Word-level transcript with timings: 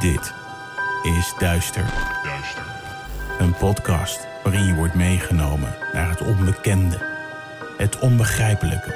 Dit 0.00 0.34
is 1.02 1.34
Duister. 1.38 1.84
Duister. 2.22 2.62
Een 3.38 3.54
podcast 3.54 4.26
waarin 4.42 4.64
je 4.64 4.74
wordt 4.74 4.94
meegenomen 4.94 5.74
naar 5.92 6.08
het 6.08 6.20
onbekende, 6.20 6.98
het 7.76 7.98
onbegrijpelijke. 7.98 8.94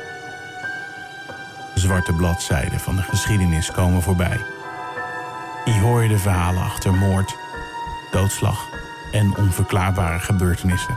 Zwarte 1.74 2.12
bladzijden 2.12 2.80
van 2.80 2.96
de 2.96 3.02
geschiedenis 3.02 3.70
komen 3.70 4.02
voorbij. 4.02 4.40
Hier 5.64 5.80
hoor 5.80 6.02
je 6.02 6.08
de 6.08 6.18
verhalen 6.18 6.62
achter 6.62 6.94
moord, 6.94 7.36
doodslag 8.10 8.68
en 9.12 9.36
onverklaarbare 9.36 10.18
gebeurtenissen. 10.18 10.96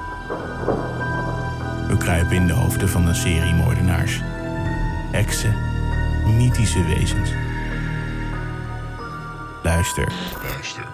We 1.87 1.95
kruipen 1.97 2.35
in 2.35 2.47
de 2.47 2.53
hoofden 2.53 2.89
van 2.89 3.07
een 3.07 3.15
serie 3.15 3.53
moordenaars, 3.53 4.21
heksen, 5.11 5.55
mythische 6.25 6.83
wezens. 6.83 7.46
Luister 9.67 10.13
Duister. 10.41 10.87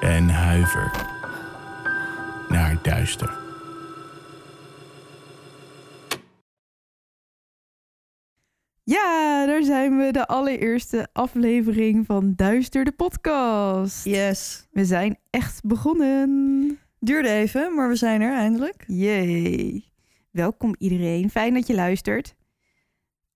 en 0.00 0.28
huiver 0.28 0.90
naar 2.48 2.78
duister. 2.82 3.38
Ja, 8.84 9.46
daar 9.46 9.62
zijn 9.62 9.98
we, 9.98 10.12
de 10.12 10.26
allereerste 10.26 11.08
aflevering 11.12 12.06
van 12.06 12.32
Duister 12.36 12.84
de 12.84 12.92
podcast. 12.92 14.04
Yes. 14.04 14.66
We 14.70 14.84
zijn 14.84 15.18
echt 15.30 15.64
begonnen. 15.64 16.78
Duurde 16.98 17.28
even, 17.28 17.74
maar 17.74 17.88
we 17.88 17.96
zijn 17.96 18.20
er 18.20 18.34
eindelijk. 18.34 18.84
Yay. 18.86 19.84
Welkom 20.30 20.74
iedereen, 20.78 21.30
fijn 21.30 21.54
dat 21.54 21.66
je 21.66 21.74
luistert. 21.74 22.34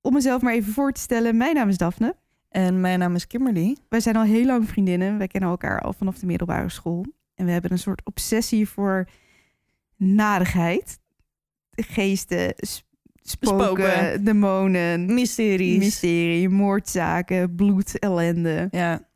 Om 0.01 0.13
mezelf 0.13 0.43
maar 0.43 0.55
even 0.55 0.73
voor 0.73 0.93
te 0.93 1.01
stellen, 1.01 1.37
mijn 1.37 1.55
naam 1.55 1.69
is 1.69 1.79
Daphne. 1.79 2.17
En 2.51 2.81
mijn 2.81 2.99
naam 2.99 3.15
is 3.15 3.27
Kimberly. 3.27 3.77
Wij 3.89 4.01
zijn 4.01 4.17
al 4.17 4.23
heel 4.25 4.45
lang 4.45 4.69
vriendinnen. 4.69 5.19
Wij 5.19 5.27
kennen 5.27 5.51
elkaar 5.51 5.81
al 5.81 5.93
vanaf 5.93 6.19
de 6.19 6.27
middelbare 6.27 6.69
school. 6.69 7.05
En 7.35 7.45
we 7.47 7.53
hebben 7.53 7.73
een 7.73 7.79
soort 7.79 8.05
obsessie 8.05 8.69
voor 8.69 9.09
narigheid. 9.97 10.99
Geesten, 11.71 12.55
sp- 12.57 12.85
spoken, 13.23 13.65
Spoken. 13.65 14.25
demonen, 14.25 15.15
Mysteries. 15.15 15.79
mysterie, 15.79 16.49
moordzaken, 16.49 17.55
bloed, 17.55 17.99
ellende. 17.99 18.69
ja. 18.71 19.09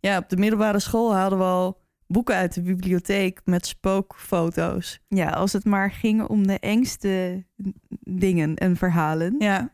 ja, 0.00 0.18
op 0.18 0.28
de 0.28 0.36
middelbare 0.36 0.78
school 0.80 1.14
haalden 1.14 1.38
we 1.38 1.44
al 1.44 1.80
boeken 2.06 2.34
uit 2.34 2.54
de 2.54 2.62
bibliotheek 2.62 3.40
met 3.44 3.66
spookfoto's. 3.66 5.00
Ja, 5.08 5.28
als 5.30 5.52
het 5.52 5.64
maar 5.64 5.90
ging 5.90 6.22
om 6.22 6.46
de 6.46 6.58
engste 6.58 7.44
dingen 8.00 8.56
en 8.56 8.76
verhalen. 8.76 9.34
Ja. 9.38 9.72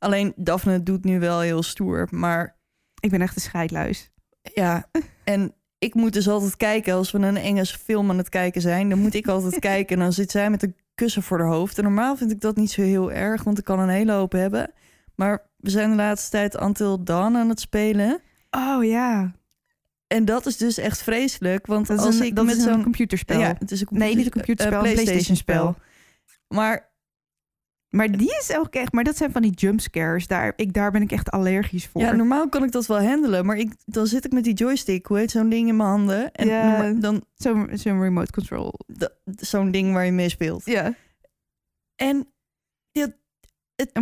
Alleen 0.00 0.32
Daphne 0.36 0.82
doet 0.82 1.04
nu 1.04 1.18
wel 1.20 1.40
heel 1.40 1.62
stoer, 1.62 2.08
maar 2.10 2.58
Ik 3.00 3.10
ben 3.10 3.20
echt 3.20 3.36
een 3.36 3.42
scheidluis. 3.42 4.10
ja. 4.54 4.90
En 5.24 5.54
ik 5.78 5.94
moet 5.94 6.12
dus 6.12 6.28
altijd 6.28 6.56
kijken 6.56 6.94
als 6.94 7.10
we 7.10 7.18
een 7.18 7.36
Engelse 7.36 7.78
film 7.78 8.10
aan 8.10 8.18
het 8.18 8.28
kijken 8.28 8.60
zijn. 8.60 8.88
Dan 8.88 8.98
moet 8.98 9.14
ik 9.14 9.28
altijd 9.28 9.58
kijken 9.70 9.96
en 9.96 10.02
dan 10.02 10.12
zit 10.12 10.30
zij 10.30 10.50
met 10.50 10.62
een 10.62 10.76
kussen 10.94 11.22
voor 11.22 11.38
haar 11.38 11.48
hoofd. 11.48 11.78
En 11.78 11.84
normaal 11.84 12.16
vind 12.16 12.30
ik 12.30 12.40
dat 12.40 12.56
niet 12.56 12.70
zo 12.70 12.82
heel 12.82 13.12
erg, 13.12 13.42
want 13.42 13.58
ik 13.58 13.64
kan 13.64 13.78
een 13.78 13.88
hele 13.88 14.12
hoop 14.12 14.32
hebben. 14.32 14.72
Maar 15.14 15.50
we 15.56 15.70
zijn 15.70 15.90
de 15.90 15.96
laatste 15.96 16.30
tijd 16.30 16.60
Until 16.60 17.04
Dawn 17.04 17.36
aan 17.36 17.48
het 17.48 17.60
spelen. 17.60 18.20
Oh 18.50 18.84
ja, 18.84 19.32
En 20.06 20.24
dat 20.24 20.46
is 20.46 20.56
dus 20.56 20.78
echt 20.78 21.02
vreselijk, 21.02 21.66
want 21.66 21.86
dat 21.86 21.98
als 21.98 22.18
een, 22.18 22.26
ik 22.26 22.36
dat 22.36 22.44
met 22.44 22.60
zo'n 22.60 22.82
computerspel. 22.82 23.40
Ja, 23.40 23.54
het 23.58 23.70
is 23.70 23.80
een 23.80 23.86
nee, 23.90 24.16
niet 24.16 24.24
een 24.24 24.32
computerspel, 24.32 24.82
eh, 24.82 24.88
een 24.88 24.94
PlayStation-spel. 24.94 25.76
Maar 26.48 26.89
Maar 27.90 28.10
die 28.16 28.36
is 28.40 28.56
ook 28.56 28.74
echt, 28.74 28.92
maar 28.92 29.04
dat 29.04 29.16
zijn 29.16 29.32
van 29.32 29.42
die 29.42 29.50
jumpscares. 29.50 30.26
Daar, 30.26 30.52
ik, 30.56 30.72
daar 30.72 30.90
ben 30.90 31.02
ik 31.02 31.12
echt 31.12 31.30
allergisch 31.30 31.86
voor. 31.86 32.00
ja, 32.00 32.12
normaal 32.12 32.48
kan 32.48 32.64
ik 32.64 32.72
dat 32.72 32.86
wel 32.86 33.02
handelen, 33.02 33.46
maar 33.46 33.56
ik, 33.56 33.72
dan 33.84 34.06
zit 34.06 34.24
ik 34.24 34.32
met 34.32 34.44
die 34.44 34.54
joystick, 34.54 35.06
hoe 35.06 35.18
heet 35.18 35.30
zo'n 35.30 35.48
ding 35.48 35.68
in 35.68 35.76
mijn 35.76 35.88
handen? 35.88 36.32
En 36.32 36.46
Ja. 36.46 36.92
dan 36.92 37.24
Zo'n 37.34 38.00
remote 38.00 38.32
control. 38.32 38.72
zo'n 39.36 39.70
ding 39.70 39.92
waar 39.92 40.04
je 40.04 40.12
mee 40.12 40.28
speelt. 40.28 40.64
Ja. 40.64 40.94
En 41.96 42.28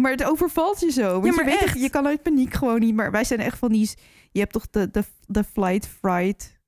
Maar 0.01 0.11
het 0.11 0.25
overvalt 0.25 0.81
je 0.81 0.91
zo. 0.91 1.25
Ja, 1.25 1.33
maar 1.33 1.45
je, 1.51 1.59
echt. 1.59 1.81
je 1.81 1.91
kan 1.91 2.07
uit 2.07 2.23
paniek 2.23 2.55
gewoon 2.55 2.81
niet. 2.81 2.95
Maar 2.95 3.11
wij 3.11 3.25
zijn 3.25 3.41
echt 3.41 3.59
van 3.59 3.73
die... 3.73 3.91
Je 4.31 4.41
hebt 4.41 4.53
toch 4.53 4.71
de, 4.71 4.91
de, 4.91 5.05
de 5.27 5.45
flight, 5.45 5.87
fright, 5.87 6.61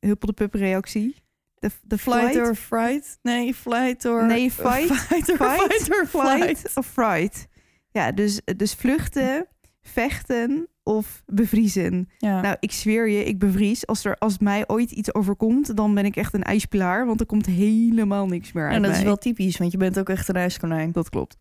huppel 0.00 0.26
de 0.26 0.32
pup 0.34 0.54
reactie? 0.54 1.16
De, 1.58 1.70
de 1.82 1.98
flight 1.98 2.36
or 2.36 2.54
fright? 2.54 3.18
Nee, 3.22 3.54
flight 3.54 4.04
or... 4.04 4.26
Nee, 4.26 4.50
fight, 4.50 4.92
Fight 5.08 5.30
or 5.30 5.36
fight, 5.36 5.72
fight 5.72 5.90
or 5.90 6.06
flight. 6.06 6.38
flight 6.38 6.76
of 6.76 6.86
fright. 6.86 7.46
Ja, 7.90 8.12
dus, 8.12 8.40
dus 8.56 8.74
vluchten, 8.74 9.46
vechten 9.82 10.68
of 10.82 11.22
bevriezen. 11.26 12.08
Ja. 12.18 12.40
Nou, 12.40 12.56
ik 12.60 12.72
zweer 12.72 13.08
je, 13.08 13.24
ik 13.24 13.38
bevries. 13.38 13.86
Als 13.86 14.04
er 14.04 14.18
als 14.18 14.38
mij 14.38 14.64
ooit 14.68 14.90
iets 14.90 15.14
overkomt, 15.14 15.76
dan 15.76 15.94
ben 15.94 16.04
ik 16.04 16.16
echt 16.16 16.34
een 16.34 16.42
ijspilaar. 16.42 17.06
Want 17.06 17.20
er 17.20 17.26
komt 17.26 17.46
helemaal 17.46 18.26
niks 18.26 18.52
meer 18.52 18.64
uit 18.64 18.74
en 18.74 18.82
dat 18.82 18.90
mij. 18.90 19.00
is 19.00 19.06
wel 19.06 19.16
typisch, 19.16 19.56
want 19.56 19.72
je 19.72 19.78
bent 19.78 19.98
ook 19.98 20.08
echt 20.08 20.28
een 20.28 20.36
ijskonijn. 20.36 20.92
Dat 20.92 21.08
klopt. 21.08 21.36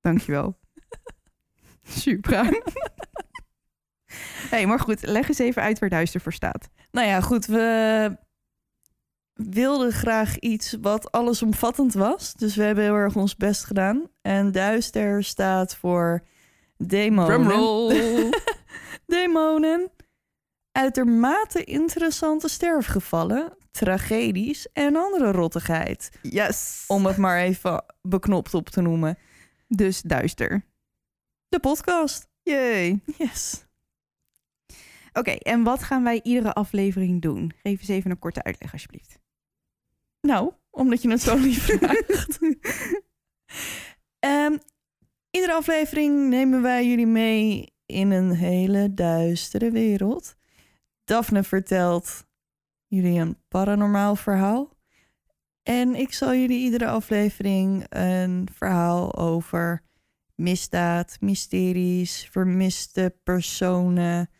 Dankjewel. 0.00 0.58
Super. 1.82 2.62
hey, 4.50 4.66
maar 4.66 4.80
goed, 4.80 5.06
leg 5.06 5.28
eens 5.28 5.38
even 5.38 5.62
uit 5.62 5.78
waar 5.78 5.88
duister 5.88 6.20
voor 6.20 6.32
staat. 6.32 6.68
Nou 6.90 7.06
ja, 7.06 7.20
goed, 7.20 7.46
we 7.46 8.16
wilden 9.34 9.92
graag 9.92 10.38
iets 10.38 10.76
wat 10.80 11.12
allesomvattend 11.12 11.94
was. 11.94 12.34
Dus 12.34 12.56
we 12.56 12.62
hebben 12.62 12.84
heel 12.84 12.94
erg 12.94 13.16
ons 13.16 13.36
best 13.36 13.64
gedaan. 13.64 14.08
En 14.22 14.52
duister 14.52 15.24
staat 15.24 15.76
voor 15.76 16.24
demonen. 16.76 18.30
demonen. 19.06 19.90
Uitermate 20.72 21.64
interessante 21.64 22.48
sterfgevallen, 22.48 23.56
tragedies 23.70 24.72
en 24.72 24.96
andere 24.96 25.32
rottigheid. 25.32 26.10
Yes. 26.22 26.84
Om 26.86 27.06
het 27.06 27.16
maar 27.16 27.38
even 27.38 27.84
beknopt 28.02 28.54
op 28.54 28.68
te 28.68 28.80
noemen. 28.80 29.18
Dus 29.68 30.00
duister. 30.02 30.64
De 31.48 31.58
podcast. 31.60 32.26
Yay. 32.42 33.00
Yes. 33.18 33.64
Oké, 35.12 35.30
en 35.30 35.62
wat 35.62 35.82
gaan 35.82 36.02
wij 36.02 36.20
iedere 36.22 36.52
aflevering 36.52 37.22
doen? 37.22 37.52
Geef 37.62 37.78
eens 37.78 37.88
even 37.88 38.10
een 38.10 38.18
korte 38.18 38.42
uitleg, 38.42 38.72
alsjeblieft. 38.72 39.22
Nou, 40.24 40.52
omdat 40.70 41.02
je 41.02 41.10
het 41.10 41.22
zo 41.22 41.36
lief 41.36 41.64
vraagt. 41.78 42.38
Ehm, 44.18 44.56
iedere 45.30 45.52
aflevering 45.52 46.28
nemen 46.28 46.62
wij 46.62 46.88
jullie 46.88 47.06
mee 47.06 47.74
in 47.86 48.10
een 48.10 48.30
hele 48.30 48.94
duistere 48.94 49.70
wereld. 49.70 50.34
Daphne 51.04 51.42
vertelt 51.42 52.26
jullie 52.86 53.20
een 53.20 53.38
paranormaal 53.48 54.16
verhaal. 54.16 54.72
En 55.62 55.94
ik 55.94 56.12
zal 56.12 56.34
jullie 56.34 56.64
iedere 56.64 56.86
aflevering 56.86 57.86
een 57.88 58.48
verhaal 58.52 59.16
over 59.16 59.82
misdaad, 60.34 61.16
mysteries, 61.20 62.28
vermiste 62.30 63.16
personen. 63.22 64.30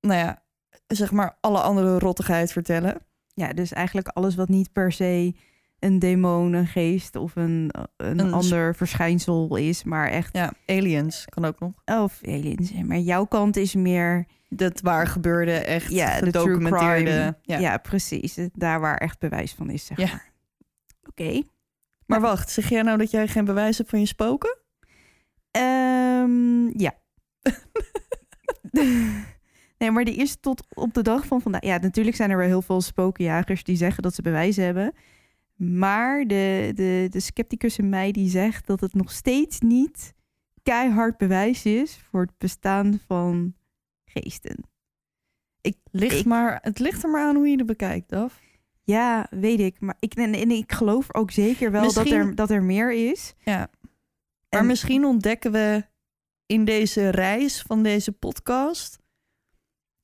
Nou 0.00 0.18
ja, 0.18 0.44
zeg 0.86 1.12
maar 1.12 1.38
alle 1.40 1.60
andere 1.60 1.98
rottigheid 1.98 2.52
vertellen. 2.52 3.07
Ja, 3.38 3.52
dus 3.52 3.72
eigenlijk 3.72 4.08
alles 4.08 4.34
wat 4.34 4.48
niet 4.48 4.72
per 4.72 4.92
se 4.92 5.34
een 5.78 5.98
demon, 5.98 6.52
een 6.52 6.66
geest 6.66 7.16
of 7.16 7.36
een, 7.36 7.70
een, 7.96 8.18
Een 8.18 8.32
ander 8.32 8.74
verschijnsel 8.74 9.56
is, 9.56 9.84
maar 9.84 10.08
echt... 10.08 10.36
Ja, 10.36 10.52
aliens 10.66 11.24
kan 11.24 11.44
ook 11.44 11.60
nog. 11.60 11.72
Of 11.84 12.20
aliens. 12.24 12.72
Maar 12.72 12.98
jouw 12.98 13.24
kant 13.24 13.56
is 13.56 13.74
meer... 13.74 14.26
Dat 14.48 14.80
waar 14.80 15.06
gebeurde, 15.06 15.52
echt 15.52 15.90
Ja, 15.90 16.18
de 16.18 16.24
gedocumenteerde. 16.24 17.38
Ja. 17.42 17.58
Ja. 17.58 17.76
precies. 17.76 18.38
Daar 18.52 18.80
waar 18.80 18.96
echt 18.96 19.18
bewijs 19.18 19.52
van 19.52 19.70
is, 19.70 19.86
zeg 19.86 19.98
Ja. 19.98 20.06
maar. 20.06 20.32
Oké. 21.08 21.42
Maar 22.06 22.20
wacht, 22.20 22.50
zeg 22.50 22.68
jij 22.68 22.82
nou 22.82 22.98
dat 22.98 23.10
jij 23.10 23.28
geen 23.28 23.44
bewijs 23.44 23.78
hebt 23.78 23.90
van 23.90 24.00
je 24.00 24.06
spoken? 24.06 24.58
Ehm, 25.50 26.78
ja. 26.78 26.94
nee, 29.78 29.90
maar 29.90 30.04
die 30.04 30.14
is 30.16 30.36
tot 30.40 30.66
op 30.74 30.94
de 30.94 31.02
dag 31.02 31.26
van 31.26 31.40
vandaag. 31.40 31.62
Ja, 31.64 31.78
natuurlijk 31.78 32.16
zijn 32.16 32.30
er 32.30 32.36
wel 32.36 32.46
heel 32.46 32.62
veel 32.62 32.80
spokenjagers 32.80 33.64
die 33.64 33.76
zeggen 33.76 34.02
dat 34.02 34.14
ze 34.14 34.22
bewijs 34.22 34.56
hebben. 34.56 34.92
Maar 35.56 36.24
de, 36.26 36.72
de, 36.74 37.06
de 37.10 37.20
scepticus 37.20 37.78
in 37.78 37.88
mij 37.88 38.12
die 38.12 38.28
zegt 38.28 38.66
dat 38.66 38.80
het 38.80 38.94
nog 38.94 39.10
steeds 39.12 39.60
niet 39.60 40.14
keihard 40.62 41.16
bewijs 41.16 41.64
is 41.64 41.96
voor 42.10 42.20
het 42.20 42.38
bestaan 42.38 43.00
van 43.06 43.54
geesten. 44.04 44.64
Ligt 45.90 46.18
Ik- 46.18 46.24
maar, 46.24 46.58
het 46.62 46.78
ligt 46.78 47.02
er 47.02 47.10
maar 47.10 47.22
aan 47.26 47.36
hoe 47.36 47.48
je 47.48 47.56
het 47.56 47.66
bekijkt, 47.66 48.08
Daf. 48.08 48.40
Ja, 48.82 49.26
weet 49.30 49.60
ik. 49.60 49.80
Maar 49.80 49.96
ik, 49.98 50.14
en, 50.14 50.34
en 50.34 50.50
ik 50.50 50.72
geloof 50.72 51.14
ook 51.14 51.30
zeker 51.30 51.70
wel 51.70 51.92
dat, 51.92 52.10
er, 52.10 52.34
dat 52.34 52.50
er 52.50 52.62
meer 52.62 52.92
is. 53.10 53.34
Ja. 53.38 53.70
Maar 54.48 54.60
En- 54.60 54.66
misschien 54.66 55.04
ontdekken 55.04 55.52
we 55.52 55.84
in 56.46 56.64
deze 56.64 57.08
reis 57.08 57.62
van 57.62 57.82
deze 57.82 58.12
podcast... 58.12 58.97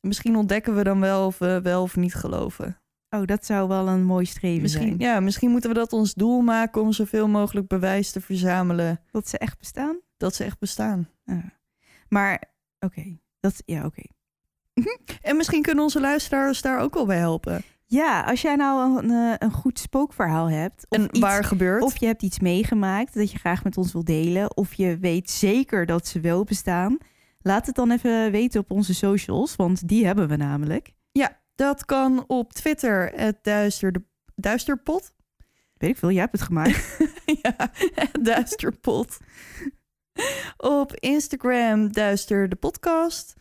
Misschien 0.04 0.36
ontdekken 0.36 0.76
we 0.76 0.84
dan 0.84 1.00
wel 1.00 1.26
of 1.26 1.38
we 1.38 1.60
wel 1.62 1.82
of 1.82 1.96
niet 1.96 2.14
geloven. 2.14 2.78
Oh, 3.10 3.24
dat 3.24 3.44
zou 3.46 3.68
wel 3.68 3.88
een 3.88 4.04
mooi 4.04 4.24
streven 4.24 4.62
Misschien, 4.62 4.86
zijn. 4.86 4.98
ja, 4.98 5.20
misschien 5.20 5.50
moeten 5.50 5.70
we 5.70 5.76
dat 5.76 5.92
ons 5.92 6.14
doel 6.14 6.40
maken 6.40 6.82
om 6.82 6.92
zoveel 6.92 7.28
mogelijk 7.28 7.66
bewijs 7.68 8.10
te 8.10 8.20
verzamelen 8.20 9.00
Dat 9.10 9.28
ze 9.28 9.38
echt 9.38 9.58
bestaan. 9.58 9.96
dat 10.16 10.34
ze 10.34 10.44
echt 10.44 10.58
bestaan. 10.58 11.08
Ja. 11.24 11.42
Maar, 12.08 12.42
oké. 12.80 13.18
Dat, 13.40 13.62
ja, 13.64 13.84
oké. 13.84 14.02
En 15.22 15.36
misschien 15.36 15.62
kunnen 15.62 15.84
onze 15.84 16.00
luisteraars 16.00 16.62
daar 16.62 16.80
ook 16.80 16.94
wel 16.94 17.06
bij 17.06 17.18
helpen. 17.18 17.62
Ja, 17.86 18.20
als 18.22 18.42
jij 18.42 18.54
nou 18.56 18.98
een, 19.04 19.10
eh, 19.10 19.34
een 19.38 19.52
goed 19.52 19.78
spookverhaal 19.78 20.50
hebt. 20.50 20.86
Of 20.88 20.98
En 20.98 21.04
iets, 21.10 21.18
waar 21.18 21.44
gebeurt? 21.44 21.82
Of 21.82 21.96
je 21.96 22.06
hebt 22.06 22.22
iets 22.22 22.38
meegemaakt 22.40 23.14
dat 23.14 23.30
je 23.30 23.38
graag 23.38 23.64
met 23.64 23.76
ons 23.76 23.92
wil 23.92 24.04
delen. 24.04 24.56
Of 24.56 24.74
je 24.74 24.98
weet 24.98 25.30
zeker 25.30 25.86
dat 25.86 26.06
ze 26.06 26.20
wel 26.20 26.44
bestaan. 26.44 26.98
Laat 27.46 27.66
het 27.66 27.74
dan 27.74 27.90
even 27.90 28.30
weten 28.30 28.60
op 28.60 28.70
onze 28.70 28.94
socials, 28.94 29.56
want 29.56 29.88
die 29.88 30.06
hebben 30.06 30.28
we 30.28 30.36
namelijk. 30.36 30.92
Dat 31.54 31.84
kan 31.84 32.24
op 32.26 32.52
Twitter, 32.52 33.12
het 33.14 33.44
duister, 33.44 33.92
duisterpot. 34.34 35.14
Weet 35.74 35.90
ik 35.90 35.96
veel, 35.96 36.10
jij 36.10 36.20
hebt 36.20 36.32
het 36.32 36.42
gemaakt. 36.42 36.98
ja, 37.42 37.54
het 37.94 38.24
duisterpot. 38.24 39.18
Op 40.56 40.94
Instagram, 40.94 41.92
duister 41.92 42.48
de 42.48 42.56
podcast. 42.56 43.34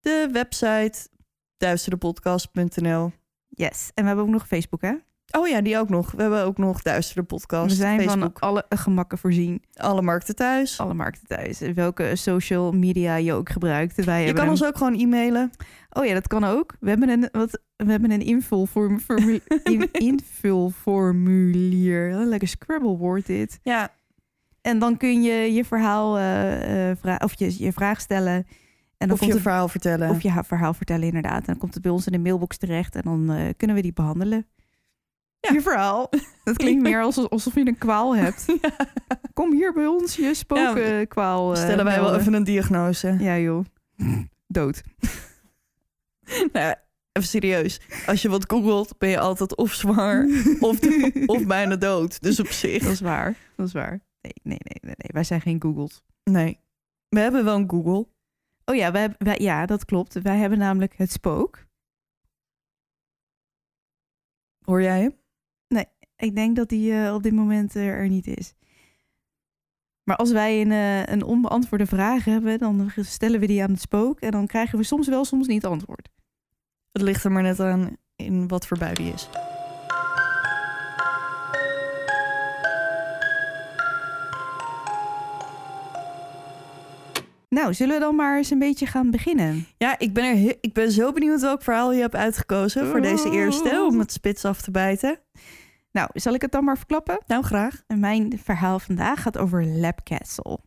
De 0.00 0.28
website, 0.32 1.08
duisterdepodcast.nl. 1.56 3.12
Yes, 3.48 3.90
en 3.94 4.02
we 4.02 4.06
hebben 4.06 4.24
ook 4.24 4.30
nog 4.30 4.46
Facebook, 4.46 4.82
hè? 4.82 4.94
Oh 5.38 5.48
ja, 5.48 5.60
die 5.60 5.78
ook 5.78 5.88
nog. 5.88 6.10
We 6.10 6.22
hebben 6.22 6.44
ook 6.44 6.58
nog 6.58 6.82
Duister 6.82 7.16
de 7.16 7.22
podcast. 7.22 7.68
we 7.70 7.74
zijn 7.74 8.00
Facebook. 8.00 8.38
van 8.38 8.48
alle 8.48 8.64
gemakken 8.68 9.18
voorzien. 9.18 9.62
alle 9.74 10.02
markten 10.02 10.34
thuis. 10.36 10.80
Alle 10.80 10.94
markten 10.94 11.26
thuis. 11.26 11.58
Welke 11.74 12.16
social 12.16 12.72
media 12.72 13.14
je 13.16 13.32
ook 13.32 13.48
gebruikt. 13.50 14.04
Wij 14.04 14.26
Je 14.26 14.32
kan 14.32 14.44
een- 14.44 14.50
ons 14.50 14.64
ook 14.64 14.76
gewoon 14.76 14.98
e-mailen. 14.98 15.50
Oh 15.90 16.04
ja, 16.06 16.14
dat 16.14 16.26
kan 16.26 16.44
ook. 16.44 16.74
We 16.80 16.88
hebben 16.88 17.08
een, 17.08 17.28
wat, 17.32 17.60
we 17.76 17.90
hebben 17.90 18.10
een 18.10 18.22
invulvorm, 18.22 18.98
formu- 19.00 19.40
in, 19.64 19.88
invulformulier. 20.90 22.12
Lekker 22.14 22.48
Scrabble 22.48 22.96
woord 22.96 23.26
dit. 23.26 23.60
Ja, 23.62 23.90
En 24.60 24.78
dan 24.78 24.96
kun 24.96 25.22
je 25.22 25.52
je 25.52 25.64
verhaal 25.64 26.18
eh, 26.18 26.90
eh, 26.90 26.96
of 27.18 27.38
je, 27.38 27.62
je 27.64 27.72
vraag 27.72 28.00
stellen. 28.00 28.34
En 28.34 29.08
dan 29.08 29.10
of 29.10 29.18
komt 29.18 29.30
je 29.30 29.36
het, 29.36 29.42
verhaal 29.46 29.68
vertellen. 29.68 30.10
of 30.10 30.22
je 30.22 30.30
ha- 30.30 30.44
verhaal 30.44 30.74
vertellen, 30.74 31.06
inderdaad. 31.06 31.38
En 31.38 31.44
dan 31.46 31.58
komt 31.58 31.74
het 31.74 31.82
bij 31.82 31.92
ons 31.92 32.06
in 32.06 32.12
de 32.12 32.18
mailbox 32.18 32.56
terecht. 32.56 32.94
En 32.94 33.02
dan 33.04 33.30
eh, 33.30 33.48
kunnen 33.56 33.76
we 33.76 33.82
die 33.82 33.92
behandelen. 33.92 34.46
Ja. 35.40 35.52
Je 35.52 35.60
verhaal. 35.62 36.08
Dat 36.44 36.56
klinkt 36.56 36.82
meer 36.82 37.02
alsof, 37.02 37.28
alsof 37.28 37.54
je 37.54 37.66
een 37.66 37.78
kwaal 37.78 38.16
hebt. 38.16 38.44
Kom 39.34 39.52
hier 39.52 39.72
bij 39.72 39.86
ons 39.86 40.16
je 40.16 40.34
spookkwaal. 40.34 41.54
eh, 41.54 41.62
Stellen 41.62 41.84
wij 41.84 42.00
wel 42.00 42.14
even 42.16 42.32
een 42.34 42.44
diagnose. 42.44 43.16
Ja 43.20 43.38
joh. 43.38 43.64
Dood. 44.46 44.82
Nou, 46.26 46.50
ja, 46.52 46.82
even 47.12 47.28
serieus. 47.28 47.80
Als 48.06 48.22
je 48.22 48.28
wat 48.28 48.50
googelt, 48.50 48.98
ben 48.98 49.08
je 49.08 49.18
altijd 49.18 49.56
of 49.56 49.72
zwaar 49.72 50.26
of, 50.60 50.78
of 51.26 51.46
bijna 51.46 51.76
dood. 51.76 52.20
Dus 52.22 52.40
op 52.40 52.46
zich. 52.46 52.82
Dat 52.82 52.92
is 52.92 53.00
waar. 53.00 53.36
Dat 53.56 53.66
is 53.66 53.72
waar. 53.72 54.00
Nee, 54.20 54.32
nee, 54.42 54.58
nee, 54.62 54.78
nee. 54.80 54.94
nee. 54.96 55.10
Wij 55.12 55.24
zijn 55.24 55.40
geen 55.40 55.62
Googles. 55.62 56.00
Nee. 56.24 56.60
We 57.08 57.20
hebben 57.20 57.44
wel 57.44 57.56
een 57.56 57.70
Google. 57.70 58.08
Oh 58.64 58.74
ja, 58.76 58.92
wij, 58.92 59.14
wij, 59.18 59.38
ja, 59.38 59.66
dat 59.66 59.84
klopt. 59.84 60.22
Wij 60.22 60.36
hebben 60.36 60.58
namelijk 60.58 60.94
het 60.96 61.12
spook. 61.12 61.66
Hoor 64.64 64.82
jij 64.82 65.00
hem? 65.00 65.18
Ik 66.20 66.34
denk 66.34 66.56
dat 66.56 66.68
die 66.68 66.92
eh, 66.92 67.14
op 67.14 67.22
dit 67.22 67.32
moment 67.32 67.76
eh, 67.76 67.86
er 67.86 68.08
niet 68.08 68.26
is. 68.26 68.54
Maar 70.04 70.16
als 70.16 70.32
wij 70.32 70.60
een, 70.60 70.72
eh, 70.72 71.06
een 71.06 71.22
onbeantwoorde 71.22 71.86
vraag 71.86 72.24
hebben, 72.24 72.58
dan 72.58 72.90
stellen 72.96 73.40
we 73.40 73.46
die 73.46 73.62
aan 73.62 73.70
het 73.70 73.80
spook. 73.80 74.20
En 74.20 74.30
dan 74.30 74.46
krijgen 74.46 74.78
we 74.78 74.84
soms 74.84 75.08
wel, 75.08 75.24
soms 75.24 75.46
niet 75.46 75.64
antwoord. 75.64 76.08
Het 76.92 77.02
ligt 77.02 77.24
er 77.24 77.32
maar 77.32 77.42
net 77.42 77.60
aan 77.60 77.96
in 78.16 78.48
wat 78.48 78.66
voor 78.66 78.78
bui 78.78 78.94
die 78.94 79.12
is. 79.12 79.28
Nou, 87.48 87.74
zullen 87.74 87.94
we 87.94 88.00
dan 88.00 88.16
maar 88.16 88.36
eens 88.36 88.50
een 88.50 88.58
beetje 88.58 88.86
gaan 88.86 89.10
beginnen? 89.10 89.66
Ja, 89.76 89.98
ik 89.98 90.12
ben, 90.12 90.24
er 90.24 90.56
ik 90.60 90.72
ben 90.72 90.92
zo 90.92 91.12
benieuwd 91.12 91.40
welk 91.40 91.62
verhaal 91.62 91.92
je 91.92 92.00
hebt 92.00 92.14
uitgekozen 92.14 92.86
voor 92.86 93.00
deze 93.00 93.30
eerste. 93.30 93.86
Om 93.90 93.98
het 93.98 94.12
spits 94.12 94.44
af 94.44 94.62
te 94.62 94.70
bijten. 94.70 95.18
Nou, 95.92 96.10
zal 96.12 96.34
ik 96.34 96.42
het 96.42 96.52
dan 96.52 96.64
maar 96.64 96.76
verklappen? 96.76 97.20
Nou, 97.26 97.44
graag. 97.44 97.82
En 97.86 98.00
Mijn 98.00 98.38
verhaal 98.38 98.78
vandaag 98.78 99.22
gaat 99.22 99.38
over 99.38 99.66
Lap 99.66 100.00
Castle. 100.04 100.58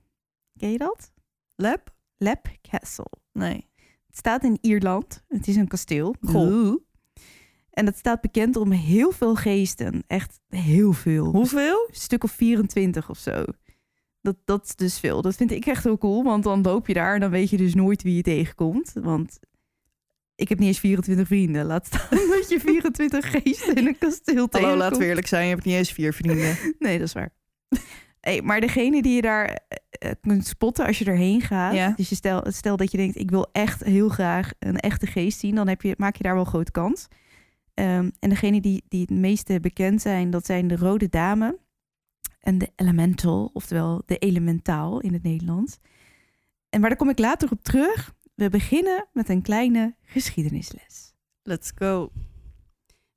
Ken 0.57 0.71
je 0.71 0.77
dat? 0.77 1.11
Lab? 1.55 1.95
Lap 2.17 2.47
Castle. 2.61 3.11
Nee. 3.31 3.69
Het 4.07 4.17
staat 4.17 4.43
in 4.43 4.57
Ierland. 4.61 5.23
Het 5.27 5.47
is 5.47 5.55
een 5.55 5.67
kasteel. 5.67 6.15
Goh. 6.21 6.81
En 7.69 7.85
het 7.85 7.97
staat 7.97 8.21
bekend 8.21 8.55
om 8.55 8.71
heel 8.71 9.11
veel 9.11 9.35
geesten. 9.35 10.03
Echt 10.07 10.39
heel 10.47 10.93
veel. 10.93 11.25
Hoeveel? 11.25 11.85
Een 11.89 11.95
stuk 11.95 12.23
of 12.23 12.31
24 12.31 13.09
of 13.09 13.17
zo. 13.17 13.45
Dat, 14.21 14.35
dat 14.45 14.65
is 14.65 14.75
dus 14.75 14.99
veel. 14.99 15.21
Dat 15.21 15.35
vind 15.35 15.51
ik 15.51 15.65
echt 15.65 15.83
heel 15.83 15.97
cool. 15.97 16.23
Want 16.23 16.43
dan 16.43 16.61
loop 16.61 16.87
je 16.87 16.93
daar 16.93 17.13
en 17.13 17.19
dan 17.19 17.29
weet 17.29 17.49
je 17.49 17.57
dus 17.57 17.75
nooit 17.75 18.03
wie 18.03 18.15
je 18.15 18.21
tegenkomt. 18.21 18.93
Want 18.93 19.39
ik 20.35 20.49
heb 20.49 20.59
niet 20.59 20.67
eens 20.67 20.79
24 20.79 21.27
vrienden. 21.27 21.65
Laat 21.65 21.85
staan 21.85 22.27
dat 22.39 22.49
je 22.49 22.59
24 22.59 23.31
geesten 23.31 23.75
in 23.75 23.87
een 23.87 23.97
kasteel 23.97 24.35
Hallo, 24.35 24.47
tegenkomt. 24.47 24.79
laten 24.79 24.99
we 24.99 25.05
eerlijk 25.05 25.27
zijn. 25.27 25.43
Je 25.43 25.53
hebt 25.53 25.65
niet 25.65 25.75
eens 25.75 25.91
vier 25.91 26.13
vrienden. 26.13 26.57
Nee, 26.79 26.97
dat 26.97 27.07
is 27.07 27.13
waar. 27.13 27.33
Hey, 28.19 28.41
maar 28.41 28.61
degene 28.61 29.01
die 29.01 29.15
je 29.15 29.21
daar 29.21 29.45
eh, 29.45 30.09
eh, 30.09 30.15
kunt 30.21 30.47
spotten 30.47 30.85
als 30.85 30.99
je 30.99 31.05
erheen 31.05 31.41
gaat. 31.41 31.73
Ja. 31.73 31.93
Dus 31.95 32.09
je 32.09 32.15
stel, 32.15 32.43
stel 32.47 32.77
dat 32.77 32.91
je 32.91 32.97
denkt, 32.97 33.19
ik 33.19 33.29
wil 33.29 33.49
echt 33.51 33.83
heel 33.83 34.09
graag 34.09 34.51
een 34.59 34.79
echte 34.79 35.05
geest 35.05 35.39
zien. 35.39 35.55
Dan 35.55 35.67
heb 35.67 35.81
je, 35.81 35.93
maak 35.97 36.15
je 36.15 36.23
daar 36.23 36.35
wel 36.35 36.45
grote 36.45 36.71
kans. 36.71 37.07
Ehm, 37.73 38.09
en 38.19 38.29
degene 38.29 38.61
die, 38.61 38.83
die 38.87 39.01
het 39.01 39.09
meeste 39.09 39.59
bekend 39.59 40.01
zijn, 40.01 40.29
dat 40.29 40.45
zijn 40.45 40.67
de 40.67 40.75
Rode 40.75 41.09
Dame. 41.09 41.59
En 42.39 42.57
de 42.57 42.71
Elemental, 42.75 43.49
oftewel 43.53 44.03
de 44.05 44.17
Elementaal 44.17 44.99
in 44.99 45.13
het 45.13 45.23
Nederlands. 45.23 45.79
En 46.69 46.79
maar 46.79 46.89
daar 46.89 46.97
kom 46.97 47.09
ik 47.09 47.19
later 47.19 47.51
op 47.51 47.63
terug. 47.63 48.13
We 48.35 48.49
beginnen 48.49 49.07
met 49.13 49.29
een 49.29 49.41
kleine 49.41 49.95
geschiedenisles. 50.01 51.13
Let's 51.43 51.71
go. 51.75 52.11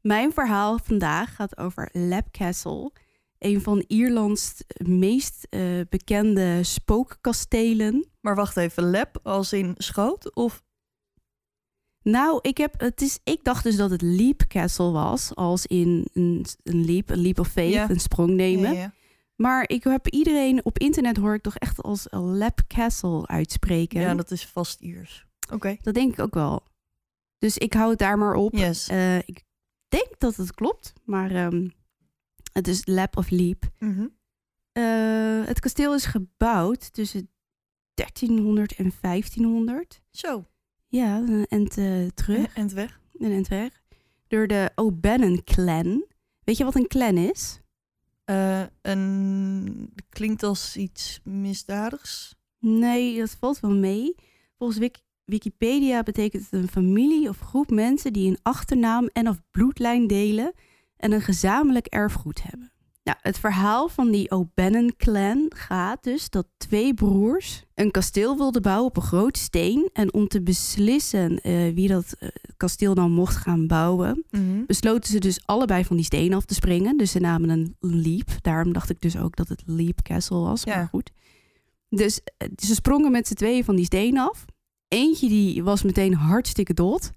Mijn 0.00 0.32
verhaal 0.32 0.78
vandaag 0.78 1.34
gaat 1.34 1.56
over 1.58 1.88
Lap 1.92 2.26
Castle, 2.30 2.92
een 3.38 3.60
van 3.60 3.84
Ierlands 3.86 4.62
meest 4.84 5.46
eh, 5.50 5.60
bekende 5.88 6.64
spookkastelen. 6.64 8.06
Maar 8.20 8.34
wacht 8.34 8.56
even. 8.56 8.90
Lab 8.90 9.18
als 9.22 9.52
in 9.52 9.74
schoot? 9.76 10.34
Of 10.34 10.64
Nou, 12.02 12.38
ik, 12.42 12.56
heb, 12.56 12.80
het 12.80 13.00
is, 13.00 13.18
ik 13.24 13.44
dacht 13.44 13.62
dus 13.64 13.76
dat 13.76 13.90
het 13.90 14.02
Leap 14.02 14.42
Castle 14.48 14.90
was, 14.90 15.34
als 15.34 15.66
in 15.66 16.06
een, 16.12 16.46
een 16.62 16.84
leap, 16.84 17.10
een 17.10 17.20
leap 17.20 17.38
of 17.38 17.48
faith, 17.48 17.72
Ja. 17.72 17.90
een 17.90 18.00
sprong 18.00 18.30
nemen. 18.34 18.72
Ja, 18.74 18.80
ja. 18.80 18.92
Maar 19.36 19.68
ik 19.68 19.84
heb 19.84 20.08
iedereen 20.08 20.64
op 20.64 20.78
internet 20.78 21.16
hoor 21.16 21.34
ik 21.34 21.42
toch 21.42 21.56
echt 21.56 21.82
als 21.82 22.06
Lap 22.10 22.60
Castle 22.66 23.26
uitspreken. 23.26 24.00
Ja, 24.00 24.14
dat 24.14 24.30
is 24.30 24.46
vast 24.46 24.80
Iers. 24.80 25.26
Oké. 25.52 25.76
dat 25.80 25.94
denk 25.94 26.12
ik 26.12 26.18
ook 26.18 26.34
wel. 26.34 26.62
Dus 27.38 27.58
ik 27.58 27.72
hou 27.72 27.90
het 27.90 27.98
daar 27.98 28.18
maar 28.18 28.34
op. 28.34 28.52
Yes. 28.54 28.88
Eh, 28.88 29.18
ik 29.18 29.42
denk 29.88 30.08
dat 30.18 30.36
het 30.36 30.54
klopt, 30.54 30.92
maar 31.04 31.30
ehm, 31.30 31.68
het 32.52 32.68
is 32.68 32.86
Lap 32.86 33.16
of 33.16 33.30
Leap. 33.30 33.70
Mhm. 33.78 34.06
Eh, 34.72 35.44
het 35.46 35.60
kasteel 35.60 35.94
is 35.94 36.04
gebouwd 36.06 36.92
tussen 36.92 37.30
1300 37.94 38.74
en 38.74 38.92
1500. 39.00 40.02
Zo. 40.10 40.44
Ja, 40.88 41.16
een 41.16 41.46
end 41.48 41.78
eh, 41.78 42.06
terug, 42.14 42.54
En 42.54 42.74
weg. 42.74 43.00
end 43.18 43.48
weg. 43.48 43.82
Door 44.26 44.46
de 44.46 44.70
O'Bannon 44.74 45.44
clan. 45.44 46.04
Weet 46.44 46.56
je 46.56 46.64
wat 46.64 46.74
een 46.74 46.86
clan 46.86 47.16
is? 47.16 47.60
Eh, 48.26 48.62
een, 48.82 49.92
klinkt 50.08 50.42
als 50.42 50.76
iets 50.76 51.20
misdadigs. 51.24 52.34
Nee, 52.58 53.18
dat 53.18 53.36
valt 53.40 53.60
wel 53.60 53.74
mee. 53.74 54.14
Volgens 54.58 54.78
Wik- 54.78 55.00
Wikipedia 55.24 56.02
betekent 56.02 56.42
het 56.42 56.52
een 56.52 56.68
familie 56.68 57.28
of 57.28 57.38
groep 57.38 57.70
mensen 57.70 58.12
die 58.12 58.28
een 58.30 58.38
achternaam 58.42 59.08
en 59.12 59.28
of 59.28 59.40
bloedlijn 59.50 60.06
delen 60.06 60.52
en 60.96 61.12
een 61.12 61.20
gezamenlijk 61.20 61.86
erfgoed 61.86 62.42
hebben. 62.42 62.72
Nou, 63.06 63.18
het 63.22 63.38
verhaal 63.38 63.88
van 63.88 64.10
die 64.10 64.30
O'Bannon 64.30 64.92
clan 64.96 65.46
gaat 65.54 66.02
dus 66.04 66.30
dat 66.30 66.46
twee 66.56 66.94
broers 66.94 67.64
een 67.74 67.90
kasteel 67.90 68.36
wilden 68.36 68.62
bouwen 68.62 68.86
op 68.86 68.96
een 68.96 69.02
groot 69.02 69.38
steen. 69.38 69.90
En 69.92 70.12
om 70.14 70.28
te 70.28 70.42
beslissen 70.42 71.40
eh, 71.40 71.74
wie 71.74 71.88
dat 71.88 72.14
eh, 72.18 72.28
kasteel 72.56 72.94
dan 72.94 73.10
mocht 73.12 73.36
gaan 73.36 73.66
bouwen, 73.66 74.24
Mhm. 74.30 74.64
besloten 74.66 75.10
ze 75.12 75.18
dus 75.18 75.40
allebei 75.44 75.84
van 75.84 75.96
die 75.96 76.04
steen 76.04 76.34
af 76.34 76.44
te 76.44 76.54
springen. 76.54 76.96
Dus 76.96 77.10
ze 77.10 77.18
namen 77.18 77.48
een 77.48 77.76
leap. 77.80 78.28
Daarom 78.40 78.72
dacht 78.72 78.90
ik 78.90 79.00
dus 79.00 79.16
ook 79.18 79.36
dat 79.36 79.48
het 79.48 79.62
Leap 79.66 80.02
Castle 80.02 80.38
was. 80.38 80.62
Ja. 80.62 80.76
Maar 80.76 80.88
goed. 80.88 81.10
Dus 81.88 82.20
eh, 82.36 82.48
ze 82.56 82.74
sprongen 82.74 83.10
met 83.12 83.26
z'n 83.26 83.34
tweeën 83.34 83.64
van 83.64 83.76
die 83.76 83.84
steen 83.84 84.18
af. 84.18 84.44
Eentje 84.88 85.28
die 85.28 85.62
was 85.64 85.82
meteen 85.82 86.14
hartstikke 86.14 86.74
dood. 86.74 87.10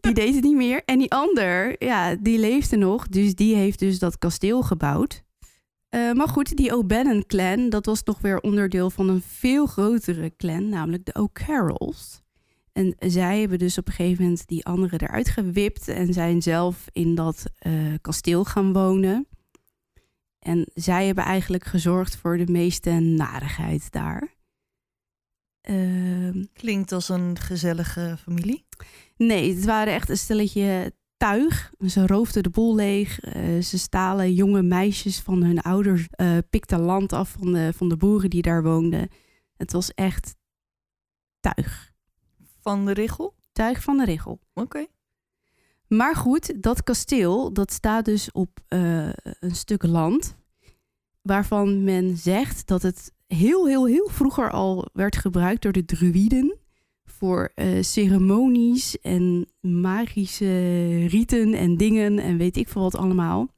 Die 0.00 0.14
deed 0.14 0.34
het 0.34 0.44
niet 0.44 0.56
meer. 0.56 0.82
En 0.84 0.98
die 0.98 1.10
ander, 1.10 1.84
ja, 1.84 2.14
die 2.14 2.38
leefde 2.38 2.76
nog. 2.76 3.08
Dus 3.08 3.34
die 3.34 3.54
heeft 3.54 3.78
dus 3.78 3.98
dat 3.98 4.18
kasteel 4.18 4.62
gebouwd. 4.62 5.22
Eh, 5.88 6.12
maar 6.12 6.28
goed, 6.28 6.56
die 6.56 6.76
O'Bannon 6.76 7.26
clan, 7.26 7.68
dat 7.68 7.86
was 7.86 8.02
nog 8.02 8.20
weer 8.20 8.40
onderdeel 8.40 8.90
van 8.90 9.08
een 9.08 9.22
veel 9.22 9.66
grotere 9.66 10.32
clan, 10.36 10.68
namelijk 10.68 11.04
de 11.04 11.14
O'Carrolls. 11.14 12.20
En 12.72 12.94
zij 12.98 13.40
hebben 13.40 13.58
dus 13.58 13.78
op 13.78 13.86
een 13.86 13.92
gegeven 13.92 14.22
moment 14.22 14.46
die 14.46 14.64
anderen 14.64 15.00
eruit 15.00 15.28
gewipt 15.28 15.88
en 15.88 16.12
zijn 16.12 16.42
zelf 16.42 16.86
in 16.92 17.14
dat 17.14 17.44
eh, 17.58 17.72
kasteel 18.00 18.44
gaan 18.44 18.72
wonen. 18.72 19.26
En 20.38 20.70
zij 20.74 21.06
hebben 21.06 21.24
eigenlijk 21.24 21.64
gezorgd 21.64 22.16
voor 22.16 22.36
de 22.36 22.52
meeste 22.52 22.90
narigheid 22.90 23.92
daar. 23.92 24.28
Ehm, 25.70 26.44
Klinkt 26.52 26.92
als 26.92 27.08
een 27.08 27.38
gezellige 27.38 28.16
familie. 28.22 28.64
nee, 29.16 29.54
het 29.54 29.64
waren 29.64 29.92
echt 29.92 30.08
een 30.08 30.16
stelletje 30.16 30.92
tuig. 31.16 31.72
Ze 31.86 32.06
roofden 32.06 32.42
de 32.42 32.50
boel 32.50 32.74
leeg. 32.74 33.20
Eh, 33.20 33.60
ze 33.60 33.78
stalen 33.78 34.34
jonge 34.34 34.62
meisjes 34.62 35.20
van 35.20 35.42
hun 35.42 35.60
ouders, 35.60 36.06
eh 36.10 36.38
pikten 36.50 36.80
land 36.80 37.12
af 37.12 37.30
van 37.30 37.52
de, 37.52 37.72
van 37.76 37.88
de 37.88 37.96
boeren 37.96 38.30
die 38.30 38.42
daar 38.42 38.62
woonden. 38.62 39.08
Het 39.56 39.72
was 39.72 39.94
echt 39.94 40.34
tuig. 41.40 41.92
Van 42.60 42.86
de 42.86 42.92
Richel. 42.92 43.34
Tuig 43.52 43.82
van 43.82 43.96
de 43.96 44.04
richel. 44.04 44.40
Oké. 44.54 44.86
Maar 45.88 46.16
goed, 46.16 46.62
dat 46.62 46.82
kasteel 46.82 47.52
dat 47.52 47.72
staat 47.72 48.04
dus 48.04 48.32
op 48.32 48.60
eh, 48.68 49.08
een 49.40 49.54
stuk 49.54 49.82
land 49.82 50.36
waarvan 51.22 51.84
men 51.84 52.16
zegt 52.16 52.66
dat 52.66 52.82
het 52.82 53.12
heel, 53.34 53.66
heel, 53.66 53.86
heel 53.86 54.08
vroeger 54.08 54.50
al 54.50 54.88
werd 54.92 55.16
gebruikt 55.16 55.62
door 55.62 55.72
de 55.72 55.84
druïden 55.84 56.58
voor 57.04 57.52
eh, 57.54 57.82
ceremonies 57.82 59.00
en 59.00 59.48
magische 59.60 61.06
riten 61.06 61.54
en 61.54 61.76
dingen 61.76 62.18
en 62.18 62.36
weet 62.36 62.56
ik 62.56 62.68
veel 62.68 62.82
wat 62.82 62.96
allemaal. 62.96 63.48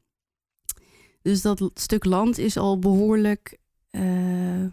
Dus 1.23 1.43
dat 1.43 1.71
stuk 1.75 2.05
land 2.05 2.39
is 2.39 2.57
al 2.57 2.79
behoorlijk 2.79 3.59
eh, 3.91 4.65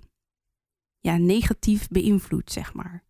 ja, 1.00 1.18
negatief 1.18 1.88
beïnvloed, 1.88 2.52
zeg 2.52 2.74
maar. 2.74 3.04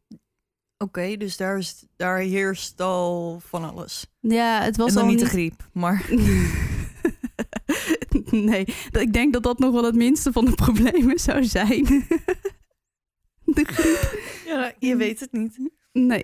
Oké, 0.77 1.17
dus 1.17 1.37
daar, 1.37 1.57
is, 1.57 1.85
daar 1.95 2.17
heerst 2.17 2.81
al 2.81 3.39
van 3.39 3.69
alles. 3.69 4.07
Ja, 4.19 4.61
het 4.61 4.77
was 4.77 4.87
en 4.89 4.93
dan 4.93 5.03
al 5.03 5.09
niet 5.09 5.19
de 5.19 5.25
griep, 5.25 5.69
maar 5.73 6.05
nee, 8.51 8.65
ik 8.91 9.13
denk 9.13 9.33
dat 9.33 9.43
dat 9.43 9.59
nog 9.59 9.73
wel 9.73 9.83
het 9.83 9.95
minste 9.95 10.31
van 10.31 10.45
de 10.45 10.55
problemen 10.65 11.19
zou 11.19 11.43
zijn. 11.43 11.83
de 13.45 13.65
griep. 13.65 14.19
ja, 14.45 14.73
je 14.79 14.95
weet 14.95 15.19
het 15.19 15.31
niet. 15.31 15.59
Nee. 15.91 16.23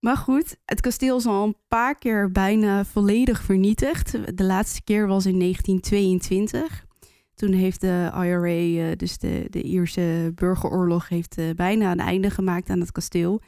Maar 0.00 0.16
goed, 0.16 0.56
het 0.64 0.80
kasteel 0.80 1.16
is 1.16 1.26
al 1.26 1.44
een 1.44 1.56
paar 1.68 1.94
keer 1.94 2.32
bijna 2.32 2.84
volledig 2.84 3.42
vernietigd. 3.42 4.36
De 4.36 4.44
laatste 4.44 4.82
keer 4.82 5.06
was 5.06 5.26
in 5.26 5.38
1922. 5.38 6.86
Toen 7.34 7.52
heeft 7.52 7.80
de 7.80 8.10
IRA, 8.14 8.90
eh, 8.90 8.96
dus 8.96 9.18
de, 9.18 9.46
de 9.50 9.62
Ierse 9.62 10.32
burgeroorlog, 10.34 11.08
heeft 11.08 11.38
eh, 11.38 11.50
bijna 11.50 11.90
een 11.90 12.00
einde 12.00 12.30
gemaakt 12.30 12.70
aan 12.70 12.80
het 12.80 12.92
kasteel. 12.92 13.40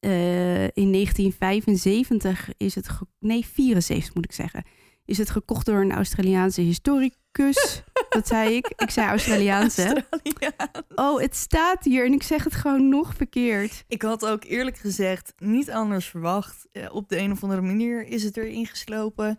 Eh, 0.00 0.64
in 0.64 0.92
1975 0.92 2.50
is 2.56 2.74
het, 2.74 2.88
nee 3.18 3.46
74 3.46 4.14
moet 4.14 4.24
ik 4.24 4.32
zeggen, 4.32 4.64
is 5.10 5.18
het 5.18 5.30
gekocht 5.30 5.66
door 5.66 5.80
een 5.80 5.92
Australiaanse 5.92 6.60
historicus. 6.60 7.82
Dat 8.08 8.26
zei 8.26 8.56
ik. 8.56 8.72
Ik 8.76 8.90
zei 8.90 9.08
Australiaanse. 9.08 10.04
Australiaan. 10.10 10.84
Oh, 10.94 11.20
het 11.20 11.36
staat 11.36 11.84
hier 11.84 12.04
en 12.04 12.12
ik 12.12 12.22
zeg 12.22 12.44
het 12.44 12.54
gewoon 12.54 12.88
nog 12.88 13.14
verkeerd. 13.14 13.84
Ik 13.88 14.02
had 14.02 14.26
ook 14.26 14.44
eerlijk 14.44 14.76
gezegd 14.76 15.32
niet 15.38 15.70
anders 15.70 16.06
verwacht. 16.06 16.68
Eh, 16.72 16.94
op 16.94 17.08
de 17.08 17.18
een 17.18 17.32
of 17.32 17.42
andere 17.42 17.60
manier 17.60 18.06
is 18.06 18.22
het 18.22 18.36
erin 18.36 18.66
geslopen 18.66 19.38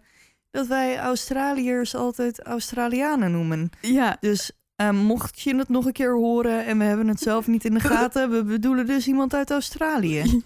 dat 0.51 0.67
wij 0.67 0.99
Australiërs 0.99 1.95
altijd 1.95 2.41
Australianen 2.41 3.31
noemen. 3.31 3.69
Ja, 3.81 4.17
Dus 4.19 4.51
eh, 4.75 4.91
mocht 4.91 5.41
je 5.41 5.55
het 5.55 5.69
nog 5.69 5.85
een 5.85 5.91
keer 5.91 6.15
horen 6.15 6.65
en 6.65 6.77
we 6.77 6.83
hebben 6.83 7.07
het 7.07 7.19
zelf 7.19 7.47
niet 7.47 7.65
in 7.65 7.73
de 7.73 7.79
gaten, 7.79 8.31
we 8.31 8.43
bedoelen 8.43 8.85
dus 8.85 9.07
iemand 9.07 9.33
uit 9.33 9.51
Australië. 9.51 10.41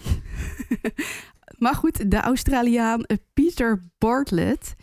maar 1.57 1.75
goed, 1.75 2.11
de 2.11 2.19
Australiaan 2.19 3.05
Peter 3.33 3.81
Bartlett, 3.97 4.75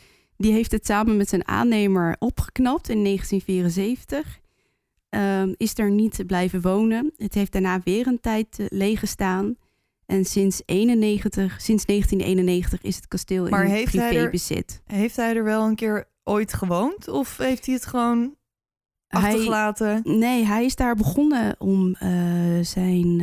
die 0.42 0.52
heeft 0.52 0.72
het 0.72 0.86
samen 0.86 1.16
met 1.16 1.28
zijn 1.28 1.48
aannemer 1.48 2.16
opgeknapt 2.18 2.88
in 2.88 3.02
1974. 3.02 4.40
Ehm, 5.08 5.52
is 5.56 5.74
daar 5.74 5.90
niet 5.90 6.26
blijven 6.26 6.60
wonen. 6.60 7.12
Het 7.16 7.34
heeft 7.34 7.52
daarna 7.52 7.80
weer 7.84 8.06
een 8.06 8.20
tijd 8.20 8.58
eh, 8.58 8.66
leeg 8.68 8.98
gestaan. 8.98 9.56
En 10.06 10.24
sinds, 10.24 10.62
91, 10.66 11.60
sinds 11.60 11.84
1991 11.84 12.82
is 12.82 12.96
het 12.96 13.08
kasteel 13.08 13.48
Maar 13.48 13.64
in 13.64 13.70
hij 13.70 13.82
er- 13.84 13.90
privébezit. 13.90 14.82
Heeft 14.86 15.16
hij 15.16 15.36
er 15.36 15.44
wel 15.44 15.66
een 15.66 15.74
keer 15.74 16.08
ooit 16.24 16.52
gewoond 16.52 17.08
of 17.08 17.36
heeft 17.36 17.66
hij 17.66 17.74
het 17.74 17.86
gewoon 17.86 18.34
Hij, 19.06 19.22
achtergelaten? 19.22 20.00
nee, 20.04 20.44
hij 20.44 20.64
is 20.64 20.74
daar 20.76 20.94
begonnen 20.96 21.54
om 21.58 21.94
eh, 21.94 22.10
zijn 22.62 23.20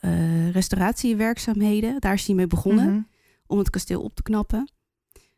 eh, 0.00 0.50
restauratiewerkzaamheden. 0.50 2.00
Daar 2.00 2.14
is 2.14 2.26
hij 2.26 2.34
mee 2.36 2.46
begonnen. 2.46 2.86
Mhm. 2.90 3.00
om 3.48 3.58
het 3.58 3.70
kasteel 3.70 4.02
op 4.02 4.14
te 4.14 4.22
knappen. 4.22 4.68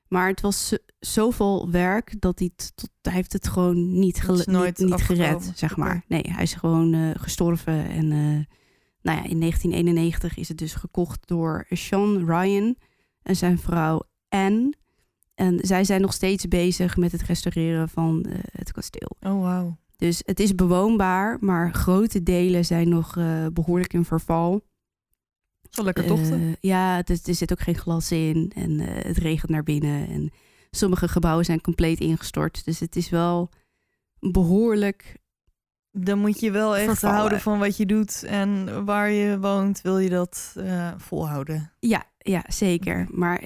Maar 0.09 0.29
het 0.29 0.41
was 0.41 0.69
zo- 0.69 0.77
zoveel 1.01 1.71
werk 1.71 2.21
dat 2.21 2.39
hij, 2.39 2.51
het 2.57 2.73
tot, 2.77 2.91
hij 3.03 3.13
heeft 3.13 3.33
het 3.33 3.49
gewoon 3.49 3.99
niet, 3.99 4.27
Het 4.27 4.47
nooit 4.47 4.79
niet, 4.79 4.95
gered, 4.95 5.53
zeg 5.55 5.77
maar. 5.77 6.05
Nee, 6.09 6.23
hij 6.29 6.43
is 6.43 6.55
gewoon 6.55 6.95
eh, 6.95 7.11
gestorven. 7.15 7.89
En 7.89 8.13
eh, 8.13 8.57
nou 9.03 9.19
ja, 9.19 9.25
in 9.25 9.41
1991 9.41 10.37
is 10.37 10.49
het 10.49 10.59
dus 10.59 10.75
gekocht 10.75 11.29
door 11.29 11.67
Sean 11.71 12.25
Ryan 12.27 12.77
en 13.23 13.37
zijn 13.37 13.59
vrouw 13.59 14.03
Anne. 14.29 14.73
En 15.35 15.59
zij 15.63 15.85
zijn 15.85 16.01
nog 16.01 16.13
steeds 16.13 16.49
bezig 16.49 16.97
met 16.97 17.13
het 17.13 17.23
restaureren 17.23 17.89
van 17.89 18.25
eh, 18.25 18.39
het 18.53 18.73
kasteel. 18.73 19.17
Oh, 19.21 19.41
wauw. 19.41 19.77
Dus 19.97 20.23
het 20.25 20.41
is 20.41 20.55
bewoonbaar, 20.55 21.37
maar 21.41 21.73
grote 21.75 22.23
delen 22.23 22.65
zijn 22.65 22.89
nog 22.89 23.17
eh, 23.17 23.47
behoorlijk 23.53 23.93
in 23.93 24.05
verval. 24.05 24.61
Zo 25.71 25.83
lekker 25.85 26.07
tochten. 26.07 26.41
Eh, 26.41 26.53
ja, 26.61 26.97
het 26.97 27.11
is- 27.11 27.27
er 27.27 27.35
zit 27.35 27.53
ook 27.53 27.61
geen 27.61 27.79
glas 27.79 28.11
in 28.13 28.53
en 28.55 28.81
eh, 28.81 29.05
het 29.05 29.17
regent 29.17 29.51
naar 29.51 29.63
binnen. 29.63 30.09
En 30.09 30.31
sommige 30.71 31.09
gebouwen 31.09 31.45
zijn 31.45 31.61
compleet 31.61 32.01
ingestort. 32.01 32.65
Dus 32.65 32.81
het 32.81 32.97
is 32.97 33.09
wel 33.11 33.51
behoorlijk. 34.21 35.17
Dan 35.93 36.19
moet 36.19 36.41
je 36.41 36.51
wel 36.51 36.77
echt 36.77 36.85
vervallen. 36.87 37.17
houden 37.17 37.41
van 37.41 37.59
wat 37.59 37.77
je 37.77 37.87
doet 37.87 38.23
en 38.23 38.85
waar 38.85 39.11
je 39.11 39.39
woont, 39.41 39.81
wil 39.81 39.99
je 39.99 40.09
dat 40.09 40.55
eh, 40.57 40.93
volhouden. 40.97 41.73
Ja, 41.79 42.05
ja 42.19 42.45
zeker. 42.49 43.07
Maar 43.11 43.43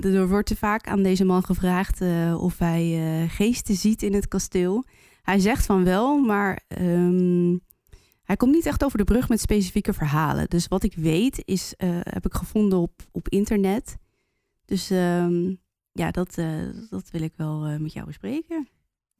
er 0.00 0.28
wordt 0.28 0.46
te 0.48 0.56
vaak 0.56 0.86
aan 0.88 1.02
deze 1.02 1.24
man 1.24 1.44
gevraagd 1.44 2.00
eh, 2.00 2.42
of 2.42 2.58
hij 2.58 2.82
eh, 3.22 3.30
geesten 3.30 3.74
ziet 3.74 4.02
in 4.02 4.14
het 4.14 4.28
kasteel. 4.28 4.84
Hij 5.22 5.38
zegt 5.38 5.66
van 5.66 5.84
wel, 5.84 6.18
maar 6.18 6.60
ehm, 6.68 7.56
hij 8.24 8.36
komt 8.36 8.52
niet 8.52 8.66
echt 8.66 8.84
over 8.84 8.98
de 8.98 9.04
brug 9.04 9.28
met 9.28 9.40
specifieke 9.40 9.92
verhalen. 9.92 10.48
Dus 10.48 10.68
wat 10.68 10.82
ik 10.82 10.94
weet 10.94 11.42
is, 11.44 11.74
eh, 11.76 11.88
heb 12.00 12.26
ik 12.26 12.34
gevonden 12.34 12.78
op, 12.78 12.92
op 13.12 13.28
internet. 13.28 13.96
Dus 14.64 14.90
ehm, 14.90 15.54
ja, 15.92 16.10
dat, 16.10 16.38
eh, 16.38 16.48
dat 16.90 17.10
wil 17.10 17.22
ik 17.22 17.32
wel 17.36 17.64
eh, 17.64 17.76
met 17.76 17.92
jou 17.92 18.06
bespreken. 18.06 18.68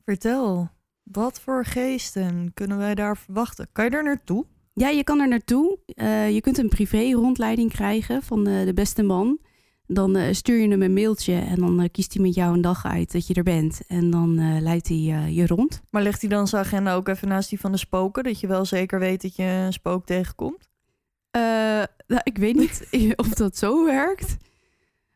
Vertel, 0.05 0.71
wat 1.03 1.41
voor 1.41 1.65
geesten 1.65 2.51
kunnen 2.55 2.79
wij 2.79 2.95
daar 2.95 3.17
verwachten? 3.17 3.69
Kan 3.73 3.85
je 3.85 3.91
er 3.91 4.05
naartoe? 4.05 4.45
Ja, 4.73 4.89
je 4.89 5.05
kan 5.05 5.21
er 5.21 5.29
naartoe. 5.29 5.79
Je 6.33 6.41
kunt 6.41 6.59
een 6.59 6.69
privé 6.69 7.11
rondleiding 7.11 7.71
krijgen 7.71 8.23
van 8.23 8.45
de 8.45 8.73
beste 8.75 9.03
man. 9.03 9.39
Dan 9.87 10.17
eh, 10.17 10.35
stuur 10.35 10.61
je 10.61 10.69
hem 10.69 10.83
een 10.83 10.93
mailtje 10.93 11.35
en 11.35 11.57
dan 11.57 11.81
eh, 11.81 11.89
kiest 11.93 12.15
hij 12.15 12.23
met 12.23 12.35
jou 12.35 12.55
een 12.55 12.61
dag 12.61 12.85
uit 12.85 13.13
dat 13.13 13.27
je 13.27 13.35
er 13.35 13.43
bent. 13.43 13.81
En 13.87 14.11
dan 14.11 14.39
eh, 14.39 14.61
leidt 14.61 14.89
hij 14.89 14.97
je 15.31 15.47
rond. 15.47 15.83
Maar 15.91 16.03
legt 16.03 16.21
hij 16.21 16.31
dan 16.31 16.49
zijn 16.49 16.65
agenda 16.65 16.95
ook 16.95 17.09
even 17.09 17.29
naast 17.29 17.49
die 17.49 17.61
van 17.61 17.73
de 17.73 17.79
spoken, 17.79 18.25
dat 18.25 18.41
je 18.41 18.47
wel 18.47 18.65
zeker 18.65 18.99
weet 18.99 19.23
dat 19.23 19.37
je 19.37 19.43
een 19.43 19.73
spook 19.73 20.07
tegenkomt? 20.07 20.69
Nou, 22.07 22.21
ik 22.23 22.39
weet 22.39 22.57
niet 22.57 22.87
of 23.17 23.29
dat 23.29 23.57
zo 23.57 23.85
werkt. 23.85 24.37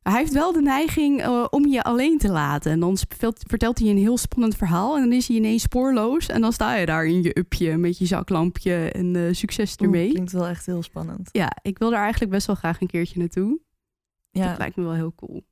Hij 0.02 0.18
heeft 0.18 0.32
wel 0.32 0.52
de 0.52 0.60
neiging 0.60 1.26
om 1.50 1.66
je 1.66 1.82
alleen 1.82 2.18
te 2.18 2.28
laten. 2.28 2.72
En 2.72 2.80
dan 2.80 2.98
vertelt, 3.46 3.78
hij 3.78 3.88
een 3.88 3.98
heel 3.98 4.18
spannend 4.18 4.56
verhaal. 4.56 4.96
En 4.96 5.02
dan 5.02 5.12
is 5.12 5.28
hij 5.28 5.36
ineens 5.36 5.62
spoorloos. 5.62 6.26
En 6.28 6.40
dan 6.40 6.52
sta 6.52 6.74
je 6.74 6.86
daar 6.86 7.06
in 7.06 7.22
je 7.22 7.38
upje 7.38 7.76
met 7.76 7.98
je 7.98 8.06
zaklampje. 8.06 8.90
En 8.90 9.16
eh, 9.16 9.22
succes 9.34 9.76
ermee. 9.76 10.04
Oeh, 10.04 10.12
klinkt 10.12 10.32
wel 10.32 10.46
echt 10.46 10.66
heel 10.66 10.82
spannend. 10.82 11.28
Ja, 11.32 11.56
ik 11.62 11.78
wil 11.78 11.90
daar 11.90 12.02
eigenlijk 12.02 12.32
best 12.32 12.46
wel 12.46 12.56
graag 12.56 12.80
een 12.80 12.86
keertje 12.86 13.18
naartoe. 13.18 13.60
Ja, 14.30 14.48
Dat 14.48 14.58
lijkt 14.58 14.76
me 14.76 14.82
wel 14.82 14.94
heel 14.94 15.14
cool. 15.14 15.46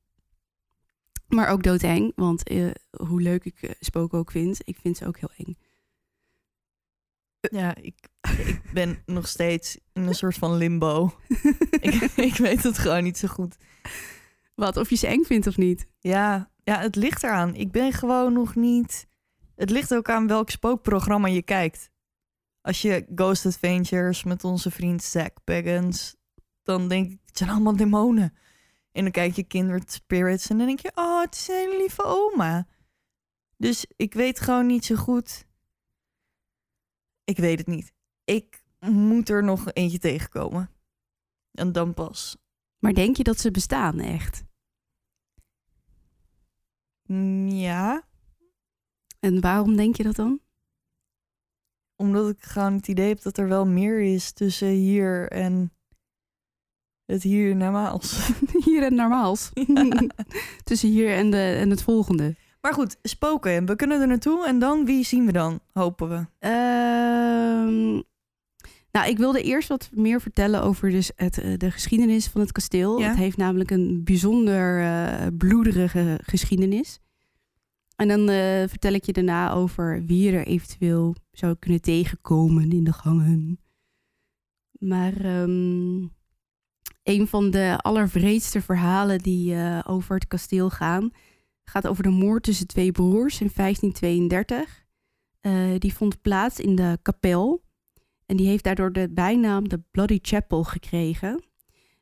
Maar 1.27 1.47
ook 1.47 1.63
doodeng, 1.63 2.11
want 2.15 2.43
eh, 2.43 2.71
hoe 2.89 3.21
leuk 3.21 3.45
ik 3.45 3.61
eh, 3.61 3.71
spoken 3.79 4.19
ook 4.19 4.31
vind, 4.31 4.59
ik 4.63 4.77
vind 4.81 4.97
ze 4.97 5.05
ook 5.05 5.17
heel 5.17 5.31
eng. 5.37 5.57
ja 7.39 7.75
ik, 7.75 8.09
ik 8.37 8.61
ben 8.73 9.03
nog 9.05 9.27
steeds 9.27 9.79
in 9.93 10.01
een 10.01 10.15
soort 10.15 10.35
van 10.35 10.57
limbo. 10.57 11.13
ik, 11.79 11.93
ik 12.15 12.35
weet 12.35 12.63
het 12.63 12.77
gewoon 12.77 13.03
niet 13.03 13.17
zo 13.17 13.27
goed. 13.27 13.55
Wat, 14.55 14.77
of 14.77 14.89
je 14.89 14.95
ze 14.95 15.07
eng 15.07 15.23
vindt 15.23 15.47
of 15.47 15.57
niet? 15.57 15.87
Ja, 15.99 16.51
ja, 16.63 16.79
het 16.79 16.95
ligt 16.95 17.23
eraan. 17.23 17.55
Ik 17.55 17.71
ben 17.71 17.93
gewoon 17.93 18.33
nog 18.33 18.55
niet. 18.55 19.07
Het 19.55 19.69
ligt 19.69 19.93
ook 19.93 20.09
aan 20.09 20.27
welk 20.27 20.49
spookprogramma 20.49 21.27
je 21.27 21.41
kijkt. 21.41 21.89
Als 22.61 22.81
je 22.81 23.05
Ghost 23.15 23.45
Adventures 23.45 24.23
met 24.23 24.43
onze 24.43 24.71
vriend 24.71 25.03
Zack 25.03 25.37
Baggins, 25.43 26.15
dan 26.63 26.87
denk 26.87 27.11
ik, 27.11 27.19
het 27.25 27.37
zijn 27.37 27.49
allemaal 27.49 27.75
demonen. 27.75 28.33
En 28.97 29.03
dan 29.03 29.11
kijk 29.11 29.35
je 29.35 29.43
Kindred 29.43 29.91
Spirits 29.91 30.49
en 30.49 30.57
dan 30.57 30.67
denk 30.67 30.79
je, 30.79 30.91
oh, 30.95 31.21
het 31.21 31.35
is 31.35 31.47
een 31.47 31.55
hele 31.55 31.77
lieve 31.77 32.03
oma. 32.03 32.67
Dus 33.57 33.85
ik 33.95 34.13
weet 34.13 34.39
gewoon 34.39 34.65
niet 34.65 34.85
zo 34.85 34.95
goed. 34.95 35.47
Ik 37.23 37.37
weet 37.37 37.57
het 37.57 37.67
niet. 37.67 37.93
Ik 38.23 38.63
moet 38.79 39.29
er 39.29 39.43
nog 39.43 39.73
eentje 39.73 39.99
tegenkomen. 39.99 40.69
En 41.51 41.71
dan 41.71 41.93
pas. 41.93 42.37
Maar 42.79 42.93
denk 42.93 43.17
je 43.17 43.23
dat 43.23 43.39
ze 43.39 43.51
bestaan 43.51 43.99
echt? 43.99 44.43
Mm, 47.03 47.47
Ja, 47.47 48.07
En 49.19 49.41
waarom 49.41 49.75
denk 49.75 49.95
je 49.95 50.03
dat 50.03 50.15
dan? 50.15 50.41
Omdat 51.95 52.29
ik 52.29 52.43
gewoon 52.43 52.73
het 52.73 52.87
idee 52.87 53.07
heb 53.07 53.21
dat 53.21 53.37
er 53.37 53.47
wel 53.47 53.65
meer 53.67 54.01
is 54.01 54.31
tussen 54.31 54.67
hier 54.67 55.31
en 55.31 55.76
het 57.07 57.23
hier 57.23 57.55
normaals. 57.55 58.29
Hier 58.65 58.83
en 58.83 58.95
normaals. 58.95 59.51
Tussen 60.63 60.89
hier 60.89 61.13
en, 61.13 61.29
de, 61.29 61.57
en 61.59 61.69
het 61.69 61.83
volgende. 61.83 62.35
Maar 62.61 62.73
goed, 62.73 62.97
spoken. 63.03 63.65
We 63.65 63.75
kunnen 63.75 64.01
er 64.01 64.07
naartoe 64.07 64.47
en 64.47 64.59
dan, 64.59 64.85
wie 64.85 65.05
zien 65.05 65.25
we 65.25 65.31
dan? 65.31 65.59
Hopen 65.73 66.09
we. 66.09 66.25
Ehm, 66.39 68.01
nou, 68.91 69.09
ik 69.09 69.17
wilde 69.17 69.41
eerst 69.41 69.69
wat 69.69 69.89
meer 69.93 70.21
vertellen 70.21 70.63
over 70.63 70.89
dus 70.89 71.11
het, 71.15 71.37
eh, 71.37 71.57
de 71.57 71.71
geschiedenis 71.71 72.27
van 72.27 72.41
het 72.41 72.51
kasteel. 72.51 72.99
Ja. 72.99 73.07
Het 73.07 73.17
heeft 73.17 73.37
namelijk 73.37 73.71
een 73.71 74.03
bijzonder 74.03 74.81
eh, 74.81 75.27
bloederige 75.37 76.19
geschiedenis. 76.23 76.99
En 77.95 78.07
dan 78.07 78.29
eh, 78.29 78.67
vertel 78.67 78.93
ik 78.93 79.05
je 79.05 79.13
daarna 79.13 79.51
over 79.51 80.05
wie 80.05 80.23
je 80.23 80.37
er 80.37 80.45
eventueel 80.45 81.15
zou 81.31 81.55
kunnen 81.59 81.81
tegenkomen 81.81 82.71
in 82.71 82.83
de 82.83 82.93
gangen. 82.93 83.59
Maar 84.79 85.13
ehm, 85.21 86.05
een 87.07 87.27
van 87.27 87.51
de 87.51 87.77
allervreedste 87.81 88.61
verhalen 88.61 89.19
die 89.19 89.53
eh, 89.55 89.79
over 89.87 90.15
het 90.15 90.27
kasteel 90.27 90.69
gaan, 90.69 91.11
gaat 91.63 91.87
over 91.87 92.03
de 92.03 92.09
moord 92.09 92.43
tussen 92.43 92.67
twee 92.67 92.91
broers 92.91 93.41
in 93.41 93.49
1532. 93.55 94.85
Eh, 95.39 95.53
die 95.77 95.93
vond 95.93 96.21
plaats 96.21 96.59
in 96.59 96.75
de 96.75 96.97
kapel. 97.01 97.63
En 98.25 98.37
die 98.37 98.47
heeft 98.47 98.63
daardoor 98.63 98.91
de 98.91 99.09
bijnaam 99.09 99.69
de 99.69 99.81
Bloody 99.91 100.19
Chapel 100.21 100.63
gekregen. 100.63 101.43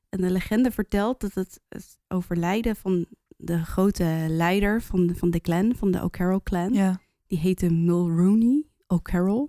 En 0.10 0.22
de 0.22 0.32
legende 0.32 0.72
vertelt 0.72 1.20
dat 1.22 1.34
het, 1.34 1.62
het 1.70 2.00
overlijden 2.08 2.76
van 2.76 3.06
de 3.38 3.64
grote 3.66 4.26
leider 4.30 4.82
van 4.82 5.08
de, 5.08 5.16
van 5.16 5.30
de 5.32 5.40
clan, 5.40 5.76
van 5.76 5.92
de 5.92 6.04
O'Carroll 6.04 6.40
clan, 6.44 6.74
Ja, 6.74 7.00
die 7.28 7.38
heette 7.40 7.70
Mulrooney 7.70 8.64
O'Carroll. 8.88 9.48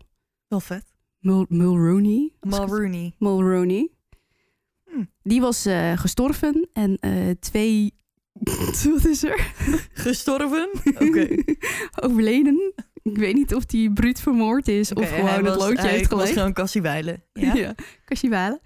wel 0.48 0.60
vet. 0.60 0.84
Mul, 1.18 1.46
Mulrooney. 1.48 2.32
het- 2.40 3.14
Mulrooney. 3.18 3.90
Die 5.22 5.40
was 5.40 5.66
eh, 5.66 5.92
gestorven 5.98 6.68
en 6.72 6.96
eh, 6.96 7.30
twee. 7.40 7.94
Wat 8.92 9.04
is 9.04 9.24
er? 9.24 9.52
Gestorven? 9.92 10.68
Oké. 11.08 11.28
Overleden. 12.02 12.72
Ik 13.02 13.16
weet 13.18 13.34
niet 13.34 13.54
of 13.54 13.64
die 13.66 13.92
bruut 13.92 14.20
vermoord 14.20 14.68
is 14.68 14.92
of 14.92 15.08
gewoon 15.10 15.28
het 15.28 15.44
was- 15.44 15.56
loodje 15.56 15.80
hij 15.82 15.90
heeft 15.90 16.08
was 16.10 16.18
gelegd. 16.18 16.32
gewoon 16.38 16.52
Cassie 16.52 16.82
Weilen. 16.82 17.22
Ja? 17.32 17.54
Ja. 18.20 18.58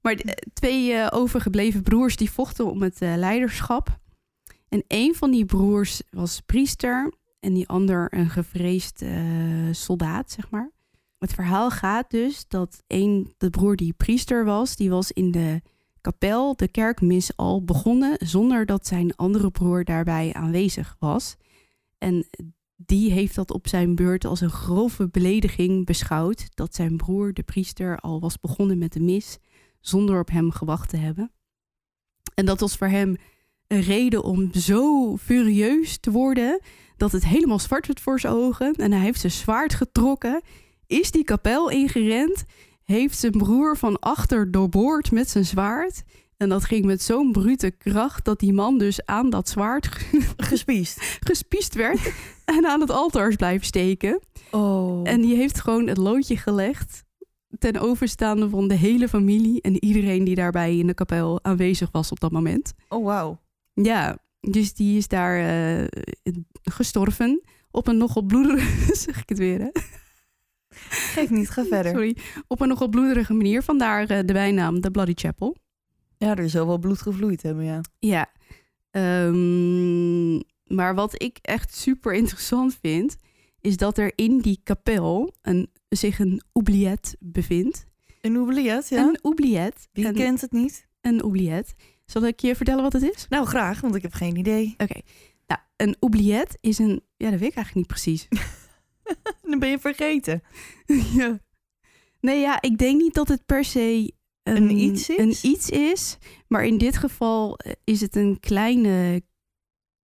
Maar 0.00 0.16
de, 0.16 0.36
twee 0.54 0.92
eh, 0.92 1.06
overgebleven 1.10 1.82
broers 1.82 2.16
die 2.16 2.30
vochten 2.30 2.70
om 2.70 2.82
het 2.82 3.00
eh, 3.00 3.14
leiderschap. 3.16 3.98
En 4.68 4.84
een 4.88 5.14
van 5.14 5.30
die 5.30 5.44
broers 5.44 6.02
was 6.10 6.40
priester 6.46 7.12
en 7.40 7.54
die 7.54 7.68
ander 7.68 8.06
een 8.14 8.30
gevreesd 8.30 9.02
eh, 9.02 9.12
soldaat, 9.70 10.30
zeg 10.30 10.50
maar. 10.50 10.70
Het 11.24 11.34
verhaal 11.34 11.70
gaat 11.70 12.10
dus 12.10 12.44
dat 12.48 12.82
een, 12.86 13.34
de 13.38 13.50
broer 13.50 13.76
die 13.76 13.92
priester 13.92 14.44
was, 14.44 14.76
die 14.76 14.90
was 14.90 15.12
in 15.12 15.30
de 15.30 15.62
kapel 16.00 16.56
de 16.56 16.68
kerkmis 16.68 17.36
al 17.36 17.64
begonnen 17.64 18.16
zonder 18.18 18.66
dat 18.66 18.86
zijn 18.86 19.16
andere 19.16 19.50
broer 19.50 19.84
daarbij 19.84 20.32
aanwezig 20.32 20.96
was. 20.98 21.36
En 21.98 22.26
die 22.76 23.12
heeft 23.12 23.34
dat 23.34 23.50
op 23.50 23.68
zijn 23.68 23.94
beurt 23.94 24.24
als 24.24 24.40
een 24.40 24.50
grove 24.50 25.08
belediging 25.08 25.86
beschouwd 25.86 26.56
dat 26.56 26.74
zijn 26.74 26.96
broer, 26.96 27.32
de 27.32 27.42
priester, 27.42 27.98
al 27.98 28.20
was 28.20 28.40
begonnen 28.40 28.78
met 28.78 28.92
de 28.92 29.00
mis 29.00 29.38
zonder 29.80 30.18
op 30.20 30.30
hem 30.30 30.50
gewacht 30.50 30.88
te 30.88 30.96
hebben. 30.96 31.32
En 32.34 32.46
dat 32.46 32.60
was 32.60 32.76
voor 32.76 32.88
hem 32.88 33.16
een 33.66 33.80
reden 33.80 34.22
om 34.22 34.54
zo 34.54 35.16
furieus 35.16 35.98
te 35.98 36.10
worden 36.10 36.60
dat 36.96 37.12
het 37.12 37.24
helemaal 37.24 37.58
zwart 37.58 37.86
werd 37.86 38.00
voor 38.00 38.20
zijn 38.20 38.32
ogen. 38.32 38.74
En 38.74 38.92
hij 38.92 39.00
heeft 39.00 39.20
zijn 39.20 39.32
zwaard 39.32 39.74
getrokken, 39.74 40.42
is 41.00 41.10
die 41.10 41.24
kapel 41.24 41.70
ingerend, 41.70 42.44
heeft 42.84 43.18
zijn 43.18 43.32
broer 43.32 43.76
van 43.76 43.98
achter 43.98 44.50
doorboord 44.50 45.12
met 45.12 45.30
zijn 45.30 45.44
zwaard. 45.44 46.02
En 46.36 46.48
dat 46.48 46.64
ging 46.64 46.84
met 46.84 47.02
zo'n 47.02 47.32
brute 47.32 47.70
kracht 47.70 48.24
dat 48.24 48.38
die 48.40 48.52
man 48.52 48.78
dus 48.78 49.06
aan 49.06 49.30
dat 49.30 49.48
zwaard 49.48 49.86
Gespiest. 50.36 51.18
gespiest 51.20 51.74
werd 51.74 52.12
en 52.44 52.66
aan 52.66 52.80
het 52.80 52.90
altaar 52.90 53.28
is 53.28 53.36
blijven 53.36 53.66
steken. 53.66 54.20
Oh. 54.50 55.08
En 55.08 55.20
die 55.20 55.36
heeft 55.36 55.60
gewoon 55.60 55.86
het 55.86 55.96
loodje 55.96 56.36
gelegd 56.36 57.04
ten 57.58 57.80
overstaande 57.80 58.48
van 58.48 58.68
de 58.68 58.74
hele 58.74 59.08
familie 59.08 59.60
en 59.60 59.84
iedereen 59.84 60.24
die 60.24 60.34
daarbij 60.34 60.78
in 60.78 60.86
de 60.86 60.94
kapel 60.94 61.44
aanwezig 61.44 61.88
was 61.92 62.10
op 62.10 62.20
dat 62.20 62.32
moment. 62.32 62.72
oh, 62.88 63.04
wauw. 63.04 63.40
Ja, 63.72 64.18
dus 64.40 64.74
die 64.74 64.96
is 64.96 65.08
daar 65.08 65.38
eh, 65.38 65.86
gestorven 66.62 67.42
op 67.70 67.86
een 67.86 67.96
nogal 67.96 68.22
bloederige, 68.22 68.96
zeg 69.04 69.20
ik 69.20 69.28
het 69.28 69.38
weer 69.38 69.60
hè? 69.60 69.70
Geef 70.88 71.30
niet, 71.30 71.50
ga 71.50 71.64
verder. 71.64 71.92
Sorry, 71.92 72.16
op 72.46 72.60
een 72.60 72.68
nogal 72.68 72.88
bloederige 72.88 73.34
manier. 73.34 73.62
Vandaar 73.62 74.08
eh, 74.08 74.18
de 74.24 74.32
bijnaam 74.32 74.80
de 74.80 74.90
Bloody 74.90 75.12
Chapel. 75.14 75.56
Ja, 76.18 76.36
er 76.36 76.50
zal 76.50 76.66
wel 76.66 76.78
bloed 76.78 77.02
gevloeid 77.02 77.42
hebben, 77.42 77.64
ja. 77.64 77.80
Ja. 77.98 78.30
Ehm, 78.90 80.34
maar 80.76 80.94
wat 80.94 81.22
ik 81.22 81.38
echt 81.42 81.76
super 81.76 82.14
interessant 82.14 82.78
vind, 82.80 83.16
is 83.60 83.76
dat 83.76 83.98
er 83.98 84.12
in 84.14 84.38
die 84.38 84.60
kapel 84.62 85.34
een, 85.42 85.70
zich 85.88 86.18
een 86.18 86.42
oubliette 86.52 87.16
bevindt. 87.20 87.86
Een 88.20 88.36
oubliette, 88.36 88.94
ja? 88.94 89.02
Een 89.02 89.18
oubliette. 89.20 89.86
Wie 89.92 90.06
een, 90.06 90.14
kent 90.14 90.40
het 90.40 90.52
niet? 90.52 90.86
een 91.04 91.22
oubliette. 91.22 91.74
Zal 92.06 92.26
ik 92.26 92.40
je 92.40 92.56
vertellen 92.56 92.82
wat 92.82 92.92
het 92.92 93.02
is? 93.02 93.26
Nou, 93.28 93.46
graag, 93.46 93.80
want 93.80 93.94
ik 93.94 94.02
heb 94.02 94.12
geen 94.12 94.36
idee. 94.36 94.74
Oké. 94.76 95.00
Nou, 95.46 95.60
een 95.76 95.96
oubliette 95.98 96.58
is 96.60 96.78
een... 96.78 97.02
Ja, 97.16 97.30
dat 97.30 97.38
weet 97.38 97.48
ik 97.48 97.56
eigenlijk 97.56 97.74
niet 97.74 97.86
precies. 97.86 98.28
Dan 99.50 99.58
ben 99.58 99.68
je 99.68 99.78
vergeten. 99.78 100.42
ja. 101.16 101.38
Nee, 102.20 102.40
ja, 102.40 102.60
ik 102.60 102.78
denk 102.78 103.00
niet 103.00 103.14
dat 103.14 103.28
het 103.28 103.46
per 103.46 103.64
se 103.64 104.12
een, 104.42 104.56
Een 104.56 104.78
iets 104.78 105.10
is? 105.10 105.18
een 105.18 105.50
iets 105.50 105.70
is. 105.70 106.18
Maar 106.48 106.64
in 106.64 106.78
dit 106.78 106.96
geval 106.96 107.56
eh, 107.56 107.72
is 107.84 108.00
het 108.00 108.16
een 108.16 108.40
kleine 108.40 109.22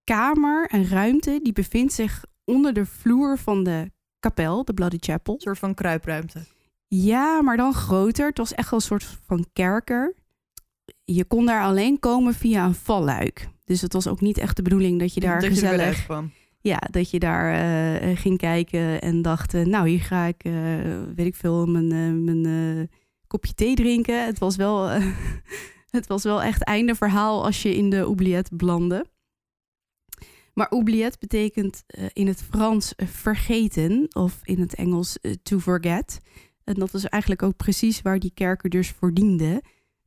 kamer, 0.04 0.74
een 0.74 0.88
ruimte... 0.88 1.40
die 1.42 1.52
bevindt 1.52 1.92
zich 1.92 2.24
onder 2.44 2.72
de 2.72 2.86
vloer 2.86 3.38
van 3.38 3.64
de 3.64 3.90
kapel, 4.20 4.64
de 4.64 4.74
Bloody 4.74 4.96
Chapel. 5.00 5.34
Een 5.34 5.40
soort 5.40 5.58
van 5.58 5.74
kruipruimte. 5.74 6.44
Ja, 6.86 7.42
maar 7.42 7.56
dan 7.56 7.74
groter. 7.74 8.26
Het 8.26 8.38
was 8.38 8.54
echt 8.54 8.70
wel 8.70 8.78
een 8.78 8.84
soort 8.84 9.18
van 9.26 9.46
kerker. 9.52 10.14
Je 11.04 11.24
kon 11.24 11.46
daar 11.46 11.62
alleen 11.62 11.98
komen 11.98 12.34
via 12.34 12.64
een 12.64 12.74
valluik. 12.74 13.48
Dus 13.64 13.80
het 13.80 13.92
was 13.92 14.06
ook 14.06 14.20
niet 14.20 14.38
echt 14.38 14.56
de 14.56 14.62
bedoeling 14.62 14.98
dat 14.98 15.14
je 15.14 15.20
daar 15.20 15.40
dat 15.40 15.42
je 15.42 15.48
gezellig... 15.48 15.86
uitkwam. 15.86 16.32
Ja, 16.60 16.78
dat 16.90 17.10
je 17.10 17.18
daar 17.18 17.52
eh, 17.54 18.16
ging 18.16 18.38
kijken 18.38 19.00
en 19.00 19.22
dacht... 19.22 19.54
eh, 19.54 19.64
nou, 19.64 19.88
hier 19.88 20.00
ga 20.00 20.24
ik, 20.24 20.44
eh, 20.44 20.52
weet 21.14 21.26
ik 21.26 21.36
veel, 21.36 21.66
mijn, 21.66 21.92
eh, 22.44 22.80
eh, 22.80 22.88
kopje 23.26 23.54
thee 23.54 23.74
drinken. 23.74 24.24
Het 24.26 24.38
was, 24.38 24.56
wel, 24.56 24.88
eh, 24.90 25.06
het 25.90 26.06
was 26.06 26.22
wel 26.22 26.42
echt 26.42 26.62
einde 26.64 26.94
verhaal 26.94 27.44
als 27.44 27.62
je 27.62 27.76
in 27.76 27.90
de 27.90 28.02
oubliette 28.02 28.56
belandde. 28.56 29.06
Maar 30.54 30.68
oubliette 30.68 31.18
betekent 31.20 31.82
eh, 31.86 32.04
in 32.12 32.26
het 32.26 32.42
Frans 32.42 32.94
eh, 32.94 33.06
vergeten... 33.06 34.06
of 34.12 34.40
in 34.42 34.60
het 34.60 34.74
Engels 34.74 35.20
eh, 35.20 35.32
to 35.42 35.58
forget... 35.58 36.20
En 36.64 36.76
dat 36.76 36.94
is 36.94 37.04
eigenlijk 37.04 37.42
ook 37.42 37.56
precies 37.56 38.02
waar 38.02 38.18
die 38.18 38.30
kerker 38.34 38.70
dus 38.70 38.90
voor 38.90 39.14
diende. 39.14 39.62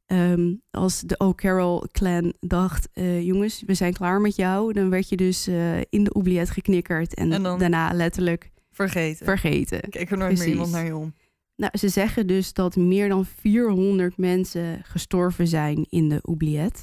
Ehm, 0.05 0.53
als 0.71 0.99
de 1.01 1.17
O'Carroll 1.17 1.87
clan 1.91 2.33
dacht, 2.39 2.89
eh, 2.93 3.21
jongens, 3.21 3.63
we 3.65 3.73
zijn 3.73 3.93
klaar 3.93 4.21
met 4.21 4.35
jou. 4.35 4.73
Dan 4.73 4.89
werd 4.89 5.09
je 5.09 5.15
dus 5.15 5.47
eh, 5.47 5.77
in 5.79 6.03
de 6.03 6.09
oubliette 6.09 6.53
geknikkerd 6.53 7.13
en, 7.13 7.31
En 7.31 7.43
dan- 7.43 7.59
daarna 7.59 7.93
letterlijk 7.93 8.51
Vergeten. 8.71 9.25
vergeten. 9.25 9.89
Kijk 9.89 10.11
er 10.11 10.17
nooit 10.17 10.27
Precies. 10.33 10.45
meer 10.45 10.53
iemand 10.53 10.71
naar 10.71 10.85
je 10.85 10.95
om. 10.95 11.13
Nou, 11.55 11.77
ze 11.77 11.89
zeggen 11.89 12.27
dus 12.27 12.53
dat 12.53 12.75
meer 12.75 13.09
dan 13.09 13.25
400 13.25 14.17
mensen 14.17 14.79
gestorven 14.83 15.47
zijn 15.47 15.85
in 15.89 16.09
de 16.09 16.19
oubliette. 16.21 16.79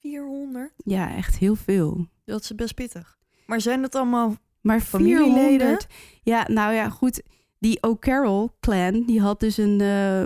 400? 0.00 0.72
Ja, 0.76 1.14
echt 1.16 1.38
heel 1.38 1.54
veel. 1.54 2.06
Dat 2.24 2.42
is 2.42 2.54
best 2.54 2.74
pittig. 2.74 3.18
Maar 3.46 3.60
zijn 3.60 3.82
dat 3.82 3.94
allemaal... 3.94 4.36
Maar 4.60 4.80
Familieleden? 4.80 5.48
400... 5.48 5.86
Ja, 6.22 6.44
nou 6.48 6.74
ja, 6.74 6.88
goed. 6.88 7.22
Die 7.58 7.82
O'Carroll 7.82 8.48
clan, 8.60 9.02
die 9.06 9.20
had 9.20 9.40
dus 9.40 9.56
een... 9.56 9.80
eh, 9.80 10.22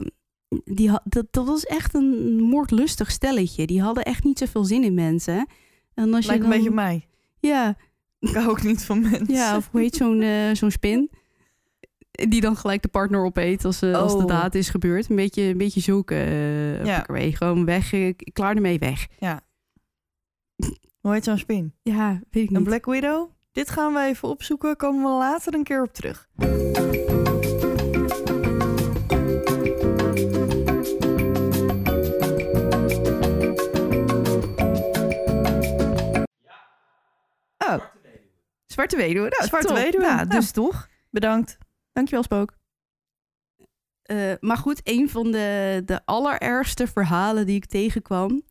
die 0.65 0.91
had, 0.91 1.01
dat, 1.05 1.27
dat 1.31 1.47
was 1.47 1.65
echt 1.65 1.95
een 1.95 2.41
moordlustig 2.41 3.11
stelletje. 3.11 3.67
Die 3.67 3.83
hadden 3.83 4.05
echt 4.05 4.25
niet 4.25 4.39
zoveel 4.39 4.65
zin 4.65 4.83
in 4.85 4.95
mensen. 4.95 5.47
En 5.95 6.15
als 6.15 6.27
Lijkt 6.27 6.27
je 6.27 6.33
een 6.35 6.41
dan, 6.41 6.51
beetje 6.51 6.71
mij. 6.75 7.07
Ja, 7.39 7.77
Ik 8.19 8.35
hou 8.35 8.49
ook 8.49 8.63
niet 8.63 8.85
van 8.85 9.01
mensen. 9.01 9.35
ja, 9.35 9.57
of 9.57 9.69
hoe 9.71 9.81
heet 9.81 9.97
zo'n 9.97 10.21
eh, 10.21 10.51
zo'n 10.55 10.71
spin? 10.71 11.11
Die 12.11 12.41
dan 12.41 12.57
gelijk 12.57 12.83
de 12.83 12.89
partner 12.89 13.25
opeet 13.25 13.65
als, 13.65 13.83
eh, 13.83 13.95
als 13.95 14.13
de 14.13 14.23
Oh. 14.23 14.27
daad 14.27 14.55
is 14.55 14.69
gebeurd. 14.69 15.09
Een 15.11 15.17
beetje, 15.17 15.43
een 15.43 15.59
beetje 15.59 15.81
zulke 15.81 16.15
eh 16.15 16.85
Ja. 16.85 17.05
Gewoon 17.09 17.65
weg, 17.65 17.93
klaar 18.33 18.55
ermee, 18.55 18.79
weg. 18.79 19.07
Hoe 21.01 21.13
heet 21.13 21.25
zo'n 21.25 21.39
spin? 21.39 21.75
Ja, 21.83 22.21
weet 22.31 22.43
ik 22.43 22.51
Een 22.51 22.57
niet. 22.57 22.65
Black 22.65 22.85
Widow? 22.87 23.31
Dit 23.53 23.71
gaan 23.71 23.93
we 23.93 24.01
even 24.01 24.29
opzoeken. 24.29 24.77
Komen 24.77 25.03
we 25.03 25.09
later 25.19 25.55
een 25.55 25.63
keer 25.65 25.83
op 25.83 25.93
terug. 25.93 26.29
Zwarte 38.77 38.97
weduwe. 38.97 39.29
Nou, 39.29 39.45
Zwarte 39.45 39.67
top. 39.67 39.77
weduwe. 39.77 40.05
Ja, 40.05 40.25
dus 40.25 40.51
toch. 40.51 40.89
Bedankt. 41.11 41.59
Dankjewel, 41.93 42.23
Spook. 42.23 42.57
Eh, 44.03 44.33
maar 44.41 44.57
goed, 44.57 44.81
een 44.85 45.09
van 45.09 45.31
de, 45.31 45.83
de 45.85 46.01
allerergste 46.05 46.87
verhalen 46.87 47.47
die 47.47 47.57
ik 47.57 47.67
tegenkwam, 47.67 48.43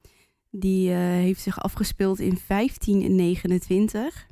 die 0.50 0.92
eh, 0.92 0.98
heeft 0.98 1.42
zich 1.42 1.60
afgespeeld 1.60 2.20
in 2.20 2.40
1529. 2.48 4.28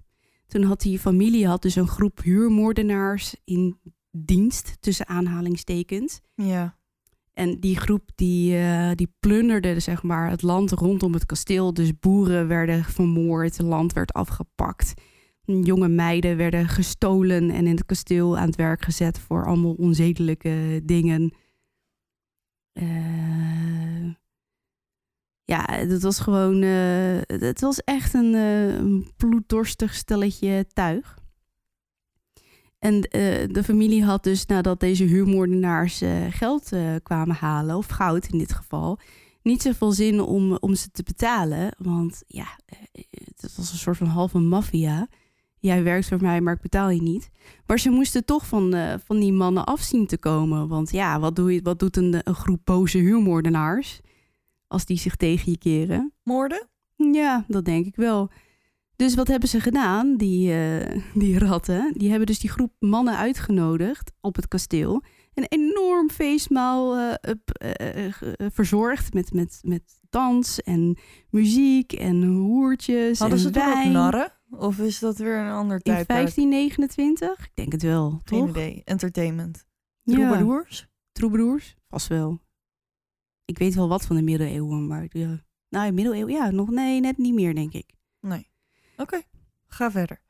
Toen 0.48 0.64
had 0.64 0.82
die 0.82 1.00
familie 1.00 1.48
had 1.48 1.62
dus 1.62 1.76
een 1.76 1.88
groep 1.88 2.22
huurmoordenaars 2.24 3.36
in 3.44 3.80
dienst, 4.12 4.78
tussen 4.80 5.08
aanhalingstekens. 5.08 6.20
Ja. 6.36 6.78
En 7.34 7.60
die 7.60 7.80
groep 7.80 8.10
die, 8.16 8.58
eh, 8.58 8.92
die 8.96 9.14
plunderde 9.20 9.80
zeg 9.80 10.04
maar, 10.04 10.30
het 10.30 10.42
land 10.42 10.72
rondom 10.72 11.14
het 11.14 11.26
kasteel. 11.26 11.74
Dus 11.74 12.00
boeren 12.00 12.48
werden 12.48 12.84
vermoord, 12.84 13.58
het 13.58 13.68
land 13.68 13.94
werd 13.94 14.14
afgepakt. 14.14 14.94
Jonge 15.46 15.88
meiden 15.88 16.38
werden 16.38 16.68
gestolen 16.68 17.50
en 17.50 17.68
in 17.68 17.76
het 17.76 17.86
kasteel 17.86 18.38
aan 18.38 18.48
het 18.48 18.56
werk 18.56 18.84
gezet 18.84 19.20
voor 19.20 19.46
allemaal 19.46 19.74
onzedelijke 19.74 20.82
dingen. 20.84 21.34
Eh, 22.74 24.06
ja, 25.44 25.66
het 25.72 26.02
was 26.04 26.20
gewoon. 26.20 26.62
eh, 26.62 27.22
het 27.40 27.62
was 27.62 27.80
echt 27.84 28.14
een, 28.14 28.34
een 28.34 29.12
bloeddorstig 29.18 29.94
stelletje 29.94 30.66
tuig. 30.74 31.22
En 32.80 33.02
de 33.52 33.62
familie 33.64 34.04
had 34.04 34.24
dus 34.24 34.46
nadat 34.46 34.80
deze 34.80 35.04
huurmoordenaars 35.04 36.02
geld 36.30 36.70
kwamen 37.04 37.36
halen, 37.36 37.76
of 37.78 37.88
goud 37.88 38.28
in 38.28 38.38
dit 38.38 38.54
geval, 38.54 39.00
niet 39.42 39.62
zoveel 39.62 39.92
zin 39.92 40.22
om, 40.22 40.58
om 40.60 40.76
ze 40.76 40.92
te 40.92 41.04
betalen. 41.04 41.76
Want 41.78 42.24
ja, 42.28 42.60
het 43.40 43.56
was 43.56 43.72
een 43.72 43.78
soort 43.78 43.98
van 43.98 44.08
halve 44.08 44.40
maffia. 44.40 45.08
Jij 45.64 45.84
werkt 45.84 46.08
voor 46.08 46.22
mij, 46.22 46.42
maar 46.42 46.54
ik 46.54 46.62
betaal 46.62 46.90
je 46.90 47.02
niet. 47.02 47.30
Maar 47.66 47.80
ze 47.80 47.90
moesten 47.90 48.26
toch 48.26 48.48
van, 48.48 48.74
eh, 48.74 48.94
van 49.06 49.20
die 49.20 49.34
mannen 49.34 49.66
afzien 49.66 50.08
te 50.08 50.18
komen. 50.18 50.68
Want 50.68 50.92
ja, 50.92 51.20
wat, 51.20 51.36
doe 51.36 51.54
je, 51.54 51.62
wat 51.62 51.80
doet 51.80 51.98
een, 51.98 52.16
een 52.24 52.36
groep 52.36 52.60
boze 52.64 52.98
huurmoordenaars 52.98 54.00
als 54.68 54.86
die 54.86 54.98
zich 54.98 55.16
tegen 55.16 55.52
je 55.52 55.58
keren? 55.58 56.14
Moorden? 56.24 56.68
Ja, 56.96 57.46
dat 57.48 57.66
denk 57.66 57.86
ik 57.86 57.96
wel. 57.96 58.32
Dus 58.96 59.16
wat 59.16 59.28
hebben 59.28 59.50
ze 59.50 59.60
gedaan, 59.60 60.18
die, 60.18 60.54
eh, 60.54 61.02
die 61.14 61.40
ratten? 61.40 61.94
Die 61.94 62.10
hebben 62.10 62.28
dus 62.28 62.40
die 62.40 62.50
groep 62.50 62.74
mannen 62.80 63.18
uitgenodigd 63.18 64.12
op 64.22 64.36
het 64.36 64.48
kasteel. 64.48 65.04
Een 65.34 65.46
enorm 65.48 66.10
feestmaal 66.10 66.98
eh, 66.98 67.34
verzorgd 68.38 69.14
met, 69.14 69.34
met, 69.34 69.60
met 69.62 69.82
dans 70.10 70.62
en 70.62 70.98
muziek 71.30 71.94
en 71.94 72.24
hoertjes 72.24 73.20
Hadden 73.20 73.38
en 73.38 73.44
ze 73.44 73.50
toen 73.50 73.62
ook 73.64 73.74
wijn. 73.74 73.92
narren? 73.92 74.32
Of 74.58 74.80
is 74.80 75.00
dat 75.00 75.18
weer 75.18 75.38
een 75.38 75.52
ander 75.52 75.76
In 75.76 75.82
tijdperk? 75.84 76.08
1529? 76.08 77.46
Ik 77.46 77.52
denk 77.54 77.72
het 77.72 77.82
wel, 77.82 78.22
Geen 78.24 78.40
toch? 78.40 78.50
idee. 78.50 78.82
Entertainment. 78.86 79.66
Ja, 80.02 80.14
Troubadours? 80.16 80.88
troubadours? 81.12 81.76
Vast 81.88 82.08
wel. 82.08 82.40
Ik 83.46 83.58
weet 83.58 83.76
wel 83.76 83.88
wat 83.88 84.06
van 84.06 84.16
de 84.16 84.22
middeleeuwen, 84.22 84.88
maar... 84.88 85.06
Ja. 85.10 85.44
Nou, 85.70 85.88
in 85.88 85.94
middeleeuwen, 85.94 86.34
ja, 86.34 86.52
nog 86.52 86.70
nee, 86.70 87.00
net 87.00 87.18
niet 87.18 87.34
meer, 87.34 87.56
denk 87.56 87.74
ik. 87.74 87.94
Nee. 88.20 88.48
Oké, 88.98 89.22
ga 89.68 89.92
verder. 89.92 90.22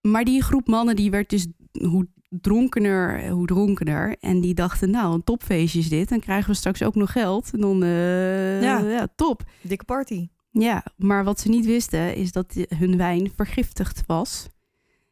Maar 0.00 0.24
die 0.24 0.42
groep 0.42 0.66
mannen 0.66 0.96
die 0.96 1.10
werd 1.10 1.30
dus 1.30 1.46
hoe 1.72 2.08
dronkener, 2.28 3.28
hoe 3.28 3.46
dronkener. 3.46 4.16
En 4.20 4.40
die 4.40 4.54
dachten, 4.54 4.90
nou, 4.90 5.14
een 5.14 5.24
topfeestje 5.24 5.78
is 5.78 5.88
dit. 5.88 6.08
Dan 6.08 6.20
krijgen 6.20 6.50
we 6.50 6.56
straks 6.56 6.82
ook 6.82 6.94
nog 6.94 7.12
geld. 7.12 7.50
En 7.52 7.60
dan, 7.60 7.82
eh, 7.82 8.62
Ja. 8.62 8.78
ja. 8.78 9.08
top. 9.16 9.42
Dikke 9.62 9.84
party. 9.84 10.28
Ja, 10.58 10.84
maar 10.96 11.24
wat 11.24 11.40
ze 11.40 11.48
niet 11.48 11.66
wisten 11.66 12.14
is 12.14 12.32
dat 12.32 12.54
hun 12.68 12.96
wijn 12.96 13.32
vergiftigd 13.36 14.06
was. 14.06 14.48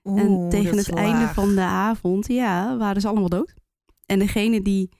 en 0.02 0.48
tegen 0.48 0.76
het 0.76 0.94
einde 0.94 1.20
laag. 1.20 1.35
van 1.35 1.55
de 1.55 1.61
avond, 1.61 2.26
ja, 2.26 2.76
waren 2.76 3.00
ze 3.00 3.09
allemaal 3.09 3.28
dood. 3.28 3.55
En 4.07 4.18
degenen 4.18 4.62
die 4.62 4.90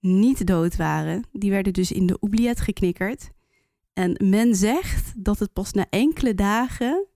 niet 0.00 0.46
dood 0.46 0.76
waren, 0.76 1.24
die 1.32 1.50
werden 1.50 1.72
dus 1.72 1.92
in 1.92 2.06
de 2.06 2.16
oubliette 2.20 2.62
geknikkerd. 2.62 3.30
En 3.92 4.16
men 4.28 4.54
zegt 4.54 5.24
dat 5.24 5.38
het 5.38 5.52
pas 5.52 5.72
na 5.72 5.86
enkele 5.90 6.34
dagen 6.34 7.06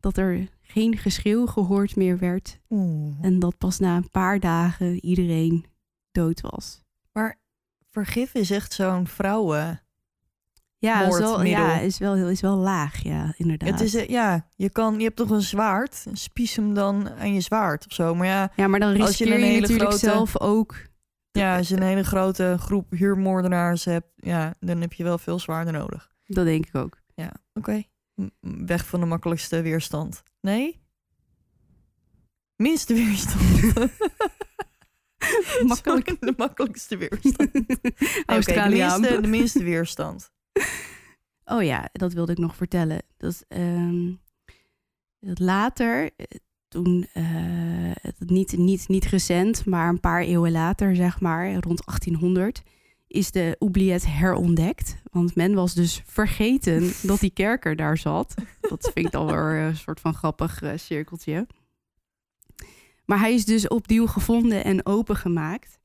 dat 0.00 0.16
er 0.16 0.48
geen 0.62 0.96
geschreeuw 0.96 1.46
gehoord 1.46 1.96
meer 1.96 2.18
werd. 2.18 2.60
Oeh. 2.70 3.14
En 3.20 3.38
dat 3.38 3.58
pas 3.58 3.78
na 3.78 3.96
een 3.96 4.10
paar 4.10 4.40
dagen 4.40 5.04
iedereen 5.04 5.64
dood 6.12 6.40
was. 6.40 6.82
Maar 7.12 7.40
vergif 7.90 8.34
is 8.34 8.50
echt 8.50 8.72
zo'n 8.72 9.06
vrouwen... 9.06 9.80
Ja, 10.86 11.06
is 11.06 11.18
wel, 11.18 11.42
ja, 11.44 11.78
is 11.78 11.98
wel, 11.98 12.14
is 12.16 12.40
wel 12.40 12.56
laag, 12.56 13.02
ja, 13.02 13.34
inderdaad. 13.36 13.68
Het 13.68 13.80
is, 13.80 13.94
eh, 13.94 14.08
ja, 14.08 14.48
je, 14.56 14.70
kan, 14.70 14.98
je 14.98 15.04
hebt 15.04 15.16
toch 15.16 15.30
een 15.30 15.42
zwaard? 15.42 16.04
Spies 16.12 16.56
hem 16.56 16.74
dan 16.74 17.10
aan 17.10 17.34
je 17.34 17.40
zwaard 17.40 17.86
of 17.86 17.92
zo. 17.92 18.14
Maar 18.14 18.26
ja, 18.26 18.52
ja, 18.56 18.66
maar 18.66 18.80
dan 18.80 19.00
als 19.00 19.18
je 19.18 19.26
een 19.26 19.38
je, 19.38 19.44
hele 19.44 19.60
natuurlijk 19.60 19.88
grote- 19.88 20.06
zelf 20.06 20.40
ook. 20.40 20.76
ja, 21.30 21.56
als 21.56 21.68
je 21.68 21.76
een 21.76 21.82
hele 21.82 22.04
grote 22.04 22.56
groep 22.58 22.90
huurmoordenaars 22.90 23.84
hebt... 23.84 24.06
Ja, 24.16 24.54
dan 24.60 24.80
heb 24.80 24.92
je 24.92 25.04
wel 25.04 25.18
veel 25.18 25.38
zwaarder 25.38 25.72
nodig. 25.72 26.10
Dat 26.26 26.44
denk 26.44 26.66
ik 26.66 26.74
ook. 26.74 26.98
Ja, 27.14 27.32
oké. 27.54 27.82
Weg 28.40 28.86
van 28.86 29.00
de 29.00 29.06
makkelijkste 29.06 29.62
weerstand. 29.62 30.22
Nee? 30.40 30.84
Minste 32.56 32.94
weerstand. 32.94 33.42
Makkelijk. 35.66 36.08
Sorry, 36.08 36.16
de 36.30 36.34
makkelijkste 36.36 36.96
weerstand. 36.96 37.50
Oké, 38.36 38.62
de, 38.62 38.68
minste, 38.68 39.18
de 39.20 39.28
minste 39.28 39.62
weerstand. 39.64 40.30
Oh 41.48 41.62
ja, 41.62 41.88
dat 41.92 42.12
wilde 42.12 42.32
ik 42.32 42.38
nog 42.38 42.56
vertellen. 42.56 43.02
Dat, 43.16 43.44
ehm, 43.48 44.12
dat 45.20 45.38
later, 45.38 46.10
eh, 46.16 46.26
toen, 46.68 47.06
eh, 47.12 48.12
niet, 48.18 48.56
niet, 48.56 48.88
niet 48.88 49.04
recent, 49.04 49.66
maar 49.66 49.88
een 49.88 50.00
paar 50.00 50.20
eeuwen 50.20 50.52
later, 50.52 50.96
zeg 50.96 51.20
maar, 51.20 51.54
rond 51.54 51.84
1800, 51.84 52.62
is 53.06 53.30
de 53.30 53.56
oubliette 53.58 54.08
herontdekt. 54.08 54.96
Want 55.10 55.34
men 55.34 55.54
was 55.54 55.74
dus 55.74 56.02
vergeten 56.06 56.92
dat 57.08 57.20
die 57.20 57.30
kerker 57.30 57.76
daar 57.76 57.98
zat. 57.98 58.34
Dat 58.60 58.90
vind 58.94 59.06
ik 59.06 59.12
dan 59.12 59.26
wel 59.26 59.36
een 59.36 59.76
soort 59.76 60.00
van 60.00 60.14
grappig 60.14 60.62
eh, 60.62 60.72
cirkeltje. 60.76 61.46
Maar 63.04 63.18
hij 63.18 63.34
is 63.34 63.44
dus 63.44 63.68
opnieuw 63.68 64.06
gevonden 64.06 64.64
en 64.64 64.86
opengemaakt. 64.86 65.78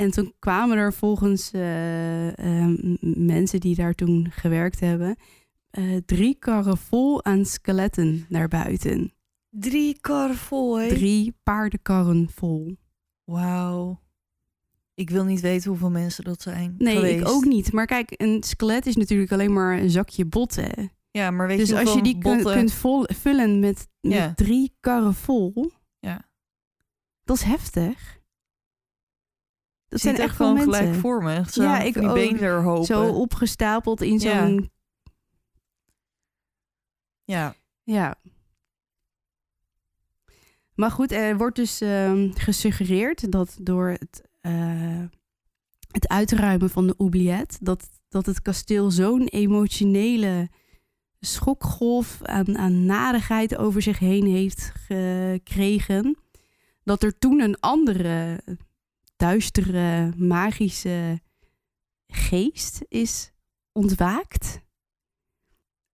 En 0.00 0.10
toen 0.10 0.34
kwamen 0.38 0.76
er 0.76 0.92
volgens 0.92 1.50
eh, 1.52 2.28
eh, 2.62 2.76
mensen 3.00 3.60
die 3.60 3.74
daar 3.74 3.94
toen 3.94 4.26
gewerkt 4.30 4.80
hebben, 4.80 5.16
eh, 5.70 5.96
drie 6.06 6.34
karren 6.38 6.76
vol 6.76 7.24
aan 7.24 7.44
skeletten 7.44 8.26
naar 8.28 8.48
buiten. 8.48 9.12
Drie 9.50 9.98
kar 10.00 10.34
vol, 10.34 10.78
hè? 10.78 10.88
Drie 10.88 11.34
paardenkarren 11.42 12.28
vol. 12.34 12.76
Wauw. 13.24 14.00
Ik 14.94 15.10
wil 15.10 15.24
niet 15.24 15.40
weten 15.40 15.70
hoeveel 15.70 15.90
mensen 15.90 16.24
dat 16.24 16.42
zijn 16.42 16.74
Nee, 16.78 16.94
geweest. 16.96 17.20
ik 17.20 17.28
ook 17.28 17.44
niet. 17.44 17.72
Maar 17.72 17.86
kijk, 17.86 18.14
een 18.16 18.42
skelet 18.42 18.86
is 18.86 18.96
natuurlijk 18.96 19.32
alleen 19.32 19.52
maar 19.52 19.78
een 19.78 19.90
zakje 19.90 20.24
botten. 20.24 20.90
Ja, 21.10 21.30
maar 21.30 21.46
weet 21.46 21.58
Dus 21.58 21.68
je 21.68 21.78
als 21.78 21.92
je 21.94 22.02
die 22.02 22.18
kun- 22.18 22.36
botten... 22.36 22.54
kunt 22.54 22.72
vol, 22.72 23.04
vullen 23.06 23.60
met, 23.60 23.88
met 24.00 24.12
Ja. 24.12 24.32
drie 24.34 24.76
karren 24.80 25.14
vol, 25.14 25.70
Ja. 25.98 26.28
dat 27.24 27.36
is 27.36 27.42
heftig. 27.42 28.18
Dat 29.90 30.00
zijn 30.00 30.16
echt 30.16 30.36
gewoon 30.36 30.54
mensen. 30.54 30.72
gelijk 30.72 30.94
voor 30.94 31.22
me. 31.22 31.42
Zo 31.50 31.62
Ja, 31.62 31.80
ik 31.80 31.94
die 31.94 32.08
ook. 32.08 32.14
beenderhopen. 32.14 32.84
Zo 32.84 33.12
opgestapeld 33.12 34.00
in 34.00 34.20
zo'n... 34.20 34.70
Ja. 37.24 37.54
Ja. 37.82 38.14
Maar 40.74 40.90
goed, 40.90 41.12
er 41.12 41.36
wordt 41.36 41.56
dus 41.56 41.80
ehm, 41.80 42.30
gesuggereerd 42.32 43.32
dat 43.32 43.56
door 43.60 43.88
het, 43.88 44.22
eh, 44.40 45.04
het 45.90 46.08
uitruimen 46.08 46.70
van 46.70 46.86
de 46.86 46.94
oubliette, 46.96 47.56
dat, 47.60 47.88
dat 48.08 48.26
het 48.26 48.42
kasteel 48.42 48.90
zo'n 48.90 49.26
emotionele 49.26 50.48
schokgolf 51.20 52.22
aan, 52.22 52.58
aan 52.58 52.84
narigheid 52.84 53.56
over 53.56 53.82
zich 53.82 53.98
heen 53.98 54.26
heeft 54.26 54.72
gekregen, 54.74 56.18
dat 56.84 57.02
er 57.02 57.18
toen 57.18 57.40
een 57.40 57.60
andere 57.60 58.40
duistere, 59.20 60.12
magische 60.16 61.20
geest 62.06 62.84
is 62.88 63.32
ontwaakt. 63.72 64.60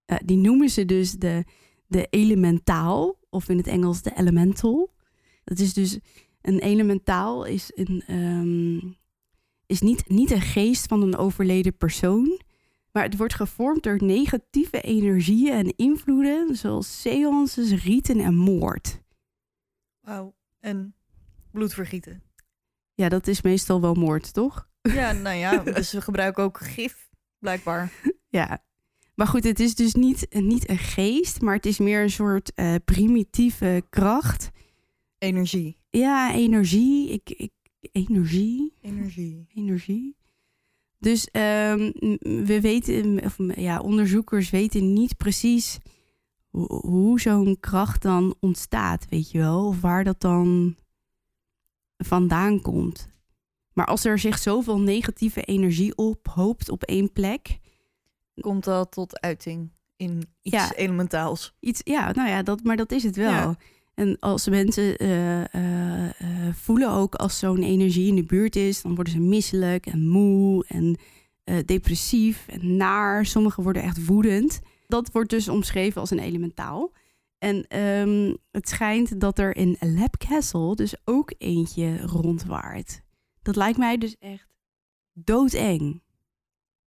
Eh, 0.04 0.18
die 0.24 0.36
noemen 0.36 0.68
ze 0.68 0.84
dus 0.84 1.12
de, 1.12 1.44
de 1.86 2.06
elementaal, 2.10 3.18
of 3.30 3.48
in 3.48 3.56
het 3.56 3.66
Engels 3.66 4.02
de 4.02 4.16
elemental. 4.16 4.94
Dat 5.44 5.58
is 5.58 5.74
dus 5.74 5.98
een 6.40 6.58
elementaal 6.58 7.44
is, 7.44 7.72
een, 7.74 8.02
ehm, 8.06 8.92
is 9.66 9.80
niet, 9.80 10.08
niet 10.08 10.30
een 10.30 10.40
geest 10.40 10.86
van 10.86 11.02
een 11.02 11.16
overleden 11.16 11.76
persoon, 11.76 12.40
maar 12.92 13.02
het 13.02 13.16
wordt 13.16 13.34
gevormd 13.34 13.82
door 13.82 14.04
negatieve 14.04 14.80
energieën 14.80 15.52
en 15.52 15.76
invloeden, 15.76 16.56
zoals 16.56 17.00
seances, 17.00 17.84
rieten 17.84 18.20
en 18.20 18.34
moord. 18.34 19.02
Wauw. 20.00 20.34
En 20.60 20.94
bloedvergieten. 21.50 22.25
Ja, 22.96 23.08
dat 23.08 23.26
is 23.26 23.42
meestal 23.42 23.80
wel 23.80 23.94
moord, 23.94 24.32
toch? 24.32 24.68
Ja, 24.82 25.12
nou 25.12 25.36
ja. 25.36 25.56
Dus 25.74 25.92
we 25.92 26.00
gebruiken 26.00 26.42
ook 26.44 26.58
gif, 26.58 27.08
blijkbaar. 27.38 27.92
Ja. 28.28 28.64
Maar 29.14 29.26
goed, 29.26 29.44
het 29.44 29.60
is 29.60 29.74
dus 29.74 29.94
niet, 29.94 30.26
niet 30.30 30.68
een 30.68 30.78
geest, 30.78 31.40
maar 31.40 31.54
het 31.54 31.66
is 31.66 31.78
meer 31.78 32.02
een 32.02 32.10
soort 32.10 32.54
eh, 32.54 32.74
primitieve 32.84 33.82
kracht. 33.90 34.50
Energie. 35.18 35.78
Ja, 35.90 36.34
energie. 36.34 37.10
Ik, 37.10 37.30
ik, 37.30 37.52
energie. 37.92 38.72
Energie. 38.80 39.46
energie. 39.54 40.16
Dus 40.98 41.30
ehm, 41.30 41.92
we 42.44 42.58
weten, 42.60 43.20
of 43.24 43.36
ja, 43.54 43.80
onderzoekers 43.80 44.50
weten 44.50 44.92
niet 44.92 45.16
precies 45.16 45.78
hoe, 46.48 46.66
hoe 46.66 47.20
zo'n 47.20 47.56
kracht 47.60 48.02
dan 48.02 48.34
ontstaat, 48.40 49.06
weet 49.08 49.30
je 49.30 49.38
wel, 49.38 49.66
of 49.66 49.80
waar 49.80 50.04
dat 50.04 50.20
dan 50.20 50.76
vandaan 51.96 52.60
komt. 52.60 53.08
Maar 53.72 53.86
als 53.86 54.04
er 54.04 54.18
zich 54.18 54.38
zoveel 54.38 54.80
negatieve 54.80 55.42
energie 55.42 55.96
ophoopt 55.96 56.70
op 56.70 56.82
één 56.82 57.12
plek, 57.12 57.58
Komt 58.40 58.64
dat 58.64 58.92
tot 58.92 59.20
uiting 59.20 59.70
in 59.96 60.22
iets 60.42 60.56
Ja. 60.56 60.72
elementaals? 60.74 61.54
iets, 61.60 61.80
ja, 61.84 62.12
nou 62.12 62.28
ja, 62.28 62.42
dat, 62.42 62.62
maar 62.62 62.76
dat 62.76 62.92
is 62.92 63.02
het 63.02 63.16
wel. 63.16 63.30
Ja. 63.30 63.56
En 63.94 64.18
als 64.18 64.48
mensen 64.48 64.96
eh, 64.96 65.54
eh, 65.54 66.04
eh, 66.20 66.54
voelen 66.54 66.90
ook 66.90 67.14
als 67.14 67.38
zo'n 67.38 67.62
energie 67.62 68.08
in 68.08 68.14
de 68.14 68.24
buurt 68.24 68.56
is, 68.56 68.82
dan 68.82 68.94
worden 68.94 69.12
ze 69.12 69.20
misselijk 69.20 69.86
en 69.86 70.08
moe 70.08 70.64
en 70.68 70.98
depressief 71.64 72.46
en 72.48 72.76
naar. 72.76 73.26
Sommigen 73.26 73.62
worden 73.62 73.82
echt 73.82 74.06
woedend. 74.06 74.60
Dat 74.86 75.10
wordt 75.12 75.30
dus 75.30 75.48
omschreven 75.48 76.00
als 76.00 76.10
een 76.10 76.18
elementaal. 76.18 76.92
En 77.38 77.66
ehm, 77.66 78.34
het 78.50 78.68
schijnt 78.68 79.20
dat 79.20 79.38
er 79.38 79.56
in 79.56 79.76
Lab 79.80 80.16
Castle 80.16 80.74
dus 80.74 80.94
ook 81.04 81.32
eentje 81.38 82.00
rondwaart. 82.00 83.02
Dat 83.42 83.56
lijkt 83.56 83.78
mij 83.78 83.98
dus 83.98 84.16
echt 84.18 84.48
doodeng. 85.12 86.02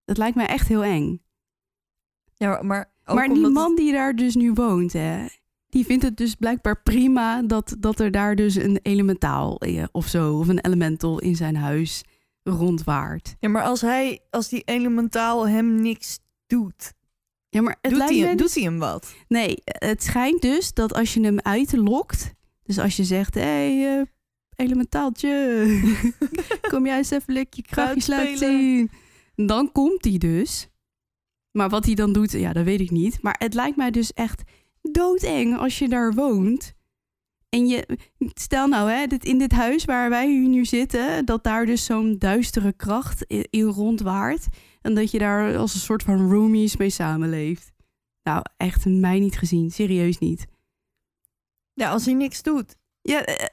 Dat 0.06 0.18
lijkt 0.18 0.36
mij 0.36 0.48
echt 0.48 0.68
heel 0.68 0.84
eng. 0.84 1.22
Ja, 2.36 2.62
maar 2.62 2.94
ook 3.06 3.16
maar 3.16 3.28
die 3.28 3.36
omdat 3.36 3.52
man 3.52 3.76
die 3.76 3.92
daar 3.92 4.16
dus 4.16 4.36
nu 4.36 4.54
woont, 4.54 4.94
hè, 4.94 5.26
die 5.70 5.86
vindt 5.86 6.04
het 6.04 6.18
dus 6.18 6.36
blijkbaar 6.36 6.82
prima 6.82 7.42
dat, 7.42 7.76
dat 7.80 8.00
er 8.00 8.12
daar 8.12 8.36
dus 8.36 8.56
een 8.56 8.80
elementaal 8.82 9.60
eh, 9.60 9.84
of 9.92 10.08
zo, 10.08 10.38
of 10.38 10.48
een 10.48 10.60
elemental 10.60 11.20
in 11.20 11.36
zijn 11.36 11.56
huis 11.56 12.04
rondwaart. 12.44 13.36
Ja, 13.40 13.50
maar 13.50 13.64
als 13.64 13.82
hij, 13.82 14.20
als 14.30 14.50
die 14.50 14.62
elementaal 14.66 15.48
hem 15.48 15.82
niks 15.82 16.20
doet, 16.48 16.94
Ja, 17.50 17.62
maar 17.62 17.78
het 17.82 17.90
doet, 17.92 17.98
lijkt 18.00 18.14
hij, 18.14 18.22
hem- 18.28 18.38
dus- 18.38 18.46
doet 18.46 18.56
hij 18.56 18.64
hem 18.72 18.80
wat? 18.80 19.14
Nee, 19.28 19.58
het 19.64 20.04
schijnt 20.04 20.42
dus 20.42 20.74
dat 20.74 20.94
als 20.94 21.14
je 21.14 21.22
hem 21.22 21.40
uitlokt, 21.40 22.34
dus 22.64 22.80
als 22.80 22.96
je 22.96 23.04
zegt, 23.04 23.34
hé, 23.34 23.42
hey, 23.42 23.98
eh, 24.00 24.06
elementaaltje, 24.56 25.66
kom 26.72 26.86
jij 26.86 26.98
eens 26.98 27.10
even 27.12 27.34
lekker 27.34 27.60
je 27.66 27.72
krachtjes 27.72 28.08
laten 28.08 28.38
zien. 28.38 28.92
Dan 29.36 29.72
komt 29.72 30.04
hij 30.06 30.18
dus. 30.18 30.68
Maar 31.52 31.70
wat 31.70 31.86
hij 31.86 31.94
dan 31.96 32.14
doet, 32.14 32.32
ja, 32.32 32.54
dat 32.54 32.64
weet 32.66 32.80
ik 32.80 32.92
niet. 32.92 33.22
Maar 33.22 33.36
het 33.40 33.54
lijkt 33.54 33.78
mij 33.78 33.92
dus 33.92 34.14
echt 34.14 34.42
doodeng 34.82 35.58
als 35.58 35.80
je 35.80 35.88
daar 35.90 36.14
woont. 36.14 36.74
En 37.50 37.68
je, 37.68 37.98
stel 38.34 38.68
nou, 38.68 38.92
hè, 38.92 39.08
dit, 39.08 39.26
in 39.26 39.38
dit 39.38 39.52
huis 39.52 39.86
waar 39.86 40.10
wij 40.10 40.30
hier 40.32 40.48
nu 40.48 40.66
zitten, 40.66 41.26
dat 41.26 41.44
daar 41.44 41.66
dus 41.66 41.86
zo'n 41.86 42.16
duistere 42.18 42.74
kracht 42.74 43.26
i- 43.34 43.46
in 43.50 43.64
rondwaart. 43.66 44.48
En 44.82 44.96
dat 44.96 45.12
je 45.12 45.20
daar 45.20 45.58
als 45.58 45.74
een 45.74 45.80
soort 45.80 46.04
van 46.04 46.30
roomies 46.30 46.78
mee 46.78 46.90
samenleeft. 46.90 47.72
Nou, 48.24 48.44
echt 48.58 48.86
mij 48.86 49.20
niet 49.20 49.38
gezien. 49.38 49.72
Serieus 49.72 50.18
niet. 50.18 50.48
Ja, 51.74 51.90
als 51.90 52.06
hij 52.06 52.14
niks 52.14 52.42
doet. 52.42 52.76
Ja, 53.02 53.26
eh, 53.26 53.46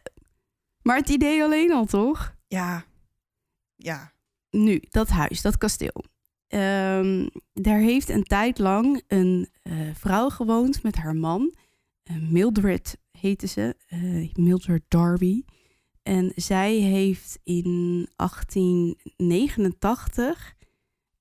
maar 0.83 0.97
het 0.97 1.09
idee 1.09 1.43
alleen 1.43 1.73
al, 1.73 1.85
toch? 1.85 2.37
Ja. 2.49 2.85
Ja. 3.77 4.12
Nu, 4.51 4.83
dat 4.91 5.09
huis, 5.09 5.43
dat 5.43 5.59
kasteel. 5.59 6.05
Ehm, 6.47 7.27
daar 7.53 7.79
heeft 7.79 8.09
een 8.09 8.25
tijd 8.25 8.59
lang 8.59 9.03
een 9.07 9.49
eh, 9.62 9.73
vrouw 9.95 10.29
gewoond 10.29 10.83
met 10.83 10.97
haar 10.97 11.17
man. 11.17 11.55
Eh, 12.03 12.17
Mildred 12.17 12.99
heette 13.11 13.47
ze. 13.47 13.77
Mildred 14.33 14.83
Darby. 14.89 15.45
En 16.03 16.33
zij 16.35 16.75
heeft 16.75 17.39
in 17.43 18.09
1889 18.17 20.56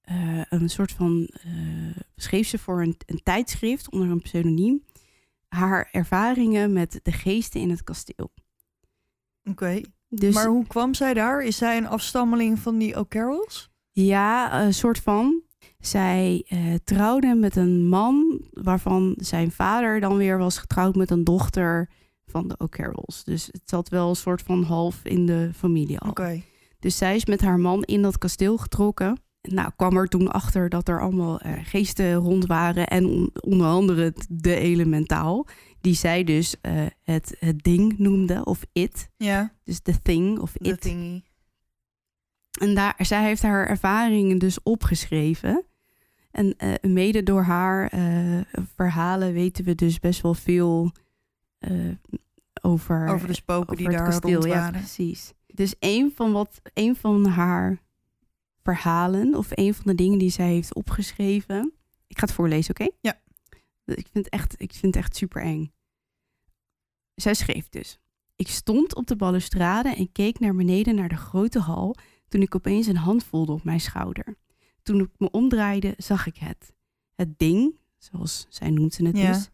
eh, 0.05 0.41
een 0.49 0.69
soort 0.69 0.91
van... 0.91 1.29
eh, 1.43 1.51
schreef 2.15 2.47
ze 2.47 2.57
voor 2.57 2.81
een, 2.81 2.97
een 3.05 3.23
tijdschrift 3.23 3.89
onder 3.89 4.09
een 4.09 4.21
pseudoniem... 4.21 4.83
haar 5.47 5.89
ervaringen 5.91 6.73
met 6.73 6.99
de 7.03 7.11
geesten 7.11 7.61
in 7.61 7.69
het 7.69 7.83
kasteel. 7.83 8.31
Oké. 9.49 9.81
Dus 10.09 10.33
Maar 10.33 10.47
hoe 10.47 10.67
kwam 10.67 10.93
zij 10.93 11.13
daar? 11.13 11.41
Is 11.41 11.57
zij 11.57 11.77
een 11.77 11.87
afstammeling 11.87 12.59
van 12.59 12.77
die 12.77 12.97
O'Carrolls? 12.99 13.69
Ja, 13.91 14.61
een 14.63 14.73
soort 14.73 14.99
van. 14.99 15.41
Zij 15.79 16.45
eh, 16.47 16.73
trouwde 16.83 17.35
met 17.35 17.55
een 17.55 17.87
man 17.87 18.41
waarvan 18.51 19.15
zijn 19.17 19.51
vader 19.51 19.99
dan 19.99 20.17
weer 20.17 20.37
was 20.37 20.57
getrouwd 20.57 20.95
met 20.95 21.11
een 21.11 21.23
dochter 21.23 21.89
van 22.25 22.47
de 22.47 22.55
O'Carrolls. 22.57 23.23
Dus 23.23 23.45
het 23.45 23.61
zat 23.65 23.89
wel 23.89 24.09
een 24.09 24.15
soort 24.15 24.41
van 24.41 24.63
half 24.63 24.99
in 25.03 25.25
de 25.25 25.49
familie 25.55 25.99
al. 25.99 26.09
Oké. 26.09 26.41
Dus 26.79 26.97
zij 26.97 27.15
is 27.15 27.25
met 27.25 27.41
haar 27.41 27.59
man 27.59 27.83
in 27.83 28.01
dat 28.01 28.17
kasteel 28.17 28.57
getrokken. 28.57 29.19
Nou, 29.47 29.71
kwam 29.75 29.97
er 29.97 30.07
toen 30.07 30.31
achter 30.31 30.69
dat 30.69 30.87
er 30.87 31.01
allemaal 31.01 31.39
eh, 31.39 31.53
geesten 31.63 32.13
rond 32.13 32.45
waren. 32.45 32.87
En 32.87 33.05
on- 33.05 33.29
onder 33.39 33.67
andere 33.67 34.13
de 34.29 34.55
elementaal. 34.55 35.47
Die 35.81 35.95
zij 35.95 36.23
dus 36.23 36.55
eh, 36.61 36.85
het, 37.03 37.35
het 37.39 37.63
ding 37.63 37.97
noemde, 37.97 38.45
of 38.45 38.65
it. 38.71 39.09
Ja, 39.17 39.53
Dus 39.63 39.79
the 39.79 40.01
thing, 40.01 40.39
of 40.39 40.55
it. 40.55 40.81
thingy. 40.81 41.23
En 42.59 42.75
daar, 42.75 42.95
zij 42.97 43.23
heeft 43.23 43.41
haar 43.41 43.67
ervaringen 43.67 44.37
dus 44.37 44.63
opgeschreven. 44.63 45.65
En 46.31 46.57
eh, 46.57 46.73
mede 46.81 47.23
door 47.23 47.41
haar 47.43 47.91
verhalen 48.75 49.33
weten 49.33 49.63
we 49.65 49.75
dus 49.75 49.99
best 49.99 50.21
wel 50.21 50.33
veel 50.33 50.91
over, 52.61 53.07
Over 53.07 53.27
de 53.27 53.33
spoken 53.33 53.61
over 53.71 53.75
die 53.77 53.89
daar 53.97 54.03
kasteel. 54.05 54.31
rond 54.33 54.45
Ja, 54.45 54.59
waren. 54.59 54.79
precies. 54.79 55.33
Dus 55.47 55.75
een 55.79 56.11
van, 56.15 56.31
wat, 56.31 56.61
een 56.73 56.95
van 56.95 57.25
haar 57.25 57.77
verhalen, 58.65 59.35
of 59.35 59.47
een 59.49 59.73
van 59.73 59.83
de 59.85 59.95
dingen 59.95 60.17
die 60.17 60.29
zij 60.29 60.47
heeft 60.53 60.75
opgeschreven. 60.75 61.73
Ik 62.07 62.17
ga 62.17 62.25
het 62.25 62.35
voorlezen, 62.35 62.71
oké? 62.71 62.89
Ja. 62.99 63.21
Ik 63.85 64.07
vind 64.11 64.25
het 64.25 64.29
echt, 64.29 64.61
ik 64.61 64.73
vind 64.73 64.95
het 64.95 65.03
echt 65.03 65.15
super 65.15 65.41
eng. 65.41 65.71
Zij 67.15 67.33
schreef 67.33 67.69
dus. 67.69 67.99
Ik 68.35 68.47
stond 68.47 68.95
op 68.95 69.07
de 69.07 69.15
balustrade 69.15 69.89
en 69.95 70.11
keek 70.11 70.39
naar 70.39 70.55
beneden 70.55 70.95
naar 70.95 71.09
de 71.09 71.15
grote 71.17 71.59
hal 71.59 71.95
toen 72.27 72.41
ik 72.41 72.55
opeens 72.55 72.87
een 72.87 72.97
hand 72.97 73.23
voelde 73.23 73.51
op 73.51 73.63
mijn 73.63 73.79
schouder. 73.79 74.37
Toen 74.83 74.99
ik 74.99 75.09
me 75.17 75.31
omdraaide, 75.31 75.93
zag 75.97 76.25
ik 76.27 76.37
het. 76.37 76.73
Het 77.15 77.39
ding, 77.39 77.79
zoals 77.97 78.45
zij 78.49 78.69
noemde 78.69 79.07
het 79.07 79.17
Ja. 79.17 79.31
dus, 79.31 79.49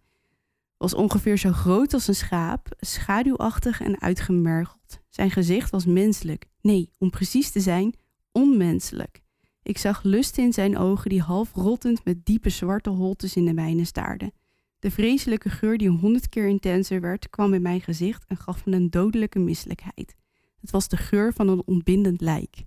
was 0.77 0.93
ongeveer 0.93 1.37
zo 1.37 1.51
groot 1.51 1.93
als 1.93 2.07
een 2.07 2.15
schaap, 2.15 2.67
schaduwachtig 2.79 3.81
en 3.81 4.01
uitgemergeld. 4.01 4.99
Zijn 5.09 5.31
gezicht 5.31 5.69
was 5.69 5.85
menselijk. 5.85 6.45
Nee, 6.61 6.89
om 6.97 7.09
precies 7.09 7.51
te 7.51 7.59
zijn, 7.59 7.93
onmenselijk. 8.31 9.21
Ik 9.63 9.77
zag 9.77 10.03
lust 10.03 10.37
in 10.37 10.53
zijn 10.53 10.77
ogen 10.77 11.09
die 11.09 11.21
half 11.21 11.53
rottend 11.53 12.05
met 12.05 12.25
diepe 12.25 12.49
zwarte 12.49 12.89
holtes 12.89 13.35
in 13.35 13.45
de 13.45 13.53
mijne 13.53 13.85
staarden. 13.85 14.33
De 14.79 14.91
vreselijke 14.91 15.49
geur 15.49 15.77
die 15.77 15.89
honderd 15.89 16.29
keer 16.29 16.47
intenser 16.47 17.01
werd, 17.01 17.29
kwam 17.29 17.53
in 17.53 17.61
mijn 17.61 17.81
gezicht 17.81 18.25
en 18.27 18.37
gaf 18.37 18.65
me 18.65 18.75
een 18.75 18.89
dodelijke 18.89 19.39
misselijkheid. 19.39 20.15
Het 20.61 20.71
was 20.71 20.87
de 20.87 20.97
geur 20.97 21.33
van 21.33 21.47
een 21.47 21.63
ontbindend 21.65 22.21
lijk. 22.21 22.65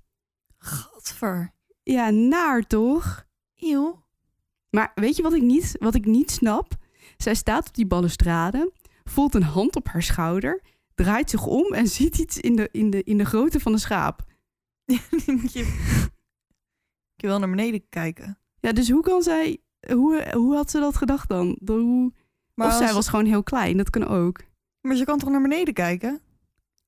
Gadver. 0.59 1.53
Ja, 1.83 2.11
naar 2.11 2.66
toch? 2.66 3.27
Eeuw. 3.55 4.03
Maar 4.70 4.92
weet 4.94 5.16
je 5.16 5.22
wat 5.22 5.35
ik 5.35 5.42
niet, 5.42 5.77
wat 5.79 5.94
ik 5.94 6.05
niet 6.05 6.31
snap? 6.31 6.74
Zij 7.16 7.35
staat 7.35 7.68
op 7.68 7.74
die 7.74 7.87
balustrade, 7.87 8.72
voelt 9.05 9.35
een 9.35 9.42
hand 9.42 9.77
op 9.77 9.88
haar 9.88 10.03
schouder, 10.03 10.62
draait 10.94 11.31
zich 11.31 11.46
om 11.46 11.72
en 11.72 11.87
ziet 11.87 12.18
iets 12.18 12.38
in 12.38 12.57
de, 12.57 12.68
in 12.72 12.90
de, 12.90 13.03
in 13.03 13.18
de 13.18 13.24
grootte 13.24 13.61
van 13.61 13.72
een 13.72 13.79
schaap. 13.79 14.24
Je... 15.55 16.09
Je 17.16 17.27
wel 17.27 17.38
naar 17.38 17.51
beneden 17.51 17.88
kijken. 17.88 18.38
Ja, 18.61 18.73
dus 18.73 18.90
hoe 18.90 19.03
kan 19.03 19.23
zij, 19.23 19.59
hoe, 19.92 20.25
hoe 20.33 20.55
had 20.55 20.70
ze 20.70 20.79
dat 20.81 20.97
gedacht 20.97 21.29
dan? 21.29 21.57
Door 21.61 21.81
hoe, 21.81 22.12
Maar, 22.55 22.66
of 22.66 22.73
als- 22.73 22.83
zij 22.85 22.92
was 22.94 23.09
gewoon 23.09 23.25
heel 23.27 23.42
klein, 23.42 23.77
dat 23.77 23.90
kan 23.90 24.07
ook. 24.07 24.40
maar 24.81 24.97
ze 24.97 25.05
kan 25.05 25.18
toch 25.18 25.29
naar 25.29 25.42
beneden 25.42 25.75
kijken? 25.75 26.20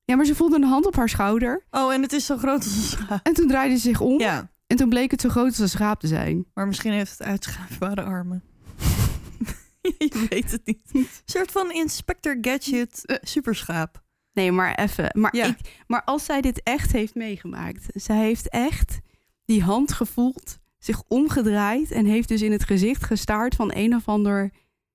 Ja, 0.04 0.16
maar 0.16 0.24
ze 0.24 0.34
voelde 0.34 0.56
een 0.56 0.62
hand 0.64 0.86
op 0.86 0.96
haar 0.96 1.08
schouder 1.08 1.64
Oh, 1.70 1.92
en 1.92 2.02
het 2.02 2.12
is 2.12 2.26
zo 2.26 2.36
groot 2.36 2.56
als 2.64 2.76
een 2.76 2.82
schaap. 2.82 3.26
en 3.26 3.32
toen 3.34 3.48
draaide 3.48 3.74
ze 3.74 3.80
zich 3.80 4.00
om 4.00 4.18
Ja, 4.20 4.50
en 4.66 4.76
toen 4.76 4.88
bleek 4.88 5.10
het 5.10 5.20
zo 5.20 5.28
groot 5.28 5.46
als 5.46 5.58
een 5.58 5.68
schaap 5.68 6.00
te 6.00 6.06
zijn. 6.06 6.46
maar 6.54 6.66
misschien 6.66 6.92
heeft 6.92 7.10
het 7.18 7.22
uitschuifbare 7.28 8.02
armen. 8.02 8.42
je 9.98 10.26
weet 10.30 10.50
het 10.50 10.66
niet. 10.66 10.80
Een 10.92 11.08
soort 11.24 11.50
van 11.52 11.72
Inspector 11.72 12.38
Gadget 12.40 13.18
superschaap. 13.22 14.04
Nee, 14.36 14.52
maar 14.52 14.74
even. 14.74 15.10
Maar, 15.12 15.36
Ja. 15.36 15.46
ik, 15.46 15.82
maar 15.86 16.02
als 16.04 16.24
zij 16.24 16.40
dit 16.40 16.62
echt 16.62 16.92
heeft 16.92 17.14
meegemaakt. 17.14 17.86
Zij 17.88 18.18
heeft 18.18 18.48
echt 18.48 18.98
die 19.44 19.62
hand 19.62 19.92
gevoeld, 19.92 20.58
zich 20.78 21.02
omgedraaid 21.08 21.90
en 21.90 22.06
heeft 22.06 22.28
dus 22.28 22.42
in 22.42 22.52
het 22.52 22.64
gezicht 22.64 23.04
gestaard 23.04 23.54
van 23.54 23.70
een 23.74 23.94
of 23.94 24.08
ander. 24.08 24.50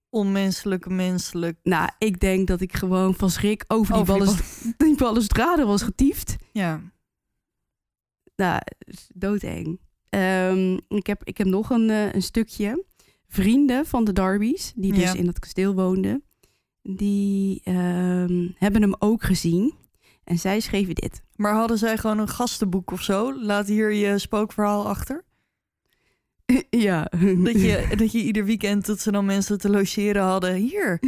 Onmenselijk, 0.10 0.89
menselijk. 0.89 1.58
Nou, 1.63 1.89
ik 1.97 2.19
denk 2.19 2.47
dat 2.47 2.62
ik 2.62 2.73
gewoon 2.73 3.15
van 3.15 3.30
schrik 3.30 3.63
over 3.67 3.93
die, 3.93 4.01
Over 4.01 4.43
die 4.77 4.95
balustrade 5.06 5.65
was 5.65 5.82
getiefd. 5.82 6.36
Ja. 6.51 6.82
Nou, 8.36 8.60
doodeng. 9.13 9.80
Ehm, 10.10 10.77
ik, 10.88 11.08
heb, 11.08 11.21
ik 11.23 11.38
heb 11.38 11.47
nog 11.47 11.69
een, 11.69 11.89
eh, 11.89 12.13
een 12.13 12.21
stukje. 12.21 12.86
Vrienden 13.27 13.86
van 13.86 14.04
de 14.04 14.13
Darby's, 14.13 14.73
die 14.75 14.93
dus 14.93 15.04
Ja. 15.12 15.13
in 15.13 15.25
dat 15.25 15.39
kasteel 15.39 15.73
woonden, 15.73 16.23
die 16.84 17.62
ehm, 17.63 18.48
hebben 18.56 18.82
hem 18.82 18.96
ook 19.00 19.24
gezien. 19.24 19.74
En 20.24 20.39
zij 20.39 20.60
schreven 20.60 20.96
dit. 20.96 21.24
Maar 21.36 21.54
hadden 21.54 21.78
zij 21.78 21.98
gewoon 21.98 22.20
een 22.20 22.28
gastenboek 22.28 22.91
of 22.91 23.02
zo? 23.02 23.41
Laat 23.44 23.67
hier 23.67 23.91
je 23.91 24.20
spookverhaal 24.20 24.88
achter. 24.88 25.24
ja. 26.70 27.12
Dat 27.38 27.62
je, 27.62 27.88
dat 27.96 28.12
je 28.12 28.22
ieder 28.24 28.46
weekend 28.46 28.86
dat 28.86 29.00
ze 29.00 29.12
dan 29.12 29.26
mensen 29.26 29.58
te 29.58 29.70
logeren 29.70 30.24
hadden. 30.24 30.56
Hier, 30.56 31.00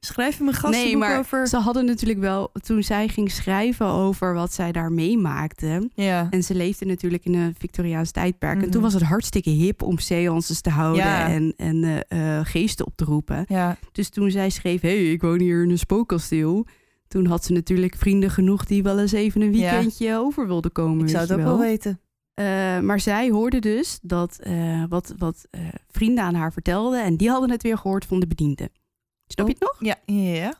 schrijf 0.00 0.38
hem 0.38 0.46
een 0.48 0.52
gastenboek 0.54 0.84
Nee, 0.84 0.96
maar 0.96 1.18
over. 1.18 1.46
ze 1.48 1.56
hadden 1.56 1.84
natuurlijk 1.84 2.20
wel, 2.20 2.50
toen 2.64 2.82
zij 2.82 3.08
ging 3.08 3.30
schrijven 3.30 3.86
over 3.86 4.34
wat 4.34 4.52
zij 4.52 4.72
daar 4.72 4.92
meemaakte. 4.92 5.90
Ja. 5.94 6.26
En 6.30 6.42
ze 6.42 6.54
leefde 6.54 6.84
natuurlijk 6.84 7.24
in 7.24 7.34
een 7.34 7.54
Victoriaans 7.58 8.10
tijdperk. 8.10 8.54
En 8.56 8.60
Mhm. 8.62 8.70
toen 8.70 8.82
was 8.82 8.92
het 8.94 9.02
hartstikke 9.02 9.50
hip 9.50 9.82
om 9.82 9.98
seances 9.98 10.60
te 10.60 10.70
houden 10.70 11.04
Ja. 11.04 11.28
en, 11.28 11.54
en 11.56 11.84
eh, 12.08 12.38
eh, 12.38 12.46
geesten 12.46 12.86
op 12.86 12.96
te 12.96 13.04
roepen. 13.04 13.44
ja. 13.48 13.76
Dus 13.92 14.08
toen 14.08 14.30
zij 14.30 14.50
schreef, 14.50 14.80
hé, 14.80 14.88
hey, 14.88 15.12
ik 15.12 15.20
woon 15.22 15.38
hier 15.40 15.62
in 15.62 15.70
een 15.70 15.78
spookkasteel. 15.78 16.66
Toen 17.08 17.26
had 17.26 17.44
ze 17.44 17.52
natuurlijk 17.52 17.94
vrienden 17.96 18.30
genoeg 18.30 18.64
die 18.64 18.82
wel 18.82 18.98
eens 18.98 19.12
even 19.12 19.40
een 19.40 19.54
Ja. 19.54 19.70
weekendje 19.72 20.16
over 20.16 20.46
wilden 20.46 20.72
komen. 20.72 21.02
Ik 21.04 21.08
zou 21.10 21.20
het 21.20 21.28
je 21.28 21.34
ook 21.36 21.42
wel 21.42 21.58
weten. 21.58 22.00
Eh, 22.34 22.80
maar 22.80 23.00
zij 23.00 23.30
hoorde 23.30 23.58
dus 23.58 23.98
dat 24.02 24.38
eh, 24.38 24.84
wat, 24.88 25.14
wat 25.16 25.46
eh, 25.50 25.68
vrienden 25.88 26.24
aan 26.24 26.34
haar 26.34 26.52
vertelden. 26.52 27.04
En 27.04 27.16
die 27.16 27.30
hadden 27.30 27.50
het 27.50 27.62
weer 27.62 27.78
gehoord 27.78 28.04
van 28.04 28.20
de 28.20 28.26
bediende. 28.26 28.70
Snap 29.26 29.46
je 29.46 29.52
het 29.52 29.62
nog? 29.62 29.76
Ja, 29.78 30.14
ja. 30.14 30.54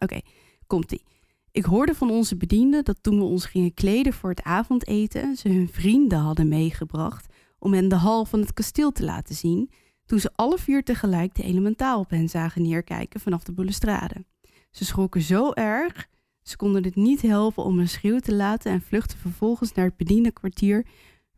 Komt-ie. 0.67 1.03
Ik 1.51 1.65
hoorde 1.65 1.95
van 1.95 2.11
onze 2.11 2.37
bedienden 2.37 2.85
dat 2.85 2.99
toen 3.01 3.19
we 3.19 3.25
ons 3.25 3.45
gingen 3.45 3.75
kleden 3.75 4.13
voor 4.13 4.31
het 4.31 4.43
avondeten... 4.43 5.37
ze 5.37 5.49
hun 5.49 5.69
vrienden 5.69 6.19
hadden 6.19 6.49
meegebracht 6.49 7.27
om 7.59 7.73
hen 7.73 7.89
de 7.89 7.95
hal 7.95 8.25
van 8.25 8.41
het 8.41 8.53
kasteel 8.53 8.93
te 8.93 9.05
laten 9.05 9.35
zien... 9.35 9.71
toen 10.07 10.19
ze 10.19 10.31
alle 10.35 10.59
vier 10.59 10.85
tegelijk 10.85 11.35
de 11.35 11.43
elementaal 11.43 12.01
op 12.01 12.11
hen 12.11 12.29
zagen 12.29 12.63
neerkijken 12.63 13.21
vanaf 13.21 13.43
de 13.43 13.53
balustrade. 13.53 14.25
Ze 14.71 14.85
schrokken 14.85 15.23
zo 15.23 15.53
erg, 15.53 16.07
ze 16.43 16.57
konden 16.57 16.85
het 16.85 16.97
niet 16.97 17.23
helpen 17.23 17.65
om 17.65 17.79
een 17.79 17.89
schreeuw 17.89 18.19
te 18.19 18.35
laten... 18.35 18.73
en 18.73 18.83
vluchtten 18.83 19.19
vervolgens 19.19 19.73
naar 19.73 19.87
het 19.87 19.97
bedienenkwartier 19.97 20.87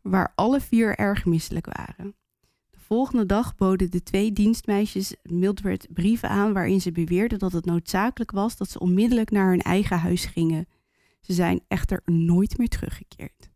waar 0.09 0.31
alle 0.35 0.61
vier 0.61 0.95
erg 0.95 1.25
misselijk 1.25 1.65
waren. 1.77 2.15
De 2.69 2.77
volgende 2.79 3.25
dag 3.25 3.55
boden 3.55 3.91
de 3.91 4.03
twee 4.03 4.31
dienstmeisjes 4.31 5.15
Mildred 5.23 5.87
brieven 5.93 6.29
aan 6.29 6.53
waarin 6.53 6.81
ze 6.81 6.91
beweerden 6.91 7.39
dat 7.39 7.51
het 7.51 7.65
noodzakelijk 7.65 8.31
was 8.31 8.57
dat 8.57 8.69
ze 8.69 8.79
onmiddellijk 8.79 9.31
naar 9.31 9.49
hun 9.49 9.61
eigen 9.61 9.99
huis 9.99 10.25
gingen. 10.25 10.67
Ze 11.21 11.33
zijn 11.33 11.61
echter 11.67 12.01
nooit 12.05 12.57
meer 12.57 12.67
teruggekeerd. 12.67 13.49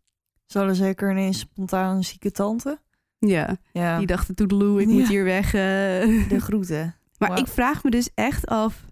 Ze 0.45 0.57
hadden 0.57 0.75
zeker 0.75 1.11
ineens 1.11 1.39
spontaan 1.39 1.95
een 1.95 2.03
zieke 2.03 2.31
tante. 2.31 2.81
Ja, 3.17 3.57
Ja, 3.71 3.97
die 3.97 4.07
dachten 4.07 4.35
toedeloe, 4.35 4.81
ik 4.81 4.87
moet 4.87 5.01
Ja. 5.01 5.07
hier 5.07 5.23
weg. 5.23 5.45
eh. 5.45 6.29
de 6.29 6.39
groeten. 6.39 6.93
Maar 7.19 7.39
ik 7.39 7.47
vraag 7.47 7.83
me 7.83 7.89
dus 7.89 8.09
echt 8.13 8.47
af 8.47 8.85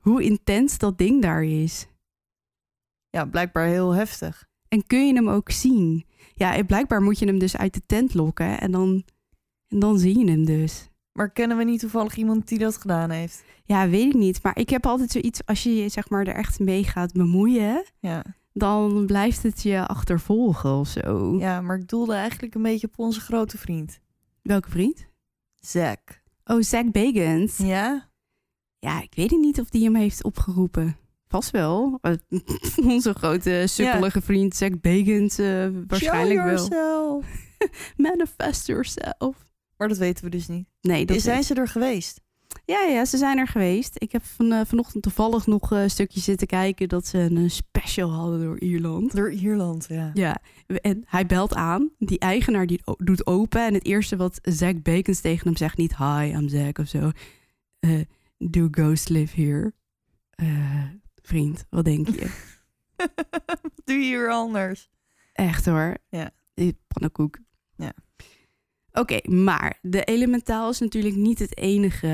hoe 0.00 0.22
intens 0.22 0.78
dat 0.78 0.98
ding 0.98 1.22
daar 1.22 1.44
is. 1.44 1.86
Ja, 3.10 3.24
blijkbaar 3.24 3.66
heel 3.66 3.90
heftig. 3.94 4.48
En 4.68 4.86
kun 4.86 5.06
je 5.06 5.14
hem 5.14 5.28
ook 5.28 5.50
zien? 5.50 6.06
Ja, 6.34 6.54
en 6.56 6.66
blijkbaar 6.66 7.02
moet 7.02 7.18
je 7.18 7.26
hem 7.26 7.38
dus 7.38 7.56
uit 7.56 7.74
de 7.74 7.82
tent 7.86 8.14
lokken 8.14 8.60
en 8.60 8.70
dan, 8.70 9.04
en 9.68 9.78
dan 9.78 9.98
zie 9.98 10.18
je 10.18 10.30
hem 10.30 10.44
dus. 10.44 10.90
Maar 11.12 11.30
kennen 11.30 11.56
we 11.56 11.64
niet 11.64 11.80
toevallig 11.80 12.16
iemand 12.16 12.48
die 12.48 12.58
dat 12.58 12.76
gedaan 12.76 13.10
heeft? 13.10 13.44
Ja, 13.64 13.88
weet 13.88 14.06
ik 14.06 14.14
niet. 14.14 14.42
Maar 14.42 14.58
ik 14.58 14.68
heb 14.68 14.86
altijd 14.86 15.10
zoiets, 15.10 15.46
als 15.46 15.62
je 15.62 15.74
je 15.76 15.88
zeg 15.88 16.08
maar 16.08 16.26
er 16.26 16.34
echt 16.34 16.58
mee 16.60 16.84
gaat 16.84 17.12
bemoeien, 17.12 17.84
Ja. 18.00 18.24
dan 18.52 19.06
blijft 19.06 19.42
het 19.42 19.62
je 19.62 19.86
achtervolgen 19.86 20.70
of 20.74 20.88
zo. 20.88 21.36
ja, 21.38 21.60
maar 21.60 21.76
ik 21.78 21.88
doelde 21.88 22.14
eigenlijk 22.14 22.54
een 22.54 22.62
beetje 22.62 22.86
op 22.86 22.98
onze 22.98 23.20
grote 23.20 23.58
vriend. 23.58 24.00
Welke 24.42 24.70
vriend? 24.70 25.06
Zack. 25.60 26.22
Oh, 26.44 26.60
Zack 26.62 26.92
Bagans. 26.92 27.56
Ja? 27.56 28.10
Ja, 28.78 29.02
ik 29.02 29.14
weet 29.14 29.30
niet 29.30 29.60
of 29.60 29.68
die 29.68 29.84
hem 29.84 29.94
heeft 29.96 30.24
opgeroepen. 30.24 30.96
Vast 31.32 31.50
wel. 31.50 31.98
Eh, 32.00 32.12
Onze 32.94 33.14
grote 33.14 33.64
sukkelige 33.66 34.20
vriend 34.20 34.56
Zack 34.56 34.80
Bagans 34.80 35.38
eh, 35.38 35.68
waarschijnlijk 35.86 36.40
Show 36.40 36.48
wel. 36.48 36.68
yourself. 36.68 37.26
Manifest 37.96 38.66
yourself. 38.66 39.46
Maar 39.76 39.88
dat 39.88 39.98
weten 39.98 40.24
we 40.24 40.30
dus 40.30 40.48
niet. 40.48 40.66
Nee, 40.80 41.06
dat 41.06 41.20
zijn 41.20 41.42
ze 41.42 41.54
er 41.54 41.68
geweest? 41.68 42.20
Ja, 42.64 42.80
ja, 42.80 43.04
ze 43.04 43.16
zijn 43.16 43.38
er 43.38 43.46
geweest. 43.46 43.94
Ik 43.98 44.12
heb 44.12 44.24
van, 44.24 44.52
eh, 44.52 44.60
vanochtend 44.66 45.02
toevallig 45.02 45.46
nog 45.46 45.70
een 45.70 45.90
stukje 45.90 46.20
zitten 46.20 46.46
kijken 46.46 46.88
dat 46.88 47.06
ze 47.06 47.18
een 47.18 47.50
special 47.50 48.10
hadden 48.10 48.40
door 48.40 48.60
Ierland. 48.60 49.14
Door 49.14 49.32
Ierland, 49.32 49.86
ja. 49.88 50.10
Ja, 50.14 50.38
en 50.66 51.02
hij 51.06 51.26
belt 51.26 51.54
aan. 51.54 51.90
Die 51.98 52.18
eigenaar 52.18 52.66
die 52.66 52.80
doet 52.96 53.26
open. 53.26 53.66
En 53.66 53.74
het 53.74 53.84
eerste 53.84 54.16
wat 54.16 54.38
Zack 54.42 54.82
Bacons 54.82 55.20
tegen 55.20 55.46
hem 55.46 55.56
zegt, 55.56 55.76
niet 55.76 55.96
hi, 55.96 56.24
I'm 56.24 56.48
Zack 56.48 56.78
of 56.78 56.88
zo. 56.88 57.10
Do 58.38 58.68
ghost 58.70 59.08
live 59.08 59.40
here? 59.40 59.72
Vriend, 61.22 61.64
wat 61.70 61.84
denk 61.84 62.08
je? 62.08 62.30
Wat 63.62 63.70
doe 63.84 63.96
je 63.96 64.02
hier 64.04 64.30
anders? 64.30 64.90
Echt 65.32 65.66
hoor. 65.66 65.96
Ja. 66.08 66.30
Die 66.54 66.78
pannenkoek. 66.88 67.38
Ja. 67.76 67.92
Oké, 68.92 69.30
maar 69.30 69.78
de 69.82 70.04
elementaal 70.04 70.70
is 70.70 70.78
natuurlijk 70.78 71.14
niet 71.14 71.38
het 71.38 71.56
enige 71.58 72.08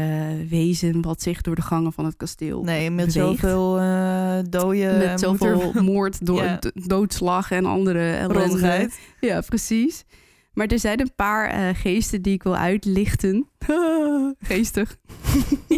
wezen 0.49 1.03
wat 1.03 1.23
zich 1.23 1.41
door 1.41 1.55
de 1.55 1.63
gangen 1.63 1.93
van 1.93 2.05
het 2.05 2.17
kasteel 2.17 2.63
Nee, 2.63 2.91
met 2.91 3.07
beweegt. 3.07 3.41
zoveel 3.41 3.79
eh 3.79 4.39
dooien. 4.51 4.99
Met 4.99 5.21
zoveel 5.21 5.73
moord, 5.83 6.27
do- 6.27 6.43
Ja. 6.45 6.59
doodslag 6.75 7.51
en 7.51 7.65
andere 7.65 8.11
ellende. 8.13 8.91
Ja, 9.21 9.41
precies. 9.41 10.05
Maar 10.59 10.67
er 10.67 10.79
zijn 10.79 11.01
een 11.01 11.15
paar 11.17 11.49
eh, 11.51 11.69
geesten 11.75 12.23
die 12.23 12.33
ik 12.33 12.43
wil 12.43 12.57
uitlichten. 12.57 13.49
Geestig. 14.41 14.97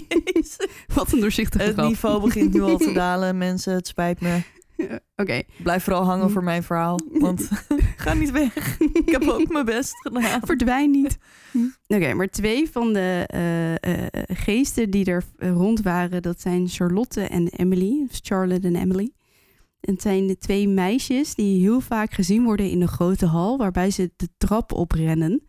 Wat 0.95 1.12
een 1.12 1.21
doorzichtige 1.21 1.64
Het 1.64 1.73
grap. 1.73 1.88
niveau 1.88 2.21
begint 2.21 2.53
nu 2.53 2.61
al 2.62 2.77
te 2.77 2.93
dalen, 2.93 3.38
mensen. 3.38 3.75
Het 3.75 3.87
spijt 3.87 4.21
me. 4.21 4.40
Oké, 5.16 5.43
Blijf 5.62 5.85
vooral 5.85 6.05
hangen 6.05 6.31
voor 6.31 6.45
mijn 6.45 6.62
verhaal. 6.62 7.01
Want 7.12 7.49
ga 7.97 8.14
niet 8.14 8.31
weg. 8.31 8.79
Ik 8.79 9.11
heb 9.11 9.29
ook 9.29 9.49
mijn 9.49 9.64
best 9.64 9.95
gedaan. 10.01 10.40
verdwijn 10.45 10.90
niet. 10.90 11.19
Oké, 11.87 12.14
maar 12.14 12.29
twee 12.29 12.71
van 12.71 12.93
de 12.93 13.25
eh, 13.27 14.37
geesten 14.37 14.90
die 14.90 15.05
er 15.05 15.25
rond 15.38 15.83
waren, 15.83 16.23
dat 16.23 16.40
zijn 16.40 16.69
Charlotte 16.69 17.21
en 17.21 17.49
Emily. 17.49 18.07
Charlotte 18.11 18.66
en 18.66 18.77
Emily. 18.77 19.11
En 19.81 19.93
het 19.93 20.03
zijn 20.03 20.27
de 20.27 20.38
twee 20.38 20.69
meisjes 20.69 21.35
die 21.35 21.61
heel 21.61 21.81
vaak 21.81 22.12
gezien 22.12 22.45
worden 22.45 22.71
in 22.71 22.81
de 22.81 22.88
grote 22.88 23.27
hal, 23.27 23.59
waarbij 23.59 23.90
ze 23.90 24.12
de 24.16 24.29
trap 24.38 24.73
oprennen. 24.73 25.43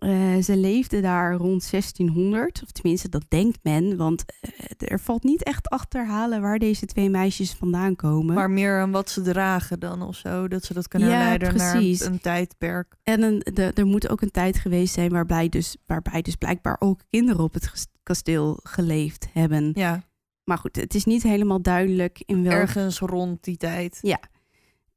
Eh, 0.00 0.36
ze 0.36 0.56
leefden 0.56 1.02
daar 1.02 1.34
rond 1.34 1.70
1600, 1.70 2.62
of 2.62 2.70
tenminste 2.70 3.08
dat 3.08 3.24
denkt 3.28 3.58
men, 3.62 3.96
want 3.96 4.24
eh, 4.40 4.90
er 4.90 5.00
valt 5.00 5.22
niet 5.24 5.42
echt 5.42 5.68
achterhalen 5.68 6.40
waar 6.40 6.58
deze 6.58 6.86
twee 6.86 7.10
meisjes 7.10 7.52
vandaan 7.52 7.96
komen. 7.96 8.34
Maar 8.34 8.50
meer 8.50 8.80
aan 8.80 8.90
wat 8.90 9.10
ze 9.10 9.22
dragen 9.22 9.80
dan 9.80 10.02
of 10.02 10.16
zo. 10.16 10.48
Dat 10.48 10.64
ze 10.64 10.74
dat 10.74 10.88
kunnen 10.88 11.08
Ja, 11.08 11.14
herleiden 11.14 11.48
precies. 11.48 12.00
naar 12.00 12.10
een 12.10 12.20
tijdperk. 12.20 12.96
En 13.02 13.22
een, 13.22 13.38
de, 13.54 13.62
er 13.74 13.86
moet 13.86 14.08
ook 14.08 14.20
een 14.20 14.30
tijd 14.30 14.58
geweest 14.58 14.94
zijn 14.94 15.10
waarbij 15.10 15.48
dus, 15.48 15.76
waarbij 15.86 16.22
dus 16.22 16.34
blijkbaar 16.34 16.76
ook 16.78 17.00
kinderen 17.10 17.42
op 17.44 17.54
het 17.54 17.88
kasteel 18.02 18.58
geleefd 18.62 19.26
hebben. 19.32 19.70
Ja, 19.74 20.02
Maar 20.50 20.58
goed, 20.58 20.76
het 20.76 20.94
is 20.94 21.04
niet 21.04 21.22
helemaal 21.22 21.62
duidelijk 21.62 22.22
in 22.26 22.42
welk... 22.42 22.54
ergens 22.54 22.98
rond 22.98 23.44
die 23.44 23.56
tijd. 23.56 23.98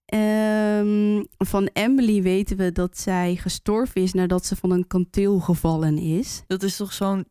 Ehm, 0.06 1.24
van 1.38 1.70
Emily 1.74 2.22
weten 2.22 2.58
we 2.58 2.72
dat 2.72 2.98
zij 2.98 3.36
gestorven 3.36 4.02
is 4.02 4.13
nadat 4.13 4.46
ze 4.46 4.56
van 4.56 4.72
een 4.72 4.88
kanteel 4.88 5.39
gevallen 5.39 5.98
is. 5.98 6.44
Dat 6.48 6.63
is 6.63 6.76
toch 6.76 6.94
zo'n 6.94 7.26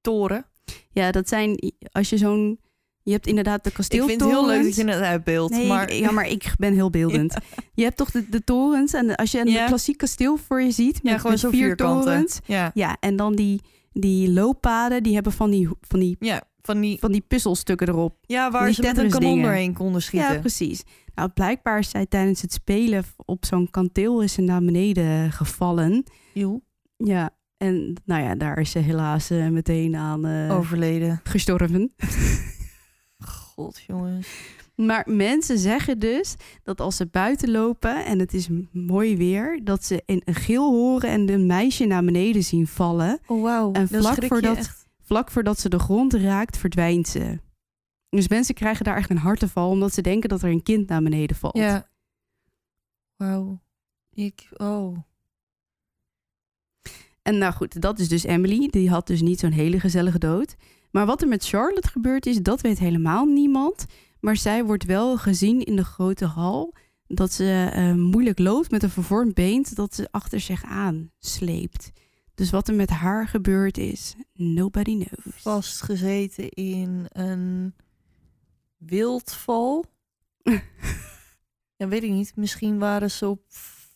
toren? 0.00 0.46
Ja, 0.90 1.10
dat 1.10 1.28
zijn 1.28 1.72
als 1.92 2.10
je 2.10 2.16
zo'n... 2.18 2.60
Je 3.02 3.12
hebt 3.14 3.26
inderdaad 3.26 3.62
de 3.62 3.68
Ik 3.68 3.74
kasteeltorens. 3.74 4.22
vind 4.22 4.30
het 4.34 4.40
heel 4.40 4.50
leuk 4.56 4.64
dat 4.64 4.74
je 4.86 4.90
het 4.92 5.02
uitbeeldt. 5.02 5.52
Nee, 5.54 5.66
maar 5.66 5.90
ik- 5.90 5.98
ja, 6.00 6.10
maar 6.10 6.28
ik 6.28 6.52
ben 6.58 6.72
heel 6.74 6.90
beeldend. 6.90 7.34
Je 7.74 7.82
hebt 7.84 7.96
toch 7.96 8.10
de, 8.10 8.28
de 8.28 8.44
torens 8.44 8.92
en 8.92 9.14
als 9.16 9.30
je 9.30 9.38
een 9.40 9.46
Ja. 9.50 9.66
klassiek 9.66 9.96
kasteel 9.96 10.36
voor 10.36 10.62
je 10.62 10.70
ziet 10.70 11.02
met, 11.02 11.12
ja, 11.12 11.16
gewoon 11.16 11.32
met 11.32 11.40
zo 11.40 11.50
vier 11.50 11.64
vierkanten. 11.64 12.04
torens. 12.12 12.38
Ja. 12.46 12.70
Ja, 12.74 12.96
en 13.00 13.16
dan 13.16 13.34
die, 13.34 13.60
die 13.92 14.30
looppaden, 14.32 15.02
die 15.02 15.14
hebben 15.14 15.32
van 15.32 15.50
die, 15.50 15.68
van 15.80 16.00
die, 16.00 16.16
ja, 16.20 16.42
van 16.62 16.80
die... 16.80 16.98
van 16.98 17.12
die 17.12 17.20
puzzelstukken 17.20 17.88
erop. 17.88 18.16
Ja, 18.26 18.50
waar 18.50 18.64
die 18.64 18.74
ze 18.74 18.82
met 18.82 18.98
een 18.98 19.10
kanon 19.10 19.42
doorheen 19.42 19.74
konden 19.74 20.02
schieten. 20.02 20.32
Ja, 20.32 20.40
precies. 20.40 20.82
Nou, 21.14 21.28
blijkbaar 21.30 21.78
is 21.78 21.90
zij 21.90 22.06
tijdens 22.06 22.42
het 22.42 22.52
spelen 22.52 23.04
op 23.16 23.44
zo'n 23.44 23.70
kanteel 23.70 24.22
is 24.22 24.32
ze 24.32 24.40
naar 24.40 24.64
beneden 24.64 25.32
gevallen. 25.32 26.04
Joe, 26.34 26.60
Ja, 26.96 27.30
en 27.56 27.94
nou 28.04 28.22
ja, 28.22 28.34
daar 28.34 28.58
is 28.58 28.70
ze 28.70 28.78
helaas 28.78 29.30
eh, 29.30 29.48
meteen 29.48 29.96
aan 29.96 30.26
eh, 30.26 30.56
overleden. 30.56 31.20
gestorven. 31.24 31.92
God, 33.54 33.82
jongens. 33.86 34.28
Maar 34.86 35.04
mensen 35.06 35.58
zeggen 35.58 35.98
dus 35.98 36.34
dat 36.62 36.80
als 36.80 36.96
ze 36.96 37.06
buiten 37.06 37.50
lopen 37.50 38.04
en 38.04 38.18
het 38.18 38.34
is 38.34 38.48
mooi 38.72 39.16
weer, 39.16 39.60
dat 39.64 39.84
ze 39.84 40.02
een, 40.06 40.22
een 40.24 40.34
gil 40.34 40.70
horen 40.70 41.10
en 41.10 41.28
een 41.28 41.46
meisje 41.46 41.84
naar 41.84 42.04
beneden 42.04 42.42
zien 42.44 42.66
vallen. 42.66 43.18
Oh, 43.26 43.42
wauw. 43.42 43.72
En 43.72 43.88
vlak 43.88 44.24
voordat- 44.24 44.56
echt. 44.56 44.86
Vlak 45.02 45.30
voordat 45.30 45.58
ze 45.60 45.68
de 45.68 45.78
grond 45.78 46.12
raakt, 46.14 46.56
verdwijnt 46.56 47.08
ze. 47.08 47.38
Dus 48.08 48.28
mensen 48.28 48.54
krijgen 48.54 48.84
daar 48.84 48.96
echt 48.96 49.10
een 49.10 49.18
harteval 49.18 49.70
omdat 49.70 49.94
ze 49.94 50.00
denken 50.00 50.28
dat 50.28 50.42
er 50.42 50.50
een 50.50 50.62
kind 50.62 50.88
naar 50.88 51.02
beneden 51.02 51.36
valt. 51.36 51.56
Ja. 51.56 51.88
Wauw. 53.16 53.60
Ik... 54.12 54.48
Oh. 54.56 54.98
En 57.22 57.38
nou 57.38 57.52
goed, 57.52 57.80
dat 57.80 57.98
is 57.98 58.08
dus 58.08 58.22
Emily. 58.24 58.68
Die 58.68 58.90
had 58.90 59.06
dus 59.06 59.20
niet 59.20 59.40
zo'n 59.40 59.50
hele 59.52 59.80
gezellige 59.80 60.18
dood. 60.18 60.56
Maar 60.90 61.06
wat 61.06 61.22
er 61.22 61.28
met 61.28 61.46
Charlotte 61.46 61.88
gebeurd 61.88 62.26
is, 62.26 62.42
dat 62.42 62.60
weet 62.60 62.78
helemaal 62.78 63.24
niemand. 63.24 63.86
Maar 64.28 64.36
zij 64.36 64.64
wordt 64.64 64.84
wel 64.84 65.16
gezien 65.16 65.64
in 65.64 65.76
de 65.76 65.84
grote 65.84 66.24
hal 66.24 66.74
dat 67.06 67.32
ze 67.32 67.70
eh, 67.72 67.94
moeilijk 67.94 68.38
loopt 68.38 68.70
met 68.70 68.82
een 68.82 68.90
vervormd 68.90 69.34
been 69.34 69.66
dat 69.74 69.94
ze 69.94 70.08
achter 70.10 70.40
zich 70.40 70.64
aan 70.64 71.10
sleept. 71.18 71.90
Dus 72.34 72.50
wat 72.50 72.68
er 72.68 72.74
met 72.74 72.90
haar 72.90 73.28
gebeurd 73.28 73.78
is, 73.78 74.14
nobody 74.32 75.04
knows. 75.04 75.42
Vastgezeten 75.42 76.48
in 76.48 77.06
een 77.08 77.74
wildval. 78.76 79.84
ja, 81.76 81.88
weet 81.88 82.02
ik 82.02 82.10
niet. 82.10 82.36
Misschien 82.36 82.78
waren 82.78 83.10
ze 83.10 83.28
op... 83.28 83.42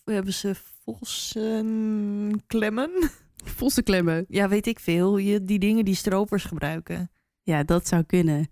Hebben 0.04 0.32
ze 0.32 0.54
vossen 0.84 2.42
klemmen? 2.46 3.10
Vossen 3.44 3.84
klemmen. 3.84 4.24
Ja, 4.28 4.48
weet 4.48 4.66
ik 4.66 4.80
veel. 4.80 5.16
Je, 5.16 5.44
die 5.44 5.58
dingen 5.58 5.84
die 5.84 5.94
stropers 5.94 6.44
gebruiken. 6.44 7.10
Ja, 7.42 7.62
dat 7.62 7.88
zou 7.88 8.02
kunnen. 8.02 8.50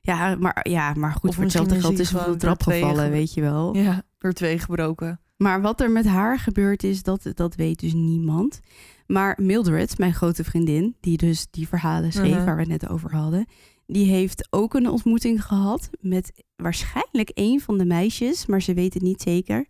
Ja, 0.00 0.34
maar, 0.36 0.68
ja, 0.68 0.94
maar 0.94 1.12
goed, 1.12 1.28
Of 1.28 1.34
voor 1.34 1.44
hetzelfde 1.44 1.80
geld 1.80 1.98
is 1.98 2.08
van 2.08 2.18
de 2.18 2.24
gewoon 2.24 2.38
trap 2.38 2.62
gevallen, 2.62 3.04
ge- 3.04 3.10
weet 3.10 3.34
je 3.34 3.40
wel. 3.40 3.76
Ja, 3.76 4.02
door 4.18 4.32
twee 4.32 4.58
gebroken. 4.58 5.20
Maar 5.36 5.60
wat 5.60 5.80
er 5.80 5.90
met 5.90 6.06
haar 6.06 6.38
gebeurd 6.38 6.82
is, 6.82 7.02
dat, 7.02 7.26
dat 7.34 7.54
weet 7.54 7.80
dus 7.80 7.92
niemand. 7.92 8.60
Maar 9.06 9.38
Mildred, 9.42 9.98
mijn 9.98 10.14
grote 10.14 10.44
vriendin, 10.44 10.96
die 11.00 11.16
dus 11.16 11.46
die 11.50 11.68
verhalen 11.68 12.12
schreef 12.12 12.34
Mhm. 12.36 12.44
waar 12.44 12.54
we 12.54 12.60
het 12.60 12.70
net 12.70 12.88
over 12.88 13.14
hadden, 13.14 13.46
die 13.86 14.06
heeft 14.06 14.46
ook 14.50 14.74
een 14.74 14.88
ontmoeting 14.88 15.44
gehad 15.44 15.90
met 16.00 16.44
waarschijnlijk 16.56 17.30
een 17.34 17.60
van 17.60 17.78
de 17.78 17.84
meisjes, 17.84 18.46
maar 18.46 18.62
ze 18.62 18.74
weet 18.74 18.94
het 18.94 19.02
niet 19.02 19.22
zeker. 19.22 19.66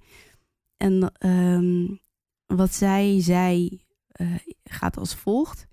En 0.76 1.12
ehm, 1.18 1.86
wat 2.46 2.74
zij 2.74 3.16
zei 3.22 3.80
eh, 4.08 4.26
gaat 4.64 4.96
als 4.96 5.14
volgt. 5.14 5.66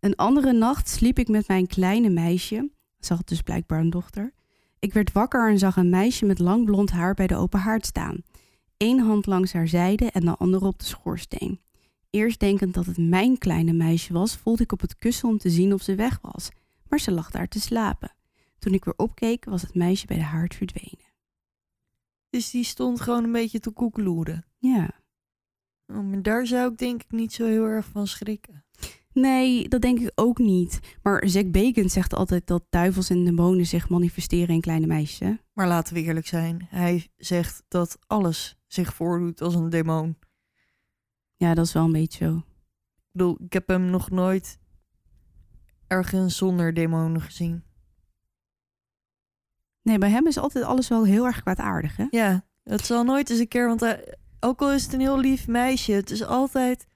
Een 0.00 0.16
andere 0.16 0.52
nacht 0.52 0.88
sliep 0.88 1.18
ik 1.18 1.28
met 1.28 1.48
mijn 1.48 1.66
kleine 1.66 2.08
meisje. 2.10 2.70
Ze 3.00 3.14
had 3.14 3.28
dus 3.28 3.42
blijkbaar 3.42 3.80
een 3.80 3.90
dochter. 3.90 4.32
Ik 4.78 4.92
werd 4.92 5.12
wakker 5.12 5.50
en 5.50 5.58
zag 5.58 5.76
een 5.76 5.90
meisje 5.90 6.24
met 6.24 6.38
lang 6.38 6.64
blond 6.64 6.90
haar 6.90 7.14
bij 7.14 7.26
de 7.26 7.36
open 7.36 7.60
haard 7.60 7.86
staan. 7.86 8.22
Eén 8.76 9.00
hand 9.00 9.26
langs 9.26 9.52
haar 9.52 9.68
zijde 9.68 10.10
en 10.10 10.20
de 10.20 10.36
andere 10.36 10.66
op 10.66 10.78
de 10.78 10.84
schoorsteen. 10.84 11.60
Eerst 12.10 12.40
denkend 12.40 12.74
dat 12.74 12.86
het 12.86 12.98
mijn 12.98 13.38
kleine 13.38 13.72
meisje 13.72 14.12
was, 14.12 14.36
voelde 14.36 14.62
ik 14.62 14.72
op 14.72 14.80
het 14.80 14.96
kussen 14.96 15.28
om 15.28 15.38
te 15.38 15.50
zien 15.50 15.72
of 15.72 15.82
ze 15.82 15.94
weg 15.94 16.18
was. 16.22 16.48
Maar 16.88 17.00
ze 17.00 17.12
lag 17.12 17.30
daar 17.30 17.48
te 17.48 17.60
slapen. 17.60 18.14
Toen 18.58 18.74
ik 18.74 18.84
weer 18.84 18.96
opkeek, 18.96 19.44
was 19.44 19.62
het 19.62 19.74
meisje 19.74 20.06
bij 20.06 20.16
de 20.16 20.22
haard 20.22 20.54
verdwenen. 20.54 21.14
Dus 22.30 22.50
die 22.50 22.64
stond 22.64 23.00
gewoon 23.00 23.24
een 23.24 23.32
beetje 23.32 23.60
te 23.60 23.70
koekeloeren. 23.70 24.44
Ja. 24.56 24.90
Oh, 25.86 26.04
maar 26.04 26.22
daar 26.22 26.46
zou 26.46 26.72
ik 26.72 26.78
denk 26.78 27.02
ik 27.02 27.10
niet 27.10 27.32
zo 27.32 27.46
heel 27.46 27.64
erg 27.64 27.86
van 27.86 28.06
schrikken. 28.06 28.64
Nee, 29.20 29.68
dat 29.68 29.80
denk 29.80 29.98
ik 30.00 30.12
ook 30.14 30.38
niet. 30.38 30.80
Maar 31.02 31.28
Zack 31.28 31.50
Bacon 31.50 31.88
zegt 31.88 32.14
altijd 32.14 32.46
dat 32.46 32.64
duivels 32.70 33.10
en 33.10 33.24
demonen 33.24 33.66
zich 33.66 33.88
manifesteren 33.88 34.54
in 34.54 34.60
kleine 34.60 34.86
meisjes. 34.86 35.18
hè? 35.18 35.34
Maar 35.52 35.68
laten 35.68 35.94
we 35.94 36.02
eerlijk 36.02 36.26
zijn. 36.26 36.66
Hij 36.70 37.08
zegt 37.16 37.62
dat 37.68 37.98
alles 38.06 38.56
zich 38.66 38.94
voordoet 38.94 39.40
als 39.40 39.54
een 39.54 39.70
demon. 39.70 40.18
Ja, 41.36 41.54
dat 41.54 41.66
is 41.66 41.72
wel 41.72 41.84
een 41.84 41.92
beetje 41.92 42.24
zo. 42.24 42.36
Ik 42.36 43.12
bedoel, 43.12 43.36
ik 43.44 43.52
heb 43.52 43.68
hem 43.68 43.90
nog 43.90 44.10
nooit 44.10 44.58
ergens 45.86 46.36
zonder 46.36 46.74
demonen 46.74 47.20
gezien. 47.20 47.64
Nee, 49.82 49.98
bij 49.98 50.10
hem 50.10 50.26
is 50.26 50.38
altijd 50.38 50.64
alles 50.64 50.88
wel 50.88 51.04
heel 51.04 51.24
erg 51.24 51.42
kwaadaardig, 51.42 51.96
hè? 51.96 52.06
Ja, 52.10 52.46
het 52.62 52.84
zal 52.84 53.04
nooit 53.04 53.30
eens 53.30 53.38
een 53.38 53.48
keer, 53.48 53.66
want 53.66 53.80
hij, 53.80 54.16
ook 54.40 54.60
al 54.60 54.72
is 54.72 54.82
het 54.82 54.92
een 54.92 55.00
heel 55.00 55.18
lief 55.18 55.46
meisje, 55.46 55.92
het 55.92 56.10
is 56.10 56.24
altijd, 56.24 56.86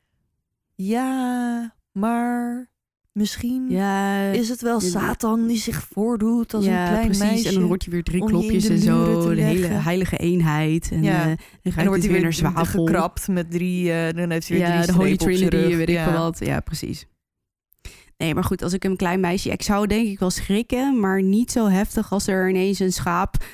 ja, 0.75 1.79
maar 1.93 2.69
misschien 3.13 3.71
Ja, 3.71 4.23
is 4.31 4.49
het 4.49 4.61
wel 4.63 4.81
Satan 4.81 5.47
die 5.47 5.57
zich 5.59 5.87
voordoet 5.93 6.55
als 6.55 6.65
ja 6.65 6.83
een 6.83 6.89
klein 6.89 7.05
precies. 7.07 7.23
meisje. 7.25 7.49
En 7.49 7.55
dan 7.55 7.63
hoort 7.63 7.83
hij 7.85 7.93
weer 7.93 8.03
drie 8.03 8.25
klopjes 8.25 8.65
de 8.65 8.73
en 8.73 8.79
zo. 8.79 9.29
Een 9.31 9.39
hele 9.39 9.67
heilige 9.67 10.17
eenheid. 10.17 10.89
En, 10.93 11.03
Ja. 11.03 11.21
eh, 11.21 11.27
dan 11.63 11.73
dan 11.77 11.87
wordt 11.87 12.03
hij 12.03 12.13
weer 12.13 12.23
naar 12.23 12.33
zwavel. 12.33 12.85
gekrapt 12.87 13.29
met 13.29 13.51
drie, 13.51 13.93
eh, 13.93 14.15
dan 14.17 14.31
heeft 14.31 14.49
hij 14.49 14.59
weer 14.59 14.67
Ja, 14.67 14.75
drie 14.75 14.87
de 14.87 14.93
Holy 14.93 15.17
Trinity, 15.17 15.77
weet 15.77 15.89
ik 15.89 15.95
ja. 15.95 16.05
veel 16.11 16.19
wat. 16.19 16.39
Ja, 16.39 16.61
precies. 16.61 17.07
Nee, 18.17 18.35
maar 18.35 18.45
goed, 18.45 18.63
als 18.63 18.73
ik 18.73 18.85
een 18.85 18.97
klein 18.97 19.21
meisje... 19.21 19.51
Ik 19.51 19.63
zou 19.63 19.87
denk 19.87 20.09
ik 20.09 20.19
wel 20.19 20.31
schrikken, 20.31 21.01
maar 21.01 21.23
niet 21.23 21.51
zo 21.53 21.67
heftig 21.69 22.13
als 22.13 22.27
er 22.27 22.49
ineens 22.49 22.79
een 22.79 22.93
schaap... 22.93 23.35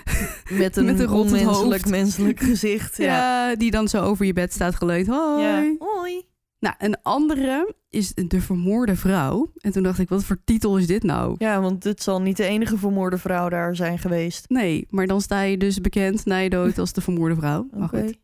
Met 0.51 0.76
een, 0.76 0.84
Met 0.84 0.99
een 1.01 1.11
onmenselijk 1.11 1.82
hoofd. 1.82 1.89
menselijk 1.91 2.41
gezicht. 2.41 2.97
Ja. 3.03 3.05
Ja, 3.49 3.57
die 3.57 3.70
dan 3.70 3.89
zo 3.89 4.03
over 4.03 4.26
je 4.26 4.32
bed 4.32 4.53
staat 4.53 4.74
geleund. 4.74 5.07
Hoi. 5.07 5.43
Ja. 5.43 5.74
Hoi. 5.78 6.22
Nou, 6.59 6.75
een 6.79 7.03
andere 7.03 7.75
is 7.91 8.15
de 8.15 8.41
vermoorde 8.41 8.97
vrouw. 8.97 9.53
En 9.57 9.73
toen 9.73 9.83
dacht 9.83 9.99
ik, 9.99 10.09
wat 10.09 10.25
voor 10.25 10.39
titel 10.45 10.79
is 10.79 10.87
dit 10.87 11.03
nou? 11.03 11.35
Ja, 11.39 11.61
want 11.61 11.83
dit 11.83 12.03
zal 12.03 12.21
niet 12.23 12.37
de 12.37 12.45
enige 12.45 12.79
vermoorde 12.79 13.19
vrouw 13.19 13.49
daar 13.49 13.77
zijn 13.77 13.99
geweest. 13.99 14.49
Nee, 14.49 14.87
maar 14.91 15.07
dan 15.07 15.21
sta 15.21 15.43
je 15.43 15.57
dus 15.57 15.81
bekend 15.81 16.25
na 16.25 16.37
je 16.37 16.51
dood 16.51 16.79
als 16.79 16.93
de 16.93 17.01
vermoorde 17.01 17.35
vrouw. 17.35 17.67
Maar 17.73 17.89
goed. 17.89 18.19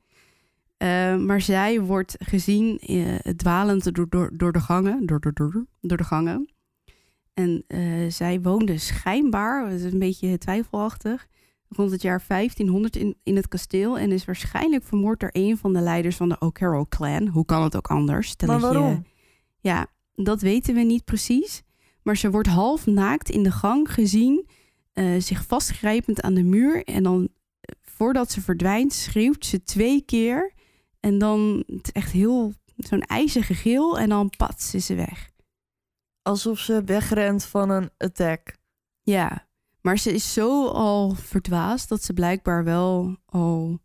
Eh, 0.76 1.16
maar 1.16 1.40
zij 1.40 1.80
wordt 1.80 2.16
gezien 2.18 2.78
eh, 2.78 3.32
dwalend 3.36 3.94
door, 3.94 4.06
door, 4.08 4.30
door 4.32 4.52
de 4.52 4.60
gangen. 4.60 5.06
Door, 5.06 5.20
door, 5.20 5.32
door, 5.32 5.64
door 5.80 5.96
de 5.96 6.04
gangen. 6.04 6.52
En 7.34 7.64
eh, 7.66 7.80
zij 8.08 8.40
woonde 8.40 8.78
schijnbaar, 8.78 9.68
het 9.68 9.80
is 9.80 9.92
een 9.92 9.98
beetje 9.98 10.38
twijfelachtig, 10.38 11.26
rond 11.76 11.90
het 11.90 12.02
jaar 12.02 12.24
1500 12.28 12.96
in, 12.96 13.16
in 13.22 13.36
het 13.36 13.48
kasteel. 13.48 13.98
En 13.98 14.12
is 14.12 14.24
waarschijnlijk 14.24 14.84
vermoord 14.84 15.20
door 15.20 15.30
een 15.32 15.56
van 15.56 15.72
de 15.72 15.80
leiders 15.80 16.16
van 16.16 16.28
de 16.28 16.38
O'Carroll 16.38 16.86
clan. 16.88 17.28
Hoe 17.28 17.44
kan 17.44 17.62
het 17.62 17.76
ook 17.76 17.86
anders? 17.86 18.34
Maar 18.46 18.60
waarom? 18.60 19.06
ja, 19.60 19.86
dat 20.14 20.40
weten 20.40 20.74
we 20.74 20.80
niet 20.80 21.04
precies. 21.04 21.62
Maar 22.02 22.16
ze 22.16 22.30
wordt 22.30 22.48
half 22.48 22.86
naakt 22.86 23.30
in 23.30 23.42
de 23.42 23.50
gang 23.50 23.92
gezien, 23.92 24.48
eh, 24.92 25.20
zich 25.20 25.46
vastgrijpend 25.46 26.22
aan 26.22 26.34
de 26.34 26.42
muur. 26.42 26.84
En 26.84 27.02
dan, 27.02 27.28
eh, 27.60 27.76
voordat 27.80 28.30
ze 28.30 28.40
verdwijnt, 28.40 28.92
schreeuwt 28.92 29.46
ze 29.46 29.62
twee 29.62 30.02
keer. 30.02 30.52
En 31.00 31.18
dan 31.18 31.62
het 31.66 31.86
is 31.86 31.92
echt 31.92 32.12
heel 32.12 32.52
zo'n 32.76 33.02
ijzige 33.02 33.54
geel. 33.54 33.98
En 33.98 34.08
dan 34.08 34.30
pats 34.36 34.74
is 34.74 34.86
ze 34.86 34.94
weg. 34.94 35.30
Alsof 36.22 36.58
ze 36.58 36.84
wegrent 36.84 37.44
van 37.44 37.70
een 37.70 37.90
attack. 37.98 38.56
Ja, 39.02 39.46
maar 39.82 39.98
ze 39.98 40.12
is 40.12 40.32
zo 40.32 40.66
al 40.66 41.14
verdwaasd 41.14 41.88
dat 41.88 42.02
ze 42.02 42.12
blijkbaar 42.12 42.64
wel 42.64 43.16
al 43.26 43.80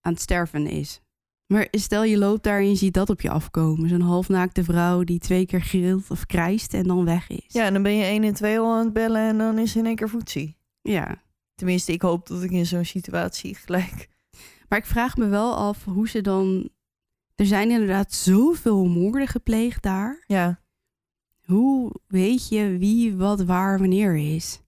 aan 0.00 0.12
het 0.12 0.22
sterven 0.22 0.66
is. 0.66 1.02
Maar 1.46 1.68
stel 1.70 2.04
je 2.04 2.18
loopt 2.18 2.42
daar 2.42 2.58
en 2.58 2.68
je 2.68 2.74
ziet 2.74 2.94
dat 2.94 3.10
op 3.10 3.20
je 3.20 3.30
afkomen. 3.30 3.88
Zo'n 3.88 4.00
halfnaakte 4.00 4.64
vrouw 4.64 5.04
die 5.04 5.18
twee 5.18 5.46
keer 5.46 5.62
gilt 5.62 6.10
of 6.10 6.26
krijst 6.26 6.74
en 6.74 6.82
dan 6.82 7.04
weg 7.04 7.28
is. 7.28 7.44
Ja, 7.48 7.64
en 7.64 7.72
dan 7.72 7.82
ben 7.82 7.94
je 7.96 8.04
1 8.04 8.22
en 8.24 8.34
2 8.34 8.58
al 8.58 8.72
aan 8.72 8.84
het 8.84 8.92
bellen 8.92 9.28
en 9.28 9.38
dan 9.38 9.58
is 9.58 9.76
in 9.76 9.86
één 9.86 9.96
keer 9.96 10.08
voetzie. 10.08 10.56
ja. 10.82 11.22
Tenminste, 11.54 11.92
ik 11.92 12.02
hoop 12.02 12.26
dat 12.26 12.42
ik 12.42 12.50
in 12.50 12.66
zo'n 12.66 12.84
situatie 12.84 13.54
gelijk... 13.54 14.08
Maar 14.68 14.78
ik 14.78 14.86
vraag 14.86 15.16
me 15.16 15.26
wel 15.26 15.56
af 15.56 15.84
hoe 15.84 16.08
ze 16.08 16.20
dan. 16.20 16.68
Er 17.34 17.46
zijn 17.46 17.70
inderdaad 17.70 18.12
zoveel 18.12 18.84
moorden 18.84 19.28
gepleegd 19.28 19.82
daar. 19.82 20.24
Ja, 20.26 20.60
Hoe 21.44 21.92
weet 22.06 22.48
je 22.48 22.78
wie, 22.78 23.16
wat, 23.16 23.42
waar, 23.42 23.78
wanneer 23.78 24.16
is? 24.16 24.60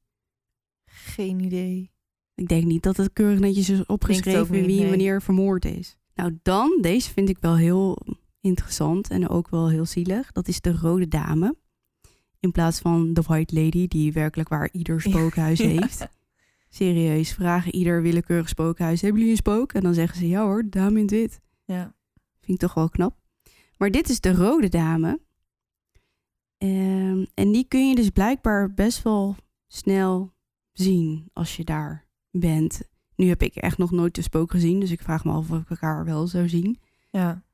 Geen 1.07 1.41
idee. 1.41 1.91
Ik 2.35 2.49
denk 2.49 2.65
niet 2.65 2.83
dat 2.83 2.97
het 2.97 3.13
keurig 3.13 3.39
netjes 3.39 3.69
is 3.69 3.87
opgeschreven 3.87 4.51
wie 4.51 4.81
nee. 4.81 4.89
wanneer 4.89 5.23
vermoord 5.23 5.65
is. 5.65 5.97
Nou, 6.15 6.39
dan, 6.43 6.79
deze 6.81 7.11
vind 7.11 7.29
ik 7.29 7.39
wel 7.41 7.57
heel 7.57 7.99
interessant 8.41 9.11
en 9.11 9.29
ook 9.29 9.49
wel 9.49 9.69
heel 9.69 9.87
zielig. 9.87 10.33
Dat 10.33 10.49
is 10.49 10.61
de 10.61 10.73
Rode 10.73 11.09
Dame. 11.09 11.57
In 12.41 12.53
plaats 12.53 12.79
van 12.79 13.13
de 13.13 13.23
White 13.23 13.55
Lady, 13.55 13.87
die 13.87 14.13
werkelijk 14.13 14.49
waar 14.49 14.69
ieder 14.73 15.01
spookhuis 15.01 15.59
Ja. 15.63 15.67
heeft. 15.69 16.09
Serieus, 16.69 17.33
vragen 17.33 17.75
ieder 17.75 18.03
willekeurig 18.03 18.49
spookhuis: 18.49 19.01
Hebben 19.01 19.21
jullie 19.21 19.37
een 19.37 19.43
spook? 19.43 19.73
En 19.73 19.83
dan 19.83 19.95
zeggen 19.95 20.19
ze: 20.19 20.29
Ja 20.29 20.43
hoor, 20.43 20.65
dame 20.71 20.97
in 20.97 21.03
het 21.03 21.11
wit. 21.11 21.41
Ja. 21.65 21.95
Vind 22.41 22.63
ik 22.63 22.69
toch 22.69 22.75
wel 22.75 22.89
knap. 22.89 23.17
Maar 23.79 23.91
dit 23.91 24.09
is 24.09 24.21
de 24.21 24.35
rode 24.35 24.69
dame. 24.69 25.21
Ehm, 26.59 27.25
en 27.35 27.53
die 27.53 27.65
kun 27.69 27.89
je 27.89 27.95
dus 27.95 28.11
blijkbaar 28.11 28.75
best 28.75 29.03
wel 29.03 29.37
snel 29.67 30.35
zien 30.79 31.31
als 31.33 31.57
je 31.57 31.65
daar 31.65 32.07
bent. 32.31 32.81
Nu 33.17 33.29
heb 33.29 33.43
ik 33.43 33.55
echt 33.55 33.79
nog 33.79 33.91
nooit 33.91 34.15
de 34.15 34.23
spook 34.23 34.51
gezien, 34.51 34.81
dus 34.81 34.91
ik 34.91 35.03
vraag 35.03 35.25
me 35.25 35.33
af 35.33 35.51
of 35.51 35.59
ik 35.59 35.71
elkaar 35.71 36.05
wel 36.05 36.27
zou 36.27 36.49
zien. 36.49 36.79
Ja. 37.11 37.45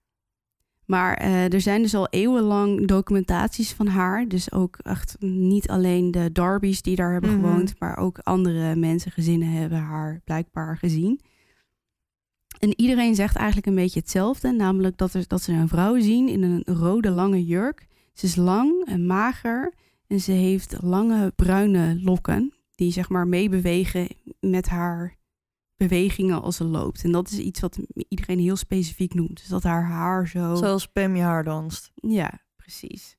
Maar 0.87 1.15
eh, 1.15 1.53
er 1.53 1.61
zijn 1.61 1.83
dus 1.83 1.95
al 1.95 2.09
eeuwenlang 2.09 2.87
documentaties 2.87 3.73
van 3.73 3.87
haar. 3.87 4.29
Dus 4.29 4.53
ook 4.53 4.79
echt 4.79 5.17
niet 5.21 5.69
alleen 5.69 6.11
de 6.11 6.33
Darby's 6.33 6.83
die 6.83 6.97
daar 6.97 7.13
hebben 7.13 7.31
Mhm. 7.39 7.41
gewoond, 7.41 7.79
maar 7.79 7.97
ook 7.97 8.19
andere 8.19 8.77
mensen, 8.77 9.11
gezinnen 9.11 9.49
hebben 9.49 9.79
haar 9.79 10.21
blijkbaar 10.25 10.77
gezien. 10.79 11.21
En 12.59 12.81
iedereen 12.81 13.15
zegt 13.15 13.37
eigenlijk 13.37 13.67
een 13.67 13.75
beetje 13.75 14.01
hetzelfde, 14.01 14.53
namelijk 14.53 14.97
dat, 14.97 15.15
er, 15.15 15.25
dat 15.27 15.43
ze 15.43 15.53
een 15.53 15.69
vrouw 15.69 16.01
zien 16.01 16.29
in 16.29 16.43
een 16.43 16.63
rode 16.67 17.11
lange 17.11 17.45
jurk. 17.45 17.87
Ze 18.13 18.27
is 18.27 18.37
lang 18.37 18.85
en 18.87 19.07
mager 19.07 19.75
en 20.07 20.21
ze 20.21 20.33
heeft 20.33 20.77
lange 20.83 21.33
bruine 21.37 22.01
lokken 22.03 22.53
die 22.75 22.93
zeg 22.93 23.09
maar 23.09 23.27
meebewegen 23.29 24.09
met 24.41 24.69
haar 24.69 25.17
bewegingen 25.77 26.43
als 26.43 26.57
ze 26.57 26.65
loopt. 26.65 27.05
En 27.05 27.13
dat 27.13 27.31
is 27.31 27.39
iets 27.39 27.61
wat 27.61 27.79
iedereen 28.09 28.39
heel 28.39 28.57
specifiek 28.57 29.15
noemt. 29.15 29.37
Dus 29.37 29.49
dat 29.49 29.63
haar 29.63 29.85
haar 29.85 30.29
zo... 30.29 30.55
Zoals 30.55 30.87
Pam 30.89 31.17
je 31.17 31.23
haar 31.23 31.45
danst. 31.45 31.91
Ja, 31.95 32.41
precies. 32.57 33.17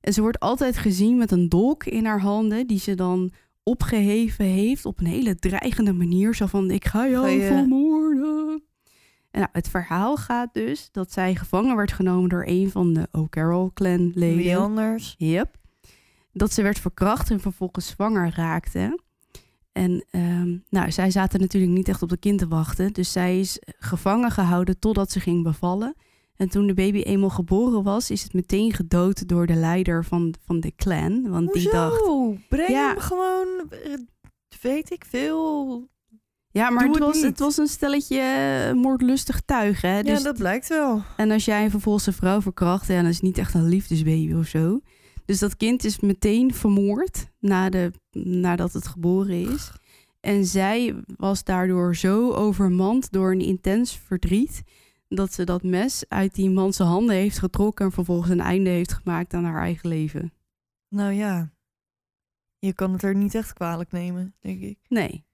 En 0.00 0.12
ze 0.12 0.20
wordt 0.20 0.40
altijd 0.40 0.76
gezien 0.76 1.16
met 1.18 1.30
een 1.30 1.48
dolk 1.48 1.84
in 1.84 2.04
haar 2.04 2.20
handen, 2.20 2.66
die 2.66 2.78
ze 2.78 2.94
dan 2.94 3.32
opgeheven 3.62 4.44
heeft 4.44 4.84
op 4.84 5.00
een 5.00 5.06
hele 5.06 5.34
dreigende 5.34 5.92
manier. 5.92 6.34
Zo 6.34 6.46
van, 6.46 6.70
ik 6.70 6.84
ga 6.84 7.08
jou 7.08 7.24
Ga 7.24 7.30
je- 7.32 7.46
vermoorden. 7.46 8.62
En 9.30 9.40
nou, 9.40 9.50
het 9.52 9.68
verhaal 9.68 10.16
gaat 10.16 10.54
dus 10.54 10.88
dat 10.92 11.12
zij 11.12 11.34
gevangen 11.34 11.76
werd 11.76 11.92
genomen 11.92 12.28
door 12.28 12.44
een 12.46 12.70
van 12.70 12.92
de 12.92 13.08
O'Carroll 13.12 13.70
clan 13.74 14.12
leden. 14.14 14.36
Wie 14.36 14.56
anders? 14.56 15.14
Yep. 15.18 15.58
Dat 16.32 16.52
ze 16.52 16.62
werd 16.62 16.78
verkracht 16.78 17.30
en 17.30 17.40
vervolgens 17.40 17.86
zwanger 17.86 18.32
raakte. 18.36 18.98
En 19.72 20.04
ehm, 20.10 20.56
nou, 20.68 20.92
zij 20.92 21.10
zaten 21.10 21.40
natuurlijk 21.40 21.72
niet 21.72 21.88
echt 21.88 22.02
op 22.02 22.08
de 22.08 22.16
kind 22.16 22.38
te 22.38 22.48
wachten. 22.48 22.92
Dus 22.92 23.12
zij 23.12 23.40
is 23.40 23.58
gevangen 23.78 24.30
gehouden 24.30 24.78
totdat 24.78 25.10
ze 25.10 25.20
ging 25.20 25.42
bevallen. 25.42 25.94
En 26.36 26.48
toen 26.48 26.66
de 26.66 26.74
baby 26.74 27.00
eenmaal 27.00 27.30
geboren 27.30 27.82
was, 27.82 28.10
is 28.10 28.22
het 28.22 28.32
meteen 28.32 28.72
gedood 28.72 29.28
door 29.28 29.46
de 29.46 29.54
leider 29.54 30.04
van, 30.04 30.34
van 30.44 30.60
de 30.60 30.72
clan. 30.76 31.28
Want 31.28 31.52
die 31.52 31.70
dacht. 31.70 32.02
Breng 32.48 32.68
Ja. 32.68 32.88
hem 32.88 32.98
gewoon, 32.98 33.48
eh, 33.70 33.92
weet 34.60 34.90
ik 34.90 35.04
veel. 35.08 35.88
Ja, 36.52 36.70
maar 36.70 36.84
het 36.84 36.94
het 36.94 37.04
was, 37.04 37.14
niet. 37.14 37.24
het 37.24 37.38
was 37.38 37.56
een 37.56 37.66
stelletje 37.66 38.18
eh, 38.20 38.72
moordlustig 38.74 39.40
tuig. 39.44 39.80
Hè? 39.80 39.96
ja, 39.96 40.02
Dus 40.02 40.22
dat 40.22 40.36
blijkt 40.36 40.68
wel. 40.68 41.02
En 41.16 41.30
als 41.30 41.44
jij 41.44 41.70
vervolgens 41.70 42.06
een 42.06 42.12
vrouw 42.12 42.40
verkracht, 42.40 42.86
ja, 42.86 42.96
dan 42.96 43.06
is 43.06 43.14
het 43.14 43.24
niet 43.24 43.38
echt 43.38 43.54
een 43.54 43.68
liefdesbaby 43.68 44.34
of 44.34 44.46
zo. 44.46 44.80
Dus 45.30 45.38
dat 45.38 45.56
kind 45.56 45.84
is 45.84 46.00
meteen 46.00 46.54
vermoord 46.54 47.30
na 47.38 47.68
de, 47.68 47.92
nadat 48.12 48.72
het 48.72 48.86
geboren 48.86 49.52
is. 49.52 49.72
En 50.20 50.44
zij 50.44 50.94
was 51.16 51.44
daardoor 51.44 51.96
zo 51.96 52.32
overmand 52.32 53.12
door 53.12 53.32
een 53.32 53.40
intens 53.40 53.96
verdriet... 53.96 54.62
dat 55.08 55.32
ze 55.32 55.44
dat 55.44 55.62
mes 55.62 56.04
uit 56.08 56.34
die 56.34 56.50
man 56.50 56.72
zijn 56.72 56.88
handen 56.88 57.14
heeft 57.14 57.38
getrokken... 57.38 57.84
en 57.84 57.92
vervolgens 57.92 58.30
een 58.30 58.40
einde 58.40 58.70
heeft 58.70 58.92
gemaakt 58.92 59.34
aan 59.34 59.44
haar 59.44 59.60
eigen 59.60 59.88
leven. 59.88 60.32
Nou 60.88 61.12
ja, 61.12 61.52
je 62.58 62.74
kan 62.74 62.92
het 62.92 63.02
er 63.02 63.14
niet 63.14 63.34
echt 63.34 63.52
kwalijk 63.52 63.92
nemen, 63.92 64.34
denk 64.40 64.60
ik. 64.60 64.78
Nee. 64.88 65.24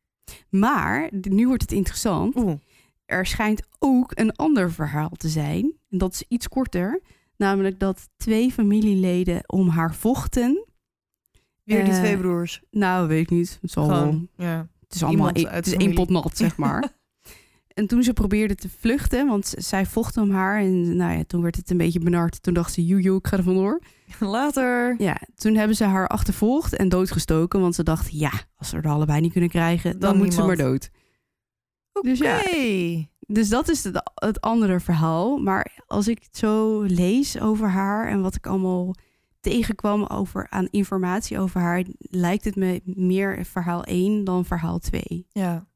Maar, 0.51 1.11
nu 1.21 1.47
wordt 1.47 1.63
het 1.63 1.73
interessant. 1.73 2.37
Oeh, 2.37 2.59
er 3.05 3.27
schijnt 3.27 3.63
ook 3.79 4.13
een 4.15 4.37
ander 4.37 4.73
verhaal 4.73 5.11
te 5.11 5.29
zijn. 5.29 5.75
En 5.91 5.99
dat 5.99 6.13
is 6.13 6.25
iets 6.29 6.49
korter. 6.49 7.01
Namelijk 7.37 7.79
dat 7.79 8.09
twee 8.17 8.53
familieleden 8.53 9.43
om 9.47 9.69
haar 9.69 9.95
vochten. 9.95 10.65
weer 11.65 11.85
die 11.85 11.93
Eh, 11.93 11.99
twee 11.99 12.19
broers. 12.19 12.63
Nou, 12.71 13.09
weet 13.09 13.21
ik 13.23 13.31
niet. 13.31 13.59
Het, 13.61 13.71
zal 13.71 13.85
Gewoon, 13.85 14.29
ja. 14.37 14.69
het 14.81 14.95
is 14.95 15.03
allemaal 15.03 15.31
iemand 15.33 15.55
het 15.55 15.67
is 15.67 15.75
één 15.75 15.95
pot 15.95 16.09
nat, 16.11 16.37
zeg 16.37 16.57
maar. 16.57 16.89
en 17.75 17.87
toen 17.87 18.03
ze 18.03 18.13
probeerde 18.13 18.55
te 18.55 18.69
vluchten, 18.79 19.27
want 19.27 19.55
zij 19.57 19.87
vochten 19.87 20.23
om 20.23 20.31
haar. 20.31 20.61
En 20.61 20.97
nou 20.97 21.17
ja, 21.19 21.25
toen 21.27 21.43
werd 21.43 21.57
het 21.57 21.71
een 21.71 21.77
beetje 21.77 22.01
benard. 22.01 22.43
Toen 22.43 22.55
dacht 22.55 22.73
ze, 22.73 22.87
joejoe, 22.87 23.19
ik 23.19 23.27
ga 23.27 23.37
er 23.37 23.43
vandoor. 23.43 23.81
Later. 24.21 24.95
Ja, 24.99 25.21
toen 25.35 25.55
hebben 25.55 25.77
ze 25.77 25.85
haar 25.85 26.07
achtervolgd 26.09 26.77
en 26.77 26.89
doodgestoken. 26.89 27.61
Want 27.61 27.75
ze 27.75 27.83
dacht, 27.83 28.09
ja, 28.13 28.33
als 28.57 28.69
ze 28.69 28.77
er 28.77 28.89
allebei 28.89 29.21
niet 29.21 29.33
kunnen 29.33 29.51
krijgen, 29.51 29.91
dan, 29.91 30.01
Dan 30.01 30.17
moet 30.17 30.35
ze 30.35 30.43
maar 30.43 30.57
dood. 30.57 30.91
Oké. 31.93 32.09
Dus 32.09 32.19
ja. 32.19 32.43
Dus 33.27 33.49
dat 33.49 33.69
is 33.69 33.85
het, 33.85 34.11
het 34.15 34.41
andere 34.41 34.81
verhaal. 34.81 35.39
Maar 35.39 35.83
als 35.87 36.09
ik 36.09 36.23
het 36.23 36.37
zo 36.37 36.83
lees 36.83 37.41
over 37.41 37.69
haar 37.69 38.09
en 38.09 38.21
wat 38.21 38.35
ik 38.35 38.47
allemaal 38.47 38.95
tegenkwam 39.41 40.05
over, 40.05 40.47
aan 40.51 40.69
informatie 40.71 41.39
over 41.39 41.61
haar, 41.61 41.85
lijkt 41.99 42.45
het 42.45 42.57
me 42.57 42.81
meer 42.85 43.45
verhaal 43.45 43.85
1 43.85 44.25
dan 44.25 44.45
verhaal 44.45 44.79
2. 44.79 45.27
Ja. 45.29 45.67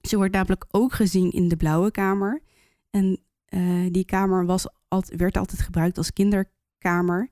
Ze 0.00 0.16
wordt 0.16 0.32
namelijk 0.32 0.64
ook 0.70 0.92
gezien 0.92 1.30
in 1.30 1.48
de 1.48 1.56
blauwe 1.56 1.90
kamer. 1.90 2.42
En 2.90 3.20
eh, 3.44 3.86
die 3.90 4.04
kamer 4.04 4.46
was, 4.46 4.66
alt- 4.88 5.12
werd 5.16 5.36
altijd 5.36 5.60
gebruikt 5.60 5.98
als 5.98 6.12
kinderkamer. 6.12 7.28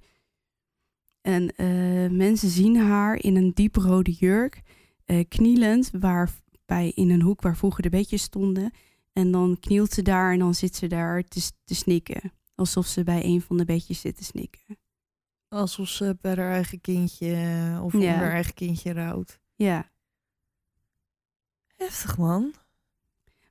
En 1.20 1.48
eh, 1.56 2.10
mensen 2.10 2.48
zien 2.48 2.76
haar 2.76 3.16
in 3.16 3.36
een 3.36 3.50
dieprode 3.54 4.12
jurk, 4.12 4.62
eh, 5.04 5.24
knielend, 5.28 5.90
waar, 5.98 6.30
bij, 6.66 6.92
in 6.94 7.10
een 7.10 7.22
hoek 7.22 7.42
waar 7.42 7.56
vroeger 7.56 7.82
de 7.82 7.88
bedjes 7.88 8.22
stonden. 8.22 8.72
En 9.12 9.30
dan 9.30 9.56
knielt 9.60 9.92
ze 9.92 10.02
daar 10.02 10.32
en 10.32 10.38
dan 10.38 10.54
zit 10.54 10.76
ze 10.76 10.86
daar 10.86 11.22
te, 11.24 11.50
te 11.64 11.74
snikken. 11.74 12.32
Alsof 12.54 12.86
ze 12.86 13.04
bij 13.04 13.24
een 13.24 13.40
van 13.40 13.56
de 13.56 13.64
bedjes 13.64 14.00
zit 14.00 14.16
te 14.16 14.24
snikken. 14.24 14.78
Alsof 15.48 15.88
ze 15.88 16.16
bij 16.20 16.34
haar 16.36 16.52
eigen 16.52 16.80
kindje 16.80 17.34
of 17.82 17.94
om 17.94 18.00
Ja. 18.00 18.12
haar 18.14 18.32
eigen 18.32 18.54
kindje 18.54 18.92
rouwt. 18.92 19.40
Ja. 19.54 19.90
Heftig, 21.76 22.18
man. 22.18 22.52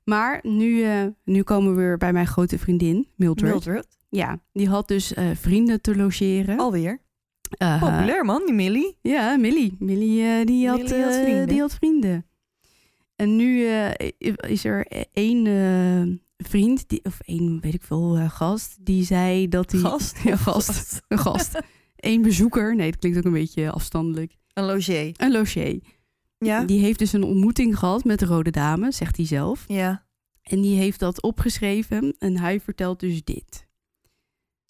Maar 0.04 0.38
nu, 0.42 0.82
eh, 0.84 1.06
nu 1.24 1.42
komen 1.42 1.70
we 1.74 1.76
weer 1.80 1.96
bij 1.96 2.12
mijn 2.12 2.26
grote 2.26 2.58
vriendin, 2.58 3.08
Mildred. 3.16 3.50
Mildred. 3.50 3.86
Ja, 4.08 4.40
die 4.52 4.68
had 4.68 4.88
dus 4.88 5.14
eh, 5.14 5.30
vrienden 5.34 5.80
te 5.80 5.96
logeren. 5.96 6.58
Alweer. 6.58 7.00
Eh, 7.58 7.80
Populair, 7.80 8.24
man, 8.24 8.42
die 8.46 8.54
Millie. 8.54 8.96
Ja, 9.00 9.36
Millie. 9.36 9.76
Millie, 9.78 10.22
eh, 10.26 10.46
die, 10.46 10.68
had, 10.68 10.78
Millie 10.78 11.02
had 11.04 11.14
eh, 11.14 11.22
vrienden. 11.22 11.48
die 11.48 11.60
had 11.60 11.74
vrienden. 11.74 12.26
En 13.20 13.36
nu 13.36 13.66
eh, 13.66 14.10
is 14.36 14.64
er 14.64 14.86
één 15.12 15.46
eh, 15.46 16.18
vriend, 16.46 16.88
die, 16.88 17.04
of 17.04 17.20
één, 17.20 17.60
weet 17.60 17.74
ik 17.74 17.82
veel, 17.82 18.16
eh, 18.16 18.30
gast, 18.30 18.76
die 18.80 19.04
zei 19.04 19.48
dat 19.48 19.72
hij... 19.72 19.80
Gast? 19.80 20.18
Ja, 20.24 20.36
gast. 20.36 21.00
Een 21.08 21.18
gast. 21.18 21.60
Eén 21.96 22.22
bezoeker. 22.22 22.76
Nee, 22.76 22.90
dat 22.90 23.00
klinkt 23.00 23.18
ook 23.18 23.24
een 23.24 23.32
beetje 23.32 23.70
afstandelijk. 23.70 24.36
Een 24.52 24.64
logier. 24.64 25.14
Een 25.16 25.32
logier. 25.32 25.80
Ja? 26.38 26.64
Die 26.64 26.80
heeft 26.80 26.98
dus 26.98 27.12
een 27.12 27.22
ontmoeting 27.22 27.78
gehad 27.78 28.04
met 28.04 28.18
de 28.18 28.26
Rode 28.26 28.50
Dame, 28.50 28.92
zegt 28.92 29.16
hij 29.16 29.26
zelf. 29.26 29.64
Ja. 29.66 30.06
En 30.42 30.60
die 30.60 30.76
heeft 30.76 31.00
dat 31.00 31.22
opgeschreven 31.22 32.14
en 32.18 32.38
hij 32.38 32.60
vertelt 32.60 33.00
dus 33.00 33.24
dit. 33.24 33.66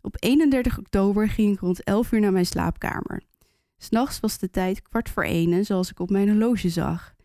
Op 0.01 0.17
31 0.19 0.79
oktober 0.79 1.29
ging 1.29 1.53
ik 1.53 1.61
rond 1.61 1.85
11 1.85 2.13
uur 2.13 2.21
naar 2.21 2.33
mijn 2.33 2.47
slaapkamer. 2.47 3.23
S'nachts 3.77 4.21
was 4.21 4.39
de 4.39 4.51
tijd 4.51 4.83
kwart 4.83 5.11
voor 5.11 5.23
ene, 5.23 5.63
zoals 5.63 5.91
ik 5.91 6.01
op 6.01 6.11
mijn 6.11 6.29
horloge 6.29 6.69
zag. 6.69 7.19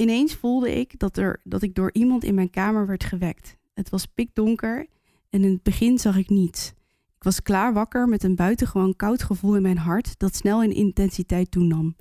Ineens 0.00 0.34
voelde 0.34 0.74
ik 0.74 0.98
dat, 0.98 1.16
er, 1.16 1.40
dat 1.44 1.62
ik 1.62 1.74
door 1.74 1.90
iemand 1.92 2.24
in 2.24 2.34
mijn 2.34 2.50
kamer 2.50 2.86
werd 2.86 3.04
gewekt. 3.04 3.56
Het 3.74 3.90
was 3.90 4.06
pikdonker 4.06 4.86
en 5.30 5.44
in 5.44 5.50
het 5.50 5.62
begin 5.62 5.98
zag 5.98 6.16
ik 6.16 6.28
niets. 6.28 6.68
Ik 7.16 7.22
was 7.22 7.42
klaar 7.42 7.72
wakker 7.72 8.08
met 8.08 8.22
een 8.22 8.34
buitengewoon 8.34 8.96
koud 8.96 9.22
gevoel 9.22 9.56
in 9.56 9.62
mijn 9.62 9.78
hart 9.78 10.18
dat 10.18 10.34
snel 10.34 10.62
in 10.62 10.72
intensiteit 10.72 11.50
toenam. 11.50 11.96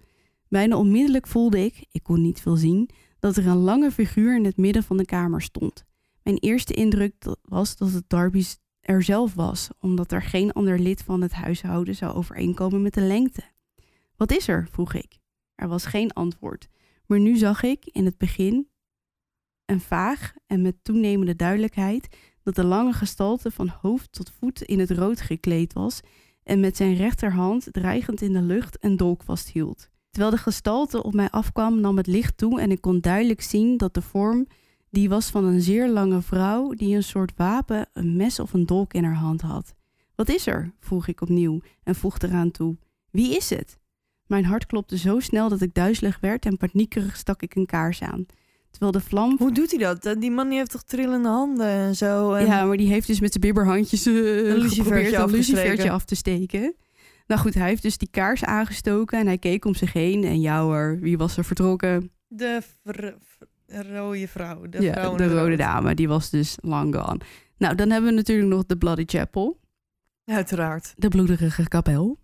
Bijna 0.48 0.78
onmiddellijk 0.78 1.28
voelde 1.28 1.66
ik, 1.66 1.86
ik 1.92 2.04
kon 2.04 2.22
niet 2.22 2.42
veel 2.42 2.56
zien, 2.56 2.90
dat 3.20 3.36
er 3.36 3.48
een 3.48 3.58
lange 3.58 3.92
figuur 3.92 4.36
in 4.36 4.46
het 4.46 4.58
midden 4.58 4.84
van 4.84 4.98
de 4.98 5.06
kamer 5.06 5.42
stond. 5.42 5.84
Mijn 6.24 6.38
eerste 6.38 6.74
indruk 6.74 7.14
was 7.42 7.76
dat 7.76 7.92
het 7.92 8.10
Darby 8.10 8.44
er 8.82 9.04
zelf 9.04 9.34
was, 9.34 9.70
omdat 9.80 10.12
er 10.12 10.22
geen 10.22 10.52
ander 10.52 10.80
lid 10.80 11.02
van 11.02 11.22
het 11.22 11.34
huishouden 11.34 11.96
zou 11.96 12.14
overeenkomen 12.14 12.82
met 12.82 12.94
de 12.94 13.02
lengte. 13.02 13.44
Wat 14.16 14.32
is 14.32 14.48
er? 14.48 14.68
vroeg 14.72 14.94
ik. 14.94 15.18
Er 15.56 15.68
was 15.68 15.86
geen 15.86 16.14
antwoord, 16.14 16.68
maar 17.10 17.20
nu 17.20 17.38
zag 17.38 17.64
ik 17.64 17.86
in 17.86 18.06
het 18.06 18.18
begin 18.18 18.68
een 19.66 19.82
vaag 19.82 20.34
en 20.48 20.62
met 20.62 20.84
toenemende 20.84 21.36
duidelijkheid 21.36 22.18
dat 22.44 22.56
de 22.56 22.64
lange 22.64 22.94
gestalte 22.94 23.52
van 23.52 23.68
hoofd 23.82 24.12
tot 24.12 24.32
voet 24.40 24.62
in 24.62 24.80
het 24.80 24.92
rood 24.92 25.22
gekleed 25.22 25.74
was 25.74 26.00
en 26.44 26.60
met 26.60 26.78
zijn 26.78 26.96
rechterhand 26.96 27.68
dreigend 27.72 28.22
in 28.22 28.34
de 28.34 28.42
lucht 28.42 28.78
een 28.84 28.98
dolk 28.98 29.24
vasthield. 29.24 29.90
Terwijl 30.10 30.32
de 30.36 30.42
gestalte 30.42 31.04
op 31.04 31.14
mij 31.14 31.30
afkwam, 31.30 31.80
nam 31.80 31.98
het 31.98 32.08
licht 32.08 32.38
toe 32.38 32.62
en 32.62 32.72
ik 32.72 32.82
kon 32.82 33.00
duidelijk 33.00 33.42
zien 33.42 33.78
dat 33.78 33.94
de 33.94 34.02
vorm 34.02 34.48
die 34.90 35.10
was 35.10 35.30
van 35.30 35.44
een 35.44 35.62
zeer 35.62 35.90
lange 35.90 36.22
vrouw 36.22 36.70
die 36.70 36.96
een 36.96 37.04
soort 37.04 37.34
wapen, 37.36 37.90
een 37.94 38.16
mes 38.16 38.40
of 38.40 38.54
een 38.54 38.66
dolk 38.66 38.94
in 38.94 39.04
haar 39.04 39.16
hand 39.16 39.42
had. 39.42 39.74
Wat 40.16 40.30
is 40.30 40.48
er? 40.48 40.74
vroeg 40.80 41.08
ik 41.08 41.22
opnieuw 41.22 41.60
en 41.84 41.96
voegde 41.96 42.28
eraan 42.28 42.52
toe. 42.52 42.78
Wie 43.12 43.36
is 43.36 43.50
het? 43.50 43.79
Mijn 44.30 44.46
hart 44.46 44.66
klopte 44.66 44.98
zo 44.98 45.20
snel 45.20 45.50
dat 45.50 45.62
ik 45.62 45.74
duizelig 45.74 46.18
werd 46.20 46.46
en 46.46 46.58
paniekerig 46.58 47.18
stak 47.18 47.42
ik 47.42 47.56
een 47.56 47.66
kaars 47.66 48.02
aan. 48.02 48.26
Terwijl 48.72 48.92
de 48.92 49.00
vlam 49.00 49.36
Hoe 49.38 49.52
doet 49.52 49.72
hij 49.72 49.80
dat? 49.80 50.22
Die 50.22 50.32
man 50.32 50.50
die 50.50 50.58
heeft 50.58 50.72
toch 50.72 50.84
trillende 50.84 51.30
handen 51.30 51.68
en 51.68 51.96
zo? 51.96 52.34
En... 52.34 52.46
Ja, 52.46 52.64
maar 52.66 52.78
die 52.78 52.88
heeft 52.88 53.08
dus 53.08 53.20
met 53.20 53.32
zijn 53.32 53.44
bibberhandjes 53.44 54.06
lucifertje 54.06 54.70
geprobeerd 54.76 55.14
een 55.14 55.32
lucifertje 55.32 55.92
af 55.92 56.06
te 56.06 56.16
steken. 56.16 56.76
Nou 57.28 57.42
goed, 57.42 57.54
hij 57.54 57.68
heeft 57.68 57.82
dus 57.82 57.98
die 57.98 58.10
kaars 58.12 58.44
aangestoken 58.44 59.20
en 59.20 59.26
hij 59.26 59.38
keek 59.38 59.66
om 59.66 59.76
zich 59.76 59.94
heen. 59.94 60.24
En 60.24 60.42
jouwer, 60.42 61.00
wie 61.00 61.18
was 61.18 61.38
er 61.38 61.46
vertrokken? 61.46 62.12
De 62.28 62.62
vr- 62.84 63.14
rode 63.68 64.28
vrouw. 64.28 64.70
De, 64.70 64.82
ja, 64.82 65.10
de 65.16 65.28
rode 65.28 65.56
dame, 65.56 65.96
die 65.96 66.08
was 66.08 66.30
dus 66.30 66.58
long 66.62 66.96
gone. 66.96 67.20
Nou, 67.58 67.76
dan 67.76 67.90
hebben 67.90 68.10
we 68.10 68.16
natuurlijk 68.16 68.50
nog 68.50 68.66
de 68.66 68.78
Bloody 68.78 69.04
Chapel, 69.06 69.60
Uiteraard. 70.26 70.94
de 70.98 71.08
bloederige 71.08 71.68
kapel. 71.68 72.18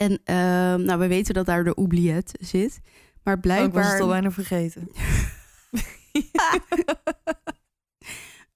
En 0.00 0.20
ehm, 0.24 0.82
nou, 0.82 0.98
we 0.98 1.06
weten 1.06 1.34
dat 1.34 1.46
daar 1.46 1.64
de 1.64 1.74
oubliette 1.74 2.36
zit. 2.40 2.80
Maar 3.22 3.34
Oh, 3.34 3.40
ik 3.40 3.48
was 3.48 3.56
het 3.56 3.72
blijkbaar... 3.72 4.00
al 4.00 4.08
bijna 4.08 4.30
vergeten. 4.30 4.88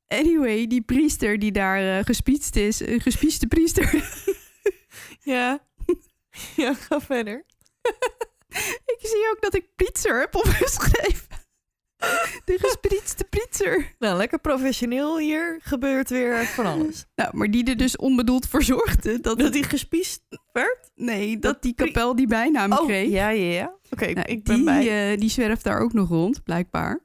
Anyway, 0.07 0.67
die 0.67 0.83
priester 0.83 1.39
die 1.39 1.53
daar 1.53 1.99
eh 1.99 2.05
gespietst 2.05 2.57
is, 2.57 2.81
een 2.81 3.01
gespieste 3.01 3.47
priester... 3.47 3.95
ja. 5.35 5.67
ja, 6.57 6.75
ga 6.75 7.01
verder. 7.01 7.45
Ik 8.95 8.99
zie 9.01 9.31
ook 9.31 9.41
dat 9.41 9.55
ik 9.55 9.75
pizza 9.77 10.19
heb 10.19 10.35
opgeschreven. 10.35 11.34
De 12.45 12.59
gesprietste 12.59 13.25
priester. 13.25 13.95
Nou, 13.99 14.17
lekker 14.17 14.39
professioneel 14.41 15.19
hier. 15.19 15.59
Gebeurt 15.63 16.11
weer 16.11 16.45
van 16.47 16.67
alles. 16.67 17.05
Nou, 17.15 17.37
maar 17.37 17.51
die 17.51 17.65
er 17.65 17.77
dus 17.77 17.97
onbedoeld 17.97 18.49
voor 18.49 18.63
zorgde 18.63 19.21
dat, 19.21 19.39
Dat 19.39 19.55
hij 19.55 19.63
gespiest 19.63 20.23
werd? 20.53 20.91
nee, 20.95 21.33
dat 21.39 21.43
dat 21.53 21.63
die 21.63 21.75
kapel 21.75 22.15
die 22.17 22.27
bijnaam 22.27 22.73
Oh, 22.73 22.87
kreeg. 22.87 23.11
ja, 23.11 23.29
ja, 23.29 23.53
ja. 23.53 23.75
Oké, 23.91 24.05
Nou, 24.13 24.27
ik 24.27 24.45
ben 24.45 24.55
die, 24.57 24.65
bij. 24.65 25.13
eh, 25.13 25.19
die 25.21 25.29
zwerft 25.31 25.65
daar 25.65 25.81
ook 25.81 25.93
nog 25.93 26.09
rond, 26.09 26.43
blijkbaar. 26.43 27.03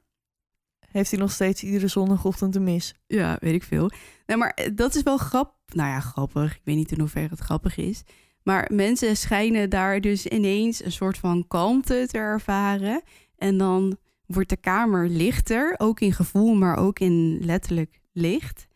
Heeft 0.90 1.10
hij 1.10 1.20
nog 1.20 1.30
steeds 1.32 1.62
iedere 1.62 1.88
zondagochtend 1.88 2.56
een 2.56 2.64
mis? 2.64 2.94
Ja, 3.06 3.36
weet 3.40 3.54
ik 3.54 3.62
veel. 3.62 3.90
Nee, 4.26 4.36
maar 4.36 4.50
eh, 4.54 4.70
dat 4.74 4.94
is 4.94 5.02
wel 5.02 5.16
grappig. 5.16 5.74
Nou 5.74 5.88
ja, 5.88 6.00
grappig. 6.00 6.54
Ik 6.54 6.60
weet 6.64 6.76
niet 6.76 6.92
in 6.92 7.00
hoeverre 7.00 7.28
het 7.28 7.38
grappig 7.40 7.76
is. 7.76 8.02
Maar 8.42 8.70
mensen 8.72 9.16
schijnen 9.16 9.70
daar 9.70 10.00
dus 10.00 10.26
ineens 10.26 10.84
een 10.84 10.92
soort 10.92 11.18
van 11.18 11.44
kalmte 11.48 12.04
te 12.06 12.18
ervaren. 12.18 13.02
En 13.36 13.58
dan 13.58 13.96
wordt 14.34 14.48
de 14.48 14.56
kamer 14.56 15.08
lichter, 15.08 15.74
ook 15.78 16.00
in 16.00 16.12
gevoel, 16.12 16.54
maar 16.54 16.76
ook 16.76 16.98
in 16.98 17.38
letterlijk 17.44 18.00
licht. 18.12 18.66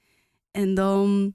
En 0.51 0.75
dan 0.75 1.35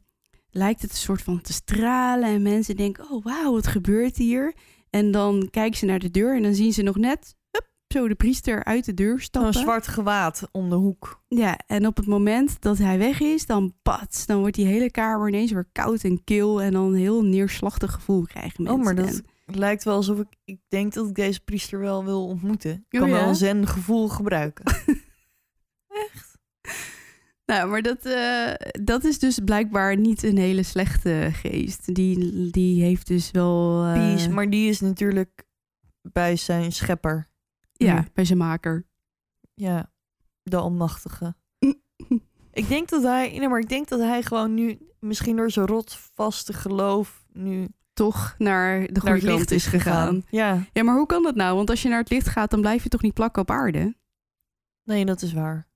lijkt 0.50 0.82
het 0.82 0.92
een 0.92 0.98
soort 0.98 1.22
van 1.22 1.42
te 1.42 1.54
stralen 1.54 2.30
en 2.30 2.42
mensen 2.42 2.76
denken, 2.76 3.12
oh 3.12 3.24
wauw, 3.24 3.52
wat 3.52 3.68
gebeurt 3.68 4.18
hier? 4.18 4.54
En 4.90 5.12
dan 5.12 5.48
kijken 5.52 5.78
ze 5.78 5.86
naar 5.86 6.00
de 6.00 6.12
deur 6.12 6.36
en 6.36 6.44
dan 6.44 6.54
zien 6.56 6.74
ze 6.74 6.82
nog 6.82 6.96
net, 6.98 7.36
hup, 7.52 7.68
zo 7.88 8.08
de 8.08 8.16
priester 8.16 8.64
uit 8.64 8.86
de 8.86 8.94
deur 8.94 9.14
Een 9.14 9.20
stappen. 9.22 9.54
zwart 9.54 9.88
gewaad 9.88 10.48
om 10.52 10.70
de 10.70 10.76
hoek. 10.76 11.24
Ja, 11.28 11.60
en 11.68 11.88
op 11.88 11.98
het 11.98 12.06
moment 12.08 12.62
dat 12.62 12.78
hij 12.78 12.98
weg 12.98 13.20
is, 13.22 13.46
dan 13.46 13.74
pats, 13.82 14.26
dan 14.26 14.40
wordt 14.40 14.56
die 14.56 14.66
hele 14.66 14.92
kamer 14.92 15.28
ineens 15.28 15.52
weer 15.52 15.70
koud 15.72 16.04
en 16.04 16.24
kil 16.24 16.62
en 16.62 16.72
dan 16.74 16.86
een 16.86 17.00
heel 17.00 17.24
neerslachtig 17.24 17.92
gevoel 17.92 18.24
krijgen 18.26 18.64
mensen. 18.64 18.80
Oh, 18.80 18.86
maar 18.86 18.96
dat 18.96 19.08
En- 19.08 19.26
lijkt 19.56 19.84
wel 19.84 19.96
alsof 19.96 20.20
ik... 20.20 20.28
Ik 20.44 20.60
denk 20.68 20.94
dat 20.94 21.08
ik 21.08 21.16
deze 21.16 21.40
priester 21.40 21.80
wel 21.80 22.06
wil 22.06 22.26
ontmoeten. 22.26 22.72
Ik 22.90 23.00
Oh, 23.00 23.00
kan 23.00 23.10
wel 23.10 23.22
ja? 23.22 23.28
een 23.28 23.36
zen 23.36 23.68
gevoel 23.68 24.08
gebruiken. 24.08 24.66
Nou, 27.46 27.70
maar 27.70 27.82
dat, 27.82 28.06
eh, 28.06 28.54
dat 28.84 29.04
is 29.04 29.20
dus 29.20 29.40
blijkbaar 29.46 29.98
niet 29.98 30.24
een 30.24 30.38
hele 30.38 30.64
slechte 30.64 31.30
geest. 31.34 31.96
Die, 31.96 32.50
die 32.52 32.84
heeft 32.84 33.08
dus 33.08 33.32
wel... 33.32 33.84
eh, 33.86 33.94
Peace, 33.94 34.30
maar 34.30 34.50
die 34.50 34.70
is 34.70 34.80
natuurlijk 34.80 35.44
bij 36.02 36.36
zijn 36.36 36.72
schepper. 36.72 37.30
Ja, 37.74 38.00
nu. 38.00 38.08
bij 38.14 38.26
zijn 38.26 38.38
maker. 38.38 38.88
Ja, 39.54 39.92
de 40.44 40.58
almachtige. 40.58 41.36
Ik 42.52 42.68
denk 42.68 42.90
dat 42.90 43.04
hij... 43.04 43.38
Nee, 43.38 43.48
maar 43.50 43.60
ik 43.60 43.70
denk 43.70 43.88
dat 43.88 44.00
hij 44.00 44.24
gewoon 44.24 44.54
nu... 44.54 44.80
Misschien 45.00 45.36
door 45.36 45.52
zijn 45.52 45.66
rotvaste 45.68 46.54
geloof 46.54 47.26
nu 47.32 47.68
Toch 48.00 48.36
naar 48.38 48.88
de 48.94 49.00
goede 49.00 49.16
het 49.16 49.24
licht 49.24 49.36
kant 49.38 49.52
is 49.52 49.66
gegaan. 49.66 50.24
Ja, 50.30 50.66
Ja, 50.74 50.84
maar 50.84 50.96
hoe 50.96 51.06
kan 51.06 51.24
dat 51.24 51.36
nou? 51.36 51.56
Want 51.56 51.70
als 51.70 51.82
je 51.82 51.90
naar 51.90 52.00
het 52.00 52.10
licht 52.10 52.28
gaat, 52.28 52.52
dan 52.52 52.62
blijf 52.62 52.84
je 52.84 52.90
toch 52.90 53.02
niet 53.02 53.14
plakken 53.14 53.42
op 53.42 53.52
aarde? 53.52 53.96
nee, 54.84 55.06
dat 55.06 55.22
is 55.22 55.34
waar. 55.34 55.68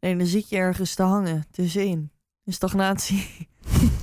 Nee, 0.00 0.16
dan 0.16 0.26
zit 0.26 0.48
je 0.48 0.56
ergens 0.56 0.94
te 0.94 1.02
hangen, 1.02 1.44
tussenin. 1.50 2.10
In 2.44 2.52
stagnatie. 2.52 3.48